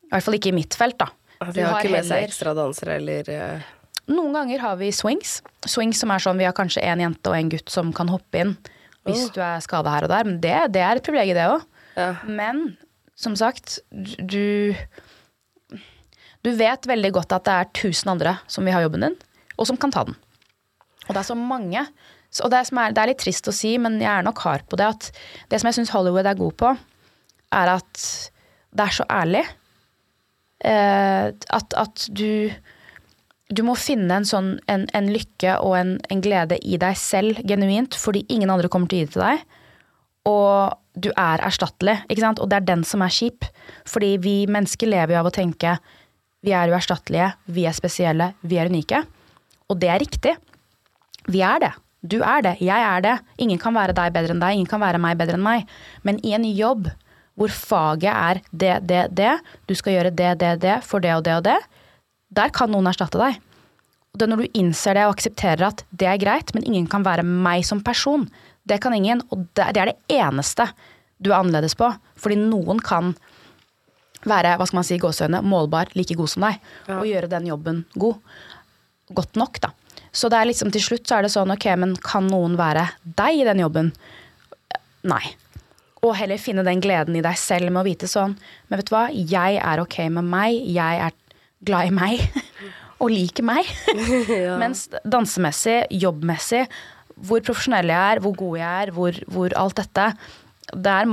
I 0.08 0.14
hvert 0.14 0.24
fall 0.24 0.38
ikke 0.38 0.52
i 0.52 0.56
mitt 0.56 0.72
felt, 0.72 0.96
da. 0.96 1.10
Altså, 1.36 1.52
de 1.52 1.66
har 1.66 1.74
har 1.74 1.84
ikke 1.84 1.92
med 1.92 2.06
seg 2.08 2.24
ekstra 2.24 2.54
dansere 2.56 2.96
eller 2.96 3.28
eh, 3.28 3.66
Noen 4.10 4.34
ganger 4.34 4.62
har 4.64 4.78
vi 4.80 4.90
swings. 4.94 5.40
Swings 5.68 6.00
som 6.02 6.10
er 6.10 6.22
sånn 6.22 6.40
vi 6.40 6.46
har 6.48 6.54
kanskje 6.56 6.82
en 6.82 7.02
jente 7.04 7.30
og 7.30 7.36
en 7.38 7.50
gutt 7.52 7.70
som 7.70 7.92
kan 7.94 8.10
hoppe 8.10 8.40
inn 8.42 8.56
hvis 9.06 9.28
du 9.34 9.40
er 9.42 9.62
skada 9.62 9.90
her 9.90 10.06
og 10.06 10.12
der. 10.12 10.26
Men 10.28 10.40
det, 10.42 10.54
det 10.74 10.82
er 10.82 10.98
et 10.98 11.06
privilegium, 11.06 11.38
det 11.38 11.46
òg. 11.50 11.64
Men 12.30 12.62
som 13.18 13.34
sagt, 13.38 13.80
du 13.90 14.74
Du 16.42 16.50
vet 16.58 16.86
veldig 16.90 17.12
godt 17.14 17.32
at 17.36 17.44
det 17.46 17.54
er 17.54 17.68
tusen 17.78 18.10
andre 18.10 18.36
som 18.50 18.66
vil 18.66 18.74
ha 18.74 18.80
jobben 18.82 19.04
din, 19.06 19.14
og 19.54 19.68
som 19.68 19.76
kan 19.78 19.92
ta 19.94 20.02
den. 20.08 20.16
Og 21.06 21.12
det 21.14 21.20
er 21.20 21.28
så 21.28 21.36
mange. 21.38 21.84
Så, 22.30 22.42
og 22.46 22.50
det, 22.50 22.64
som 22.66 22.80
er, 22.82 22.90
det 22.90 23.02
er 23.02 23.10
litt 23.12 23.20
trist 23.22 23.46
å 23.46 23.54
si, 23.54 23.76
men 23.78 24.00
jeg 24.02 24.10
er 24.10 24.26
nok 24.26 24.42
hard 24.42 24.64
på 24.66 24.78
det, 24.80 24.88
at 24.90 25.10
det 25.52 25.60
som 25.60 25.68
jeg 25.70 25.76
syns 25.78 25.92
Hollywood 25.94 26.26
er 26.26 26.38
god 26.38 26.56
på, 26.58 26.72
er 27.54 27.70
at 27.76 28.02
det 28.72 28.86
er 28.86 28.96
så 28.96 29.06
ærlig. 29.12 29.44
Eh, 30.64 31.28
at, 31.30 31.76
at 31.78 32.06
du 32.10 32.50
du 33.52 33.62
må 33.66 33.74
finne 33.78 34.16
en 34.16 34.26
sånn 34.28 34.54
en, 34.70 34.86
en 34.96 35.08
lykke 35.12 35.58
og 35.60 35.76
en, 35.78 35.96
en 36.12 36.22
glede 36.24 36.58
i 36.64 36.78
deg 36.80 36.96
selv 36.98 37.42
genuint, 37.48 37.96
fordi 37.98 38.24
ingen 38.32 38.52
andre 38.52 38.70
kommer 38.72 38.90
til 38.90 39.02
å 39.02 39.02
gi 39.02 39.08
det 39.08 39.16
til 39.16 39.24
deg. 39.26 39.42
Og 40.30 41.02
du 41.02 41.10
er 41.16 41.42
erstattelig, 41.42 41.98
ikke 42.08 42.24
sant? 42.24 42.40
Og 42.42 42.50
det 42.50 42.60
er 42.60 42.68
den 42.68 42.84
som 42.86 43.02
er 43.04 43.12
kjip. 43.12 43.46
Fordi 43.88 44.14
vi 44.22 44.36
mennesker 44.50 44.90
lever 44.90 45.16
jo 45.16 45.22
av 45.22 45.30
å 45.30 45.34
tenke 45.34 45.76
vi 46.42 46.54
er 46.58 46.72
uerstattelige, 46.72 47.28
vi 47.54 47.68
er 47.70 47.76
spesielle, 47.76 48.32
vi 48.42 48.58
er 48.58 48.70
unike. 48.70 49.04
Og 49.70 49.78
det 49.78 49.92
er 49.92 50.02
riktig. 50.02 50.34
Vi 51.30 51.42
er 51.46 51.62
det. 51.62 51.70
Du 52.02 52.18
er 52.18 52.42
det. 52.42 52.56
Jeg 52.58 52.82
er 52.82 53.04
det. 53.04 53.14
Ingen 53.38 53.60
kan 53.62 53.76
være 53.76 53.94
deg 53.94 54.14
bedre 54.14 54.34
enn 54.34 54.42
deg, 54.42 54.56
ingen 54.56 54.70
kan 54.70 54.82
være 54.82 54.98
meg 55.02 55.20
bedre 55.20 55.38
enn 55.38 55.44
meg. 55.44 55.70
Men 56.02 56.18
i 56.26 56.34
en 56.34 56.46
jobb 56.48 56.90
hvor 57.38 57.52
faget 57.54 58.10
er 58.10 58.40
det, 58.50 58.74
det, 58.90 59.04
det, 59.16 59.36
du 59.70 59.74
skal 59.78 59.96
gjøre 59.96 60.10
det, 60.12 60.32
det, 60.42 60.56
det, 60.64 60.80
for 60.84 61.02
det 61.02 61.14
og 61.14 61.22
det 61.24 61.38
og 61.38 61.46
det, 61.46 61.60
der 62.32 62.52
kan 62.54 62.72
noen 62.72 62.88
erstatte 62.90 63.20
deg. 63.20 63.40
Og 64.12 64.20
det 64.20 64.26
er 64.26 64.32
når 64.32 64.42
du 64.42 64.58
innser 64.60 64.96
det 64.96 65.04
og 65.08 65.14
aksepterer 65.14 65.68
at 65.70 65.84
det 65.90 66.08
er 66.08 66.20
greit, 66.20 66.52
men 66.56 66.66
ingen 66.68 66.88
kan 66.90 67.04
være 67.04 67.24
meg 67.24 67.64
som 67.64 67.80
person. 67.84 68.26
Det 68.68 68.80
kan 68.82 68.94
ingen, 68.96 69.22
og 69.32 69.46
det 69.56 69.68
er 69.72 69.92
det 69.92 69.98
eneste 70.12 70.68
du 71.22 71.30
er 71.32 71.40
annerledes 71.40 71.76
på. 71.78 71.88
Fordi 72.20 72.36
noen 72.40 72.82
kan 72.84 73.14
være, 74.28 74.56
hva 74.58 74.66
skal 74.68 74.78
man 74.78 74.86
si, 74.86 74.98
gåsøgne, 75.00 75.40
gåseøyne, 75.40 75.50
målbar, 75.50 75.92
like 75.98 76.16
god 76.18 76.30
som 76.30 76.44
deg, 76.46 76.58
og 76.94 77.06
gjøre 77.08 77.30
den 77.32 77.48
jobben 77.48 77.84
god. 77.98 78.20
Godt 79.12 79.40
nok, 79.40 79.62
da. 79.64 79.72
Så 80.12 80.28
det 80.28 80.38
er 80.38 80.48
liksom 80.50 80.70
til 80.72 80.84
slutt 80.84 81.08
så 81.08 81.18
er 81.18 81.26
det 81.26 81.32
sånn, 81.32 81.52
ok, 81.54 81.66
men 81.80 81.94
kan 82.04 82.28
noen 82.28 82.58
være 82.60 82.84
deg 83.16 83.40
i 83.40 83.46
den 83.48 83.62
jobben? 83.64 83.90
Nei. 85.08 85.24
Og 86.02 86.14
heller 86.18 86.40
finne 86.42 86.64
den 86.66 86.82
gleden 86.82 87.16
i 87.16 87.24
deg 87.24 87.38
selv 87.38 87.70
med 87.70 87.80
å 87.82 87.86
vite 87.86 88.10
sånn, 88.10 88.34
men 88.68 88.78
vet 88.78 88.90
du 88.90 88.94
hva, 88.94 89.06
jeg 89.10 89.58
er 89.62 89.82
ok 89.82 89.98
med 90.12 90.28
meg, 90.28 90.58
jeg 90.68 91.02
er 91.06 91.16
glad 91.66 91.90
i 91.90 91.94
meg 91.94 92.22
og 93.02 93.12
liker 93.12 93.46
meg. 93.46 93.68
Mens 94.62 94.86
dansemessig, 95.02 95.82
jobbmessig, 96.02 96.66
hvor 97.22 97.42
profesjonell 97.44 97.90
jeg 97.92 98.14
er, 98.14 98.22
hvor 98.24 98.36
god 98.38 98.56
jeg 98.58 98.84
er, 98.84 98.94
hvor, 98.96 99.18
hvor 99.30 99.58
alt 99.58 99.78
dette 99.78 100.12
der, 100.72 101.10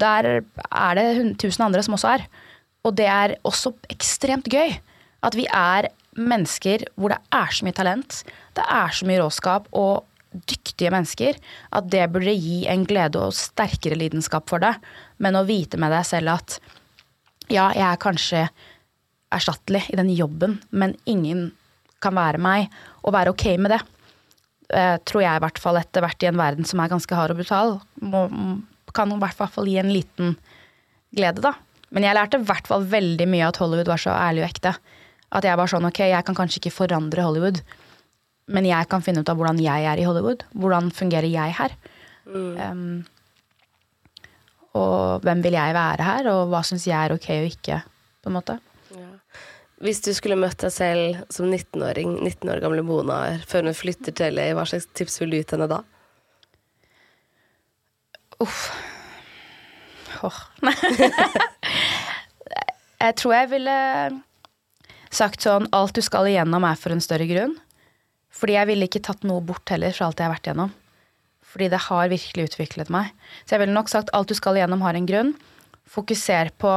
der 0.00 0.28
er 0.70 0.94
det 0.98 1.36
tusen 1.42 1.66
andre 1.66 1.82
som 1.84 1.98
også 1.98 2.14
er. 2.16 2.24
Og 2.86 2.96
det 2.98 3.06
er 3.06 3.36
også 3.46 3.74
ekstremt 3.92 4.48
gøy. 4.50 4.78
At 5.22 5.36
vi 5.38 5.46
er 5.46 5.90
mennesker 6.18 6.86
hvor 6.98 7.14
det 7.14 7.20
er 7.32 7.52
så 7.54 7.64
mye 7.64 7.76
talent, 7.76 8.22
det 8.56 8.64
er 8.68 8.90
så 8.92 9.06
mye 9.08 9.20
råskap 9.22 9.68
og 9.72 10.04
dyktige 10.32 10.90
mennesker, 10.92 11.36
at 11.72 11.88
det 11.92 12.08
burde 12.12 12.32
gi 12.32 12.62
en 12.72 12.84
glede 12.88 13.20
og 13.20 13.36
sterkere 13.36 13.98
lidenskap 14.00 14.48
for 14.50 14.62
det. 14.64 14.74
Men 15.20 15.36
å 15.36 15.46
vite 15.48 15.80
med 15.80 15.92
deg 15.92 16.06
selv 16.08 16.34
at 16.38 16.58
ja, 17.52 17.68
jeg 17.76 17.84
er 17.86 18.00
kanskje 18.00 18.46
erstattelig 19.32 19.86
i 19.92 19.98
den 19.98 20.12
jobben, 20.14 20.58
men 20.70 20.94
ingen 21.08 21.50
kan 22.02 22.16
være 22.18 22.40
meg, 22.42 22.70
og 23.02 23.14
være 23.14 23.32
ok 23.34 23.46
med 23.62 23.76
det. 23.76 23.82
Eh, 24.72 24.96
tror 25.06 25.24
jeg 25.24 25.38
i 25.38 25.42
hvert 25.44 25.60
fall 25.60 25.78
etter 25.80 26.04
hvert 26.04 26.24
i 26.24 26.30
en 26.30 26.40
verden 26.40 26.68
som 26.68 26.80
er 26.80 26.90
ganske 26.92 27.16
hard 27.16 27.34
og 27.34 27.42
brutal, 27.42 27.76
må, 28.00 28.24
kan 28.96 29.12
i 29.12 29.20
hvert 29.20 29.52
fall 29.52 29.68
gi 29.68 29.78
en 29.80 29.92
liten 29.92 30.34
glede, 31.14 31.44
da. 31.44 31.54
Men 31.92 32.06
jeg 32.06 32.16
lærte 32.16 32.40
i 32.40 32.48
hvert 32.48 32.68
fall 32.68 32.86
veldig 32.88 33.28
mye 33.28 33.48
at 33.50 33.60
Hollywood 33.60 33.90
var 33.92 34.00
så 34.00 34.14
ærlig 34.16 34.44
og 34.44 34.48
ekte. 34.48 34.74
At 35.32 35.46
jeg 35.48 35.58
var 35.60 35.68
sånn, 35.68 35.88
ok, 35.88 36.00
jeg 36.08 36.24
kan 36.28 36.36
kanskje 36.36 36.62
ikke 36.62 36.76
forandre 36.76 37.24
Hollywood, 37.24 37.60
men 38.52 38.66
jeg 38.68 38.88
kan 38.90 39.04
finne 39.04 39.22
ut 39.22 39.30
av 39.30 39.38
hvordan 39.38 39.60
jeg 39.62 39.86
er 39.88 40.00
i 40.00 40.06
Hollywood. 40.08 40.44
Hvordan 40.56 40.90
fungerer 40.92 41.28
jeg 41.30 41.56
her? 41.56 41.76
Um, 42.32 43.04
og 44.78 45.24
hvem 45.24 45.44
vil 45.44 45.56
jeg 45.56 45.76
være 45.76 46.08
her, 46.08 46.28
og 46.32 46.52
hva 46.52 46.62
syns 46.66 46.88
jeg 46.88 46.96
er 46.96 47.14
ok 47.14 47.28
og 47.36 47.48
ikke, 47.52 47.80
på 48.24 48.32
en 48.32 48.36
måte. 48.38 48.58
Hvis 49.82 49.98
du 50.04 50.12
skulle 50.14 50.38
møtt 50.38 50.62
deg 50.62 50.70
selv 50.70 51.22
som 51.32 51.48
19-åring, 51.50 52.14
19 52.22 52.50
år 52.52 52.60
gamle 52.62 52.84
Mona, 52.86 53.18
før 53.50 53.66
hun 53.66 53.74
flytter 53.74 54.14
til 54.14 54.36
LA, 54.36 54.52
hva 54.54 54.62
slags 54.68 54.86
tips 54.94 55.18
vil 55.18 55.32
du 55.32 55.40
gi 55.40 55.46
til 55.50 55.58
henne 55.58 55.70
da? 55.72 55.80
Uff. 58.42 58.68
Åh. 60.22 60.38
jeg 63.02 63.16
tror 63.18 63.34
jeg 63.34 63.50
ville 63.56 63.76
sagt 65.12 65.42
sånn 65.42 65.66
alt 65.74 65.98
du 65.98 66.02
skal 66.04 66.30
igjennom 66.30 66.62
er 66.66 66.78
for 66.78 66.94
en 66.94 67.02
større 67.02 67.26
grunn. 67.26 67.58
Fordi 68.32 68.56
jeg 68.56 68.70
ville 68.70 68.86
ikke 68.86 69.02
tatt 69.04 69.26
noe 69.26 69.42
bort 69.44 69.74
heller 69.74 69.90
fra 69.94 70.08
alt 70.08 70.22
jeg 70.22 70.30
har 70.30 70.36
vært 70.36 70.46
igjennom. 70.46 70.72
Fordi 71.52 71.68
det 71.74 71.84
har 71.90 72.12
virkelig 72.14 72.48
utviklet 72.52 72.92
meg. 72.92 73.10
Så 73.44 73.56
jeg 73.56 73.64
ville 73.64 73.76
nok 73.76 73.90
sagt 73.92 74.14
alt 74.14 74.30
du 74.30 74.38
skal 74.38 74.56
igjennom 74.56 74.84
har 74.86 74.96
en 74.96 75.10
grunn. 75.10 75.34
Fokuser 75.90 76.54
på 76.62 76.70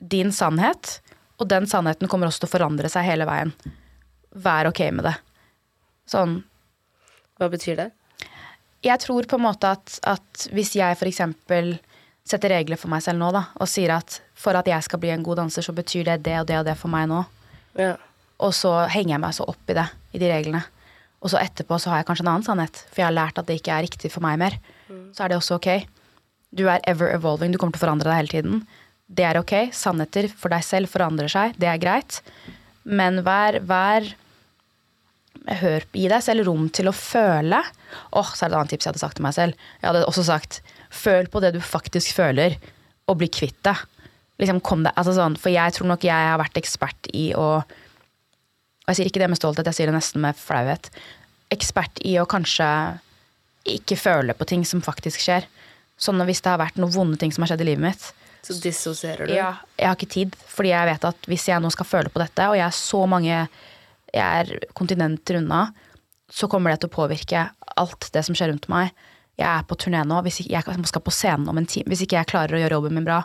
din 0.00 0.30
sannhet, 0.32 1.00
og 1.40 1.48
den 1.48 1.66
sannheten 1.70 2.08
kommer 2.10 2.28
også 2.28 2.44
til 2.44 2.50
å 2.50 2.54
forandre 2.54 2.88
seg 2.92 3.06
hele 3.08 3.24
veien. 3.28 3.52
Vær 4.36 4.68
ok 4.70 4.80
med 4.94 5.06
det. 5.08 5.14
Sånn 6.10 6.42
Hva 7.40 7.48
betyr 7.52 7.76
det? 7.80 7.88
jeg 8.84 8.96
tror 9.02 9.26
på 9.28 9.36
en 9.36 9.42
måte 9.44 9.68
at, 9.74 9.98
at 10.08 10.46
hvis 10.56 10.70
jeg 10.78 10.96
f.eks. 10.96 11.20
setter 12.24 12.48
regler 12.54 12.78
for 12.80 12.88
meg 12.92 13.02
selv 13.04 13.20
nå, 13.20 13.28
da, 13.34 13.42
og 13.60 13.68
sier 13.68 13.92
at 13.92 14.20
for 14.36 14.56
at 14.56 14.68
jeg 14.70 14.86
skal 14.86 15.00
bli 15.02 15.10
en 15.12 15.24
god 15.26 15.36
danser, 15.42 15.64
så 15.66 15.72
betyr 15.76 16.04
det 16.08 16.18
det 16.24 16.38
og 16.40 16.46
det 16.48 16.58
og 16.60 16.64
det 16.68 16.76
for 16.80 16.88
meg 16.92 17.08
nå, 17.10 17.22
Ja. 17.76 17.96
og 18.40 18.52
så 18.56 18.72
henger 18.88 19.14
jeg 19.16 19.20
meg 19.20 19.34
så 19.36 19.44
opp 19.52 19.68
i 19.72 19.76
det, 19.76 19.84
i 20.16 20.18
de 20.22 20.30
reglene, 20.32 20.62
og 21.20 21.28
så 21.32 21.40
etterpå 21.42 21.76
så 21.80 21.90
har 21.92 22.00
jeg 22.00 22.08
kanskje 22.08 22.24
en 22.24 22.32
annen 22.32 22.46
sannhet, 22.46 22.80
for 22.88 23.02
jeg 23.02 23.08
har 23.10 23.16
lært 23.18 23.38
at 23.42 23.46
det 23.50 23.58
ikke 23.60 23.74
er 23.76 23.84
riktig 23.84 24.12
for 24.12 24.24
meg 24.24 24.38
mer, 24.40 24.56
så 25.12 25.24
er 25.24 25.28
det 25.34 25.36
også 25.42 25.58
ok. 25.60 25.68
Du 26.56 26.64
er 26.72 26.80
ever 26.88 27.12
evolving, 27.14 27.52
du 27.52 27.58
kommer 27.60 27.76
til 27.76 27.82
å 27.82 27.86
forandre 27.86 28.08
deg 28.08 28.16
hele 28.22 28.32
tiden. 28.32 28.62
Det 29.10 29.26
er 29.26 29.40
ok. 29.40 29.54
Sannheter 29.74 30.30
for 30.30 30.52
deg 30.54 30.64
selv 30.66 30.90
forandrer 30.92 31.30
seg, 31.30 31.56
det 31.60 31.68
er 31.70 31.82
greit. 31.82 32.20
Men 32.86 33.22
vær, 33.26 33.60
vær 33.66 34.12
Hør, 35.40 35.86
gi 35.96 36.04
deg 36.10 36.20
selv 36.22 36.44
rom 36.46 36.66
til 36.74 36.90
å 36.90 36.92
føle. 36.94 37.58
Åh, 38.18 38.32
så 38.36 38.44
er 38.44 38.50
det 38.50 38.54
et 38.54 38.58
annet 38.58 38.72
tips 38.74 38.84
jeg 38.86 38.90
hadde 38.92 39.00
sagt 39.00 39.16
til 39.18 39.24
meg 39.24 39.34
selv. 39.34 39.62
Jeg 39.80 39.88
hadde 39.88 40.02
også 40.04 40.24
sagt 40.26 40.58
føl 40.92 41.30
på 41.32 41.40
det 41.42 41.54
du 41.54 41.60
faktisk 41.64 42.12
føler, 42.18 42.58
og 43.08 43.18
bli 43.22 43.30
kvitt 43.32 43.56
det. 43.66 43.72
Liksom, 44.42 44.60
kom 44.64 44.84
det, 44.84 44.92
altså 45.00 45.14
sånn, 45.16 45.38
for 45.40 45.52
jeg 45.52 45.74
tror 45.76 45.88
nok 45.90 46.04
jeg 46.06 46.28
har 46.28 46.38
vært 46.40 46.60
ekspert 46.60 47.10
i 47.16 47.30
å 47.36 47.48
Og 47.60 48.92
jeg 48.92 48.98
sier 48.98 49.08
ikke 49.10 49.20
det 49.22 49.30
med 49.30 49.38
stolthet, 49.38 49.68
jeg 49.70 49.76
sier 49.76 49.90
det 49.90 49.94
nesten 49.94 50.22
med 50.24 50.38
flauhet. 50.38 50.88
Ekspert 51.54 52.00
i 52.06 52.16
å 52.18 52.26
kanskje 52.26 52.66
ikke 53.70 53.98
føle 54.00 54.34
på 54.34 54.48
ting 54.50 54.64
som 54.66 54.82
faktisk 54.82 55.22
skjer. 55.22 55.46
Sånn 56.00 56.18
at 56.20 56.26
hvis 56.26 56.40
det 56.42 56.50
har 56.50 56.58
vært 56.58 56.80
noen 56.80 56.94
vonde 56.94 57.20
ting 57.20 57.30
som 57.30 57.44
har 57.44 57.52
skjedd 57.52 57.62
i 57.62 57.68
livet 57.68 57.84
mitt, 57.84 58.08
Så 58.42 58.56
dissosierer 58.62 59.28
du? 59.28 59.34
ja, 59.36 59.52
jeg 59.76 59.88
har 59.88 59.98
ikke 59.98 60.14
tid, 60.14 60.36
fordi 60.48 60.72
jeg 60.72 60.88
vet 60.88 61.06
at 61.10 61.28
hvis 61.28 61.48
jeg 61.50 61.62
nå 61.62 61.70
skal 61.74 61.88
føle 61.88 62.12
på 62.12 62.22
dette, 62.22 62.48
og 62.48 62.56
jeg 62.56 62.66
er 62.66 62.76
så 62.76 63.04
mange 63.10 63.34
jeg 64.10 64.42
er 64.42 64.66
kontinenter 64.74 65.38
unna, 65.38 65.68
så 66.30 66.48
kommer 66.50 66.72
det 66.72 66.82
til 66.82 66.90
å 66.90 66.94
påvirke 66.94 67.46
alt 67.80 68.08
det 68.14 68.22
som 68.26 68.36
skjer 68.36 68.52
rundt 68.52 68.68
meg. 68.70 68.90
Jeg 69.38 69.48
er 69.48 69.66
på 69.66 69.78
turné 69.80 70.02
nå, 70.06 70.18
hvis 70.26 70.42
ikke 70.42 70.58
jeg 70.58 70.88
skal 70.90 71.04
på 71.04 71.14
scenen 71.14 71.48
om 71.50 71.58
en 71.58 71.68
time, 71.68 71.88
hvis 71.90 72.04
ikke 72.04 72.18
jeg 72.18 72.30
klarer 72.32 72.56
å 72.56 72.60
gjøre 72.62 72.78
jobben 72.78 72.98
min 72.98 73.06
bra. 73.06 73.22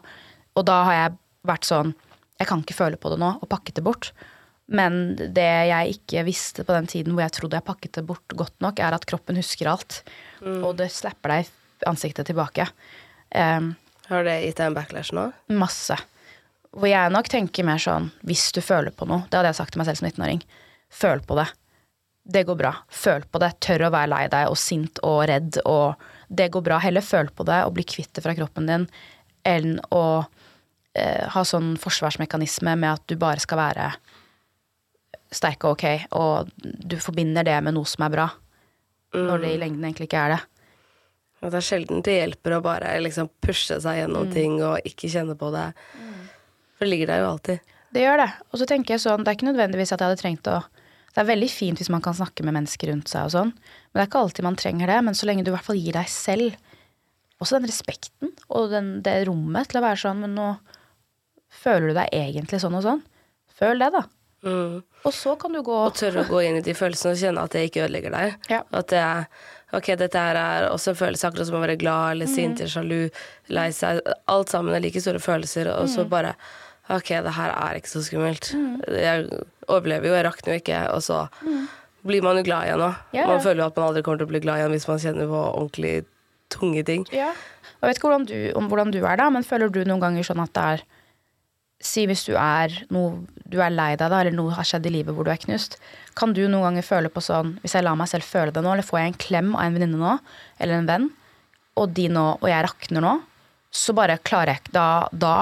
Og 0.56 0.66
da 0.68 0.80
har 0.88 0.98
jeg 1.00 1.18
vært 1.46 1.68
sånn 1.68 1.96
Jeg 2.36 2.50
kan 2.50 2.60
ikke 2.60 2.76
føle 2.76 2.98
på 3.00 3.08
det 3.14 3.16
nå, 3.22 3.30
og 3.40 3.48
pakket 3.48 3.78
det 3.78 3.84
bort. 3.86 4.10
Men 4.68 5.16
det 5.16 5.46
jeg 5.70 5.94
ikke 5.94 6.26
visste 6.28 6.66
på 6.68 6.74
den 6.76 6.90
tiden 6.92 7.14
hvor 7.16 7.24
jeg 7.24 7.32
trodde 7.38 7.56
jeg 7.56 7.64
pakket 7.64 7.94
det 7.96 8.04
bort 8.10 8.36
godt 8.36 8.58
nok, 8.60 8.82
er 8.84 8.92
at 8.92 9.06
kroppen 9.08 9.40
husker 9.40 9.70
alt. 9.72 10.02
Og 10.44 10.74
det 10.76 10.90
slapper 10.92 11.32
deg 11.32 11.46
i 11.48 11.88
ansiktet 11.88 12.28
tilbake. 12.28 12.66
Um, 13.32 13.72
Har 14.10 14.26
det 14.28 14.40
gitt 14.44 14.60
deg 14.60 14.70
en 14.70 14.78
backlash 14.78 15.16
nå? 15.16 15.30
Masse. 15.58 15.98
Hvor 16.76 16.90
jeg 16.90 17.14
nok 17.14 17.30
tenker 17.32 17.66
mer 17.68 17.82
sånn 17.82 18.12
hvis 18.28 18.50
du 18.56 18.62
føler 18.62 18.94
på 18.94 19.08
noe. 19.10 19.26
Det 19.30 19.40
hadde 19.40 19.54
jeg 19.54 19.60
sagt 19.62 19.74
til 19.74 19.82
meg 19.82 19.90
selv 19.90 20.02
som 20.02 20.10
19-åring. 20.10 20.42
Føl 20.94 21.24
på 21.26 21.38
det. 21.40 21.48
Det 22.26 22.44
går 22.48 22.58
bra. 22.60 22.74
Føl 22.90 23.26
på 23.30 23.42
det. 23.42 23.52
Tør 23.64 23.88
å 23.88 23.94
være 23.94 24.12
lei 24.12 24.24
deg 24.34 24.52
og 24.52 24.60
sint 24.60 25.02
og 25.06 25.24
redd 25.30 25.62
og 25.66 26.12
Det 26.26 26.50
går 26.50 26.64
bra. 26.66 26.80
Heller 26.82 27.06
føl 27.06 27.30
på 27.30 27.46
det 27.46 27.60
og 27.68 27.76
bli 27.78 27.86
kvitt 27.86 28.16
det 28.18 28.24
fra 28.26 28.34
kroppen 28.38 28.66
din 28.66 28.88
enn 29.46 29.76
å 29.94 30.26
eh, 30.98 31.28
ha 31.30 31.44
sånn 31.46 31.76
forsvarsmekanisme 31.78 32.74
med 32.82 32.96
at 32.96 33.04
du 33.06 33.14
bare 33.22 33.44
skal 33.44 33.60
være 33.62 33.92
sterk 35.36 35.68
og 35.68 35.76
ok, 35.76 35.86
og 36.18 36.50
du 36.58 36.98
forbinder 37.02 37.46
det 37.46 37.60
med 37.62 37.76
noe 37.78 37.86
som 37.90 38.08
er 38.08 38.14
bra. 38.16 38.26
Når 39.14 39.44
det 39.44 39.52
i 39.54 39.60
lengden 39.62 39.86
egentlig 39.86 40.10
ikke 40.10 40.24
er 40.24 40.34
det. 40.34 40.42
At 41.46 41.54
det 41.54 41.60
er 41.62 41.68
sjelden 41.70 42.02
det 42.06 42.16
hjelper 42.20 42.58
å 42.58 42.62
bare 42.66 42.96
liksom 43.04 43.30
pushe 43.44 43.78
seg 43.82 44.00
gjennom 44.02 44.26
Mm. 44.28 44.34
ting 44.34 44.58
og 44.66 44.80
ikke 44.86 45.10
kjenne 45.12 45.36
på 45.38 45.52
det. 45.54 45.68
For 46.76 46.86
det 46.86 46.92
ligger 46.92 47.08
der 47.14 47.20
jo 47.24 47.30
alltid. 47.36 47.60
Det 47.96 48.02
gjør 48.04 48.18
det. 48.26 48.32
Og 48.52 48.60
så 48.60 48.66
tenker 48.68 48.96
jeg 48.96 49.04
sånn, 49.06 49.24
det 49.24 49.32
er 49.32 49.38
ikke 49.38 49.48
nødvendigvis 49.54 49.94
at 49.94 50.00
jeg 50.02 50.10
hadde 50.10 50.22
trengt 50.22 50.48
å 50.52 50.64
Det 51.16 51.22
er 51.24 51.30
veldig 51.32 51.48
fint 51.50 51.80
hvis 51.80 51.88
man 51.90 52.02
kan 52.04 52.14
snakke 52.14 52.44
med 52.44 52.54
mennesker 52.58 52.90
rundt 52.92 53.08
seg 53.08 53.24
og 53.24 53.32
sånn, 53.32 53.52
men 53.56 53.94
det 53.96 54.02
er 54.04 54.08
ikke 54.10 54.20
alltid 54.20 54.44
man 54.44 54.58
trenger 54.60 54.88
det. 54.92 54.98
Men 55.06 55.14
så 55.16 55.24
lenge 55.30 55.46
du 55.46 55.52
i 55.52 55.54
hvert 55.56 55.64
fall 55.64 55.78
gir 55.80 55.94
deg 55.96 56.10
selv 56.12 56.58
også 57.40 57.56
den 57.56 57.70
respekten 57.70 58.34
og 58.50 58.70
den, 58.74 58.90
det 59.02 59.14
rommet 59.30 59.70
til 59.72 59.80
å 59.80 59.84
være 59.86 60.02
sånn, 60.02 60.20
men 60.26 60.36
nå 60.36 60.58
føler 61.64 61.88
du 61.88 61.94
deg 62.02 62.10
egentlig 62.12 62.60
sånn 62.60 62.76
og 62.76 62.84
sånn. 62.84 63.02
Føl 63.56 63.80
det, 63.80 63.92
da. 63.96 64.04
Og 64.46 65.14
så 65.16 65.38
kan 65.40 65.54
du 65.56 65.62
gå 65.64 65.74
Og 65.88 65.96
tørre 65.96 66.26
å 66.26 66.28
gå 66.30 66.44
inn 66.46 66.60
i 66.60 66.62
de 66.66 66.74
følelsene 66.78 67.16
og 67.16 67.22
kjenne 67.24 67.44
at 67.48 67.56
det 67.56 67.64
ikke 67.70 67.86
ødelegger 67.88 68.12
deg. 68.14 68.36
Ja. 68.52 68.60
At 68.76 68.92
det 68.92 69.00
er 69.00 69.26
Ok, 69.76 69.90
dette 70.00 70.22
her 70.22 70.38
er 70.40 70.68
også 70.72 70.94
en 70.94 71.00
følelse, 71.00 71.28
akkurat 71.28 71.48
som 71.50 71.58
å 71.60 71.64
være 71.66 71.78
glad 71.82 72.16
eller 72.16 72.30
sint 72.32 72.62
eller 72.62 72.72
sjalu, 72.72 73.10
lei 73.50 73.68
seg. 73.76 74.00
Alt 74.32 74.54
sammen 74.54 74.76
er 74.78 74.84
like 74.86 75.02
store 75.04 75.20
følelser, 75.20 75.68
og 75.74 75.90
så 75.92 76.06
Mm. 76.06 76.10
bare 76.10 76.36
Ok, 76.88 77.08
det 77.26 77.32
her 77.34 77.50
er 77.50 77.80
ikke 77.80 77.90
så 77.90 78.04
skummelt. 78.06 78.52
Jeg 78.88 79.24
overlever 79.68 80.06
jo, 80.06 80.14
jeg 80.14 80.26
rakner 80.28 80.54
jo 80.54 80.60
ikke, 80.62 80.82
og 80.94 81.02
så 81.02 81.24
blir 82.06 82.22
man 82.22 82.38
jo 82.38 82.44
glad 82.46 82.68
igjen 82.68 82.84
òg. 82.86 82.96
Ja, 83.12 83.22
ja. 83.22 83.28
Man 83.28 83.40
føler 83.42 83.64
jo 83.64 83.66
at 83.72 83.76
man 83.80 83.88
aldri 83.90 84.04
kommer 84.06 84.20
til 84.22 84.28
å 84.28 84.30
bli 84.30 84.40
glad 84.44 84.60
igjen 84.62 84.76
hvis 84.76 84.88
man 84.88 85.00
kjenner 85.02 85.26
på 85.32 85.40
ordentlig 85.56 86.06
tunge 86.54 86.84
ting. 86.86 87.08
Ja. 87.12 87.32
Jeg 87.82 87.90
vet 87.90 87.98
ikke 87.98 88.12
hvordan 88.12 88.28
du, 88.30 88.52
om 88.56 88.70
hvordan 88.70 88.92
du 88.94 89.00
er 89.04 89.18
da, 89.18 89.32
men 89.34 89.42
føler 89.44 89.72
du 89.74 89.82
noen 89.84 90.00
ganger 90.00 90.24
sånn 90.30 90.44
at 90.46 90.54
det 90.54 90.68
er 90.76 90.86
Si 91.86 92.06
hvis 92.08 92.24
du 92.26 92.36
er, 92.40 92.72
noe, 92.90 93.26
du 93.52 93.60
er 93.62 93.70
lei 93.70 93.96
deg, 94.00 94.10
da, 94.10 94.22
eller 94.22 94.32
noe 94.32 94.54
har 94.56 94.64
skjedd 94.64 94.86
i 94.88 94.94
livet 94.94 95.14
hvor 95.14 95.26
du 95.28 95.30
er 95.34 95.42
knust. 95.42 95.76
Kan 96.16 96.32
du 96.34 96.46
noen 96.48 96.64
ganger 96.70 96.86
føle 96.88 97.10
på 97.12 97.20
sånn 97.24 97.58
Hvis 97.62 97.74
jeg 97.76 97.84
lar 97.84 97.96
meg 98.00 98.08
selv 98.08 98.24
føle 98.24 98.52
det 98.56 98.62
nå, 98.64 98.72
eller 98.72 98.84
får 98.88 99.00
jeg 99.02 99.08
en 99.12 99.18
klem 99.26 99.50
av 99.56 99.66
en 99.66 99.74
venninne 99.76 100.00
nå, 100.00 100.14
eller 100.60 100.74
en 100.80 100.88
venn, 100.88 101.10
og 101.76 101.94
de 101.94 102.08
nå, 102.08 102.26
og 102.42 102.48
jeg 102.48 102.64
rakner 102.64 103.02
nå, 103.04 103.16
så 103.76 103.94
bare 103.98 104.16
klarer 104.24 104.54
jeg 104.54 104.62
ikke 104.64 104.72
Da, 104.78 104.86
da 105.12 105.34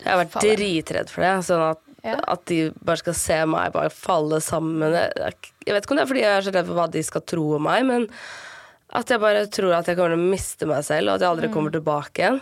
Jeg 0.00 0.08
har 0.10 0.18
vært 0.24 0.32
Faller. 0.34 0.56
dritredd 0.56 1.10
for 1.12 1.22
det. 1.22 1.32
Sånn 1.46 1.62
at, 1.70 1.80
Ja. 2.02 2.16
at 2.32 2.44
de 2.48 2.70
bare 2.82 2.96
skal 2.96 3.12
se 3.14 3.36
meg 3.44 3.72
bare 3.74 3.90
falle 3.92 4.38
sammen. 4.40 4.80
Jeg 4.90 5.74
vet 5.74 5.84
ikke 5.84 5.90
om 5.92 5.98
det 5.98 6.02
er 6.06 6.08
fordi 6.14 6.22
jeg 6.24 6.36
er 6.38 6.46
så 6.46 6.54
redd 6.54 6.66
for 6.70 6.74
hva 6.78 6.86
de 6.90 7.02
skal 7.04 7.20
tro 7.28 7.44
om 7.58 7.62
meg, 7.62 7.84
men 7.86 8.06
at 8.96 9.06
jeg 9.12 9.20
bare 9.20 9.42
tror 9.52 9.74
at 9.76 9.86
jeg 9.86 9.96
kommer 9.98 10.16
til 10.16 10.18
å 10.24 10.30
miste 10.32 10.66
meg 10.66 10.82
selv, 10.82 11.10
og 11.10 11.14
at 11.14 11.20
jeg 11.20 11.28
aldri 11.30 11.48
Mm. 11.50 11.52
kommer 11.54 11.70
tilbake 11.70 12.18
igjen. 12.24 12.40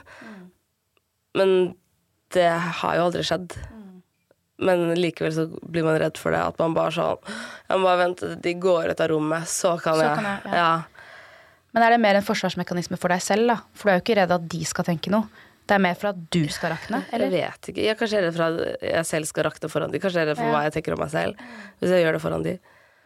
Men 1.34 1.74
det 2.30 2.46
har 2.48 2.94
jo 2.96 3.04
aldri 3.10 3.24
skjedd. 3.26 3.48
Mm. 3.58 3.77
Men 4.58 4.88
likevel 4.98 5.32
så 5.36 5.44
blir 5.70 5.84
man 5.86 5.98
redd 6.02 6.18
for 6.18 6.34
det. 6.34 6.40
At 6.42 6.58
man 6.58 6.74
bare 6.74 6.90
sånn 6.90 7.18
Jeg 7.68 7.78
må 7.78 7.84
bare 7.86 8.00
vente 8.00 8.26
til 8.32 8.40
de 8.42 8.54
går 8.58 8.90
ut 8.90 9.02
av 9.04 9.10
rommet, 9.12 9.46
så 9.50 9.76
kan 9.82 9.94
Så 9.94 10.06
jeg, 10.06 10.14
kan 10.18 10.24
jeg, 10.26 10.40
ja. 10.50 10.62
ja. 10.62 11.08
Men 11.76 11.84
er 11.84 11.94
det 11.94 12.00
mer 12.02 12.18
en 12.18 12.24
forsvarsmekanisme 12.26 12.96
for 12.98 13.12
deg 13.12 13.22
selv, 13.22 13.46
da? 13.52 13.58
For 13.76 13.86
du 13.86 13.92
er 13.92 13.98
jo 14.00 14.02
ikke 14.06 14.16
redd 14.18 14.32
at 14.34 14.48
de 14.50 14.62
skal 14.66 14.86
tenke 14.88 15.12
noe. 15.14 15.28
Det 15.68 15.76
er 15.76 15.82
mer 15.84 15.98
for 16.00 16.08
at 16.10 16.20
du 16.32 16.40
skal 16.48 16.72
rakne? 16.72 17.02
Jeg 17.12 17.28
vet 17.30 17.68
ikke. 17.70 17.82
Jeg 17.84 17.92
er 17.92 17.98
kanskje 18.00 18.22
redd 18.24 18.34
for 18.38 18.46
at 18.48 18.84
jeg 18.88 19.04
selv 19.10 19.28
skal 19.28 19.44
rakne 19.50 19.68
foran 19.68 19.92
de. 19.92 20.00
Kanskje 20.00 20.22
jeg 20.22 20.26
er 20.26 20.30
redd 20.32 20.40
for 20.40 20.48
Ja. 20.48 20.54
hva 20.56 20.62
jeg 20.64 20.72
tenker 20.78 20.96
om 20.96 21.02
meg 21.04 21.10
selv 21.12 21.42
hvis 21.78 21.92
jeg 21.92 22.02
gjør 22.06 22.16
det 22.16 22.22
foran 22.24 22.46
de. 22.46 22.54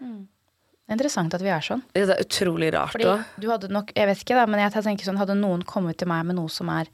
Det 0.03 0.91
er 0.91 0.97
interessant 0.97 1.35
at 1.35 1.43
vi 1.43 1.51
er 1.53 1.65
sånn. 1.65 1.83
Det 1.95 2.05
er 2.07 2.23
utrolig 2.23 2.71
rart 2.75 2.95
Fordi 2.95 3.13
du 3.43 3.49
hadde 3.51 3.69
nok, 3.73 3.93
jeg 3.97 4.09
vet 4.09 4.23
ikke 4.25 4.39
da, 4.39 4.47
men 4.51 4.61
jeg 4.63 4.73
tenker 4.79 5.09
sånn, 5.09 5.19
hadde 5.21 5.37
noen 5.39 5.63
kommet 5.67 5.99
til 5.99 6.09
meg 6.11 6.25
med 6.29 6.37
noe 6.39 6.51
som 6.53 6.71
er 6.75 6.89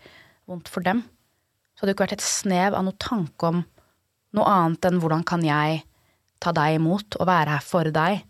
vondt 0.48 0.68
for 0.72 0.80
dem, 0.86 1.02
så 1.76 1.82
hadde 1.84 1.92
det 1.92 1.96
ikke 1.96 2.06
vært 2.08 2.16
et 2.18 2.26
snev 2.26 2.74
av 2.78 2.84
noe 2.88 2.96
tanke 3.00 3.48
om 3.52 3.62
noe 4.36 4.44
annet 4.44 4.84
enn 4.84 5.00
hvordan 5.00 5.24
kan 5.24 5.42
jeg 5.46 5.82
ta 6.40 6.52
deg 6.52 6.76
imot 6.78 7.16
og 7.20 7.26
være 7.26 7.48
her 7.56 7.64
for 7.64 7.84
deg? 7.94 8.22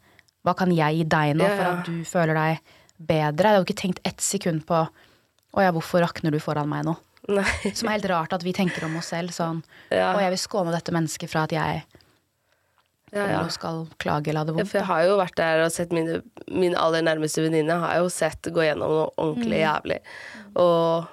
Hva 0.46 0.54
kan 0.56 0.70
jeg 0.72 0.96
gi 1.00 1.04
deg 1.04 1.34
nå 1.36 1.44
for 1.48 1.66
at 1.72 1.84
du 1.88 2.04
føler 2.08 2.34
deg 2.38 2.60
bedre? 2.98 3.50
Jeg 3.50 3.58
hadde 3.58 3.66
ikke 3.66 3.80
tenkt 3.82 4.00
ett 4.08 4.20
sekund 4.24 4.64
på 4.68 4.84
å 4.86 5.62
ja, 5.64 5.72
hvorfor 5.74 6.00
rakner 6.04 6.30
du 6.32 6.38
foran 6.40 6.68
meg 6.70 6.84
nå? 6.86 6.94
Nei. 7.28 7.44
Som 7.76 7.88
er 7.90 7.98
helt 7.98 8.06
rart 8.08 8.32
at 8.32 8.44
vi 8.46 8.52
tenker 8.56 8.86
om 8.86 8.96
oss 8.96 9.10
selv 9.12 9.34
sånn 9.36 9.62
Ja. 9.90 10.14
Og 10.14 10.20
jeg 10.22 10.30
vil 10.32 10.40
skåne 10.40 10.72
dette 10.72 10.92
mennesket 10.94 11.28
fra 11.28 11.42
at 11.48 11.52
jeg 11.52 11.82
Ja, 13.12 13.24
ja. 13.26 13.42
skal 13.48 13.86
klage 14.00 14.28
eller 14.28 14.40
ha 14.40 14.44
det 14.48 14.54
vondt. 14.54 14.68
for 14.68 14.78
jeg 14.78 14.86
har 14.88 15.02
jo 15.08 15.16
vært 15.16 15.36
der 15.40 15.62
og 15.64 15.70
sett 15.72 15.92
mine, 15.96 16.22
min 16.52 16.74
aller 16.76 17.00
nærmeste 17.02 17.40
venninne 17.44 17.78
har 17.80 17.96
jo 18.02 18.08
sett 18.12 18.42
gå 18.52 18.60
gjennom 18.66 18.90
noe 18.92 19.06
ordentlig 19.16 19.60
Mm. 19.60 19.64
jævlig. 19.64 19.98
Og 20.56 21.08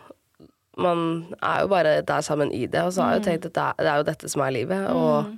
man 0.77 1.35
er 1.41 1.61
jo 1.61 1.67
bare 1.71 2.01
der 2.01 2.21
sammen 2.21 2.51
i 2.53 2.65
det, 2.65 2.81
og 2.83 2.91
så 2.93 3.01
har 3.03 3.11
jeg 3.15 3.21
jo 3.21 3.25
Mm. 3.25 3.29
tenkt 3.31 3.45
at 3.45 3.53
det 3.53 3.63
er, 3.63 3.73
det 3.79 3.91
er 3.93 3.97
jo 3.97 4.03
dette 4.11 4.29
som 4.29 4.41
er 4.41 4.51
livet. 4.51 4.89
Og 4.91 5.37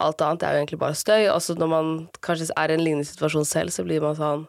alt 0.00 0.22
annet 0.22 0.42
er 0.42 0.52
jo 0.54 0.62
egentlig 0.62 0.78
bare 0.80 0.94
støy. 0.94 1.28
Og 1.34 1.40
så 1.44 1.54
når 1.58 1.68
man 1.68 2.08
kanskje 2.22 2.50
er 2.56 2.70
i 2.70 2.74
en 2.78 2.84
lignende 2.84 3.04
situasjon 3.06 3.44
selv, 3.44 3.70
så 3.70 3.84
blir 3.84 4.00
man 4.00 4.16
sånn 4.16 4.46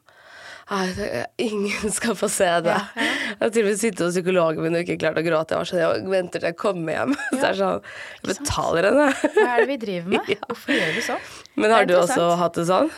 ingen 1.37 1.91
skal 1.91 2.15
få 2.15 2.29
se 2.31 2.47
det. 2.63 2.77
Jeg 2.95 3.37
har 3.41 3.49
til 3.51 3.65
og 3.65 3.69
med 3.71 3.79
sittet 3.81 4.03
hos 4.05 4.13
psykologen 4.15 4.63
min 4.63 4.75
og 4.77 4.83
ikke 4.85 4.99
klart 5.01 5.17
å 5.19 5.23
gråte. 5.25 5.51
Jeg 5.51 5.59
var 5.59 5.67
sånn, 5.67 5.81
jeg 5.81 6.11
venter 6.13 6.39
til 6.39 6.47
jeg 6.51 6.57
kommer 6.61 6.93
hjem. 6.95 7.15
Så 7.31 7.35
det 7.41 7.49
er 7.49 7.57
sånn, 7.59 7.81
jeg 8.21 8.29
betaler 8.37 8.87
henne. 8.87 9.07
Hva 9.35 9.47
er 9.55 9.63
det 9.65 9.67
vi 9.73 9.77
driver 9.81 10.13
med? 10.15 10.31
Hvorfor 10.47 10.77
gjør 10.77 10.93
vi 10.95 11.03
sånn? 11.09 11.25
Men 11.59 11.75
har 11.75 11.89
du 11.89 11.95
også 11.99 12.29
hatt 12.39 12.59
det 12.61 12.67
sånn? 12.71 12.91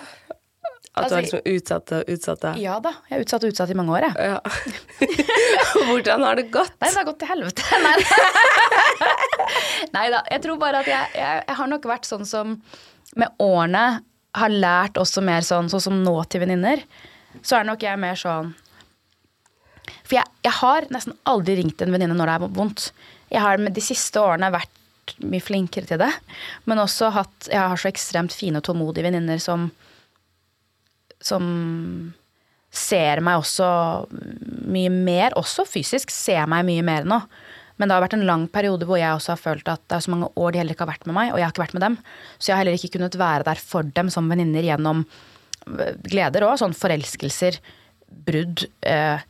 At 0.94 1.10
du 1.10 1.16
Altså, 1.16 1.16
har 1.16 1.24
liksom 1.26 1.56
utsatt 1.56 1.92
og 1.98 2.10
utsatt 2.14 2.42
det? 2.44 2.50
Ja 2.62 2.76
da. 2.84 2.92
Jeg 3.10 3.18
er 3.18 3.24
utsatt 3.26 3.46
og 3.46 3.50
utsatt 3.54 3.72
i 3.74 3.78
mange 3.80 3.96
år, 3.96 4.06
jeg. 4.06 4.14
Ja. 4.30 4.40
Hvordan 5.90 6.26
har 6.28 6.38
det 6.38 6.44
gått? 6.54 6.76
Nei, 6.84 6.90
det 6.92 7.00
har 7.00 7.08
gått 7.08 7.22
til 7.24 7.32
helvete. 7.32 7.62
Nei, 7.88 7.96
Nei 9.96 10.04
da. 10.14 10.20
Jeg 10.30 10.44
tror 10.44 10.60
bare 10.62 10.84
at 10.84 10.92
jeg, 10.92 11.16
jeg, 11.18 11.46
jeg 11.48 11.58
har 11.60 11.72
nok 11.72 11.88
vært 11.90 12.06
sånn 12.06 12.28
som 12.30 12.60
med 13.18 13.42
årene 13.42 13.86
har 14.38 14.54
lært 14.54 14.98
også 15.02 15.22
mer 15.26 15.46
sånn, 15.46 15.70
sånn 15.74 15.82
som 15.88 15.98
nå 16.06 16.14
til 16.30 16.44
venninner. 16.46 16.86
Så 17.42 17.58
er 17.58 17.66
nok 17.66 17.82
jeg 17.82 17.98
mer 17.98 18.18
sånn 18.20 18.52
For 20.06 20.20
jeg, 20.20 20.30
jeg 20.46 20.54
har 20.60 20.86
nesten 20.94 21.18
aldri 21.30 21.58
ringt 21.58 21.82
en 21.82 21.94
venninne 21.94 22.18
når 22.18 22.30
det 22.30 22.36
er 22.38 22.56
vondt. 22.60 22.88
Jeg 23.34 23.42
har 23.42 23.62
med 23.62 23.74
de 23.74 23.82
siste 23.82 24.22
årene 24.22 24.54
vært 24.54 25.16
mye 25.26 25.44
flinkere 25.44 25.90
til 25.90 26.00
det. 26.02 26.12
Men 26.70 26.82
også 26.86 27.10
hatt 27.18 27.50
Jeg 27.50 27.60
har 27.60 27.82
så 27.82 27.90
ekstremt 27.90 28.36
fine 28.36 28.62
og 28.62 28.68
tålmodige 28.70 29.10
venninner 29.10 29.42
som 29.42 29.72
som 31.26 32.14
ser 32.74 33.22
meg 33.22 33.42
også 33.42 33.68
mye 34.74 34.92
mer, 34.94 35.36
også 35.38 35.66
fysisk, 35.70 36.12
ser 36.14 36.48
meg 36.50 36.66
mye 36.68 36.86
mer 36.86 37.06
nå. 37.08 37.20
Men 37.78 37.90
det 37.90 37.96
har 37.96 38.04
vært 38.06 38.16
en 38.18 38.26
lang 38.28 38.48
periode 38.54 38.86
hvor 38.90 39.00
jeg 39.02 39.14
også 39.16 39.34
har 39.34 39.42
følt 39.42 39.70
at 39.70 39.82
det 39.90 39.98
er 39.98 40.06
så 40.06 40.14
mange 40.14 40.30
år 40.38 40.54
de 40.54 40.62
heller 40.62 40.76
ikke 40.76 40.86
har 40.86 40.94
vært 40.94 41.08
med 41.10 41.18
meg, 41.18 41.32
og 41.34 41.40
jeg 41.40 41.48
har 41.48 41.54
ikke 41.54 41.64
vært 41.66 41.78
med 41.78 41.86
dem. 41.86 41.96
Så 42.38 42.50
jeg 42.50 42.56
har 42.56 42.64
heller 42.64 42.78
ikke 42.78 42.94
kunnet 42.98 43.18
være 43.20 43.48
der 43.50 43.62
for 43.62 43.94
dem 43.98 44.12
som 44.14 44.30
venninner 44.30 44.66
gjennom 44.66 45.06
øh, 45.06 45.96
gleder 46.06 46.46
òg, 46.48 46.60
sånn 46.62 46.78
forelskelser, 46.78 47.58
brudd, 48.28 48.68
øh, 48.90 49.26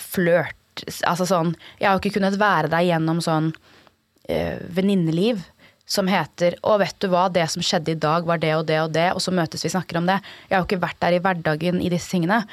flørt 0.00 0.56
Altså 1.04 1.26
sånn 1.28 1.50
Jeg 1.76 1.90
har 1.90 1.98
ikke 1.98 2.14
kunnet 2.14 2.38
være 2.40 2.70
der 2.72 2.86
gjennom 2.86 3.18
sånn 3.20 3.50
øh, 3.52 4.60
venninneliv 4.72 5.42
som 5.90 6.06
heter 6.06 6.54
'Å, 6.62 6.78
vet 6.78 6.98
du 7.02 7.08
hva, 7.10 7.26
det 7.32 7.48
som 7.50 7.62
skjedde 7.62 7.96
i 7.96 7.98
dag, 7.98 8.26
var 8.26 8.38
det 8.38 8.52
og 8.54 8.66
det 8.66 8.78
og 8.80 8.92
det', 8.94 9.10
og 9.14 9.22
så 9.22 9.34
møtes 9.34 9.64
vi 9.64 9.72
og 9.72 9.74
snakker 9.74 9.98
om 9.98 10.06
det. 10.06 10.20
Jeg 10.48 10.54
har 10.54 10.62
jo 10.62 10.68
ikke 10.68 10.84
vært 10.86 11.00
der 11.02 11.16
i 11.16 11.22
hverdagen 11.24 11.82
i 11.82 11.90
disse 11.90 12.10
tingene. 12.14 12.44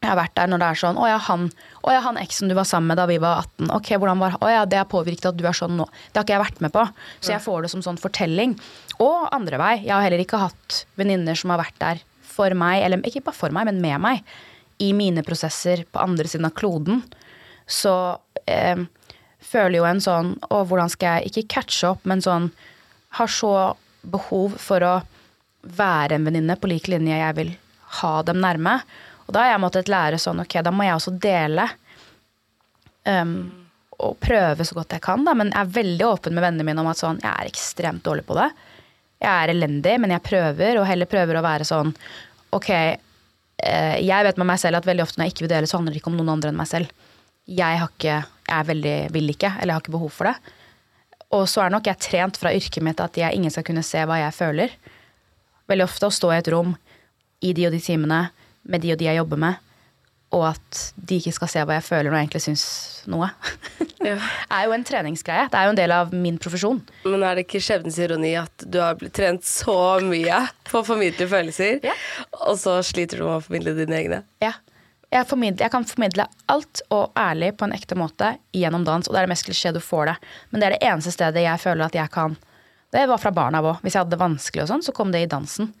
Jeg 0.00 0.10
har 0.10 0.16
vært 0.16 0.34
der 0.36 0.48
når 0.48 0.60
det 0.62 0.68
er 0.70 0.80
sånn 0.80 0.96
'Å 0.96 1.08
ja, 1.08 1.18
han, 1.18 1.50
å 1.84 1.92
ja, 1.92 2.00
han 2.00 2.16
eksen 2.16 2.48
du 2.48 2.54
var 2.54 2.64
sammen 2.64 2.88
med 2.88 2.96
da 2.96 3.06
vi 3.06 3.18
var 3.18 3.44
18'. 3.44 3.70
Ok, 3.76 3.92
hvordan 4.00 4.18
var 4.18 4.38
Å 4.40 4.48
ja, 4.48 4.64
det 4.64 4.78
har 4.78 4.88
påvirket 4.88 5.26
at 5.26 5.36
du 5.36 5.44
er 5.44 5.52
sånn 5.52 5.76
nå. 5.76 5.84
Det 6.12 6.16
har 6.16 6.24
ikke 6.24 6.36
jeg 6.36 6.46
vært 6.46 6.60
med 6.60 6.72
på. 6.72 6.88
Så 7.20 7.32
jeg 7.32 7.44
får 7.44 7.62
det 7.62 7.70
som 7.70 7.82
sånn 7.82 8.00
fortelling. 8.00 8.58
Og 8.98 9.28
andre 9.32 9.58
vei. 9.58 9.84
Jeg 9.84 9.92
har 9.92 10.02
heller 10.02 10.24
ikke 10.24 10.40
hatt 10.40 10.84
venninner 10.96 11.34
som 11.34 11.50
har 11.50 11.60
vært 11.60 11.78
der 11.78 12.00
for 12.22 12.52
meg, 12.54 12.82
eller 12.84 13.04
ikke 13.04 13.24
bare 13.24 13.36
for 13.36 13.50
meg, 13.50 13.66
men 13.66 13.80
med 13.80 14.00
meg, 14.00 14.22
i 14.78 14.92
mine 14.92 15.24
prosesser 15.24 15.84
på 15.88 16.00
andre 16.00 16.28
siden 16.28 16.48
av 16.48 16.52
kloden. 16.56 17.02
Så 17.66 18.18
eh, 18.46 18.76
føler 19.56 19.80
jo 19.80 19.88
en 19.88 20.02
sånn 20.04 20.34
Å, 20.46 20.62
hvordan 20.68 20.92
skal 20.92 21.18
jeg 21.18 21.32
ikke 21.32 21.48
catche 21.56 21.90
opp, 21.94 22.04
men 22.08 22.22
sånn 22.24 22.50
Har 23.18 23.32
så 23.32 23.52
behov 24.06 24.56
for 24.62 24.84
å 24.86 24.94
være 25.66 26.18
en 26.18 26.28
venninne 26.28 26.54
på 26.60 26.70
lik 26.70 26.86
linje 26.92 27.16
jeg 27.16 27.36
vil 27.40 27.48
ha 27.98 28.12
dem 28.26 28.38
nærme. 28.38 28.76
Og 29.26 29.34
da 29.34 29.42
har 29.42 29.56
jeg 29.56 29.62
måttet 29.64 29.90
lære 29.90 30.20
sånn, 30.22 30.44
ok, 30.44 30.60
da 30.62 30.70
må 30.70 30.86
jeg 30.86 30.94
også 30.94 31.12
dele. 31.22 31.64
Um, 33.02 33.32
og 34.02 34.18
prøve 34.22 34.66
så 34.66 34.76
godt 34.76 34.94
jeg 34.94 35.02
kan, 35.02 35.24
da. 35.26 35.34
Men 35.38 35.50
jeg 35.50 35.58
er 35.62 35.74
veldig 35.78 36.06
åpen 36.06 36.36
med 36.36 36.44
vennene 36.44 36.66
mine 36.68 36.84
om 36.84 36.90
at 36.90 37.00
sånn, 37.00 37.18
jeg 37.22 37.32
er 37.32 37.50
ekstremt 37.50 38.04
dårlig 38.06 38.26
på 38.28 38.36
det. 38.38 38.46
Jeg 39.22 39.32
er 39.32 39.52
elendig, 39.54 39.96
men 40.02 40.12
jeg 40.12 40.24
prøver, 40.26 40.78
og 40.80 40.86
heller 40.88 41.08
prøver 41.10 41.38
å 41.38 41.44
være 41.46 41.66
sånn 41.68 41.94
Ok, 42.54 42.68
eh, 42.70 43.96
jeg 44.04 44.24
vet 44.24 44.38
med 44.38 44.48
meg 44.48 44.60
selv 44.62 44.78
at 44.78 44.86
veldig 44.86 45.02
ofte 45.02 45.18
når 45.18 45.26
jeg 45.26 45.34
ikke 45.34 45.44
vil 45.44 45.50
dele, 45.50 45.68
så 45.68 45.80
handler 45.80 45.92
det 45.92 46.00
ikke 46.00 46.12
om 46.12 46.18
noen 46.20 46.34
andre 46.36 46.52
enn 46.52 46.60
meg 46.60 46.68
selv. 46.70 46.92
Jeg 47.50 47.80
har 47.80 47.90
ikke, 47.90 48.20
jeg 48.46 48.68
veldig, 48.70 48.96
vil 49.14 49.34
ikke, 49.34 49.52
eller 49.58 49.72
jeg 49.72 49.78
har 49.78 49.84
ikke 49.84 49.96
behov 49.96 50.14
for 50.14 50.30
det. 50.30 50.54
Og 51.34 51.44
så 51.50 51.64
er 51.64 51.74
nok 51.74 51.88
jeg 51.90 52.02
trent 52.02 52.38
fra 52.38 52.54
yrket 52.54 52.84
mitt 52.86 53.02
at 53.02 53.18
jeg, 53.18 53.34
ingen 53.34 53.52
skal 53.52 53.66
kunne 53.66 53.84
se 53.86 54.02
hva 54.06 54.20
jeg 54.22 54.36
føler. 54.36 54.74
Veldig 55.66 55.86
ofte 55.86 56.08
å 56.08 56.14
stå 56.14 56.32
i 56.32 56.40
et 56.40 56.50
rom 56.54 56.76
i 57.44 57.52
de 57.56 57.66
og 57.68 57.74
de 57.74 57.82
timene 57.82 58.28
med 58.66 58.82
de 58.82 58.92
og 58.94 59.00
de 59.00 59.08
jeg 59.08 59.18
jobber 59.18 59.40
med, 59.40 59.62
og 60.34 60.48
at 60.48 60.80
de 60.96 61.18
ikke 61.20 61.34
skal 61.34 61.50
se 61.50 61.64
hva 61.66 61.76
jeg 61.76 61.86
føler 61.86 62.10
når 62.10 62.18
jeg 62.18 62.26
egentlig 62.26 62.44
syns 62.46 62.64
noe. 63.10 63.28
Ja. 64.02 64.16
er 64.56 64.66
jo 64.66 64.74
en 64.74 64.86
treningsgreie. 64.86 65.46
Det 65.52 65.58
er 65.58 65.68
jo 65.68 65.74
en 65.74 65.78
del 65.78 65.94
av 65.94 66.14
min 66.14 66.38
profesjon. 66.42 66.80
Men 67.06 67.24
er 67.26 67.38
det 67.38 67.46
ikke 67.46 67.62
skjebnens 67.62 67.98
ironi 68.02 68.32
at 68.38 68.66
du 68.66 68.80
har 68.82 68.98
blitt 68.98 69.14
trent 69.16 69.46
så 69.46 69.98
mye 70.04 70.42
på 70.68 70.82
å 70.82 70.86
formidle 70.86 71.28
følelser, 71.30 71.82
og 72.42 72.58
så 72.60 72.78
sliter 72.86 73.22
du 73.22 73.26
med 73.26 73.38
å 73.38 73.44
formidle 73.46 73.76
dine 73.78 74.00
egne? 74.02 74.22
Ja. 74.44 74.56
Jeg, 75.14 75.26
jeg 75.30 75.70
kan 75.70 75.86
formidle 75.86 76.26
alt 76.50 76.82
og 76.90 77.14
ærlig 77.18 77.52
på 77.56 77.66
en 77.66 77.74
ekte 77.76 77.96
måte 77.98 78.32
gjennom 78.56 78.84
dans, 78.84 79.06
og 79.06 79.14
det 79.14 79.20
er 79.20 79.28
det 79.28 79.32
mest 79.36 79.46
klisjé 79.46 79.70
du 79.72 79.80
får 79.80 80.10
det. 80.10 80.14
Men 80.50 80.60
det 80.60 80.66
er 80.66 80.74
det 80.74 80.88
eneste 80.88 81.14
stedet 81.14 81.44
jeg 81.44 81.62
føler 81.62 81.86
at 81.86 81.98
jeg 81.98 82.12
kan 82.14 82.36
Det 82.94 83.02
var 83.10 83.18
fra 83.18 83.32
barna 83.34 83.58
av 83.58 83.66
òg. 83.66 83.80
Hvis 83.82 83.96
jeg 83.96 84.04
hadde 84.04 84.14
det 84.14 84.22
vanskelig 84.22 84.62
og 84.62 84.68
sånn, 84.70 84.82
så 84.86 84.92
kom 84.94 85.10
det 85.12 85.24
i 85.24 85.28
dansen. 85.28 85.72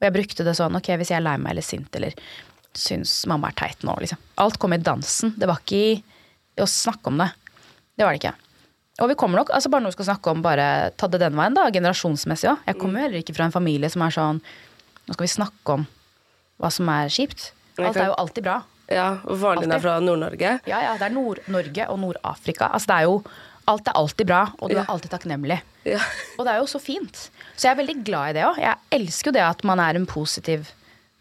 Og 0.00 0.06
jeg 0.06 0.14
brukte 0.14 0.44
det 0.44 0.52
sånn 0.58 0.76
ok, 0.76 0.92
hvis 1.00 1.10
jeg 1.10 1.18
er 1.18 1.24
lei 1.24 1.36
meg 1.40 1.54
eller 1.54 1.64
sint 1.64 1.96
eller 1.96 2.14
syns 2.76 3.14
mamma 3.26 3.48
er 3.50 3.56
teit 3.58 3.82
nå, 3.82 3.96
liksom. 4.00 4.20
Alt 4.44 4.58
kom 4.60 4.76
i 4.76 4.78
dansen. 4.78 5.32
Det 5.40 5.48
var 5.50 5.62
ikke 5.64 5.80
i 5.80 6.62
å 6.62 6.68
snakke 6.68 7.10
om 7.10 7.18
det. 7.20 7.30
Det 7.96 8.06
var 8.06 8.14
det 8.14 8.20
ikke. 8.20 8.34
Og 9.00 9.08
vi 9.08 9.16
kommer 9.16 9.40
nok, 9.40 9.50
altså 9.56 9.70
bare 9.72 9.84
når 9.84 9.94
vi 9.94 9.98
skal 9.98 10.10
snakke 10.10 10.32
om 10.32 10.42
bare 10.44 10.66
ta 11.00 11.08
det 11.08 11.22
den 11.22 11.36
veien, 11.38 11.56
da, 11.56 11.66
generasjonsmessig 11.72 12.50
òg. 12.52 12.66
Jeg 12.68 12.78
kommer 12.80 13.00
jo 13.00 13.06
heller 13.06 13.24
ikke 13.24 13.36
fra 13.36 13.48
en 13.48 13.54
familie 13.56 13.90
som 13.92 14.04
er 14.06 14.16
sånn 14.16 14.42
Nå 15.08 15.16
skal 15.16 15.24
vi 15.24 15.32
snakke 15.32 15.74
om 15.74 15.86
hva 16.60 16.68
som 16.70 16.88
er 16.92 17.08
kjipt. 17.10 17.48
Alt 17.88 18.00
er 18.00 18.10
jo 18.10 18.18
alltid 18.20 18.46
bra. 18.46 18.56
Ja, 18.90 19.08
og 19.22 19.38
faren 19.38 19.62
din 19.62 19.72
er 19.74 19.82
fra 19.82 19.98
Nord-Norge. 20.02 20.56
Ja, 20.66 20.80
ja, 20.82 20.96
det 20.98 21.06
er 21.06 21.14
Nord-Norge 21.14 21.86
og 21.92 22.00
Nord-Afrika. 22.02 22.72
Altså, 22.74 22.90
det 22.90 22.98
er 22.98 23.08
jo 23.10 23.22
Alt 23.70 23.86
er 23.86 23.94
alltid 23.94 24.26
bra, 24.26 24.38
og 24.58 24.72
du 24.72 24.78
er 24.80 24.88
alltid 24.90 25.12
takknemlig. 25.12 25.60
Ja. 25.86 26.00
Og 26.40 26.46
det 26.46 26.54
er 26.56 26.62
jo 26.62 26.66
så 26.66 26.80
fint. 26.82 27.28
Så 27.54 27.68
jeg 27.68 27.70
er 27.70 27.78
veldig 27.78 27.94
glad 28.02 28.32
i 28.32 28.34
det 28.40 28.42
òg. 28.48 28.56
Jeg 28.58 28.96
elsker 28.96 29.30
jo 29.30 29.34
det 29.36 29.44
at 29.46 29.62
man 29.68 29.78
er 29.84 29.98
en 30.00 30.08
positiv 30.10 30.64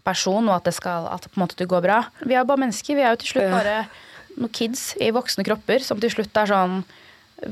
person, 0.08 0.48
og 0.48 0.56
at 0.56 0.70
det 0.70 0.74
skal 0.74 1.06
at 1.12 1.28
på 1.28 1.38
en 1.38 1.44
måte 1.44 1.60
det 1.60 1.68
går 1.70 1.84
bra. 1.86 2.00
Vi 2.24 2.34
er 2.34 2.42
jo 2.42 2.48
bare 2.50 2.64
mennesker. 2.64 2.98
Vi 2.98 3.06
er 3.06 3.14
jo 3.14 3.20
til 3.22 3.36
slutt 3.36 3.54
bare 3.54 3.76
noen 4.40 4.54
kids 4.56 4.94
i 5.04 5.12
voksne 5.14 5.46
kropper 5.46 5.84
som 5.86 6.02
til 6.02 6.16
slutt 6.16 6.42
er 6.42 6.50
sånn 6.50 6.82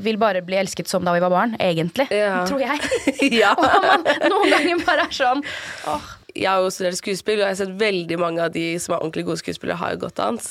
vil 0.04 0.18
bare 0.20 0.42
bli 0.44 0.58
elsket 0.58 0.90
som 0.90 1.04
da 1.06 1.14
vi 1.14 1.22
var 1.22 1.32
barn, 1.32 1.54
egentlig. 1.62 2.08
Ja. 2.12 2.42
Tror 2.48 2.60
jeg. 2.60 2.80
Ja. 3.40 3.54
og 3.60 3.84
man 3.84 4.04
noen 4.28 4.52
ganger 4.52 4.82
bare 4.84 5.06
er 5.06 5.14
sånn 5.14 5.44
åh, 5.88 6.10
Jeg 6.38 6.48
har 6.50 6.62
jo 6.62 6.70
studert 6.70 6.98
skuespill, 7.00 7.40
og 7.40 7.46
jeg 7.46 7.54
har 7.54 7.58
sett 7.60 7.72
veldig 7.80 8.18
mange 8.22 8.44
av 8.44 8.52
de 8.54 8.64
som 8.82 8.94
er 8.94 9.00
ordentlig 9.02 9.24
gode 9.28 9.40
skuespillere, 9.42 9.78
har 9.80 9.94
jo 9.96 10.02
godt 10.06 10.18
dans. 10.20 10.50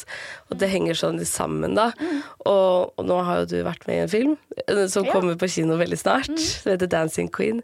Og 0.51 0.57
det 0.61 0.69
henger 0.73 0.99
sånn 0.99 1.21
sammen, 1.25 1.77
da. 1.79 1.91
Og, 2.45 2.91
og 2.97 3.07
nå 3.07 3.21
har 3.27 3.43
jo 3.43 3.49
du 3.53 3.57
vært 3.67 3.87
med 3.87 3.95
i 4.01 4.03
en 4.05 4.11
film 4.11 4.35
eh, 4.67 4.83
som 4.91 5.07
Ja. 5.07 5.13
kommer 5.15 5.39
på 5.39 5.47
kino 5.51 5.77
veldig 5.79 5.99
snart. 6.01 6.33
Som 6.39 6.73
heter 6.73 6.87
'Dancing 6.91 7.31
Queen'. 7.31 7.63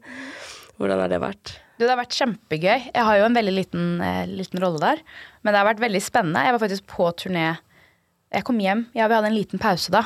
Hvordan 0.80 1.00
har 1.04 1.10
det 1.12 1.20
vært? 1.22 1.58
Du, 1.78 1.84
det 1.86 1.90
har 1.92 2.00
vært 2.00 2.16
kjempegøy. 2.18 2.80
Jeg 2.94 3.04
har 3.06 3.18
jo 3.20 3.26
en 3.26 3.36
veldig 3.36 3.54
liten, 3.54 4.02
eh, 4.02 4.26
liten 4.30 4.60
rolle 4.62 4.80
der. 4.80 4.98
Men 5.44 5.54
det 5.54 5.60
har 5.62 5.74
vært 5.74 5.84
veldig 5.84 6.02
spennende. 6.02 6.44
Jeg 6.46 6.54
var 6.56 6.64
faktisk 6.68 6.88
på 6.88 7.12
turné. 7.18 7.58
Jeg 8.34 8.46
kom 8.48 8.58
hjem, 8.58 8.88
ja, 8.98 9.06
vi 9.06 9.14
hadde 9.14 9.30
en 9.30 9.36
liten 9.36 9.62
pause 9.62 9.92
da. 9.94 10.02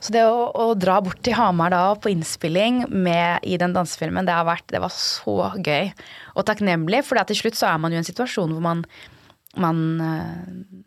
Så 0.00 0.14
det 0.14 0.22
å, 0.24 0.46
å 0.48 0.70
dra 0.80 0.96
bort 1.04 1.20
til 1.26 1.36
Hamar 1.36 1.74
da 1.74 1.80
på 2.00 2.08
innspilling 2.08 2.86
med, 2.88 3.44
i 3.44 3.58
den 3.60 3.74
dansefilmen, 3.76 4.24
det, 4.24 4.32
har 4.32 4.46
vært, 4.48 4.64
det 4.72 4.80
var 4.80 4.94
så 4.94 5.50
gøy. 5.60 5.90
Og 6.38 6.46
takknemlig, 6.48 7.02
for 7.04 7.20
til 7.28 7.36
slutt 7.42 7.58
så 7.58 7.68
er 7.74 7.82
man 7.82 7.92
jo 7.92 7.98
i 7.98 8.00
en 8.00 8.08
situasjon 8.08 8.54
hvor 8.56 8.64
man, 8.64 8.80
man 9.60 9.82
eh, 10.00 10.80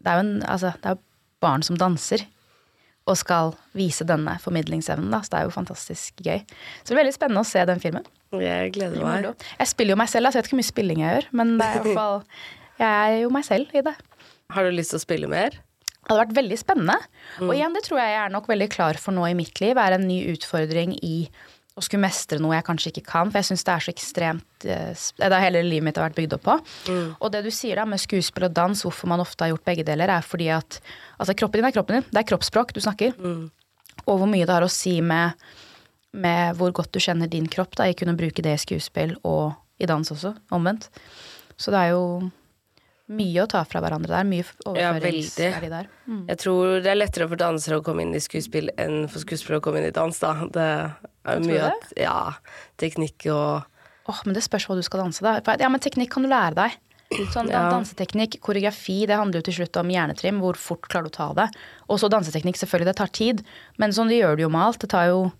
Det 0.00 0.08
er 0.08 0.16
jo 0.16 0.24
en, 0.24 0.32
altså, 0.48 0.72
det 0.80 0.94
er 0.94 1.04
barn 1.44 1.66
som 1.66 1.76
danser. 1.80 2.24
og 3.06 3.14
skal 3.20 3.52
vise 3.76 4.02
denne 4.02 4.32
formidlingsevnen. 4.42 5.12
Da. 5.12 5.20
Så 5.22 5.30
det 5.30 5.38
er 5.38 5.44
jo 5.46 5.54
fantastisk 5.54 6.24
gøy. 6.26 6.40
Så 6.82 6.88
det 6.88 6.96
er 6.96 7.02
veldig 7.04 7.14
spennende 7.14 7.44
å 7.44 7.46
se 7.46 7.62
den 7.68 7.78
filmen. 7.78 8.08
Jeg 8.34 8.72
gleder 8.74 9.04
meg. 9.04 9.28
Jeg 9.60 9.70
spiller 9.70 9.94
jo 9.94 10.00
meg 10.00 10.10
selv, 10.10 10.26
altså 10.26 10.40
jeg 10.40 10.42
vet 10.42 10.48
ikke 10.48 10.56
hvor 10.56 10.62
mye 10.64 10.72
spilling 10.72 11.04
jeg 11.04 11.12
gjør, 11.12 11.28
men 11.38 11.52
det 11.60 11.68
er 11.68 11.76
i 11.76 11.84
hvert 11.84 11.98
fall 12.00 12.18
Jeg 12.80 12.88
er 12.88 13.20
jo 13.20 13.30
meg 13.36 13.46
selv 13.46 13.78
i 13.78 13.84
det. 13.86 13.94
Har 14.56 14.66
du 14.66 14.74
lyst 14.74 14.90
til 14.94 14.98
å 14.98 15.04
spille 15.04 15.30
mer? 15.30 15.60
Det 16.06 16.12
hadde 16.14 16.22
vært 16.22 16.36
veldig 16.38 16.56
spennende. 16.60 16.94
Mm. 17.40 17.48
Og 17.48 17.52
igjen, 17.56 17.72
det 17.74 17.82
tror 17.82 17.98
jeg 17.98 18.12
jeg 18.12 18.22
er 18.22 18.32
nok 18.32 18.46
veldig 18.46 18.68
klar 18.70 18.98
for 19.02 19.16
nå 19.16 19.24
i 19.26 19.34
mitt 19.34 19.58
liv. 19.58 19.74
Er 19.74 19.96
en 19.96 20.06
ny 20.06 20.20
utfordring 20.30 20.94
i 21.02 21.16
å 21.76 21.82
skulle 21.82 22.06
mestre 22.06 22.38
noe 22.40 22.54
jeg 22.54 22.64
kanskje 22.68 22.92
ikke 22.92 23.04
kan. 23.10 23.32
For 23.32 23.42
jeg 23.42 23.48
syns 23.50 23.66
det 23.66 23.72
er 23.74 23.84
så 23.84 23.92
ekstremt 23.92 24.66
eh, 24.70 25.02
Det 25.18 25.26
er 25.26 25.42
hele 25.42 25.64
livet 25.66 25.88
mitt 25.88 25.98
har 25.98 26.06
vært 26.06 26.20
bygd 26.20 26.38
opp 26.38 26.46
på. 26.46 26.56
Mm. 26.86 27.10
Og 27.18 27.34
det 27.34 27.42
du 27.44 27.50
sier 27.52 27.80
da 27.80 27.84
med 27.90 28.00
skuespill 28.00 28.46
og 28.46 28.54
dans, 28.54 28.84
hvorfor 28.86 29.10
man 29.10 29.24
ofte 29.24 29.44
har 29.44 29.52
gjort 29.52 29.66
begge 29.66 29.84
deler, 29.88 30.14
er 30.14 30.24
fordi 30.24 30.48
at 30.54 30.78
altså 31.18 31.34
kroppen 31.36 31.60
din 31.60 31.68
er 31.68 31.74
kroppen 31.74 31.98
din. 31.98 32.08
Det 32.08 32.22
er 32.22 32.30
kroppsspråk 32.30 32.72
du 32.72 32.80
snakker. 32.86 33.18
Og 34.06 34.22
hvor 34.22 34.30
mye 34.30 34.46
det 34.46 34.54
har 34.54 34.64
å 34.64 34.72
si 34.72 35.00
med, 35.02 35.36
med 36.14 36.56
hvor 36.56 36.70
godt 36.78 36.94
du 36.94 37.02
kjenner 37.02 37.28
din 37.28 37.50
kropp 37.50 37.74
da, 37.76 37.90
i 37.90 37.98
kunne 37.98 38.16
bruke 38.16 38.46
det 38.46 38.54
i 38.54 38.62
skuespill 38.62 39.18
og 39.26 39.58
i 39.82 39.90
dans 39.90 40.14
også, 40.14 40.32
omvendt. 40.54 40.88
Så 41.60 41.74
det 41.74 41.82
er 41.82 41.96
jo 41.96 42.30
mye 43.08 43.42
å 43.44 43.48
ta 43.48 43.60
fra 43.64 43.80
hverandre 43.84 44.10
der. 44.10 44.24
Mye 44.26 44.42
Ja, 44.42 44.90
overføringsverdi 44.92 45.60
veldig. 45.60 45.70
der. 45.70 45.88
Mm. 46.08 46.24
Jeg 46.28 46.38
tror 46.42 46.80
det 46.82 46.90
er 46.90 46.98
lettere 46.98 47.28
for 47.30 47.36
dansere 47.36 47.78
å 47.78 47.84
komme 47.86 48.02
inn 48.02 48.14
i 48.14 48.22
skuespill 48.22 48.70
enn 48.76 49.06
for 49.08 49.22
skuespillere 49.22 49.60
å 49.60 49.62
komme 49.62 49.78
inn 49.82 49.86
i 49.90 49.94
dans, 49.94 50.18
da. 50.18 50.32
Det 50.50 50.66
er 50.66 51.38
jo 51.38 51.46
mye 51.46 51.68
at 51.70 51.92
Ja, 51.96 52.32
teknikk 52.78 53.26
og 53.32 53.64
Åh, 54.08 54.20
men 54.24 54.34
det 54.34 54.44
spørs 54.46 54.66
hva 54.68 54.76
du 54.78 54.82
skal 54.86 55.00
danse, 55.02 55.18
da. 55.22 55.40
Ja, 55.58 55.68
men 55.68 55.80
teknikk 55.82 56.12
kan 56.14 56.22
du 56.22 56.28
lære 56.30 56.54
deg. 56.54 56.76
Sånn 57.32 57.48
Ja. 57.50 57.64
Danseteknikk, 57.70 58.40
koreografi, 58.40 59.04
det 59.06 59.16
handler 59.18 59.40
jo 59.40 59.46
til 59.50 59.54
slutt 59.66 59.76
om 59.80 59.88
hjernetrim. 59.90 60.38
Hvor 60.42 60.54
fort 60.54 60.86
klarer 60.88 61.06
du 61.06 61.10
å 61.10 61.16
ta 61.16 61.32
det. 61.34 61.48
Og 61.90 61.98
så 61.98 62.08
danseteknikk, 62.10 62.54
selvfølgelig, 62.58 62.84
det 62.86 62.96
tar 62.96 63.10
tid. 63.10 63.42
Men 63.78 63.90
sånn, 63.90 64.08
det 64.08 64.20
gjør 64.22 64.36
det 64.36 64.42
jo 64.46 64.48
med 64.48 64.60
alt. 64.62 64.78
Det 64.78 64.90
tar 64.90 65.06
jo 65.10 65.32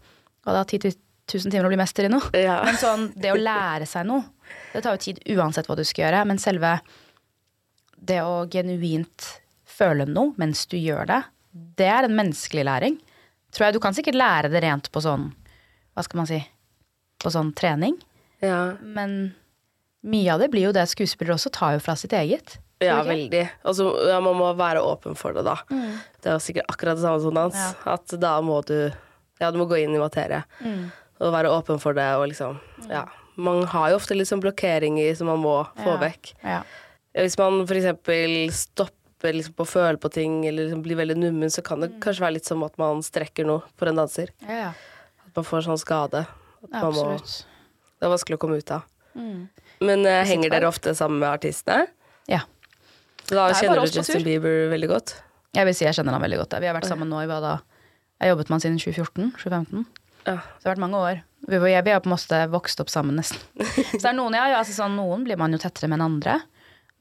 hva 0.44 0.52
da, 0.52 0.64
10 0.64 0.82
000 0.82 1.50
timer 1.50 1.66
å 1.66 1.70
bli 1.70 1.76
mester 1.78 2.04
i 2.06 2.08
noe. 2.10 2.22
Ja. 2.34 2.58
Men 2.64 2.74
sånn, 2.74 3.12
det 3.14 3.30
å 3.34 3.38
lære 3.38 3.86
seg 3.86 4.06
noe, 4.06 4.24
det 4.72 4.82
tar 4.82 4.94
jo 4.98 5.02
tid 5.02 5.18
uansett 5.36 5.66
hva 5.66 5.76
du 5.78 5.84
skal 5.84 6.06
gjøre. 6.06 6.24
Men 6.26 6.38
selve 6.38 6.80
det 8.00 8.20
å 8.22 8.44
genuint 8.50 9.40
føle 9.66 10.06
noe 10.08 10.32
mens 10.40 10.66
du 10.70 10.76
gjør 10.78 11.06
det, 11.10 11.22
det 11.76 11.86
er 11.88 12.04
en 12.08 12.16
menneskelig 12.16 12.64
læring. 12.68 12.98
Tror 13.52 13.66
jeg 13.68 13.74
Du 13.76 13.80
kan 13.80 13.94
sikkert 13.96 14.18
lære 14.18 14.50
det 14.52 14.60
rent 14.62 14.90
på 14.92 15.00
sånn, 15.00 15.30
hva 15.96 16.02
skal 16.04 16.18
man 16.20 16.28
si, 16.28 16.40
på 17.22 17.32
sånn 17.32 17.54
trening. 17.56 17.96
Ja, 18.44 18.74
Men 18.82 19.34
mye 20.04 20.34
av 20.34 20.40
det 20.42 20.50
blir 20.52 20.68
jo 20.68 20.72
det 20.76 20.84
skuespillere 20.90 21.34
også 21.38 21.50
tar 21.52 21.72
jo 21.78 21.80
fra 21.80 21.94
sitt 21.96 22.12
eget. 22.12 22.58
ja 22.84 22.98
veldig. 23.02 23.48
Altså, 23.64 23.88
ja, 24.08 24.20
man 24.20 24.36
må 24.36 24.50
være 24.58 24.82
åpen 24.84 25.16
for 25.16 25.32
det, 25.32 25.44
da. 25.48 25.56
Det 26.20 26.28
er 26.28 26.36
jo 26.36 26.42
sikkert 26.44 26.68
akkurat 26.68 26.98
det 26.98 27.02
samme 27.06 27.22
som 27.24 27.34
dans. 27.34 27.56
Ja. 27.56 27.72
At 27.96 28.12
da 28.20 28.40
må 28.44 28.60
du 28.66 28.92
Ja, 29.40 29.50
du 29.50 29.58
må 29.58 29.66
gå 29.68 29.76
inn 29.82 29.94
i 29.94 29.98
materie. 30.00 30.42
Og 31.20 31.32
være 31.32 31.48
åpen 31.52 31.80
for 31.80 31.92
det, 31.96 32.04
og 32.16 32.28
liksom 32.28 32.60
Ja. 32.90 33.06
Man 33.36 33.64
har 33.68 33.90
jo 33.90 33.96
ofte 33.96 34.14
litt 34.16 34.28
sånn 34.28 34.40
blokkeringer 34.40 35.14
som 35.16 35.26
man 35.28 35.40
må 35.40 35.56
få 35.82 35.98
vekk. 36.00 36.34
Ja. 36.44 36.62
Hvis 37.16 37.38
man 37.40 37.62
eksempel 37.64 38.34
stopper 38.52 39.36
liksom 39.38 39.56
på 39.56 39.64
å 39.64 39.70
føle 39.70 40.00
på 40.00 40.10
ting, 40.12 40.42
eller 40.46 40.66
liksom 40.66 40.82
blir 40.84 40.98
veldig 41.00 41.16
nummen, 41.18 41.52
så 41.52 41.64
kan 41.64 41.80
det 41.80 41.94
kanskje 42.04 42.26
være 42.26 42.36
litt 42.36 42.48
som 42.48 42.64
at 42.66 42.76
man 42.80 43.00
strekker 43.04 43.48
noe 43.48 43.64
for 43.78 43.88
en 43.90 44.02
danser. 44.02 44.34
Ja, 44.44 44.58
ja. 44.66 44.72
At 45.24 45.38
man 45.38 45.46
får 45.48 45.64
sånn 45.68 45.80
skade. 45.80 46.26
Man 46.68 46.92
må, 46.96 47.06
det 47.16 48.04
er 48.06 48.12
vanskelig 48.12 48.36
å 48.36 48.42
komme 48.42 48.60
ut 48.60 48.74
av. 48.74 48.84
Men 49.16 50.04
uh, 50.04 50.22
henger 50.28 50.52
dere 50.52 50.68
ofte 50.68 50.92
sammen 50.96 51.22
med 51.22 51.30
artistene? 51.30 51.86
Ja. 52.28 52.42
Så 53.24 53.34
da 53.34 53.48
er 53.48 53.56
kjenner 53.58 53.82
du 53.82 53.88
Justin. 53.90 54.24
Bieber 54.26 54.68
veldig 54.72 54.90
godt? 54.90 55.16
Jeg 55.56 55.68
vil 55.68 55.76
si 55.76 55.86
jeg 55.86 55.96
kjenner 55.96 56.16
han 56.16 56.24
veldig 56.24 56.42
godt. 56.42 56.58
Vi 56.60 56.68
har 56.68 56.76
vært 56.76 56.88
sammen 56.90 57.08
nå 57.10 57.22
i 57.24 57.30
hva 57.30 57.38
da? 57.42 57.54
Jeg 58.16 58.28
har 58.28 58.34
jobbet 58.34 58.50
med 58.50 58.56
han 58.56 58.64
siden 58.64 58.82
2014-2015. 58.82 59.86
Ja. 60.26 60.36
Så 60.42 60.60
det 60.60 60.68
har 60.68 60.74
vært 60.74 60.82
mange 60.82 61.00
år. 61.00 61.22
Vi, 61.46 61.58
vi 61.62 61.74
har 61.74 62.02
på 62.02 62.10
en 62.10 62.14
måte 62.14 62.42
vokst 62.52 62.80
opp 62.82 62.90
sammen, 62.92 63.18
nesten. 63.20 63.40
Så 63.92 64.02
det 64.02 64.10
er 64.10 64.16
noen, 64.18 64.36
ja, 64.36 64.46
altså 64.58 64.74
sånn, 64.76 64.96
noen 64.98 65.24
blir 65.26 65.38
man 65.40 65.54
jo 65.54 65.60
tettere 65.62 65.90
med 65.90 66.00
enn 66.00 66.06
andre. 66.06 66.38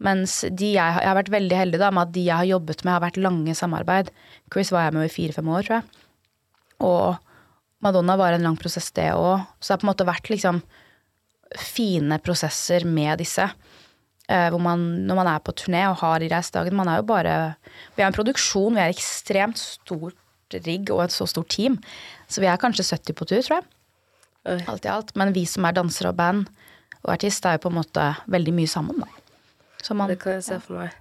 Mens 0.04 0.42
de 0.52 0.74
jeg, 0.74 0.96
jeg 1.00 1.08
har 1.08 1.16
vært 1.16 1.32
veldig 1.32 1.60
heldig 1.60 1.80
da, 1.80 1.92
med 1.96 2.10
at 2.10 2.16
de 2.16 2.26
jeg 2.26 2.36
har 2.36 2.50
jobbet 2.50 2.84
med, 2.84 2.94
har 2.98 3.04
vært 3.06 3.22
lange 3.22 3.56
samarbeid. 3.56 4.10
Chris 4.52 4.74
var 4.76 4.88
jeg 4.88 4.98
med 4.98 5.08
i 5.08 5.14
fire-fem 5.14 5.52
år, 5.56 5.68
tror 5.68 5.78
jeg. 5.78 6.02
Og 6.84 7.86
Madonna 7.86 8.18
var 8.20 8.36
en 8.36 8.44
lang 8.44 8.58
prosess, 8.60 8.90
det 8.98 9.12
òg. 9.16 9.46
Så 9.60 9.70
det 9.70 9.76
har 9.76 9.82
på 9.84 9.88
en 9.88 9.92
måte 9.94 10.10
vært 10.10 10.32
liksom 10.32 10.60
fine 11.62 12.20
prosesser 12.24 12.84
med 12.90 13.22
disse. 13.24 13.48
Eh, 14.28 14.48
hvor 14.50 14.60
man, 14.60 14.84
når 15.06 15.20
man 15.22 15.30
er 15.30 15.42
på 15.46 15.54
turné 15.54 15.84
og 15.86 16.00
har 16.00 16.24
i 16.26 16.30
reisedagen 16.32 16.74
Man 16.74 16.88
er 16.90 16.98
jo 16.98 17.04
bare 17.06 17.34
Vi 17.94 18.02
er 18.02 18.08
en 18.08 18.16
produksjon, 18.16 18.74
vi 18.74 18.82
er 18.82 18.90
ekstremt 18.90 19.60
stort 19.62 20.18
rigg 20.66 20.90
og 20.90 21.04
et 21.04 21.14
så 21.14 21.28
stort 21.30 21.52
team. 21.54 21.78
Så 22.28 22.42
vi 22.42 22.50
er 22.50 22.58
kanskje 22.62 22.88
70 22.88 23.18
på 23.18 23.28
tur, 23.30 23.42
tror 23.46 23.60
jeg. 23.60 24.66
Alt 24.70 24.86
i 24.86 24.92
alt. 24.94 25.14
Men 25.18 25.34
vi 25.34 25.46
som 25.50 25.66
er 25.66 25.78
dansere 25.78 26.14
og 26.14 26.18
band 26.18 26.46
og 27.04 27.14
artist, 27.14 27.46
er 27.46 27.58
jo 27.58 27.66
på 27.66 27.74
en 27.74 27.80
måte 27.80 28.06
veldig 28.32 28.54
mye 28.56 28.70
sammen, 28.70 29.02
da. 29.02 29.25
Man, 29.94 30.10
Det 30.10 30.20
kan 30.22 30.40
jeg 30.40 30.46
se 30.48 30.60
for 30.64 30.80
meg. 30.80 30.96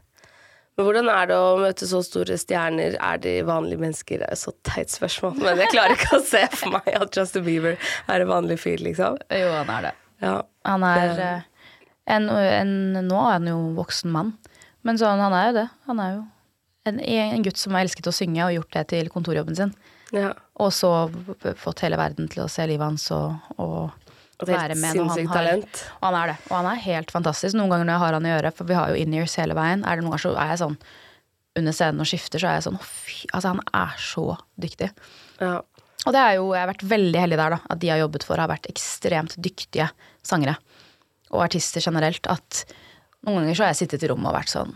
Men 0.74 0.88
hvordan 0.88 1.08
er 1.12 1.28
det 1.30 1.36
å 1.38 1.50
møte 1.62 1.86
så 1.86 2.00
store 2.02 2.36
stjerner? 2.40 2.96
Er 2.98 3.20
de 3.22 3.34
vanlige 3.46 3.78
mennesker? 3.78 4.24
Det 4.24 4.30
er 4.34 4.38
så 4.40 4.50
teit 4.66 4.90
spørsmål, 4.90 5.36
men 5.38 5.62
jeg 5.62 5.70
klarer 5.70 5.94
ikke 5.94 6.18
å 6.18 6.24
se 6.26 6.42
for 6.56 6.74
meg 6.74 6.88
at 6.98 7.14
Justin 7.14 7.46
Bieber 7.46 7.76
er 7.78 8.24
en 8.24 8.30
vanlig 8.32 8.58
fyr, 8.64 8.82
liksom. 8.82 9.20
Jo, 9.30 9.52
han 9.54 9.70
er 9.70 9.86
det. 9.86 9.92
Ja. 10.24 10.34
Han 10.66 10.86
er 10.88 11.22
eh, 11.22 11.46
en, 12.10 12.26
en, 12.30 12.74
Nå 13.06 13.20
er 13.22 13.36
han 13.36 13.50
jo 13.50 13.58
voksen 13.78 14.10
mann, 14.14 14.34
men 14.84 14.98
sånn, 15.00 15.22
han 15.22 15.36
er 15.36 15.46
jo 15.48 15.56
det. 15.60 15.66
Han 15.88 16.02
er 16.02 16.16
jo 16.16 16.22
en, 16.90 17.00
en 17.00 17.46
gutt 17.46 17.60
som 17.60 17.76
har 17.76 17.86
elsket 17.86 18.10
å 18.10 18.14
synge 18.14 18.42
og 18.48 18.56
gjort 18.58 18.74
det 18.76 18.86
til 18.96 19.12
kontorjobben 19.14 19.60
sin. 19.60 19.76
ja. 20.16 20.34
Og 20.62 20.70
så 20.70 20.88
fått 21.58 21.80
hele 21.82 21.98
verden 21.98 22.28
til 22.30 22.44
å 22.44 22.50
se 22.50 22.62
livet 22.70 22.86
hans 22.86 23.08
og, 23.10 23.34
og 23.58 24.03
Helt 24.40 24.50
være 24.50 24.74
med 24.80 24.96
når 24.98 25.08
han 25.14 25.26
har 25.28 25.34
talent. 25.38 25.82
Og 26.00 26.04
han 26.08 26.16
er 26.22 26.26
det. 26.32 26.36
Og 26.50 26.56
han 26.58 26.66
er 26.72 26.80
helt 26.84 27.10
fantastisk. 27.14 27.54
Noen 27.56 27.70
ganger 27.70 27.86
når 27.88 27.94
jeg 27.94 28.02
har 28.04 28.12
han 28.18 28.26
i 28.26 28.32
øret, 28.34 28.56
for 28.58 28.64
vi 28.68 28.74
har 28.78 28.90
jo 28.90 28.94
in-ears 29.04 29.36
hele 29.40 29.54
veien, 29.54 29.84
er 29.86 29.96
det 29.96 30.04
noen 30.04 30.12
ganger 30.16 30.24
så 30.24 30.32
er 30.36 30.50
jeg 30.54 30.62
sånn 30.64 30.76
under 31.56 31.72
scenen 31.76 32.02
og 32.02 32.08
skifter, 32.10 32.42
så 32.42 32.48
er 32.50 32.56
jeg 32.58 32.64
sånn 32.66 32.78
fy 32.82 33.28
Altså, 33.32 33.52
han 33.54 33.60
er 33.78 33.94
så 34.02 34.24
dyktig. 34.60 34.90
Ja. 35.40 35.60
Og 36.04 36.12
det 36.12 36.20
er 36.20 36.34
jo, 36.36 36.48
jeg 36.52 36.60
har 36.64 36.72
vært 36.72 36.82
veldig 36.90 37.20
heldig 37.22 37.38
der, 37.40 37.54
da. 37.54 37.60
At 37.70 37.78
de 37.80 37.86
jeg 37.88 37.94
har 37.94 38.02
jobbet 38.02 38.24
for, 38.26 38.36
har 38.42 38.50
vært 38.50 38.66
ekstremt 38.68 39.36
dyktige 39.40 39.86
sangere. 40.26 40.56
Og 41.30 41.40
artister 41.46 41.80
generelt. 41.80 42.26
At 42.28 42.64
noen 43.24 43.38
ganger 43.44 43.54
så 43.56 43.64
har 43.64 43.70
jeg 43.72 43.84
sittet 43.84 44.02
i 44.04 44.10
rommet 44.10 44.28
og 44.32 44.36
vært 44.40 44.52
sånn 44.52 44.74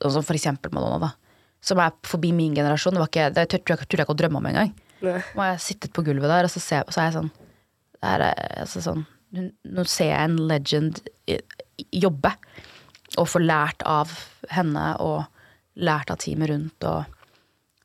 Sånn 0.00 0.14
som 0.14 0.24
for 0.24 0.32
eksempel 0.32 0.72
Madonna, 0.72 0.96
da. 0.98 1.10
Som 1.60 1.76
er 1.84 1.92
forbi 2.08 2.30
min 2.32 2.54
generasjon. 2.56 2.94
Det, 2.96 3.02
var 3.02 3.10
ikke, 3.12 3.26
det 3.36 3.42
tror 3.52 3.76
jeg, 3.76 3.88
ikke 4.00 4.14
å 4.14 4.16
drømme 4.16 4.40
om 4.40 4.46
engang. 4.48 4.70
Og 5.04 5.42
jeg 5.44 5.50
har 5.52 5.58
sittet 5.60 5.92
på 5.92 6.00
gulvet 6.06 6.24
der, 6.32 6.48
og 6.48 6.50
så, 6.54 6.60
ser, 6.64 6.80
jeg- 6.80 6.94
så 6.96 7.02
er 7.02 7.10
jeg 7.10 7.16
sånn 7.18 7.30
er, 8.06 8.26
altså 8.62 8.82
sånn 8.84 9.06
Nå 9.30 9.84
ser 9.86 10.08
jeg 10.08 10.26
en 10.26 10.40
legend 10.50 10.96
jobbe. 11.94 12.32
Og 13.20 13.28
få 13.30 13.38
lært 13.38 13.84
av 13.86 14.10
henne, 14.50 14.88
og 14.98 15.22
lært 15.78 16.10
av 16.10 16.18
teamet 16.18 16.50
rundt. 16.50 16.86
Og, 16.90 17.04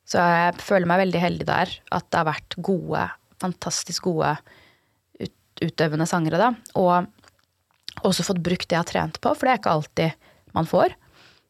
så 0.09 0.23
jeg 0.25 0.55
føler 0.65 0.89
meg 0.89 1.03
veldig 1.03 1.21
heldig 1.21 1.47
der. 1.51 1.75
At 1.93 2.07
det 2.09 2.17
har 2.17 2.29
vært 2.31 2.57
gode, 2.65 3.03
fantastisk 3.43 4.09
gode 4.09 4.31
ut, 5.21 5.35
utøvende 5.61 6.09
sangere, 6.09 6.41
da. 6.41 6.49
Og 6.81 8.09
også 8.09 8.25
fått 8.25 8.41
brukt 8.41 8.65
det 8.65 8.79
jeg 8.79 8.81
har 8.81 8.89
trent 8.89 9.21
på, 9.21 9.33
for 9.37 9.45
det 9.45 9.53
er 9.53 9.61
ikke 9.61 9.77
alltid 9.77 10.31
man 10.57 10.69
får. 10.69 10.97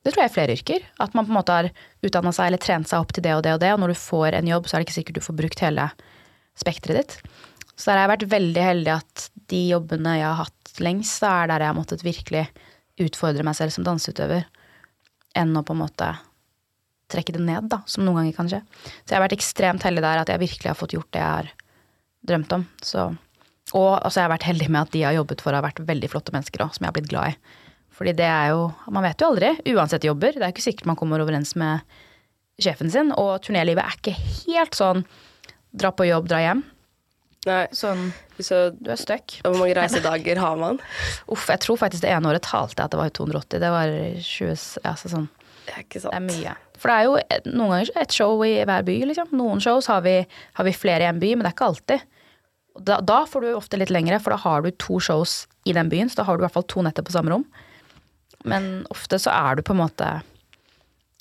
Det 0.05 0.13
tror 0.13 0.21
jeg 0.21 0.29
er 0.29 0.35
flere 0.35 0.55
yrker. 0.59 0.83
At 1.01 1.15
man 1.17 1.25
på 1.25 1.33
en 1.33 1.39
måte 1.39 1.55
har 1.55 1.71
utdanna 2.05 2.35
seg 2.35 2.51
eller 2.51 2.61
trent 2.61 2.91
seg 2.91 3.01
opp 3.01 3.15
til 3.15 3.25
det 3.25 3.33
og 3.33 3.41
det 3.47 3.55
og 3.55 3.63
det, 3.63 3.71
og 3.73 3.81
når 3.81 3.95
du 3.95 4.03
får 4.03 4.37
en 4.37 4.51
jobb, 4.51 4.67
så 4.67 4.75
er 4.75 4.83
det 4.83 4.89
ikke 4.89 4.99
sikkert 4.99 5.17
du 5.17 5.25
får 5.25 5.39
brukt 5.39 5.63
hele 5.65 5.87
spekteret 6.59 6.99
ditt. 7.01 7.37
Så 7.75 7.89
der 7.89 7.99
har 7.99 8.05
jeg 8.05 8.13
vært 8.13 8.29
veldig 8.31 8.63
heldig 8.63 8.93
at 8.95 9.25
de 9.51 9.61
jobbene 9.69 10.15
jeg 10.17 10.27
har 10.27 10.39
hatt 10.45 10.79
lengst, 10.83 11.19
da 11.23 11.33
er 11.41 11.51
der 11.51 11.65
jeg 11.65 11.71
har 11.71 11.77
måttet 11.77 12.05
virkelig 12.05 12.45
utfordre 13.05 13.43
meg 13.43 13.57
selv 13.57 13.75
som 13.75 13.85
danseutøver, 13.87 14.47
enn 15.35 15.51
å 15.59 15.63
på 15.67 15.75
en 15.75 15.83
måte 15.83 16.13
trekke 17.11 17.35
det 17.35 17.43
ned, 17.43 17.67
da, 17.69 17.81
som 17.89 18.05
noen 18.05 18.21
ganger 18.21 18.37
kan 18.37 18.49
skje. 18.49 18.61
Så 19.03 19.11
jeg 19.11 19.17
har 19.17 19.25
vært 19.27 19.37
ekstremt 19.37 19.85
heldig 19.85 20.03
der 20.05 20.23
at 20.23 20.31
jeg 20.31 20.41
virkelig 20.41 20.71
har 20.71 20.79
fått 20.79 20.95
gjort 20.95 21.11
det 21.13 21.21
jeg 21.21 21.33
har 21.35 21.51
drømt 22.25 22.55
om. 22.55 22.65
Så, 22.81 23.05
og 23.75 23.91
altså, 23.99 24.17
jeg 24.19 24.25
har 24.25 24.33
vært 24.33 24.47
heldig 24.49 24.71
med 24.71 24.81
at 24.81 24.95
de 24.95 25.03
jeg 25.03 25.09
har 25.11 25.19
jobbet 25.19 25.43
for, 25.45 25.57
har 25.57 25.65
vært 25.65 25.83
veldig 25.85 26.09
flotte 26.11 26.33
mennesker 26.35 26.65
òg, 26.65 26.73
som 26.75 26.85
jeg 26.85 26.91
har 26.91 26.97
blitt 26.97 27.11
glad 27.11 27.35
i. 27.35 27.61
Fordi 27.95 28.11
det 28.17 28.27
er 28.27 28.49
jo 28.51 28.63
Man 28.91 29.05
vet 29.05 29.21
jo 29.21 29.29
aldri, 29.31 29.53
uansett 29.71 30.03
jobber. 30.03 30.35
Det 30.35 30.43
er 30.43 30.51
ikke 30.51 30.65
sikkert 30.65 30.89
man 30.89 30.97
kommer 30.99 31.21
overens 31.23 31.53
med 31.55 31.85
sjefen 32.59 32.91
sin. 32.91 33.13
Og 33.15 33.37
turnélivet 33.45 33.85
er 33.85 33.99
ikke 33.99 34.15
helt 34.17 34.75
sånn 34.75 35.05
dra 35.75 35.93
på 35.95 36.07
jobb, 36.09 36.27
dra 36.31 36.41
hjem. 36.43 36.63
Nei. 37.45 37.61
Sånn 37.77 38.07
Så 38.41 38.71
du 38.73 38.89
er 38.91 38.99
stuck. 38.99 39.37
hvor 39.45 39.57
mange 39.59 39.75
reisedager 39.77 40.39
har 40.41 40.57
man? 40.59 40.79
Uff, 41.31 41.47
jeg 41.51 41.61
tror 41.63 41.77
faktisk 41.79 42.03
det 42.03 42.11
ene 42.11 42.31
året 42.31 42.43
talte 42.45 42.79
jeg 42.79 42.89
at 42.89 42.95
det 42.95 42.99
var 42.99 43.13
280. 43.15 43.61
Det 43.63 43.71
var 43.73 43.93
20 44.25 44.87
altså 44.91 45.11
sånn. 45.13 45.27
Det 45.65 45.75
er 45.75 45.85
ikke 45.85 46.01
sant. 46.01 46.11
Det 46.11 46.19
er 46.19 46.25
mye. 46.25 46.55
For 46.75 46.91
det 46.91 46.95
er 46.97 47.05
jo 47.07 47.53
noen 47.55 47.71
ganger 47.71 47.91
et 48.01 48.17
show 48.17 48.41
i 48.45 48.51
hver 48.67 48.83
by, 48.85 48.97
liksom. 49.11 49.31
Noen 49.37 49.63
shows 49.63 49.87
har 49.89 50.03
vi, 50.05 50.17
har 50.57 50.67
vi 50.67 50.73
flere 50.75 51.05
i 51.05 51.09
en 51.09 51.21
by, 51.21 51.31
men 51.35 51.45
det 51.45 51.53
er 51.53 51.57
ikke 51.57 51.69
alltid. 51.71 52.03
Da, 52.75 52.99
da 52.99 53.21
får 53.29 53.45
du 53.45 53.53
ofte 53.55 53.79
litt 53.79 53.93
lengre, 53.93 54.19
for 54.19 54.35
da 54.35 54.41
har 54.43 54.65
du 54.65 54.73
to 54.81 54.99
shows 54.99 55.45
i 55.65 55.73
den 55.73 55.89
byen, 55.89 56.11
så 56.11 56.19
da 56.19 56.27
har 56.27 56.35
du 56.35 56.43
i 56.43 56.45
hvert 56.45 56.57
fall 56.57 56.67
to 56.69 56.83
netter 56.85 57.05
på 57.07 57.15
samme 57.15 57.31
rom. 57.31 57.45
Men 58.45 58.83
ofte 58.93 59.17
så 59.21 59.31
er 59.33 59.57
du 59.57 59.63
på 59.65 59.73
en 59.73 59.79
måte 59.79 60.07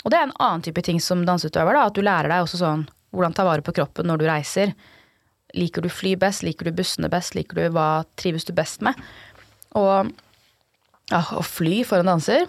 Og 0.05 0.11
det 0.13 0.19
er 0.19 0.27
en 0.27 0.35
annen 0.45 0.61
type 0.67 0.83
ting 0.85 0.99
som 1.01 1.23
danseutøver, 1.25 1.73
da, 1.73 1.87
at 1.89 1.97
du 1.97 2.03
lærer 2.05 2.29
deg 2.29 2.45
også 2.45 2.61
sånn 2.61 2.83
hvordan 3.15 3.33
ta 3.33 3.47
vare 3.47 3.63
på 3.65 3.73
kroppen 3.73 4.11
når 4.11 4.21
du 4.21 4.25
reiser. 4.27 4.75
Liker 5.55 5.85
du 5.85 5.91
fly 5.93 6.17
best, 6.19 6.43
liker 6.47 6.67
du 6.67 6.75
bussene 6.75 7.11
best, 7.13 7.37
liker 7.39 7.61
du 7.61 7.75
hva 7.77 8.05
trives 8.21 8.47
du 8.49 8.53
best 8.57 8.83
med? 8.85 8.99
Og 9.79 10.11
ja, 11.13 11.21
å 11.21 11.43
fly 11.45 11.83
for 11.87 12.03
en 12.03 12.11
danser, 12.15 12.47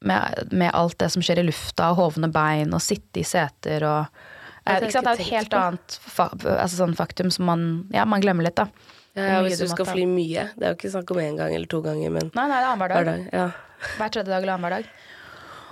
med, 0.00 0.52
med 0.52 0.72
alt 0.72 0.96
det 1.00 1.10
som 1.12 1.24
skjer 1.24 1.42
i 1.42 1.44
lufta, 1.44 1.90
hovne 1.98 2.30
bein, 2.32 2.72
og 2.72 2.80
sitte 2.80 3.20
i 3.20 3.26
seter 3.26 3.84
og 3.84 4.22
eh, 4.64 4.78
ikke 4.78 4.94
sant? 4.94 5.10
Det 5.10 5.12
er 5.12 5.20
et 5.20 5.34
helt 5.34 5.56
annet 5.58 5.98
fa 6.00 6.30
altså 6.32 6.78
sånn 6.78 6.96
faktum 6.96 7.28
som 7.34 7.44
man, 7.50 7.66
ja, 7.92 8.06
man 8.08 8.24
glemmer 8.24 8.48
litt, 8.48 8.56
da. 8.56 8.70
Ja, 9.18 9.40
hvis 9.44 9.58
du 9.58 9.66
skal 9.68 9.88
fly 9.90 10.06
mye. 10.06 10.46
Det 10.54 10.64
er 10.64 10.72
jo 10.72 10.78
ikke 10.78 10.92
snakk 10.92 11.10
om 11.12 11.20
én 11.20 11.36
gang 11.36 11.52
eller 11.52 11.68
to 11.68 11.82
ganger, 11.84 12.12
men 12.14 12.30
Nei, 12.30 12.46
nei, 12.46 12.56
det 12.56 12.62
er 12.62 12.70
annenhver 12.70 12.94
hver 12.94 13.08
dag. 13.10 13.24
dag. 13.26 13.34
Ja. 13.34 13.88
Hver 13.98 14.12
tredje 14.14 14.30
dag 14.30 14.38
eller 14.38 14.54
annenhver 14.54 14.76
dag. 14.78 14.90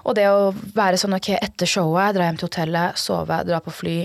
Og 0.09 0.17
det 0.17 0.25
å 0.33 0.53
være 0.77 0.99
sånn 1.01 1.17
ok, 1.17 1.31
etter 1.39 1.69
showet, 1.71 2.17
dra 2.17 2.27
hjem 2.27 2.39
til 2.41 2.49
hotellet, 2.49 3.01
sove, 3.01 3.41
dra 3.47 3.61
på 3.63 3.75
fly. 3.75 3.97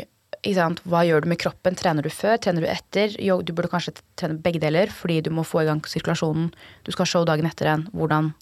Hva 0.43 1.03
gjør 1.07 1.23
du 1.23 1.29
med 1.31 1.39
kroppen? 1.39 1.75
Trener 1.79 2.03
du 2.03 2.11
før? 2.11 2.35
Trener 2.41 2.65
du 2.65 2.67
etter? 2.67 3.13
Jo, 3.23 3.39
du 3.41 3.53
burde 3.55 3.71
kanskje 3.71 3.95
trene 4.19 4.35
begge 4.43 4.59
deler, 4.59 4.91
fordi 4.91 5.21
du 5.23 5.29
må 5.31 5.45
få 5.47 5.61
i 5.63 5.67
gang 5.69 5.79
sirkulasjonen. 5.87 6.49
Du 6.83 6.91
skal 6.91 7.05
ha 7.05 7.11
show 7.13 7.27
dagen 7.27 7.47
etter 7.47 7.69
igjen. 7.69 7.85
Hvordan 7.95 8.33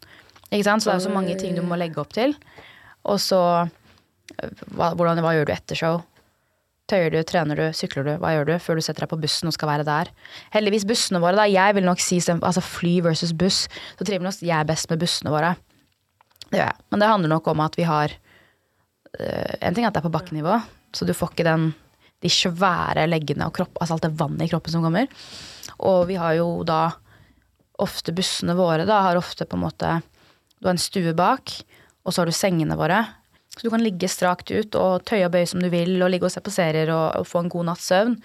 Ikke 0.51 0.65
sant? 0.65 0.83
Så 0.83 0.89
det 0.89 0.95
er 0.95 0.99
jo 0.99 1.09
så 1.09 1.13
mange 1.13 1.35
ting 1.37 1.53
du 1.55 1.61
må 1.63 1.77
legge 1.77 2.01
opp 2.01 2.11
til. 2.13 2.33
Og 3.05 3.21
så 3.21 3.41
øh, 3.63 4.63
hva, 4.73 4.91
hvordan, 4.97 5.21
hva 5.21 5.35
gjør 5.37 5.47
du 5.47 5.53
etter 5.53 5.77
show? 5.77 6.01
Tøyer 6.91 7.13
du, 7.13 7.21
trener 7.23 7.55
du, 7.55 7.63
sykler 7.77 8.03
du, 8.03 8.11
hva 8.19 8.33
gjør 8.33 8.49
du 8.49 8.55
før 8.59 8.79
du 8.79 8.83
setter 8.83 9.05
deg 9.05 9.11
på 9.13 9.19
bussen 9.21 9.47
og 9.47 9.55
skal 9.55 9.69
være 9.69 9.85
der? 9.87 10.09
Heldigvis 10.55 10.87
bussene 10.89 11.21
våre, 11.23 11.37
da. 11.37 11.45
Jeg 11.47 11.77
vil 11.77 11.85
nok 11.87 12.01
si 12.03 12.17
altså 12.33 12.65
fly 12.65 12.97
versus 13.05 13.31
buss. 13.31 13.67
Så 13.99 14.07
trives 14.09 14.41
jeg 14.43 14.67
best 14.67 14.89
med 14.91 14.99
bussene 15.05 15.31
våre. 15.31 15.53
Det 16.49 16.59
gjør 16.59 16.67
jeg. 16.67 16.81
Men 16.91 17.03
det 17.03 17.11
handler 17.13 17.31
nok 17.37 17.47
om 17.53 17.63
at 17.63 17.77
vi 17.79 17.87
har 17.87 18.11
øh, 18.11 19.53
En 19.61 19.77
ting 19.77 19.85
er 19.85 19.93
at 19.93 19.95
det 19.95 20.01
er 20.01 20.09
på 20.09 20.17
bakkenivå, 20.17 20.57
så 20.91 21.05
du 21.05 21.13
får 21.15 21.31
ikke 21.31 21.47
den 21.47 21.71
de 22.21 22.31
svære 22.31 23.07
leggene 23.09 23.47
og 23.47 23.55
kropp, 23.57 23.79
altså 23.79 23.97
alt 23.97 24.05
det 24.05 24.17
vannet 24.19 24.45
i 24.45 24.51
kroppen 24.51 24.75
som 24.75 24.85
kommer. 24.85 25.09
Og 25.81 26.05
vi 26.09 26.19
har 26.21 26.35
jo 26.37 26.61
da 26.67 26.91
ofte 27.81 28.13
bussene 28.13 28.53
våre 28.57 28.85
da 28.85 28.99
har 29.07 29.17
ofte 29.17 29.47
på 29.49 29.57
en 29.57 29.63
måte 29.63 29.95
Du 30.61 30.67
har 30.67 30.75
en 30.75 30.81
stue 30.81 31.15
bak, 31.17 31.55
og 32.05 32.13
så 32.13 32.21
har 32.21 32.29
du 32.29 32.35
sengene 32.37 32.77
våre. 32.77 32.99
Så 33.57 33.65
du 33.65 33.71
kan 33.73 33.81
ligge 33.83 34.07
strakt 34.07 34.51
ut 34.53 34.75
og 34.77 35.01
tøye 35.09 35.25
og 35.25 35.33
bøye 35.33 35.47
som 35.49 35.63
du 35.63 35.71
vil, 35.73 35.95
og 35.99 36.11
ligge 36.13 36.29
og 36.29 36.33
se 36.33 36.43
på 36.43 36.53
serier 36.53 36.91
og, 36.93 37.17
og 37.17 37.25
få 37.27 37.41
en 37.41 37.49
god 37.51 37.71
natts 37.71 37.89
søvn. 37.89 38.15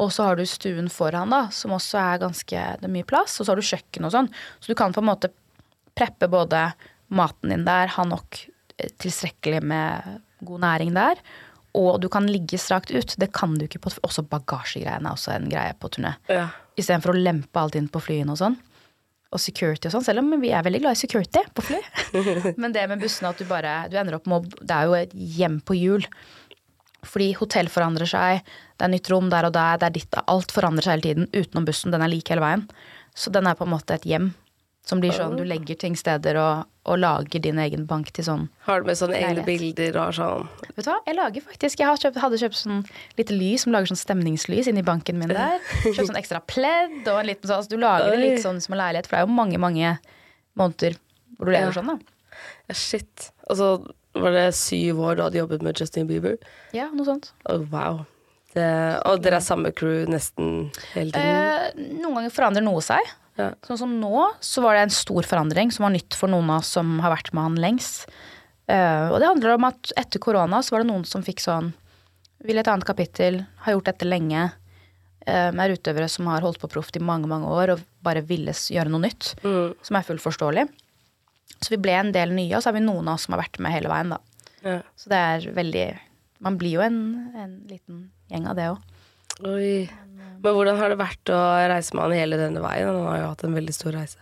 Og 0.00 0.12
så 0.14 0.28
har 0.28 0.38
du 0.38 0.46
stuen 0.48 0.88
foran, 0.92 1.34
da, 1.34 1.42
som 1.52 1.74
også 1.76 1.98
er 2.00 2.22
ganske 2.22 2.62
Det 2.80 2.86
er 2.88 2.94
mye 2.94 3.08
plass. 3.08 3.36
Og 3.40 3.44
så 3.44 3.52
har 3.52 3.60
du 3.60 3.66
kjøkken 3.66 4.06
og 4.06 4.14
sånn. 4.14 4.30
Så 4.62 4.70
du 4.70 4.78
kan 4.78 4.94
på 4.94 5.02
en 5.02 5.10
måte 5.10 5.32
preppe 5.98 6.30
både 6.30 6.70
maten 7.10 7.52
din 7.52 7.66
der, 7.66 7.90
ha 7.90 8.06
nok 8.06 8.44
eh, 8.78 8.92
tilstrekkelig 9.02 9.60
med 9.66 10.20
god 10.46 10.62
næring 10.64 10.94
der. 10.96 11.20
Og 11.78 12.00
du 12.02 12.08
kan 12.10 12.26
ligge 12.26 12.58
strakt 12.58 12.90
ut. 12.90 13.14
Det 13.18 13.30
kan 13.36 13.54
du 13.58 13.66
ikke 13.66 13.82
på 13.84 13.92
Også 14.06 14.24
bagasjegreiene 14.26 15.06
er 15.06 15.14
også 15.14 15.34
en 15.36 15.46
greie 15.50 15.76
på 15.78 15.90
turné. 15.94 16.16
Ja. 16.30 16.48
Istedenfor 16.78 17.14
å 17.14 17.20
lempe 17.20 17.60
alt 17.60 17.78
inn 17.78 17.88
på 17.92 18.02
flyene 18.02 18.34
og 18.34 18.40
sånn. 18.40 18.58
Og 19.30 19.38
security 19.38 19.86
og 19.86 19.94
sånn, 19.94 20.06
selv 20.08 20.24
om 20.24 20.32
vi 20.42 20.50
er 20.50 20.64
veldig 20.66 20.80
glad 20.82 20.96
i 20.96 20.98
security 20.98 21.44
på 21.54 21.62
fly. 21.68 21.78
Men 22.62 22.74
det 22.74 22.88
med 22.90 23.02
bussene 23.02 23.30
at 23.30 23.38
du 23.38 23.46
bare 23.46 23.84
Du 23.90 23.94
ender 24.00 24.18
opp 24.18 24.26
med 24.26 24.40
å 24.42 24.62
Det 24.66 24.74
er 24.76 24.88
jo 24.88 24.96
et 24.98 25.14
hjem 25.38 25.60
på 25.62 25.78
hjul. 25.78 26.06
Fordi 27.06 27.30
hotell 27.38 27.70
forandrer 27.72 28.10
seg, 28.10 28.42
det 28.76 28.84
er 28.84 28.92
nytt 28.92 29.08
rom 29.08 29.30
der 29.32 29.46
og 29.48 29.54
der, 29.54 29.78
det 29.80 29.86
er 29.86 29.94
ditt 29.94 30.18
Alt 30.26 30.52
forandrer 30.52 30.84
seg 30.84 30.98
hele 30.98 31.06
tiden 31.06 31.30
utenom 31.32 31.68
bussen. 31.68 31.94
Den 31.94 32.02
er 32.04 32.10
lik 32.12 32.32
hele 32.32 32.44
veien. 32.44 32.66
Så 33.16 33.32
den 33.32 33.46
er 33.46 33.56
på 33.56 33.64
en 33.66 33.72
måte 33.72 33.96
et 33.96 34.06
hjem. 34.06 34.32
Som 34.90 35.00
blir 35.02 35.14
sånn, 35.14 35.36
du 35.38 35.44
legger 35.46 35.78
ting 35.78 35.94
steder 35.98 36.36
og, 36.40 36.64
og 36.90 36.98
lager 36.98 37.42
din 37.44 37.60
egen 37.62 37.84
bank 37.86 38.10
til 38.16 38.26
sånn 38.26 38.46
Har 38.66 38.82
du 38.82 38.88
med 38.90 38.98
sånne 38.98 39.18
egne 39.20 39.44
bilder 39.46 39.98
og 40.02 40.14
sånn? 40.16 40.48
Vet 40.74 40.82
du 40.82 40.90
hva, 40.90 40.96
jeg 41.06 41.16
lager 41.18 41.44
faktisk 41.46 41.82
Jeg 41.84 41.86
har 41.90 42.00
kjøpt, 42.02 42.18
hadde 42.24 42.40
kjøpt 42.42 42.58
sånn 42.58 42.80
lite 43.20 43.36
lys 43.36 43.66
som 43.66 43.74
lager 43.76 43.92
sånn 43.92 44.00
stemningslys 44.00 44.70
inni 44.72 44.82
banken 44.86 45.20
min 45.20 45.30
der. 45.30 45.60
Kjøpt 45.84 46.10
sånn 46.10 46.18
ekstra 46.20 46.42
pledd 46.50 47.04
og 47.06 47.20
en 47.22 47.30
liten 47.30 47.46
sånn 47.46 47.60
altså 47.60 47.70
Du 47.76 47.78
lager 47.80 48.10
det 48.16 48.20
litt 48.24 48.42
sånn 48.42 48.58
som 48.64 48.74
en 48.74 48.82
leilighet, 48.82 49.06
for 49.10 49.16
det 49.16 49.22
er 49.22 49.28
jo 49.28 49.36
mange, 49.38 49.60
mange 49.62 49.94
måneder 50.58 50.98
hvor 51.38 51.46
du 51.48 51.54
lever 51.54 51.70
Ja. 51.70 51.76
sånn, 51.78 51.92
da. 51.94 52.16
Ja, 52.68 52.74
shit. 52.76 53.30
Og 53.48 53.56
så 53.60 53.68
var 54.20 54.34
det 54.34 54.48
syv 54.58 54.98
år 55.06 55.16
du 55.20 55.22
hadde 55.28 55.38
jobbet 55.38 55.62
med 55.64 55.78
Justin 55.78 56.08
Bieber. 56.10 56.34
Ja, 56.76 56.88
noe 56.92 57.06
sånt. 57.06 57.30
Oh, 57.48 57.62
wow. 57.70 58.02
Det, 58.50 58.66
og 59.06 59.20
dere 59.22 59.38
er 59.38 59.44
samme 59.46 59.70
crew 59.70 60.08
nesten 60.10 60.70
hele 60.96 61.14
tiden? 61.14 61.22
Eh, 61.22 61.94
noen 62.02 62.16
ganger 62.18 62.32
forandrer 62.34 62.64
noe 62.66 62.82
seg. 62.82 63.12
Ja. 63.40 63.48
Sånn 63.66 63.80
som 63.80 63.96
nå, 64.02 64.26
så 64.44 64.62
var 64.64 64.76
det 64.76 64.86
en 64.86 64.94
stor 64.94 65.26
forandring 65.26 65.72
som 65.74 65.86
var 65.86 65.94
nytt 65.94 66.16
for 66.18 66.32
noen 66.32 66.52
av 66.52 66.62
oss 66.62 66.74
som 66.76 66.98
har 67.04 67.14
vært 67.14 67.32
med 67.34 67.46
han 67.46 67.60
lengst. 67.64 68.06
Uh, 68.70 69.10
og 69.10 69.18
det 69.18 69.30
handler 69.30 69.56
om 69.56 69.66
at 69.66 69.92
etter 69.98 70.22
korona 70.22 70.60
så 70.62 70.76
var 70.76 70.84
det 70.84 70.92
noen 70.92 71.06
som 71.08 71.24
fikk 71.26 71.40
sånn 71.42 71.72
Vil 72.46 72.60
et 72.60 72.68
annet 72.70 72.86
kapittel, 72.86 73.42
har 73.64 73.74
gjort 73.74 73.88
dette 73.90 74.06
lenge. 74.06 74.46
Uh, 75.26 75.50
er 75.50 75.74
utøvere 75.74 76.06
som 76.08 76.28
har 76.30 76.44
holdt 76.44 76.60
på 76.62 76.70
proft 76.72 76.96
i 76.96 77.02
mange, 77.04 77.28
mange 77.28 77.50
år 77.50 77.74
og 77.74 77.82
bare 78.04 78.22
ville 78.24 78.54
gjøre 78.54 78.92
noe 78.92 79.04
nytt. 79.04 79.34
Som 79.84 79.98
er 79.98 80.06
fullt 80.06 80.24
forståelig. 80.24 80.68
Så 81.60 81.74
vi 81.74 81.80
ble 81.82 81.98
en 81.98 82.12
del 82.14 82.32
nye, 82.32 82.54
og 82.56 82.62
så 82.64 82.70
er 82.70 82.78
vi 82.78 82.86
noen 82.86 83.10
av 83.10 83.18
oss 83.18 83.26
som 83.26 83.36
har 83.36 83.42
vært 83.42 83.60
med 83.60 83.74
hele 83.74 83.90
veien, 83.92 84.14
da. 84.14 84.20
Ja. 84.64 84.78
Så 84.96 85.12
det 85.12 85.18
er 85.18 85.52
veldig 85.56 85.84
Man 86.44 86.56
blir 86.60 86.78
jo 86.78 86.82
en, 86.84 86.96
en 87.36 87.52
liten 87.68 88.00
gjeng 88.32 88.46
av 88.48 88.56
det 88.56 88.70
òg. 88.72 88.80
Oi. 89.44 89.88
Men 90.40 90.56
hvordan 90.56 90.80
har 90.80 90.92
det 90.92 90.98
vært 91.00 91.32
å 91.34 91.38
reise 91.70 91.96
med 91.96 92.06
han 92.06 92.16
hele 92.16 92.40
denne 92.40 92.62
veien? 92.64 92.88
Han 92.88 93.08
har 93.08 93.20
jo 93.20 93.30
hatt 93.34 93.46
en 93.46 93.56
veldig 93.56 93.76
stor 93.76 93.96
reise. 93.96 94.20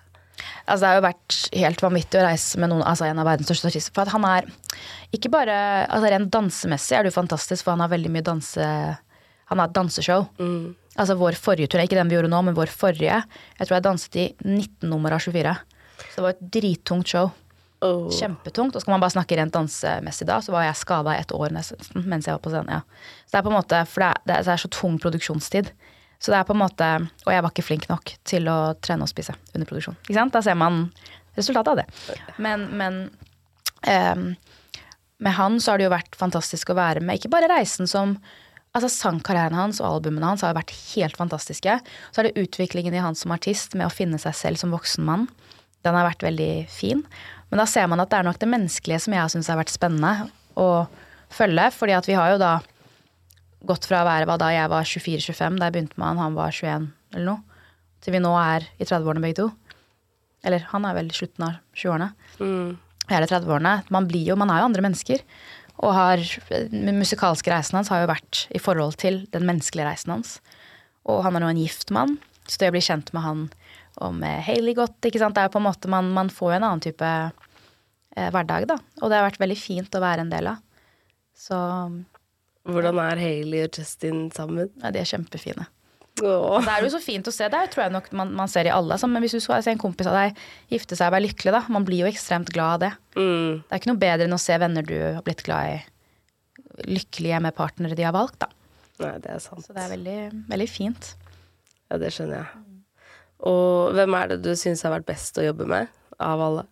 Altså, 0.68 0.82
det 0.82 0.88
har 0.88 0.98
jo 0.98 1.06
vært 1.06 1.36
helt 1.58 1.82
vanvittig 1.82 2.20
å 2.20 2.26
reise 2.26 2.60
med 2.62 2.70
noen, 2.72 2.84
altså 2.86 3.08
en 3.08 3.20
av 3.22 3.26
verdens 3.26 3.48
største 3.50 3.70
artister. 3.72 3.94
For 3.96 4.12
han 4.12 4.26
er 4.28 4.48
ikke 5.14 5.30
bare 5.32 5.54
altså 5.86 6.12
Rent 6.12 6.30
dansemessig 6.34 6.98
er 6.98 7.06
det 7.06 7.12
jo 7.12 7.18
fantastisk, 7.18 7.64
for 7.64 7.74
han 7.74 7.84
har 7.84 7.92
veldig 7.94 8.12
mye 8.14 8.26
danse... 8.26 8.68
Han 9.48 9.62
har 9.62 9.70
et 9.70 9.78
danseshow. 9.78 10.26
Altså 10.98 11.14
vår 11.16 11.38
forrige 11.40 11.70
turné, 11.72 11.86
ikke 11.88 11.96
den 11.96 12.10
vi 12.10 12.18
gjorde 12.18 12.28
nå, 12.28 12.42
men 12.44 12.56
vår 12.56 12.68
forrige. 12.68 13.22
Jeg 13.56 13.64
tror 13.64 13.78
jeg 13.78 13.84
danset 13.86 14.18
i 14.20 14.24
19 14.44 14.90
nummer 14.90 15.14
av 15.16 15.22
24. 15.24 15.54
Så 16.02 16.18
det 16.18 16.24
var 16.26 16.34
et 16.34 16.42
drittungt 16.58 17.14
show. 17.14 17.30
Oh. 17.80 18.10
Kjempetungt. 18.12 18.76
Og 18.76 18.82
skal 18.82 18.92
man 18.92 19.02
bare 19.02 19.14
snakke 19.14 19.38
rent 19.38 19.54
dansemessig 19.54 20.26
da, 20.28 20.40
så 20.44 20.52
var 20.52 20.66
jeg 20.66 20.80
skada 20.80 21.14
i 21.14 21.22
et 21.22 21.32
år 21.32 21.54
nesten 21.54 22.04
mens 22.10 22.28
jeg 22.28 22.36
var 22.36 22.42
på 22.44 22.52
scenen. 22.52 22.74
Ja. 22.76 23.14
Så 23.24 23.32
det 23.32 23.40
er 23.40 23.46
på 23.46 23.52
en 23.54 23.56
måte, 23.56 23.82
for 23.88 24.04
det 24.04 24.10
er, 24.10 24.44
det 24.44 24.52
er 24.52 24.60
så 24.66 24.70
tung 24.74 24.98
produksjonstid. 25.00 25.70
Så 26.18 26.32
det 26.32 26.40
er 26.40 26.48
på 26.48 26.54
en 26.56 26.62
måte, 26.64 26.86
Og 27.26 27.32
jeg 27.32 27.44
var 27.44 27.52
ikke 27.52 27.66
flink 27.66 27.86
nok 27.90 28.12
til 28.26 28.48
å 28.50 28.74
trene 28.82 29.06
og 29.06 29.10
spise 29.10 29.36
under 29.54 29.68
produksjon. 29.68 29.96
Ikke 30.08 30.18
sant? 30.18 30.34
Da 30.34 30.42
ser 30.42 30.58
man 30.58 30.88
resultatet 31.38 31.70
av 31.70 31.78
det. 31.78 31.86
Men, 32.42 32.66
men 32.80 32.98
um, 33.86 34.24
med 35.22 35.34
han 35.38 35.60
så 35.62 35.72
har 35.72 35.78
det 35.78 35.86
jo 35.86 35.94
vært 35.94 36.18
fantastisk 36.18 36.72
å 36.72 36.78
være 36.78 37.02
med. 37.04 37.20
Ikke 37.20 37.32
bare 37.32 37.50
reisen 37.50 37.90
som 37.90 38.18
Altså 38.76 38.90
Sangkarrieren 38.92 39.56
hans 39.56 39.78
og 39.80 39.86
albumene 39.88 40.28
hans 40.28 40.42
har 40.44 40.52
vært 40.54 40.74
helt 40.92 41.16
fantastiske. 41.18 41.78
Så 42.12 42.20
er 42.20 42.28
det 42.28 42.42
utviklingen 42.44 42.94
i 42.94 43.00
han 43.00 43.16
som 43.16 43.32
artist 43.34 43.72
med 43.74 43.88
å 43.88 43.90
finne 43.90 44.20
seg 44.20 44.36
selv 44.36 44.60
som 44.60 44.74
voksen 44.74 45.06
mann. 45.08 45.24
Den 45.86 45.96
har 45.96 46.04
vært 46.06 46.22
veldig 46.26 46.68
fin. 46.70 47.00
Men 47.48 47.62
da 47.62 47.66
ser 47.66 47.88
man 47.90 48.04
at 48.04 48.12
det 48.12 48.20
er 48.20 48.28
nok 48.28 48.38
det 48.42 48.50
menneskelige 48.52 49.00
som 49.02 49.16
jeg 49.16 49.32
syns 49.32 49.48
har 49.50 49.58
vært 49.58 49.72
spennende 49.72 50.28
å 50.60 50.84
følge. 51.32 51.70
fordi 51.74 51.96
at 51.96 52.08
vi 52.08 52.18
har 52.20 52.34
jo 52.34 52.42
da 52.44 52.52
gått 53.66 53.88
fra 53.88 54.02
å 54.02 54.08
være 54.08 54.38
da 54.38 54.50
jeg 54.54 54.70
var 54.70 54.86
24-25, 54.86 55.58
da 55.58 55.68
jeg 55.68 55.76
begynte 55.76 55.98
med 55.98 56.10
han, 56.10 56.22
han 56.22 56.36
var 56.38 56.54
21 56.54 56.90
eller 57.14 57.26
noe, 57.26 57.62
til 58.04 58.14
vi 58.14 58.20
nå 58.22 58.34
er 58.38 58.66
i 58.78 58.86
30-årene 58.86 59.22
begge 59.24 59.40
to. 59.40 59.48
Eller 60.46 60.66
han 60.70 60.84
er 60.86 60.94
vel 60.94 61.08
i 61.10 61.16
slutten 61.16 61.48
av 61.48 61.56
20-årene. 61.74 62.10
Jeg 63.08 63.16
er 63.16 63.24
i 63.24 63.30
30-årene. 63.30 63.72
Man 63.94 64.06
blir 64.10 64.28
jo, 64.30 64.36
man 64.38 64.52
er 64.52 64.60
jo 64.60 64.68
andre 64.68 64.84
mennesker. 64.84 65.24
Og 65.78 65.94
har, 65.94 66.22
den 66.70 66.98
musikalske 66.98 67.50
reisen 67.50 67.78
hans 67.78 67.90
har 67.90 68.04
jo 68.04 68.10
vært 68.10 68.44
i 68.54 68.60
forhold 68.62 68.98
til 69.02 69.24
den 69.34 69.46
menneskelige 69.48 69.86
reisen 69.88 70.14
hans. 70.14 70.36
Og 71.08 71.22
han 71.26 71.38
er 71.38 71.42
nå 71.42 71.50
en 71.50 71.62
gift 71.62 71.90
mann, 71.94 72.18
så 72.46 72.60
det 72.60 72.70
å 72.70 72.76
bli 72.76 72.84
kjent 72.84 73.10
med 73.16 73.24
han 73.24 73.44
og 74.04 74.14
med 74.14 74.44
Hailey 74.46 74.76
godt, 74.78 75.00
ikke 75.08 75.18
sant, 75.18 75.34
det 75.34 75.42
er 75.42 75.48
jo 75.48 75.56
på 75.56 75.60
en 75.62 75.66
måte 75.66 75.90
man, 75.90 76.10
man 76.14 76.30
får 76.30 76.52
jo 76.52 76.58
en 76.60 76.66
annen 76.68 76.82
type 76.84 77.08
eh, 77.08 78.28
hverdag, 78.34 78.68
da. 78.70 78.76
Og 79.00 79.10
det 79.10 79.18
har 79.18 79.26
vært 79.26 79.40
veldig 79.42 79.58
fint 79.58 79.98
å 79.98 80.02
være 80.02 80.22
en 80.22 80.30
del 80.30 80.52
av. 80.52 80.60
Så 81.38 81.58
Hvordan 82.68 83.00
er 83.00 83.20
Hailey 83.22 83.64
og 83.64 83.78
Justin 83.80 84.28
sammen? 84.34 84.70
ja, 84.82 84.92
de 84.92 85.00
er 85.00 85.08
kjempefine. 85.08 85.66
Åh. 86.18 86.64
Det 86.64 86.72
er 86.72 86.82
jo 86.82 86.90
så 86.90 87.00
fint 87.02 87.28
å 87.30 87.32
se. 87.34 87.46
Det 87.50 87.60
tror 87.72 87.84
jeg 87.84 87.94
nok 87.94 88.08
man, 88.16 88.32
man 88.40 88.50
ser 88.50 88.68
i 88.68 88.72
alle. 88.74 88.98
Så, 88.98 89.08
men 89.10 89.22
hvis 89.22 89.36
du 89.36 89.40
skal 89.42 89.62
se 89.64 89.72
en 89.72 89.80
kompis 89.80 90.08
av 90.10 90.16
deg 90.18 90.40
gifte 90.72 90.98
seg 90.98 91.10
og 91.10 91.14
være 91.14 91.26
lykkelig, 91.28 91.54
da. 91.54 91.62
Man 91.72 91.86
blir 91.86 92.02
jo 92.02 92.10
ekstremt 92.10 92.50
glad 92.54 92.78
av 92.78 92.82
det. 92.82 92.92
Mm. 93.20 93.60
Det 93.62 93.76
er 93.76 93.82
ikke 93.82 93.92
noe 93.92 94.02
bedre 94.02 94.26
enn 94.28 94.36
å 94.36 94.42
se 94.42 94.58
venner 94.60 94.86
du 94.86 94.96
har 94.98 95.22
blitt 95.26 95.44
glad 95.46 95.76
i, 95.76 95.78
lykkelige 96.88 97.42
med 97.46 97.56
partnere 97.58 97.98
de 97.98 98.06
har 98.06 98.16
valgt, 98.16 98.40
da. 98.44 98.50
Nei, 98.98 99.14
det 99.22 99.30
er 99.36 99.42
sant. 99.42 99.62
Så 99.62 99.76
det 99.76 99.84
er 99.84 99.92
veldig, 99.94 100.18
veldig 100.50 100.70
fint. 100.70 101.12
Ja, 101.88 102.00
det 102.02 102.10
skjønner 102.14 102.42
jeg. 102.42 102.64
Og 103.48 103.94
hvem 103.94 104.16
er 104.18 104.32
det 104.32 104.40
du 104.42 104.50
syns 104.58 104.82
har 104.82 104.96
vært 104.96 105.06
best 105.06 105.38
å 105.38 105.46
jobbe 105.46 105.68
med 105.70 105.86
av 106.18 106.42
alle? 106.42 106.66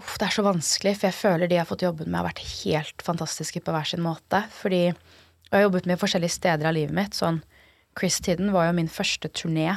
Uff, 0.00 0.16
det 0.18 0.26
er 0.26 0.34
så 0.34 0.42
vanskelig, 0.42 0.96
for 0.98 1.08
jeg 1.08 1.16
føler 1.16 1.46
de 1.46 1.54
jeg 1.54 1.62
har 1.62 1.70
fått 1.70 1.84
jobben 1.86 2.08
med, 2.10 2.18
har 2.18 2.26
vært 2.26 2.42
helt 2.64 3.04
fantastiske 3.06 3.62
på 3.62 3.74
hver 3.74 3.86
sin 3.86 4.02
måte. 4.02 4.42
Fordi 4.56 4.84
jeg 4.88 5.52
har 5.52 5.66
jobbet 5.68 5.86
med 5.86 6.00
forskjellige 6.00 6.34
steder 6.34 6.66
av 6.66 6.74
livet 6.74 6.96
mitt. 6.96 7.14
Sånn 7.14 7.42
Chris 7.94 8.18
Tidden 8.24 8.50
var 8.54 8.66
jo 8.68 8.78
min 8.80 8.90
første 8.90 9.30
turné, 9.30 9.68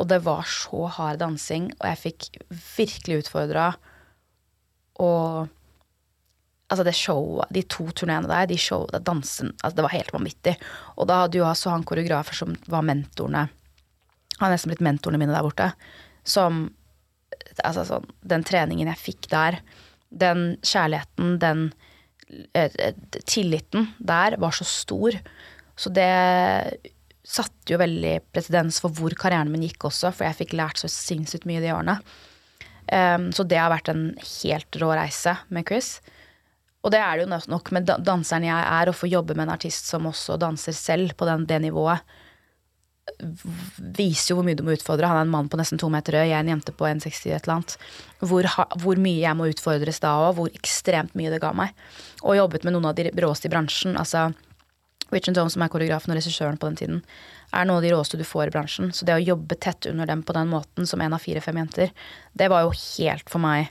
og 0.00 0.08
det 0.08 0.22
var 0.24 0.46
så 0.48 0.86
hard 0.96 1.20
dansing, 1.20 1.68
og 1.76 1.88
jeg 1.90 2.00
fikk 2.06 2.30
virkelig 2.76 3.24
utfordra 3.26 3.72
og 5.00 5.50
Altså 6.72 6.86
det 6.88 6.94
showet, 6.96 7.50
de 7.52 7.60
to 7.68 7.84
turneene 7.92 8.24
der, 8.30 8.46
de 8.48 8.56
show, 8.56 8.86
dansen 9.04 9.50
altså 9.58 9.76
Det 9.76 9.82
var 9.84 9.92
helt 9.92 10.12
vanvittig. 10.14 10.54
Og 10.96 11.04
da 11.10 11.18
hadde 11.20 11.36
jo 11.36 11.44
også 11.44 11.68
han 11.68 11.84
koreografer 11.84 12.38
som 12.38 12.54
var 12.64 12.86
mentorene 12.88 13.42
Han 14.38 14.46
har 14.46 14.54
nesten 14.54 14.72
blitt 14.72 14.80
mentorene 14.80 15.20
mine 15.20 15.34
der 15.34 15.44
borte. 15.44 15.66
Som 16.24 16.70
Altså 17.64 17.84
sånn 17.88 18.08
Den 18.24 18.44
treningen 18.46 18.90
jeg 18.90 19.00
fikk 19.00 19.28
der, 19.32 19.58
den 20.12 20.56
kjærligheten, 20.66 21.38
den 21.42 21.68
eh, 22.52 22.72
eh, 22.78 22.96
tilliten 23.24 23.90
der 23.98 24.36
var 24.40 24.56
så 24.56 24.66
stor. 24.68 25.16
Så 25.76 25.92
det 25.92 26.10
satte 27.22 27.72
jo 27.72 27.78
veldig 27.80 28.16
presedens 28.34 28.80
for 28.82 28.92
hvor 28.96 29.14
karrieren 29.18 29.52
min 29.52 29.64
gikk 29.64 29.86
også, 29.88 30.10
for 30.12 30.26
jeg 30.26 30.40
fikk 30.42 30.56
lært 30.58 30.82
så 30.82 30.90
sinnssykt 30.90 31.46
mye 31.48 31.62
de 31.62 31.72
årene. 31.72 32.00
Um, 32.92 33.30
så 33.32 33.46
det 33.46 33.60
har 33.60 33.70
vært 33.72 33.92
en 33.92 34.10
helt 34.18 34.80
rå 34.82 34.90
reise 34.98 35.36
med 35.54 35.64
Chris. 35.68 35.94
Og 36.82 36.90
det 36.92 36.98
er 36.98 37.16
det 37.16 37.24
jo 37.24 37.52
nok 37.52 37.70
med 37.74 37.86
danseren 38.02 38.48
jeg 38.48 38.58
er, 38.58 38.90
å 38.90 38.96
få 38.96 39.08
jobbe 39.10 39.36
med 39.38 39.46
en 39.46 39.54
artist 39.54 39.86
som 39.88 40.08
også 40.10 40.36
danser 40.42 40.74
selv 40.74 41.14
på 41.16 41.28
den, 41.28 41.46
det 41.46 41.60
nivået. 41.62 42.02
Viser 43.98 44.32
jo 44.32 44.38
hvor 44.38 44.46
mye 44.46 44.58
du 44.58 44.62
må 44.66 44.76
utfordre. 44.76 45.08
Han 45.10 45.18
er 45.18 45.26
en 45.26 45.32
mann 45.32 45.50
på 45.50 45.58
nesten 45.58 45.80
to 45.80 45.88
meter 45.92 46.20
høy, 46.20 46.26
jeg 46.28 46.36
er 46.36 46.44
en 46.44 46.52
jente 46.54 46.74
på 46.76 46.86
1,60 46.86 47.32
et 47.32 47.42
eller 47.42 47.56
annet. 47.58 47.76
Hvor, 48.22 48.48
hvor, 48.84 49.02
mye 49.02 49.24
jeg 49.24 49.38
må 49.38 49.50
utfordres 49.50 50.00
da 50.04 50.14
òg, 50.28 50.36
hvor 50.38 50.54
ekstremt 50.54 51.16
mye 51.18 51.32
det 51.32 51.42
ga 51.42 51.50
meg. 51.56 51.74
Og 52.22 52.38
jobbet 52.38 52.66
med 52.66 52.76
noen 52.76 52.90
av 52.92 52.96
de 52.98 53.10
råeste 53.10 53.50
i 53.50 53.52
bransjen. 53.52 53.98
Altså 53.98 54.30
Richard 55.12 55.36
Dome, 55.36 55.52
som 55.52 55.64
er 55.64 55.72
koreografen 55.72 56.14
og 56.14 56.18
regissøren 56.18 56.58
på 56.60 56.70
den 56.70 56.78
tiden, 56.80 57.00
er 57.52 57.68
noe 57.68 57.80
av 57.80 57.84
de 57.84 57.92
råeste 57.92 58.20
du 58.20 58.24
får 58.24 58.48
i 58.48 58.54
bransjen. 58.54 58.92
Så 58.96 59.06
det 59.08 59.18
å 59.18 59.22
jobbe 59.22 59.58
tett 59.60 59.90
under 59.90 60.08
dem 60.08 60.22
på 60.24 60.36
den 60.36 60.48
måten, 60.52 60.88
som 60.88 61.02
en 61.04 61.16
av 61.16 61.22
fire-fem 61.22 61.58
jenter, 61.60 61.92
det 62.38 62.48
var 62.52 62.64
jo 62.64 62.72
helt 62.72 63.28
for 63.28 63.42
meg 63.42 63.68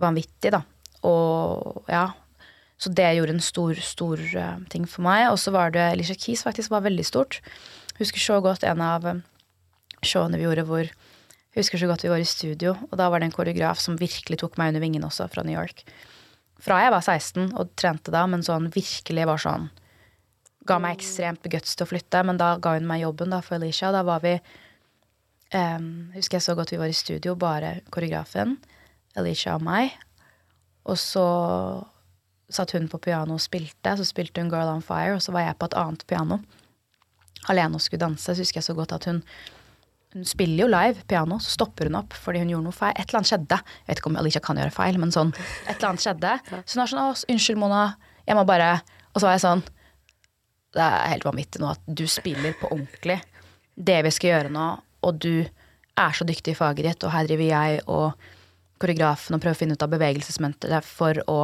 vanvittig, 0.00 0.52
da. 0.56 0.64
Og 1.06 1.86
ja. 1.92 2.08
Så 2.76 2.90
det 2.92 3.06
gjorde 3.16 3.36
en 3.36 3.44
stor, 3.44 3.78
stor 3.80 4.20
uh, 4.36 4.58
ting 4.72 4.84
for 4.90 5.06
meg. 5.06 5.30
Og 5.30 5.38
så 5.40 5.52
var 5.54 5.72
det 5.72 5.86
Alicia 5.94 6.16
Keys 6.18 6.44
faktisk 6.44 6.74
var 6.74 6.84
veldig 6.84 7.06
stort. 7.08 7.38
Husker 8.00 8.22
så 8.22 8.40
godt 8.44 8.66
en 8.68 8.82
av 8.84 9.06
uh, 9.08 9.22
showene 10.04 10.38
vi 10.38 10.46
gjorde 10.48 10.66
hvor 10.68 10.92
Husker 11.56 11.80
så 11.80 11.88
godt 11.88 12.02
vi 12.04 12.10
var 12.12 12.20
i 12.20 12.28
studio, 12.28 12.74
og 12.90 12.98
da 13.00 13.06
var 13.08 13.22
det 13.22 13.30
en 13.30 13.32
koreograf 13.32 13.80
som 13.80 13.94
virkelig 13.96 14.42
tok 14.42 14.58
meg 14.60 14.74
under 14.74 14.82
vingen 14.82 15.06
også, 15.06 15.24
fra 15.32 15.40
New 15.40 15.56
York. 15.56 15.86
Fra 16.60 16.82
jeg 16.84 16.92
var 16.92 17.00
16 17.00 17.54
og 17.56 17.70
trente 17.80 18.12
da, 18.12 18.26
men 18.28 18.44
sånn 18.44 18.68
virkelig 18.74 19.24
var 19.24 19.40
sånn 19.40 19.70
ga 20.66 20.78
meg 20.82 20.98
ekstremt 20.98 21.46
guts 21.50 21.76
til 21.76 21.86
å 21.86 21.90
flytte, 21.90 22.22
men 22.26 22.40
da 22.40 22.54
ga 22.62 22.74
hun 22.76 22.88
meg 22.88 23.04
jobben 23.04 23.32
da, 23.32 23.40
for 23.44 23.58
Alicia. 23.58 23.92
Da 23.94 24.02
var 24.06 24.22
vi 24.24 24.34
um, 25.54 25.90
Husker 26.16 26.38
jeg 26.38 26.46
så 26.46 26.56
godt 26.58 26.74
vi 26.74 26.80
var 26.80 26.92
i 26.92 26.96
studio, 26.96 27.36
bare 27.38 27.78
koreografen, 27.94 28.56
Alicia 29.18 29.56
og 29.56 29.64
meg. 29.66 29.94
Og 30.86 30.98
så 31.00 31.26
satt 32.52 32.76
hun 32.76 32.90
på 32.90 33.00
piano 33.02 33.38
og 33.38 33.42
spilte. 33.42 33.96
Så 33.98 34.06
spilte 34.06 34.42
hun 34.42 34.52
Girl 34.52 34.70
on 34.74 34.84
Fire, 34.84 35.16
og 35.16 35.24
så 35.24 35.34
var 35.34 35.48
jeg 35.48 35.58
på 35.60 35.70
et 35.70 35.78
annet 35.78 36.06
piano. 36.10 36.40
Alene 37.52 37.78
og 37.78 37.84
skulle 37.84 38.02
danse. 38.02 38.32
Så 38.32 38.42
husker 38.42 38.62
jeg 38.62 38.68
så 38.70 38.76
godt 38.78 38.96
at 38.96 39.08
hun 39.10 39.22
hun 40.16 40.24
spiller 40.24 40.62
jo 40.62 40.66
live 40.72 41.02
piano, 41.10 41.36
så 41.42 41.50
stopper 41.52 41.90
hun 41.90 41.98
opp 41.98 42.14
fordi 42.16 42.40
hun 42.40 42.48
gjorde 42.48 42.64
noe 42.70 42.72
feil. 42.72 42.94
Et 42.96 43.02
eller 43.04 43.18
annet 43.18 43.28
skjedde. 43.28 43.58
Jeg 43.60 43.88
vet 43.90 43.98
ikke 44.00 44.08
om 44.08 44.14
Alicia 44.16 44.40
kan 44.40 44.56
gjøre 44.56 44.72
feil, 44.72 44.96
men 45.02 45.12
sånn. 45.12 45.32
Et 45.66 45.74
eller 45.74 45.90
annet 45.90 46.04
skjedde. 46.06 46.30
Så 46.64 46.78
hun 46.78 46.84
er 46.86 46.92
sånn 46.92 47.34
unnskyld, 47.34 47.60
Mona. 47.60 47.82
Jeg 48.24 48.38
må 48.38 48.46
bare' 48.48 48.78
Og 49.12 49.20
så 49.20 49.28
var 49.28 49.36
jeg 49.36 49.44
sånn 49.44 49.64
det 50.76 50.84
er 50.84 51.12
helt 51.14 51.24
vanvittig 51.24 51.62
nå 51.62 51.70
at 51.72 51.84
du 51.88 52.04
spiller 52.10 52.56
på 52.60 52.68
ordentlig 52.68 53.20
det 53.76 53.96
vi 54.04 54.12
skal 54.12 54.32
gjøre 54.32 54.52
nå, 54.52 54.64
og 55.08 55.20
du 55.20 55.46
er 55.96 56.16
så 56.16 56.24
dyktig 56.28 56.52
i 56.52 56.58
faget 56.58 56.84
ditt, 56.84 57.04
og 57.04 57.12
her 57.12 57.28
driver 57.28 57.48
jeg 57.48 57.84
og 57.92 58.26
koreografen 58.80 59.36
og 59.36 59.40
prøver 59.40 59.56
å 59.56 59.60
finne 59.60 59.76
ut 59.76 59.84
av 59.84 59.92
bevegelsesmønsteret 59.94 60.84
for 60.84 61.20
å 61.32 61.40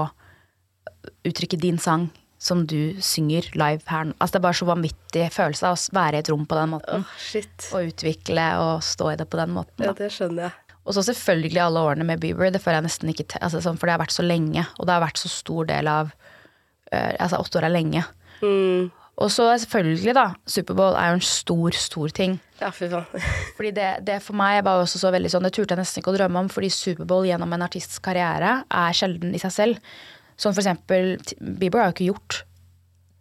uttrykke 1.28 1.60
din 1.60 1.80
sang 1.80 2.10
som 2.42 2.64
du 2.66 2.96
synger 3.02 3.46
live 3.54 3.86
her. 3.86 4.08
nå. 4.08 4.16
Altså 4.18 4.34
Det 4.34 4.40
er 4.40 4.46
bare 4.48 4.58
så 4.58 4.66
vanvittig 4.66 5.26
følelse 5.34 5.68
av 5.68 5.76
å 5.76 5.96
være 5.98 6.18
i 6.18 6.22
et 6.24 6.30
rom 6.32 6.46
på 6.48 6.58
den 6.58 6.72
måten. 6.74 7.04
Oh, 7.06 7.76
og 7.76 7.92
utvikle 7.92 8.46
og 8.62 8.72
stå 8.86 9.12
i 9.12 9.18
det 9.20 9.28
på 9.30 9.38
den 9.38 9.54
måten. 9.54 9.76
Da. 9.78 9.92
Ja, 9.92 9.96
det 9.98 10.10
skjønner 10.14 10.48
jeg. 10.48 10.78
Og 10.82 10.96
så 10.96 11.04
selvfølgelig 11.06 11.60
alle 11.62 11.84
årene 11.86 12.06
med 12.08 12.22
Bieber. 12.22 12.50
Det 12.50 12.62
føler 12.62 12.80
jeg 12.80 12.88
nesten 12.88 13.12
ikke 13.12 13.28
altså, 13.38 13.60
sånn, 13.62 13.78
For 13.78 13.86
det 13.86 13.94
har 13.94 14.02
vært 14.02 14.16
så 14.16 14.24
lenge, 14.26 14.64
og 14.78 14.88
det 14.88 14.96
har 14.96 15.04
vært 15.04 15.20
så 15.22 15.30
stor 15.30 15.68
del 15.70 15.90
av 15.90 16.10
uh, 16.10 17.12
Altså, 17.22 17.38
åtte 17.38 17.60
år 17.60 17.68
er 17.68 17.74
lenge. 17.76 18.02
Mm. 18.42 18.90
Og 19.22 19.30
så 19.30 19.46
selvfølgelig, 19.62 20.14
da. 20.16 20.24
Superbowl 20.48 20.96
er 20.98 21.12
jo 21.12 21.20
en 21.20 21.26
stor, 21.26 21.76
stor 21.78 22.14
ting. 22.16 22.34
Ja, 22.58 22.72
fy 22.74 22.88
faen. 22.90 23.06
fordi 23.58 23.70
det, 23.76 23.90
det, 24.08 24.18
for 24.24 24.38
meg 24.40 24.64
var 24.66 24.82
også 24.82 24.98
så 24.98 25.12
veldig 25.14 25.30
sånn, 25.30 25.46
det 25.46 25.52
turte 25.54 25.76
jeg 25.76 25.82
nesten 25.84 26.02
ikke 26.02 26.14
å 26.14 26.16
drømme 26.16 26.42
om, 26.42 26.50
fordi 26.50 26.72
Superbowl 26.74 27.28
gjennom 27.28 27.54
en 27.54 27.66
artists 27.68 28.02
karriere 28.02 28.62
er 28.66 28.98
sjelden 28.98 29.36
i 29.36 29.42
seg 29.42 29.54
selv. 29.54 29.94
Sånn 30.40 30.54
for 30.54 30.62
eksempel 30.62 31.16
Bieber 31.40 31.82
har 31.82 31.90
jo 31.90 31.96
ikke 31.96 32.10
gjort 32.10 32.42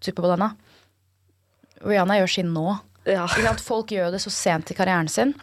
Superbowl 0.01 0.35
ennå. 0.35 0.51
Rihanna 1.85 2.17
gjør 2.19 2.33
sin 2.35 2.51
nå. 2.55 2.65
Ja. 3.09 3.25
Folk 3.61 3.93
gjør 3.93 4.11
det 4.13 4.21
så 4.23 4.33
sent 4.33 4.71
i 4.73 4.77
karrieren 4.77 5.09
sin 5.09 5.33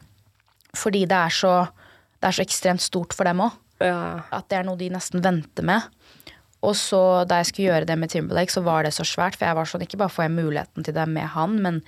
fordi 0.77 1.07
det 1.09 1.17
er 1.17 1.33
så, 1.33 1.53
det 2.21 2.29
er 2.29 2.37
så 2.37 2.45
ekstremt 2.45 2.83
stort 2.85 3.15
for 3.17 3.27
dem 3.27 3.41
òg. 3.43 3.55
Ja. 3.83 4.21
At 4.35 4.51
det 4.51 4.59
er 4.61 4.67
noe 4.67 4.79
de 4.79 4.91
nesten 4.93 5.23
venter 5.25 5.65
med. 5.67 5.87
Og 6.67 6.75
så 6.79 7.01
da 7.29 7.39
jeg 7.41 7.51
skulle 7.51 7.71
gjøre 7.71 7.89
det 7.89 7.97
med 7.99 8.13
Timberlake, 8.13 8.53
så 8.53 8.63
var 8.67 8.85
det 8.85 8.93
så 8.97 9.07
svært. 9.07 9.39
For 9.39 9.47
jeg 9.49 9.59
var 9.59 9.71
sånn, 9.71 9.85
ikke 9.87 10.01
bare 10.01 10.13
får 10.13 10.27
jeg 10.27 10.35
muligheten 10.35 10.87
til 10.87 10.97
det 10.97 11.07
med 11.11 11.31
han, 11.35 11.57
men 11.65 11.81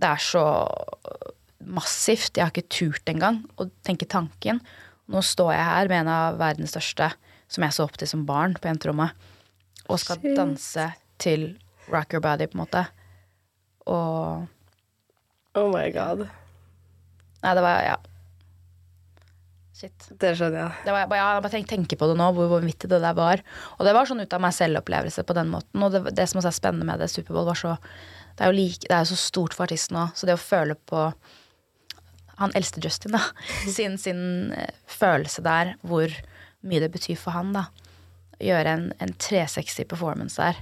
det 0.00 0.08
er 0.10 0.22
så 0.22 0.44
massivt. 1.60 2.36
Jeg 2.36 2.44
har 2.44 2.54
ikke 2.54 2.72
turt 2.72 3.12
engang 3.12 3.42
å 3.60 3.68
tenke 3.86 4.08
tanken. 4.08 4.60
Nå 5.12 5.22
står 5.24 5.52
jeg 5.54 5.68
her 5.68 5.92
med 5.92 6.02
en 6.04 6.12
av 6.12 6.40
verdens 6.40 6.72
største, 6.74 7.12
som 7.48 7.64
jeg 7.66 7.76
så 7.76 7.86
opp 7.86 7.96
til 8.00 8.10
som 8.10 8.24
barn 8.28 8.56
på 8.58 8.68
jenterommet, 8.70 9.14
og 9.86 10.00
skal 10.02 10.18
Shit. 10.18 10.34
danse 10.36 10.88
til 11.22 11.46
Rock 11.92 12.16
Your 12.16 12.22
Body, 12.24 12.48
på 12.50 12.58
en 12.58 12.64
måte. 12.64 12.86
Og 13.86 14.46
Oh 15.56 15.70
my 15.72 15.86
god. 15.94 16.26
Nei, 17.42 17.54
det 17.54 17.62
var 17.64 17.82
Ja. 17.86 17.96
Shit. 19.76 20.06
Det 20.16 20.30
skjønner 20.38 20.62
jeg. 20.62 20.84
Det 20.86 20.92
var, 20.94 21.02
jeg 21.12 21.42
bare 21.44 21.52
tenk, 21.52 21.66
tenker 21.68 21.98
på 22.00 22.06
det 22.08 22.16
nå, 22.16 22.30
hvor 22.32 22.48
vanvittig 22.48 22.88
det 22.88 23.00
der 23.04 23.16
var. 23.16 23.42
Og 23.76 23.84
det 23.84 23.92
var 23.92 24.08
sånn 24.08 24.22
ut 24.24 24.32
av 24.32 24.40
meg 24.40 24.54
selv-opplevelse 24.56 25.24
på 25.28 25.36
den 25.36 25.50
måten. 25.52 25.82
Og 25.84 25.92
det, 25.92 26.14
det 26.16 26.24
som 26.30 26.40
også 26.40 26.48
er 26.48 26.56
spennende 26.56 26.88
med 26.88 27.02
det 27.04 27.10
Superbowl, 27.12 27.44
var 27.50 27.60
så 27.60 27.74
Det 28.36 28.44
er 28.44 28.50
jo 28.52 28.56
like, 28.56 28.84
det 28.88 28.92
er 28.96 29.04
så 29.08 29.16
stort 29.16 29.54
for 29.56 29.64
artisten 29.64 29.96
òg. 30.00 30.16
Så 30.16 30.28
det 30.28 30.36
å 30.36 30.40
føle 30.40 30.74
på 30.88 31.06
han 32.36 32.52
eldste 32.56 32.82
Justin, 32.84 33.14
da, 33.16 33.22
sin, 33.76 33.96
sin 34.00 34.52
uh, 34.52 34.66
følelse 34.92 35.44
der, 35.44 35.74
hvor 35.80 36.12
mye 36.70 36.84
det 36.84 36.92
betyr 36.94 37.18
for 37.20 37.36
han, 37.36 37.52
da. 37.56 37.66
Gjøre 38.42 38.72
en, 38.76 38.88
en 39.00 39.12
360 39.16 39.88
performance 39.88 40.40
der 40.40 40.58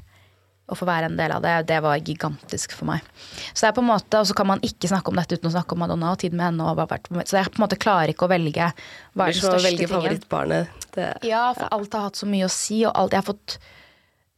å 0.65 0.77
få 0.79 0.87
være 0.89 1.11
en 1.11 1.19
del 1.19 1.33
av 1.35 1.43
det, 1.45 1.53
det 1.69 1.77
var 1.85 2.01
gigantisk 2.01 2.73
for 2.73 2.89
meg. 2.89 3.05
Så 3.53 3.67
det 3.67 3.69
er 3.69 3.77
på 3.77 3.83
en 3.83 3.91
måte, 3.91 4.21
Og 4.21 4.29
så 4.31 4.37
kan 4.37 4.49
man 4.49 4.63
ikke 4.65 4.89
snakke 4.89 5.13
om 5.13 5.19
dette 5.21 5.37
uten 5.37 5.51
å 5.51 5.53
snakke 5.53 5.77
om 5.77 5.83
Madonna 5.85 6.15
og 6.15 6.23
tiden 6.23 6.41
med 6.41 6.47
henne. 6.47 6.71
Og, 6.73 7.27
så 7.29 7.37
jeg 7.37 7.53
på 7.53 7.61
en 7.61 7.65
måte 7.67 7.81
klarer 7.81 8.15
ikke 8.15 8.25
å 8.25 8.33
velge 8.33 8.71
hva 9.13 9.27
er 9.27 9.37
den 9.37 9.43
største 9.43 9.67
velge 9.67 9.89
favorittbarnet. 9.91 10.87
Det, 10.97 11.11
ja, 11.29 11.51
for 11.53 11.67
ja. 11.67 11.73
alt 11.77 11.97
har 11.99 12.07
hatt 12.09 12.21
så 12.21 12.29
mye 12.31 12.49
å 12.49 12.53
si, 12.53 12.81
og 12.87 12.95
alt 12.97 13.13
jeg 13.13 13.21
har 13.21 13.29
fått 13.29 13.59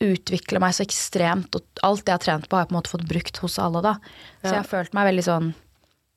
utvikle 0.02 0.60
meg 0.60 0.74
så 0.76 0.84
ekstremt, 0.84 1.54
og 1.56 1.86
alt 1.86 2.02
jeg 2.02 2.18
har 2.18 2.24
trent 2.24 2.50
på, 2.50 2.58
har 2.58 2.66
jeg 2.66 2.72
på 2.72 2.74
en 2.74 2.80
måte 2.80 2.92
fått 2.92 3.06
brukt 3.08 3.38
hos 3.44 3.60
alle, 3.62 3.84
da. 3.86 3.94
Så 4.42 4.50
ja. 4.50 4.56
jeg 4.56 4.58
har 4.64 4.68
følt 4.72 4.98
meg 4.98 5.08
veldig 5.12 5.26
sånn 5.28 5.54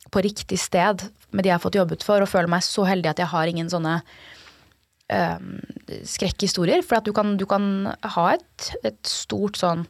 på 0.09 0.23
riktig 0.25 0.57
sted 0.57 1.05
med 1.29 1.45
de 1.45 1.51
jeg 1.51 1.59
har 1.59 1.61
fått 1.61 1.77
jobbet 1.77 2.03
for, 2.03 2.23
og 2.23 2.31
føler 2.31 2.49
meg 2.49 2.65
så 2.65 2.87
heldig 2.89 3.13
at 3.13 3.21
jeg 3.21 3.29
har 3.29 3.51
ingen 3.51 3.69
sånne 3.69 3.99
skrekkhistorier. 5.09 6.83
For 6.85 6.99
at 6.99 7.07
du 7.07 7.13
kan, 7.15 7.35
du 7.39 7.45
kan 7.49 7.89
ha 8.15 8.25
et, 8.35 8.71
et, 8.83 9.01
stort 9.07 9.59
sånn 9.59 9.87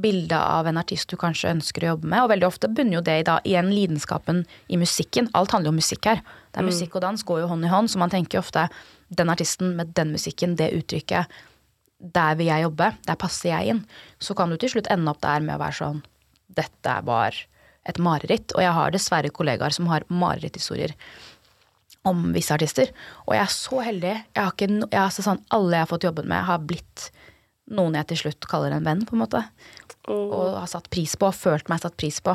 bilde 0.00 0.38
av 0.38 0.68
en 0.70 0.78
artist 0.78 1.10
du 1.10 1.16
kanskje 1.18 1.50
ønsker 1.50 1.84
å 1.84 1.94
jobbe 1.94 2.10
med. 2.12 2.22
Og 2.22 2.30
veldig 2.30 2.46
ofte 2.46 2.70
bunner 2.70 3.00
jo 3.00 3.04
det 3.06 3.16
i 3.20 3.26
da, 3.26 3.40
igjen 3.42 3.72
lidenskapen 3.74 4.44
i 4.70 4.78
musikken. 4.78 5.28
Alt 5.34 5.56
handler 5.56 5.72
jo 5.72 5.74
om 5.74 5.80
musikk 5.82 6.06
her. 6.12 6.22
Det 6.22 6.60
er 6.60 6.66
mm. 6.66 6.70
Musikk 6.70 6.96
og 6.96 7.04
dans 7.06 7.26
går 7.26 7.42
jo 7.42 7.50
hånd 7.50 7.66
i 7.66 7.72
hånd, 7.72 7.90
så 7.90 8.02
man 8.02 8.12
tenker 8.12 8.42
ofte 8.42 8.68
den 9.10 9.32
artisten 9.32 9.74
med 9.78 9.90
den 9.98 10.12
musikken, 10.14 10.54
det 10.58 10.70
uttrykket, 10.76 11.40
der 12.00 12.36
vil 12.38 12.48
jeg 12.48 12.64
jobbe, 12.64 12.92
der 13.06 13.18
passer 13.20 13.50
jeg 13.50 13.74
inn. 13.74 13.82
Så 14.22 14.36
kan 14.38 14.50
du 14.50 14.56
til 14.56 14.72
slutt 14.72 14.88
ende 14.92 15.10
opp 15.12 15.20
der 15.24 15.42
med 15.44 15.58
å 15.58 15.62
være 15.64 15.80
sånn 15.82 16.04
Dette 16.50 16.94
var 17.06 17.36
et 17.88 17.98
mareritt. 18.02 18.54
Og 18.56 18.64
jeg 18.64 18.74
har 18.74 18.94
dessverre 18.94 19.30
kollegaer 19.34 19.74
som 19.74 19.86
har 19.90 20.06
mareritthistorier 20.10 20.94
om 22.08 22.30
visse 22.34 22.54
artister. 22.54 22.92
Og 23.26 23.34
jeg 23.36 23.42
er 23.44 23.52
så 23.54 23.80
heldig. 23.84 24.14
Jeg 24.36 24.40
har 24.40 24.54
ikke, 24.54 24.70
jeg 24.86 25.00
har 25.00 25.12
sånn, 25.14 25.42
alle 25.52 25.76
jeg 25.76 25.84
har 25.84 25.90
fått 25.90 26.06
jobben 26.08 26.30
med, 26.30 26.46
har 26.48 26.62
blitt 26.64 27.10
noen 27.70 27.98
jeg 27.98 28.10
til 28.10 28.22
slutt 28.24 28.48
kaller 28.50 28.74
en 28.74 28.86
venn, 28.86 29.04
på 29.06 29.16
en 29.16 29.22
måte. 29.22 29.42
Oh. 30.08 30.30
Og 30.32 30.46
har 30.58 30.70
satt 30.70 30.88
pris 30.92 31.12
på, 31.18 31.28
følt 31.36 31.68
meg 31.70 31.82
satt 31.84 31.98
pris 32.00 32.18
på. 32.24 32.34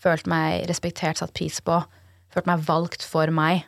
Følt 0.00 0.30
meg 0.30 0.64
respektert, 0.70 1.20
satt 1.20 1.34
pris 1.36 1.58
på. 1.64 1.82
Følt 2.32 2.48
meg 2.48 2.62
valgt 2.68 3.04
for 3.04 3.32
meg. 3.34 3.66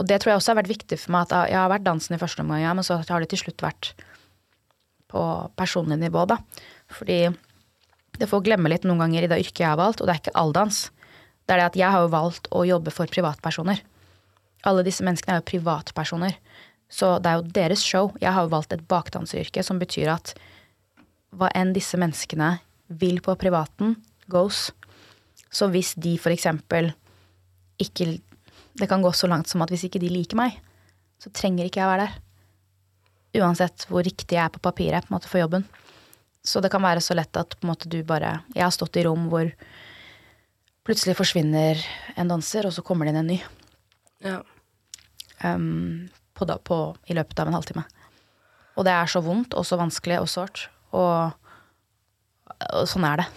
Og 0.00 0.08
det 0.08 0.20
tror 0.22 0.32
jeg 0.32 0.40
også 0.40 0.54
har 0.54 0.62
vært 0.62 0.72
viktig 0.72 0.98
for 1.02 1.14
meg. 1.14 1.28
at 1.28 1.50
Jeg 1.52 1.60
har 1.60 1.70
vært 1.70 1.86
dansen 1.86 2.16
i 2.16 2.20
første 2.20 2.42
omgang, 2.42 2.62
ja, 2.64 2.72
men 2.74 2.86
så 2.86 3.02
har 3.04 3.20
det 3.20 3.30
til 3.32 3.44
slutt 3.44 3.62
vært 3.62 3.92
på 5.10 5.22
personlig 5.58 5.98
nivå, 6.00 6.24
da. 6.30 6.38
Fordi 6.94 7.20
det 8.20 8.28
får 8.30 8.44
glemme 8.46 8.70
litt 8.70 8.86
noen 8.88 9.02
ganger 9.02 9.26
i 9.26 9.30
det 9.30 9.40
yrket 9.42 9.62
jeg 9.62 9.70
har 9.72 9.80
valgt, 9.80 10.00
og 10.00 10.08
det 10.08 10.14
er 10.14 10.22
ikke 10.22 10.38
all 10.40 10.54
dans. 10.56 10.82
Det 11.44 11.54
er 11.54 11.60
det 11.60 11.70
at 11.70 11.78
jeg 11.78 11.92
har 11.92 12.04
jo 12.04 12.12
valgt 12.12 12.48
å 12.54 12.64
jobbe 12.68 12.94
for 12.94 13.10
privatpersoner. 13.10 13.82
Alle 14.68 14.84
disse 14.84 15.04
menneskene 15.06 15.36
er 15.36 15.40
jo 15.40 15.50
privatpersoner. 15.50 16.36
Så 16.90 17.14
det 17.22 17.30
er 17.30 17.38
jo 17.38 17.52
deres 17.54 17.84
show. 17.86 18.10
Jeg 18.20 18.34
har 18.34 18.44
jo 18.44 18.52
valgt 18.52 18.74
et 18.74 18.86
bakdanseryrke, 18.90 19.62
som 19.62 19.78
betyr 19.80 20.10
at 20.12 20.34
hva 21.38 21.50
enn 21.54 21.70
disse 21.72 21.98
menneskene 22.00 22.56
vil 23.00 23.20
på 23.22 23.36
privaten, 23.38 23.94
goes. 24.30 24.70
Så 25.50 25.70
hvis 25.70 25.94
de 25.98 26.16
for 26.18 26.34
eksempel 26.34 26.92
ikke 27.80 28.20
Det 28.80 28.86
kan 28.88 29.02
gå 29.02 29.10
så 29.12 29.26
langt 29.26 29.48
som 29.50 29.60
at 29.64 29.68
hvis 29.72 29.82
ikke 29.84 29.98
de 30.00 30.08
liker 30.08 30.38
meg, 30.38 30.54
så 31.18 31.28
trenger 31.34 31.66
ikke 31.66 31.80
jeg 31.82 31.88
være 31.90 32.04
der. 32.06 33.42
Uansett 33.42 33.84
hvor 33.90 34.04
riktig 34.06 34.36
jeg 34.38 34.44
er 34.44 34.52
på 34.54 34.62
papiret 34.62 35.04
på 35.04 35.10
en 35.10 35.16
måte 35.16 35.28
for 35.28 35.42
jobben. 35.42 35.64
Så 36.40 36.62
det 36.62 36.70
kan 36.72 36.80
være 36.80 37.02
så 37.04 37.16
lett 37.18 37.36
at 37.36 37.56
på 37.58 37.66
en 37.66 37.72
måte 37.72 37.90
du 37.90 37.98
bare 38.06 38.44
Jeg 38.54 38.62
har 38.62 38.72
stått 38.72 38.96
i 38.96 39.04
rom 39.04 39.26
hvor 39.28 39.50
plutselig 40.86 41.18
forsvinner 41.18 41.82
en 42.16 42.30
danser, 42.30 42.66
og 42.66 42.72
så 42.72 42.82
kommer 42.86 43.04
det 43.04 43.12
inn 43.12 43.20
en 43.24 43.32
ny. 43.34 43.40
Ja. 44.24 44.38
Um, 45.44 46.08
på, 46.36 46.46
på, 46.64 46.78
I 47.06 47.16
løpet 47.16 47.40
av 47.40 47.48
en 47.48 47.56
halvtime. 47.56 47.84
Og 48.78 48.86
det 48.86 48.92
er 48.94 49.10
så 49.10 49.22
vondt 49.24 49.56
og 49.58 49.66
så 49.68 49.78
vanskelig 49.80 50.20
og 50.22 50.28
sårt. 50.30 50.68
Og, 50.96 51.32
og 52.70 52.88
sånn 52.88 53.06
er 53.08 53.22
det. 53.22 53.28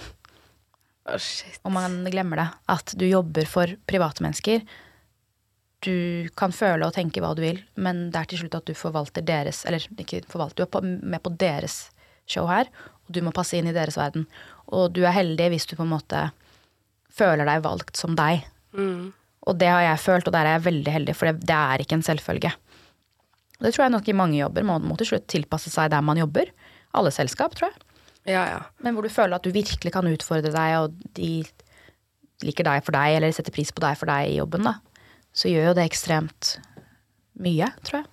Oh, 1.09 1.19
shit. 1.19 1.59
Og 1.67 1.73
man 1.75 2.01
glemmer 2.07 2.39
det. 2.39 2.47
At 2.71 2.95
du 2.99 3.05
jobber 3.07 3.47
for 3.49 3.75
private 3.89 4.23
mennesker. 4.23 4.63
Du 5.83 6.29
kan 6.39 6.55
føle 6.55 6.87
og 6.87 6.95
tenke 6.95 7.19
hva 7.19 7.33
du 7.35 7.41
vil, 7.43 7.59
men 7.75 8.05
det 8.13 8.21
er 8.21 8.29
til 8.31 8.43
slutt 8.43 8.55
at 8.55 8.69
du 8.69 8.77
forvalter 8.77 9.25
deres 9.27 9.65
Eller 9.67 9.83
ikke 9.99 10.21
forvalter, 10.31 10.63
du 10.63 10.77
er 10.79 10.85
med 10.87 11.19
på 11.19 11.33
deres 11.35 11.89
show 12.23 12.47
her, 12.47 12.69
og 13.03 13.11
du 13.11 13.19
må 13.25 13.33
passe 13.35 13.57
inn 13.57 13.67
i 13.67 13.75
deres 13.75 13.99
verden. 13.99 14.23
Og 14.71 14.93
du 14.95 15.01
er 15.03 15.15
heldig 15.15 15.49
hvis 15.51 15.67
du 15.67 15.75
på 15.75 15.83
en 15.83 15.91
måte 15.91 16.29
føler 17.13 17.43
deg 17.49 17.65
valgt 17.65 17.99
som 17.99 18.15
deg. 18.15 18.45
Mm. 18.71 19.11
Og 19.43 19.57
det 19.59 19.69
har 19.71 19.83
jeg 19.83 20.03
følt, 20.03 20.27
og 20.29 20.35
der 20.35 20.47
er 20.47 20.57
jeg 20.57 20.67
veldig 20.69 20.93
heldig, 20.97 21.15
for 21.19 21.29
det, 21.29 21.47
det 21.49 21.55
er 21.57 21.83
ikke 21.83 21.97
en 21.99 22.05
selvfølge. 22.05 22.53
Det 23.59 23.71
tror 23.71 23.85
jeg 23.85 23.93
nok 23.93 24.07
i 24.07 24.15
mange 24.17 24.39
jobber. 24.39 24.65
Man 24.67 24.85
må 24.87 24.95
til 24.99 25.13
slutt 25.13 25.27
tilpasse 25.31 25.71
seg 25.71 25.91
der 25.93 26.03
man 26.03 26.19
jobber. 26.19 26.51
Alle 26.95 27.11
selskap, 27.15 27.55
tror 27.55 27.71
jeg. 27.71 27.89
Ja, 28.33 28.43
ja. 28.47 28.59
Men 28.83 28.95
hvor 28.95 29.03
du 29.03 29.11
føler 29.11 29.35
at 29.35 29.43
du 29.43 29.51
virkelig 29.55 29.91
kan 29.93 30.07
utfordre 30.07 30.51
deg, 30.53 30.75
og 30.79 31.15
de 31.17 31.43
liker 32.43 32.67
deg 32.67 32.85
for 32.85 32.95
deg, 32.95 33.17
eller 33.17 33.35
setter 33.35 33.55
pris 33.55 33.71
på 33.71 33.83
deg 33.83 33.99
for 33.99 34.11
deg 34.11 34.31
i 34.31 34.37
jobben, 34.39 34.67
da. 34.67 34.77
Så 35.35 35.51
gjør 35.51 35.71
jo 35.71 35.75
det 35.79 35.87
ekstremt 35.89 36.57
mye, 37.43 37.69
tror 37.83 38.01
jeg. 38.01 38.09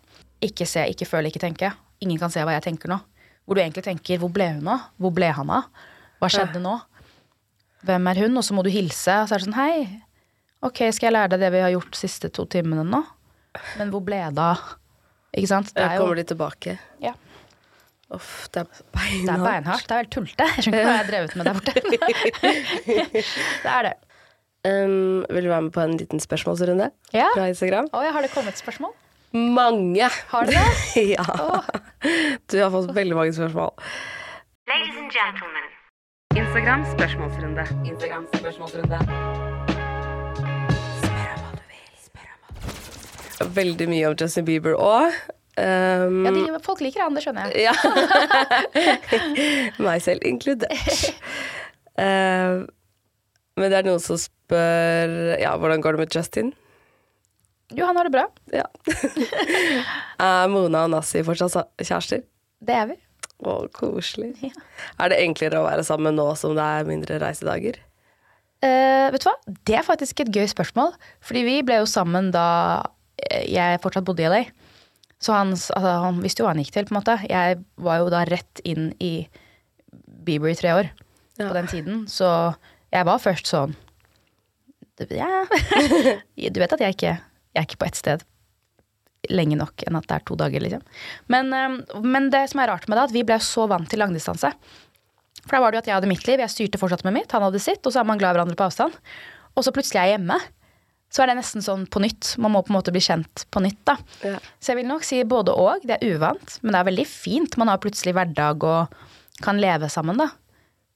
Ikke 0.50 0.66
se, 0.66 0.86
ikke 0.90 1.08
føle, 1.08 1.30
ikke 1.30 1.42
tenke. 1.42 1.72
Ingen 2.00 2.20
kan 2.20 2.32
se 2.32 2.42
hva 2.46 2.56
jeg 2.56 2.66
tenker 2.70 2.90
nå. 2.90 2.98
Hvor 3.44 3.58
du 3.58 3.62
egentlig 3.62 3.84
tenker 3.84 4.18
'hvor 4.18 4.30
ble 4.32 4.46
hun 4.54 4.68
av'? 4.68 4.86
Hvor 4.96 5.12
ble 5.12 5.32
han 5.32 5.50
av? 5.50 5.66
Hva 6.20 6.28
skjedde 6.30 6.62
nå? 6.62 6.80
Hvem 7.84 8.06
er 8.06 8.20
hun? 8.22 8.36
Og 8.36 8.44
så 8.44 8.54
må 8.54 8.62
du 8.62 8.70
hilse, 8.70 9.10
og 9.10 9.28
så 9.28 9.34
er 9.34 9.38
det 9.38 9.48
sånn 9.48 9.58
'hei, 9.58 10.02
ok, 10.66 10.82
skal 10.92 11.08
jeg 11.08 11.16
lære 11.16 11.32
deg 11.34 11.42
det 11.44 11.50
vi 11.54 11.64
har 11.64 11.72
gjort 11.74 11.90
de 11.94 12.00
siste 12.00 12.30
to 12.34 12.46
timene 12.50 12.84
nå?' 12.86 13.04
Men 13.78 13.90
hvor 13.90 14.02
ble 14.06 14.20
det 14.30 14.38
av? 14.44 14.60
Ikke 15.34 15.50
sant? 15.50 15.72
Det 15.74 15.88
kommer 15.98 16.18
de 16.18 16.24
tilbake. 16.26 16.76
Ja. 17.02 17.14
Uff, 18.10 18.48
det 18.50 18.64
er 18.64 18.66
beinhardt. 18.94 19.26
Det 19.26 19.34
er 19.34 19.44
beinhardt. 19.44 19.84
Det 19.86 19.94
er 19.94 20.00
helt 20.02 20.12
tullete. 20.14 20.46
Jeg 20.56 20.64
skjønner 20.64 20.80
ikke 20.80 20.86
hva 20.86 20.94
jeg 20.94 21.02
har 21.02 21.10
drevet 21.10 21.36
med 21.36 21.44
der 21.46 21.54
borte. 21.58 21.72
det 23.64 23.74
er 23.74 23.82
det. 23.88 23.92
Um, 24.66 25.24
vil 25.30 25.46
du 25.46 25.48
være 25.48 25.62
med 25.62 25.72
på 25.72 25.80
en 25.80 25.96
liten 25.96 26.20
spørsmålsrunde 26.20 26.90
Ja. 27.14 27.28
fra 27.34 27.46
Instagram? 27.48 27.88
Oi, 27.92 28.06
har 28.12 28.22
det 28.22 28.30
kommet 28.34 28.58
spørsmål? 28.58 28.92
Mange! 29.32 30.10
Har 30.28 30.44
du 30.44 30.50
det? 30.50 30.66
ja. 31.16 31.24
Du 32.50 32.58
har 32.62 32.70
fått 32.70 32.94
veldig 32.94 33.16
mange 33.16 33.32
spørsmål. 33.32 33.70
Ladies 34.68 34.98
and 34.98 35.10
gentlemen. 35.14 35.70
Instagram 36.36 36.84
spørsmålsrunde. 36.98 37.66
Instagram 37.86 38.26
spørsmålsrunde. 38.34 39.49
Veldig 43.40 43.86
mye 43.88 44.08
om 44.10 44.16
Justin 44.20 44.44
Bieber 44.48 44.76
òg. 44.76 45.14
Um, 45.60 46.22
Ja, 46.24 46.32
de, 46.32 46.60
folk 46.64 46.80
liker 46.84 47.02
han, 47.04 47.16
det 47.16 47.24
skjønner 47.24 47.50
jeg. 47.52 47.68
Ja. 47.68 47.74
Meg 49.86 50.02
selv 50.04 50.24
inkludert. 50.28 51.10
Uh, 51.98 52.64
men 53.60 53.68
det 53.72 53.80
er 53.80 53.88
noen 53.88 54.00
som 54.00 54.16
spør 54.20 55.36
Ja, 55.40 55.56
hvordan 55.60 55.82
går 55.84 55.96
det 55.96 56.04
med 56.04 56.16
Justin? 56.16 56.52
Jo, 57.76 57.84
han 57.86 57.98
har 57.98 58.08
det 58.08 58.14
bra. 58.14 58.24
Ja. 58.54 58.64
er 60.30 60.48
Mona 60.50 60.86
og 60.88 60.94
Nassi 60.94 61.22
fortsatt 61.26 61.52
sa- 61.54 61.68
kjærester? 61.78 62.24
Det 62.60 62.74
er 62.76 62.88
vi. 62.90 62.96
Å, 63.46 63.60
koselig. 63.72 64.50
Er 65.00 65.12
det 65.12 65.20
enklere 65.22 65.60
å 65.62 65.68
være 65.68 65.84
sammen 65.86 66.18
nå 66.18 66.26
som 66.36 66.56
det 66.58 66.64
er 66.66 66.88
mindre 66.88 67.20
reisedager? 67.22 67.78
Uh, 68.60 69.08
vet 69.14 69.22
du 69.22 69.28
hva? 69.30 69.36
Det 69.64 69.76
er 69.78 69.86
faktisk 69.86 70.20
et 70.24 70.32
gøy 70.34 70.48
spørsmål. 70.50 70.92
Fordi 71.24 71.44
vi 71.46 71.60
ble 71.64 71.78
jo 71.80 71.86
sammen 71.88 72.28
da 72.34 72.48
jeg 73.28 73.80
fortsatt 73.82 74.06
bodde 74.06 74.24
i 74.24 74.30
LA. 74.30 74.42
Så 75.20 75.34
han, 75.36 75.52
altså, 75.52 75.92
han 76.06 76.22
visste 76.24 76.40
jo 76.40 76.48
hva 76.48 76.54
han 76.54 76.62
gikk 76.62 76.72
til, 76.74 76.88
på 76.88 76.94
en 76.94 77.00
måte. 77.00 77.18
Jeg 77.28 77.60
var 77.84 78.00
jo 78.00 78.10
da 78.12 78.24
rett 78.28 78.62
inn 78.64 78.90
i 79.04 79.28
Bieber 80.24 80.52
i 80.52 80.56
tre 80.56 80.72
år 80.76 80.90
på 81.36 81.52
den 81.56 81.70
tiden. 81.70 82.02
Så 82.08 82.28
jeg 82.92 83.08
var 83.08 83.22
først 83.22 83.50
sånn 83.50 83.76
Ja. 85.08 85.46
du 86.52 86.58
vet 86.60 86.74
at 86.76 86.82
jeg 86.84 86.92
ikke 86.92 87.14
Jeg 87.14 87.56
er 87.56 87.64
ikke 87.64 87.80
på 87.80 87.88
ett 87.88 87.96
sted 87.96 88.24
lenge 89.28 89.56
nok 89.56 89.84
enn 89.84 89.96
at 89.98 90.06
det 90.08 90.16
er 90.16 90.22
to 90.24 90.36
dager, 90.38 90.62
liksom. 90.64 90.80
Men, 91.32 91.50
eh, 91.52 91.98
men 92.00 92.30
det 92.32 92.46
som 92.50 92.62
er 92.62 92.70
rart 92.72 92.86
med 92.88 92.96
det, 92.96 93.02
er 93.02 93.10
at 93.10 93.14
vi 93.14 93.24
ble 93.28 93.36
så 93.44 93.66
vant 93.68 93.88
til 93.90 94.00
langdistanse. 94.00 94.48
For 95.44 95.56
da 95.56 95.60
var 95.60 95.72
det 95.72 95.76
jo 95.76 95.82
at 95.82 95.90
jeg 95.90 95.96
hadde 95.98 96.08
mitt 96.08 96.24
liv, 96.28 96.40
jeg 96.40 96.52
styrte 96.54 96.80
fortsatt 96.80 97.04
med 97.04 97.18
mitt, 97.18 97.32
han 97.36 97.44
hadde 97.44 97.60
sitt, 97.60 97.84
og 97.84 97.92
så 97.92 98.00
er 98.00 98.08
man 98.08 98.20
glad 98.20 98.32
i 98.32 98.38
hverandre 98.38 98.56
på 98.56 98.64
avstand. 98.64 98.96
Og 99.52 99.66
så 99.66 99.74
plutselig 99.76 100.00
er 100.00 100.08
jeg 100.08 100.16
hjemme. 100.16 100.38
Så 101.10 101.24
er 101.24 101.30
det 101.32 101.38
nesten 101.40 101.62
sånn 101.64 101.88
på 101.90 101.98
nytt. 102.04 102.36
Man 102.38 102.52
må 102.54 102.60
på 102.62 102.70
en 102.70 102.76
måte 102.78 102.92
bli 102.94 103.02
kjent 103.02 103.42
på 103.50 103.62
nytt, 103.64 103.80
da. 103.88 103.96
Ja. 104.22 104.36
Så 104.62 104.70
jeg 104.72 104.78
vil 104.80 104.90
nok 104.92 105.02
si 105.06 105.18
både 105.26 105.54
og. 105.58 105.82
Det 105.82 105.96
er 105.98 106.14
uvant, 106.14 106.58
men 106.62 106.70
det 106.76 106.80
er 106.84 106.86
veldig 106.90 107.06
fint. 107.10 107.56
Man 107.58 107.70
har 107.72 107.80
plutselig 107.82 108.14
hverdag 108.14 108.62
og 108.68 108.94
kan 109.42 109.58
leve 109.58 109.88
sammen, 109.90 110.20
da. 110.22 110.28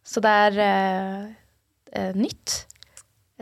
Så 0.06 0.22
det 0.22 0.30
er 0.46 0.58
eh, 0.62 1.24
eh, 1.98 2.12
nytt. 2.14 2.60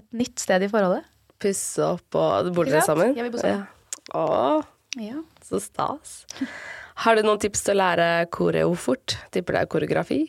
Et 0.01 0.07
nytt 0.17 0.41
sted 0.41 0.65
i 0.65 0.71
forholdet. 0.73 1.05
Pusse 1.43 1.83
opp 1.85 2.17
og 2.17 2.53
Bor 2.57 2.69
dere 2.71 2.85
sammen? 2.87 3.13
Ja, 3.19 3.27
vi 3.27 3.33
bor 3.35 3.43
sammen. 3.43 3.67
Ja. 3.67 4.17
Å, 4.17 4.63
Ja. 5.03 5.21
så 5.45 5.61
stas. 5.61 6.23
Har 7.05 7.17
du 7.17 7.23
noen 7.27 7.41
tips 7.43 7.65
til 7.67 7.75
å 7.77 7.81
lære 7.83 8.09
koreo 8.33 8.73
fort? 8.79 9.19
Tipper 9.35 9.57
det 9.59 9.63
er 9.67 9.71
koreografi? 9.73 10.21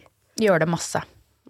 Gjør 0.42 0.64
det 0.64 0.70
masse. 0.72 1.04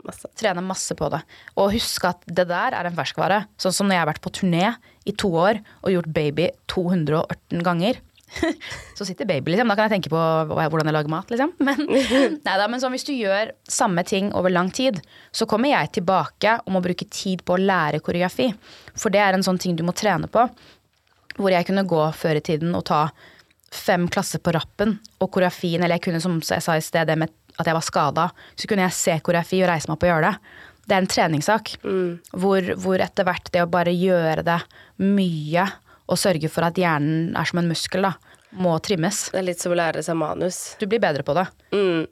Masse. 0.03 0.29
Trene 0.39 0.63
masse 0.65 0.95
på 0.99 1.07
det. 1.13 1.21
Og 1.55 1.73
husk 1.75 2.07
at 2.09 2.25
det 2.27 2.47
der 2.49 2.75
er 2.75 2.89
en 2.89 2.97
ferskvare. 2.97 3.45
Sånn 3.61 3.75
som 3.75 3.87
når 3.87 3.97
jeg 3.97 4.03
har 4.03 4.09
vært 4.11 4.25
på 4.25 4.33
turné 4.35 4.73
i 5.07 5.13
to 5.15 5.29
år 5.39 5.61
og 5.83 5.93
gjort 5.93 6.11
baby 6.15 6.49
218 6.71 7.63
ganger. 7.63 8.01
Så 8.97 9.05
sitter 9.05 9.25
baby, 9.29 9.53
liksom. 9.53 9.69
Da 9.69 9.77
kan 9.77 9.87
jeg 9.87 9.97
tenke 9.97 10.11
på 10.13 10.21
hvordan 10.49 10.89
jeg 10.89 10.95
lager 10.95 11.13
mat, 11.13 11.31
liksom. 11.31 11.53
Men, 11.63 11.83
neida, 12.47 12.67
men 12.67 12.81
sånn, 12.83 12.95
hvis 12.95 13.07
du 13.07 13.13
gjør 13.15 13.53
samme 13.69 14.03
ting 14.07 14.31
over 14.35 14.53
lang 14.53 14.71
tid, 14.75 14.99
så 15.31 15.47
kommer 15.49 15.71
jeg 15.71 15.93
tilbake 15.99 16.57
og 16.63 16.73
må 16.75 16.83
bruke 16.83 17.07
tid 17.07 17.45
på 17.45 17.55
å 17.55 17.61
lære 17.61 18.03
koreografi. 18.03 18.49
For 18.95 19.13
det 19.13 19.23
er 19.23 19.37
en 19.37 19.45
sånn 19.45 19.61
ting 19.61 19.77
du 19.79 19.85
må 19.87 19.95
trene 19.97 20.29
på. 20.31 20.47
Hvor 21.37 21.53
jeg 21.53 21.69
kunne 21.69 21.87
gå 21.89 22.01
før 22.17 22.39
i 22.39 22.45
tiden 22.45 22.75
og 22.77 22.85
ta 22.91 23.07
fem 23.73 24.05
klasser 24.11 24.41
på 24.43 24.51
rappen, 24.53 24.99
og 25.17 25.31
koreografien, 25.33 25.81
eller 25.81 25.97
jeg 25.97 26.09
kunne, 26.09 26.21
som 26.21 26.37
jeg 26.45 26.61
sa 26.61 26.75
i 26.77 26.83
sted, 26.83 27.07
det 27.09 27.17
med 27.17 27.31
at 27.59 27.69
jeg 27.69 27.77
var 27.77 27.85
skada, 27.85 28.27
så 28.55 28.69
kunne 28.69 28.87
jeg 28.87 28.97
se 28.97 29.17
koreografi 29.21 29.61
og 29.63 29.69
reise 29.69 29.89
meg 29.89 29.97
opp 29.97 30.05
og 30.07 30.11
gjøre 30.11 30.31
det. 30.31 30.59
Det 30.83 30.95
er 30.95 31.03
en 31.03 31.11
treningssak. 31.13 31.73
Hvor, 32.43 32.73
hvor 32.83 33.03
etter 33.03 33.27
hvert 33.27 33.51
det 33.53 33.63
å 33.63 33.69
bare 33.71 33.93
gjøre 33.95 34.43
det 34.47 34.59
mye, 35.03 35.67
og 36.11 36.19
sørge 36.19 36.49
for 36.51 36.67
at 36.67 36.79
hjernen 36.79 37.31
er 37.39 37.47
som 37.47 37.61
en 37.61 37.69
muskel, 37.71 38.03
da, 38.03 38.15
må 38.59 38.75
trimmes. 38.83 39.29
Det 39.31 39.39
er 39.39 39.47
litt 39.47 39.63
som 39.63 39.73
å 39.73 39.79
lære 39.79 40.03
seg 40.05 40.19
manus. 40.19 40.59
Du 40.81 40.85
blir 40.89 41.01
bedre 41.01 41.23
på 41.25 41.35
det. 41.37 41.45
Mm. 41.73 42.03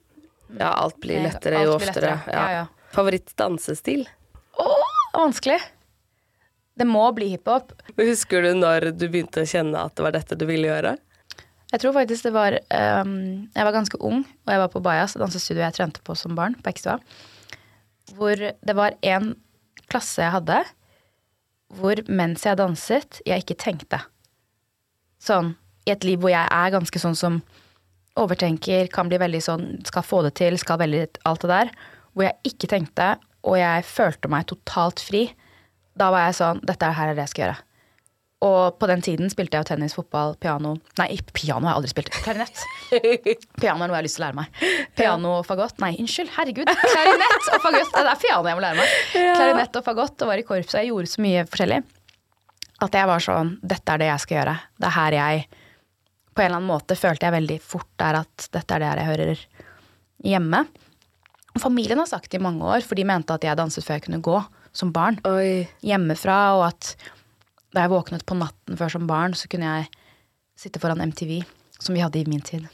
Ja, 0.58 0.72
alt 0.72 0.98
blir 1.04 1.22
lettere 1.24 1.60
alt 1.60 1.68
jo 1.68 1.76
oftere. 1.76 2.16
lettere. 2.16 2.34
Ja, 2.34 2.48
ja. 2.62 2.64
Favoritt 2.96 3.36
dansestil? 3.40 4.08
Å, 4.60 4.72
vanskelig. 5.16 5.60
Det 6.80 6.88
må 6.88 7.04
bli 7.16 7.30
hiphop. 7.34 7.74
Husker 8.00 8.48
du 8.48 8.54
når 8.58 8.92
du 8.96 9.06
begynte 9.12 9.44
å 9.44 9.48
kjenne 9.48 9.84
at 9.86 9.96
det 9.96 10.06
var 10.06 10.16
dette 10.16 10.38
du 10.40 10.48
ville 10.50 10.72
gjøre? 10.72 10.96
Jeg 11.72 11.84
tror 11.84 11.96
faktisk 11.96 12.28
det 12.28 12.34
var 12.36 12.58
um, 13.04 13.48
Jeg 13.56 13.68
var 13.68 13.76
ganske 13.76 14.00
ung, 14.04 14.26
og 14.46 14.52
jeg 14.52 14.60
var 14.60 14.72
på 14.74 14.82
Bajas, 14.84 15.16
dansestudio 15.20 15.64
jeg 15.64 15.78
trente 15.78 16.04
på 16.04 16.16
som 16.20 16.36
barn, 16.36 16.58
på 16.60 16.74
Ekstua. 16.74 16.98
Hvor 18.18 18.36
det 18.36 18.76
var 18.76 18.98
en 19.08 19.34
klasse 19.92 20.24
jeg 20.24 20.36
hadde, 20.36 20.60
hvor 21.72 22.02
mens 22.12 22.44
jeg 22.46 22.60
danset, 22.60 23.22
jeg 23.28 23.44
ikke 23.44 23.60
tenkte. 23.60 24.02
Sånn 25.22 25.56
i 25.88 25.94
et 25.94 26.04
liv 26.06 26.20
hvor 26.22 26.34
jeg 26.34 26.46
er 26.46 26.74
ganske 26.76 27.02
sånn 27.02 27.18
som 27.18 27.40
overtenker, 28.20 28.90
kan 28.92 29.10
bli 29.10 29.20
veldig 29.22 29.42
sånn 29.44 29.66
skal 29.88 30.06
få 30.06 30.22
det 30.28 30.36
til, 30.42 30.58
skal 30.60 30.82
veldig 30.82 31.06
alt 31.28 31.46
det 31.46 31.52
der. 31.54 31.72
Hvor 32.12 32.28
jeg 32.28 32.52
ikke 32.52 32.70
tenkte, 32.74 33.14
og 33.48 33.58
jeg 33.58 33.88
følte 33.88 34.30
meg 34.32 34.50
totalt 34.52 35.02
fri. 35.02 35.30
Da 35.98 36.12
var 36.14 36.28
jeg 36.28 36.38
sånn 36.42 36.62
Dette 36.68 36.88
er 36.88 36.98
her 36.98 37.12
er 37.12 37.18
det 37.18 37.26
jeg 37.26 37.34
skal 37.34 37.46
gjøre. 37.46 37.62
Og 38.42 38.80
på 38.82 38.88
den 38.90 39.04
tiden 39.06 39.30
spilte 39.30 39.58
jeg 39.58 39.64
jo 39.64 39.70
tennis, 39.70 39.94
fotball, 39.94 40.34
piano 40.42 40.74
Nei, 40.98 41.12
piano 41.30 41.68
har 41.68 41.76
jeg 41.76 41.78
aldri 41.78 41.92
spilt. 41.92 42.16
Klarinett. 42.26 42.64
Piano 43.62 43.86
er 43.86 43.92
noe 43.92 43.94
jeg 43.94 44.00
har 44.00 44.08
lyst 44.08 44.18
til 44.18 44.24
å 44.24 44.26
lære 44.26 44.40
meg. 44.40 44.62
Piano 44.98 45.34
og 45.38 45.46
fagott. 45.46 45.78
Nei, 45.84 45.92
unnskyld. 46.02 46.32
Herregud. 46.40 46.72
Klarinett 46.82 47.50
og 47.54 47.66
fagott. 47.68 47.94
Det 47.94 48.02
er 48.02 48.22
piano 48.24 48.50
jeg 48.50 48.58
må 48.58 48.64
lære 48.66 48.80
meg. 48.82 48.96
Klarinett 49.14 49.78
og 49.78 49.86
fagott 49.86 50.26
og 50.26 50.32
var 50.32 50.42
i 50.42 50.46
korps. 50.48 50.74
Jeg 50.80 50.90
gjorde 50.90 51.12
så 51.14 51.26
mye 51.26 51.46
forskjellig 51.52 51.84
at 52.82 52.98
jeg 52.98 53.10
var 53.10 53.22
sånn 53.22 53.56
Dette 53.62 53.94
er 53.94 54.02
det 54.02 54.10
jeg 54.10 54.24
skal 54.26 54.40
gjøre. 54.40 54.56
Det 54.82 54.90
er 54.90 54.98
her 54.98 55.18
jeg 55.20 55.44
på 56.32 56.42
en 56.42 56.48
eller 56.48 56.62
annen 56.62 56.72
måte 56.72 56.96
følte 56.96 57.28
jeg 57.28 57.36
veldig 57.36 57.58
fort 57.62 57.90
der 58.00 58.22
at 58.22 58.48
dette 58.56 58.76
er 58.76 58.82
det 58.82 58.92
jeg 58.92 59.10
hører 59.10 59.42
hjemme. 60.32 60.64
Familien 61.60 62.00
har 62.00 62.08
sagt 62.08 62.32
det 62.32 62.40
i 62.40 62.44
mange 62.44 62.64
år, 62.64 62.86
for 62.88 62.96
de 62.96 63.04
mente 63.08 63.36
at 63.36 63.44
jeg 63.44 63.60
danset 63.60 63.84
før 63.84 64.00
jeg 64.00 64.06
kunne 64.06 64.22
gå 64.24 64.38
som 64.72 64.94
barn. 64.96 65.18
Oi. 65.28 65.68
Hjemmefra, 65.84 66.38
og 66.56 66.70
at 66.70 66.94
da 67.72 67.86
jeg 67.86 67.94
våknet 67.94 68.26
på 68.28 68.38
natten 68.38 68.78
før 68.80 68.92
som 68.94 69.08
barn, 69.10 69.36
så 69.38 69.50
kunne 69.52 69.70
jeg 69.70 69.90
sitte 70.60 70.82
foran 70.82 71.02
MTV, 71.02 71.42
som 71.80 71.96
vi 71.96 72.04
hadde 72.04 72.20
i 72.20 72.28
min 72.30 72.44
tid, 72.46 72.68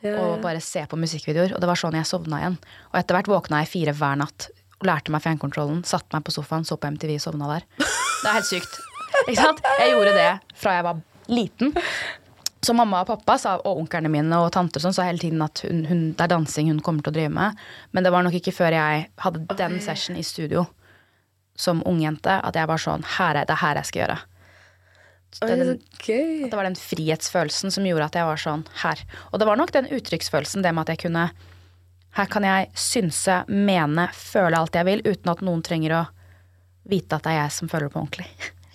Ja, 0.00 0.12
og 0.22 0.44
bare 0.44 0.60
se 0.62 0.84
på 0.86 0.94
musikkvideoer. 0.94 1.56
Og 1.56 1.60
det 1.62 1.66
var 1.66 1.78
sånn 1.80 1.96
jeg 1.98 2.06
sovna 2.06 2.38
igjen. 2.38 2.54
Og 2.92 3.00
etter 3.00 3.16
hvert 3.16 3.30
våkna 3.32 3.64
jeg 3.64 3.72
fire 3.72 3.94
hver 3.98 4.20
natt. 4.20 4.46
Lærte 4.86 5.10
meg 5.10 5.24
fjernkontrollen, 5.24 5.80
satte 5.82 6.14
meg 6.14 6.22
på 6.22 6.36
sofaen, 6.36 6.62
så 6.62 6.78
på 6.78 6.86
MTV, 6.94 7.16
sovna 7.18 7.50
der. 7.50 7.66
Det 8.22 8.30
er 8.30 8.36
helt 8.36 8.46
sykt. 8.46 8.78
Ikke 9.24 9.40
sant? 9.40 9.60
Jeg 9.78 9.90
gjorde 9.92 10.14
det 10.14 10.30
fra 10.58 10.76
jeg 10.76 10.86
var 10.86 11.02
liten. 11.30 11.74
Så 12.62 12.74
mamma 12.74 13.02
og 13.04 13.10
pappa 13.10 13.36
sa, 13.38 13.56
og 13.58 13.82
onklene 13.82 14.10
mine 14.10 14.38
og 14.42 14.50
tanter 14.54 14.82
sånn, 14.82 14.94
sa 14.94 15.06
hele 15.06 15.22
tiden 15.22 15.42
at 15.42 15.62
hun, 15.66 15.84
hun, 15.86 16.00
det 16.18 16.24
er 16.26 16.32
dansing 16.32 16.70
hun 16.72 16.80
kommer 16.82 17.06
til 17.06 17.14
å 17.14 17.18
drive 17.18 17.34
med. 17.34 17.60
Men 17.94 18.06
det 18.06 18.14
var 18.14 18.26
nok 18.26 18.38
ikke 18.38 18.54
før 18.54 18.74
jeg 18.74 19.04
hadde 19.22 19.58
den 19.58 19.78
session 19.82 20.18
i 20.18 20.26
studio 20.26 20.66
som 21.58 21.82
ungjente 21.88 22.38
at 22.44 22.56
jeg 22.56 22.70
var 22.70 22.80
sånn 22.80 23.04
her 23.18 23.40
er, 23.40 23.48
Det 23.48 23.56
er 23.56 23.62
her 23.62 23.80
jeg 23.80 23.90
skal 23.90 24.02
gjøre. 24.04 24.18
Det, 25.28 25.56
den, 25.60 25.74
okay. 25.98 26.44
det 26.48 26.56
var 26.56 26.64
den 26.64 26.78
frihetsfølelsen 26.78 27.72
som 27.74 27.84
gjorde 27.84 28.06
at 28.08 28.16
jeg 28.16 28.28
var 28.30 28.40
sånn 28.40 28.64
her. 28.82 29.02
Og 29.28 29.40
det 29.40 29.48
var 29.48 29.58
nok 29.60 29.74
den 29.74 29.90
uttrykksfølelsen, 29.92 30.64
det 30.64 30.72
med 30.72 30.86
at 30.86 30.94
jeg 30.94 31.04
kunne 31.04 31.28
Her 32.16 32.30
kan 32.32 32.42
jeg 32.46 32.70
synse, 32.72 33.42
mene, 33.46 34.08
føle 34.16 34.56
alt 34.56 34.74
jeg 34.74 34.88
vil, 34.88 35.02
uten 35.04 35.30
at 35.30 35.42
noen 35.44 35.60
trenger 35.62 35.94
å 35.98 36.04
vite 36.88 37.18
at 37.18 37.26
det 37.26 37.34
er 37.34 37.42
jeg 37.42 37.52
som 37.58 37.68
føler 37.68 37.90
det 37.90 37.94
på 37.94 38.00
ordentlig. 38.00 38.26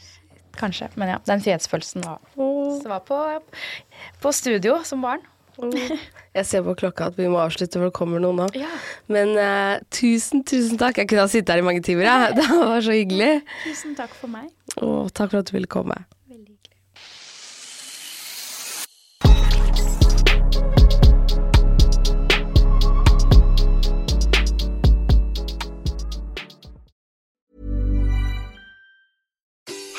Kanskje. 0.62 0.92
Men 1.02 1.16
ja, 1.16 1.18
den 1.26 1.42
frihetsfølelsen 1.42 2.06
var, 2.06 2.22
så 2.38 2.92
var 2.92 3.02
på, 3.08 3.20
på 4.22 4.34
studio 4.38 4.78
som 4.86 5.02
barn. 5.04 5.26
Jeg 6.38 6.46
ser 6.50 6.64
på 6.66 6.74
klokka 6.78 7.12
at 7.12 7.18
vi 7.20 7.28
må 7.30 7.38
avslutte, 7.42 7.78
for 7.78 7.90
det 7.90 7.96
kommer 7.98 8.22
noen 8.24 8.42
nå. 8.42 8.48
Ja. 8.58 8.72
Men 9.12 9.36
uh, 9.38 9.78
tusen, 9.94 10.44
tusen 10.48 10.80
takk. 10.82 10.98
Jeg 10.98 11.12
kunne 11.12 11.28
ha 11.28 11.30
sittet 11.32 11.54
her 11.54 11.62
i 11.62 11.66
mange 11.66 11.84
timer. 11.86 12.08
Ja. 12.10 12.32
Det 12.38 12.48
var 12.50 12.82
så 12.82 12.96
hyggelig. 12.96 13.44
Tusen 13.68 13.96
takk 13.98 14.14
for 14.18 14.32
meg. 14.34 14.50
Og 14.82 15.14
takk 15.14 15.34
for 15.34 15.44
at 15.44 15.50
du 15.50 15.54
ville 15.58 15.70
komme. 15.70 15.98
Veldig 16.30 16.50
hyggelig. 16.50 16.80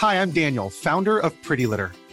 Hi, 0.02 0.20
I'm 0.20 0.32
Daniel, 0.32 0.68
founder 0.70 1.18
of 1.18 1.32
Pretty 1.42 1.66
Litter. 1.66 1.92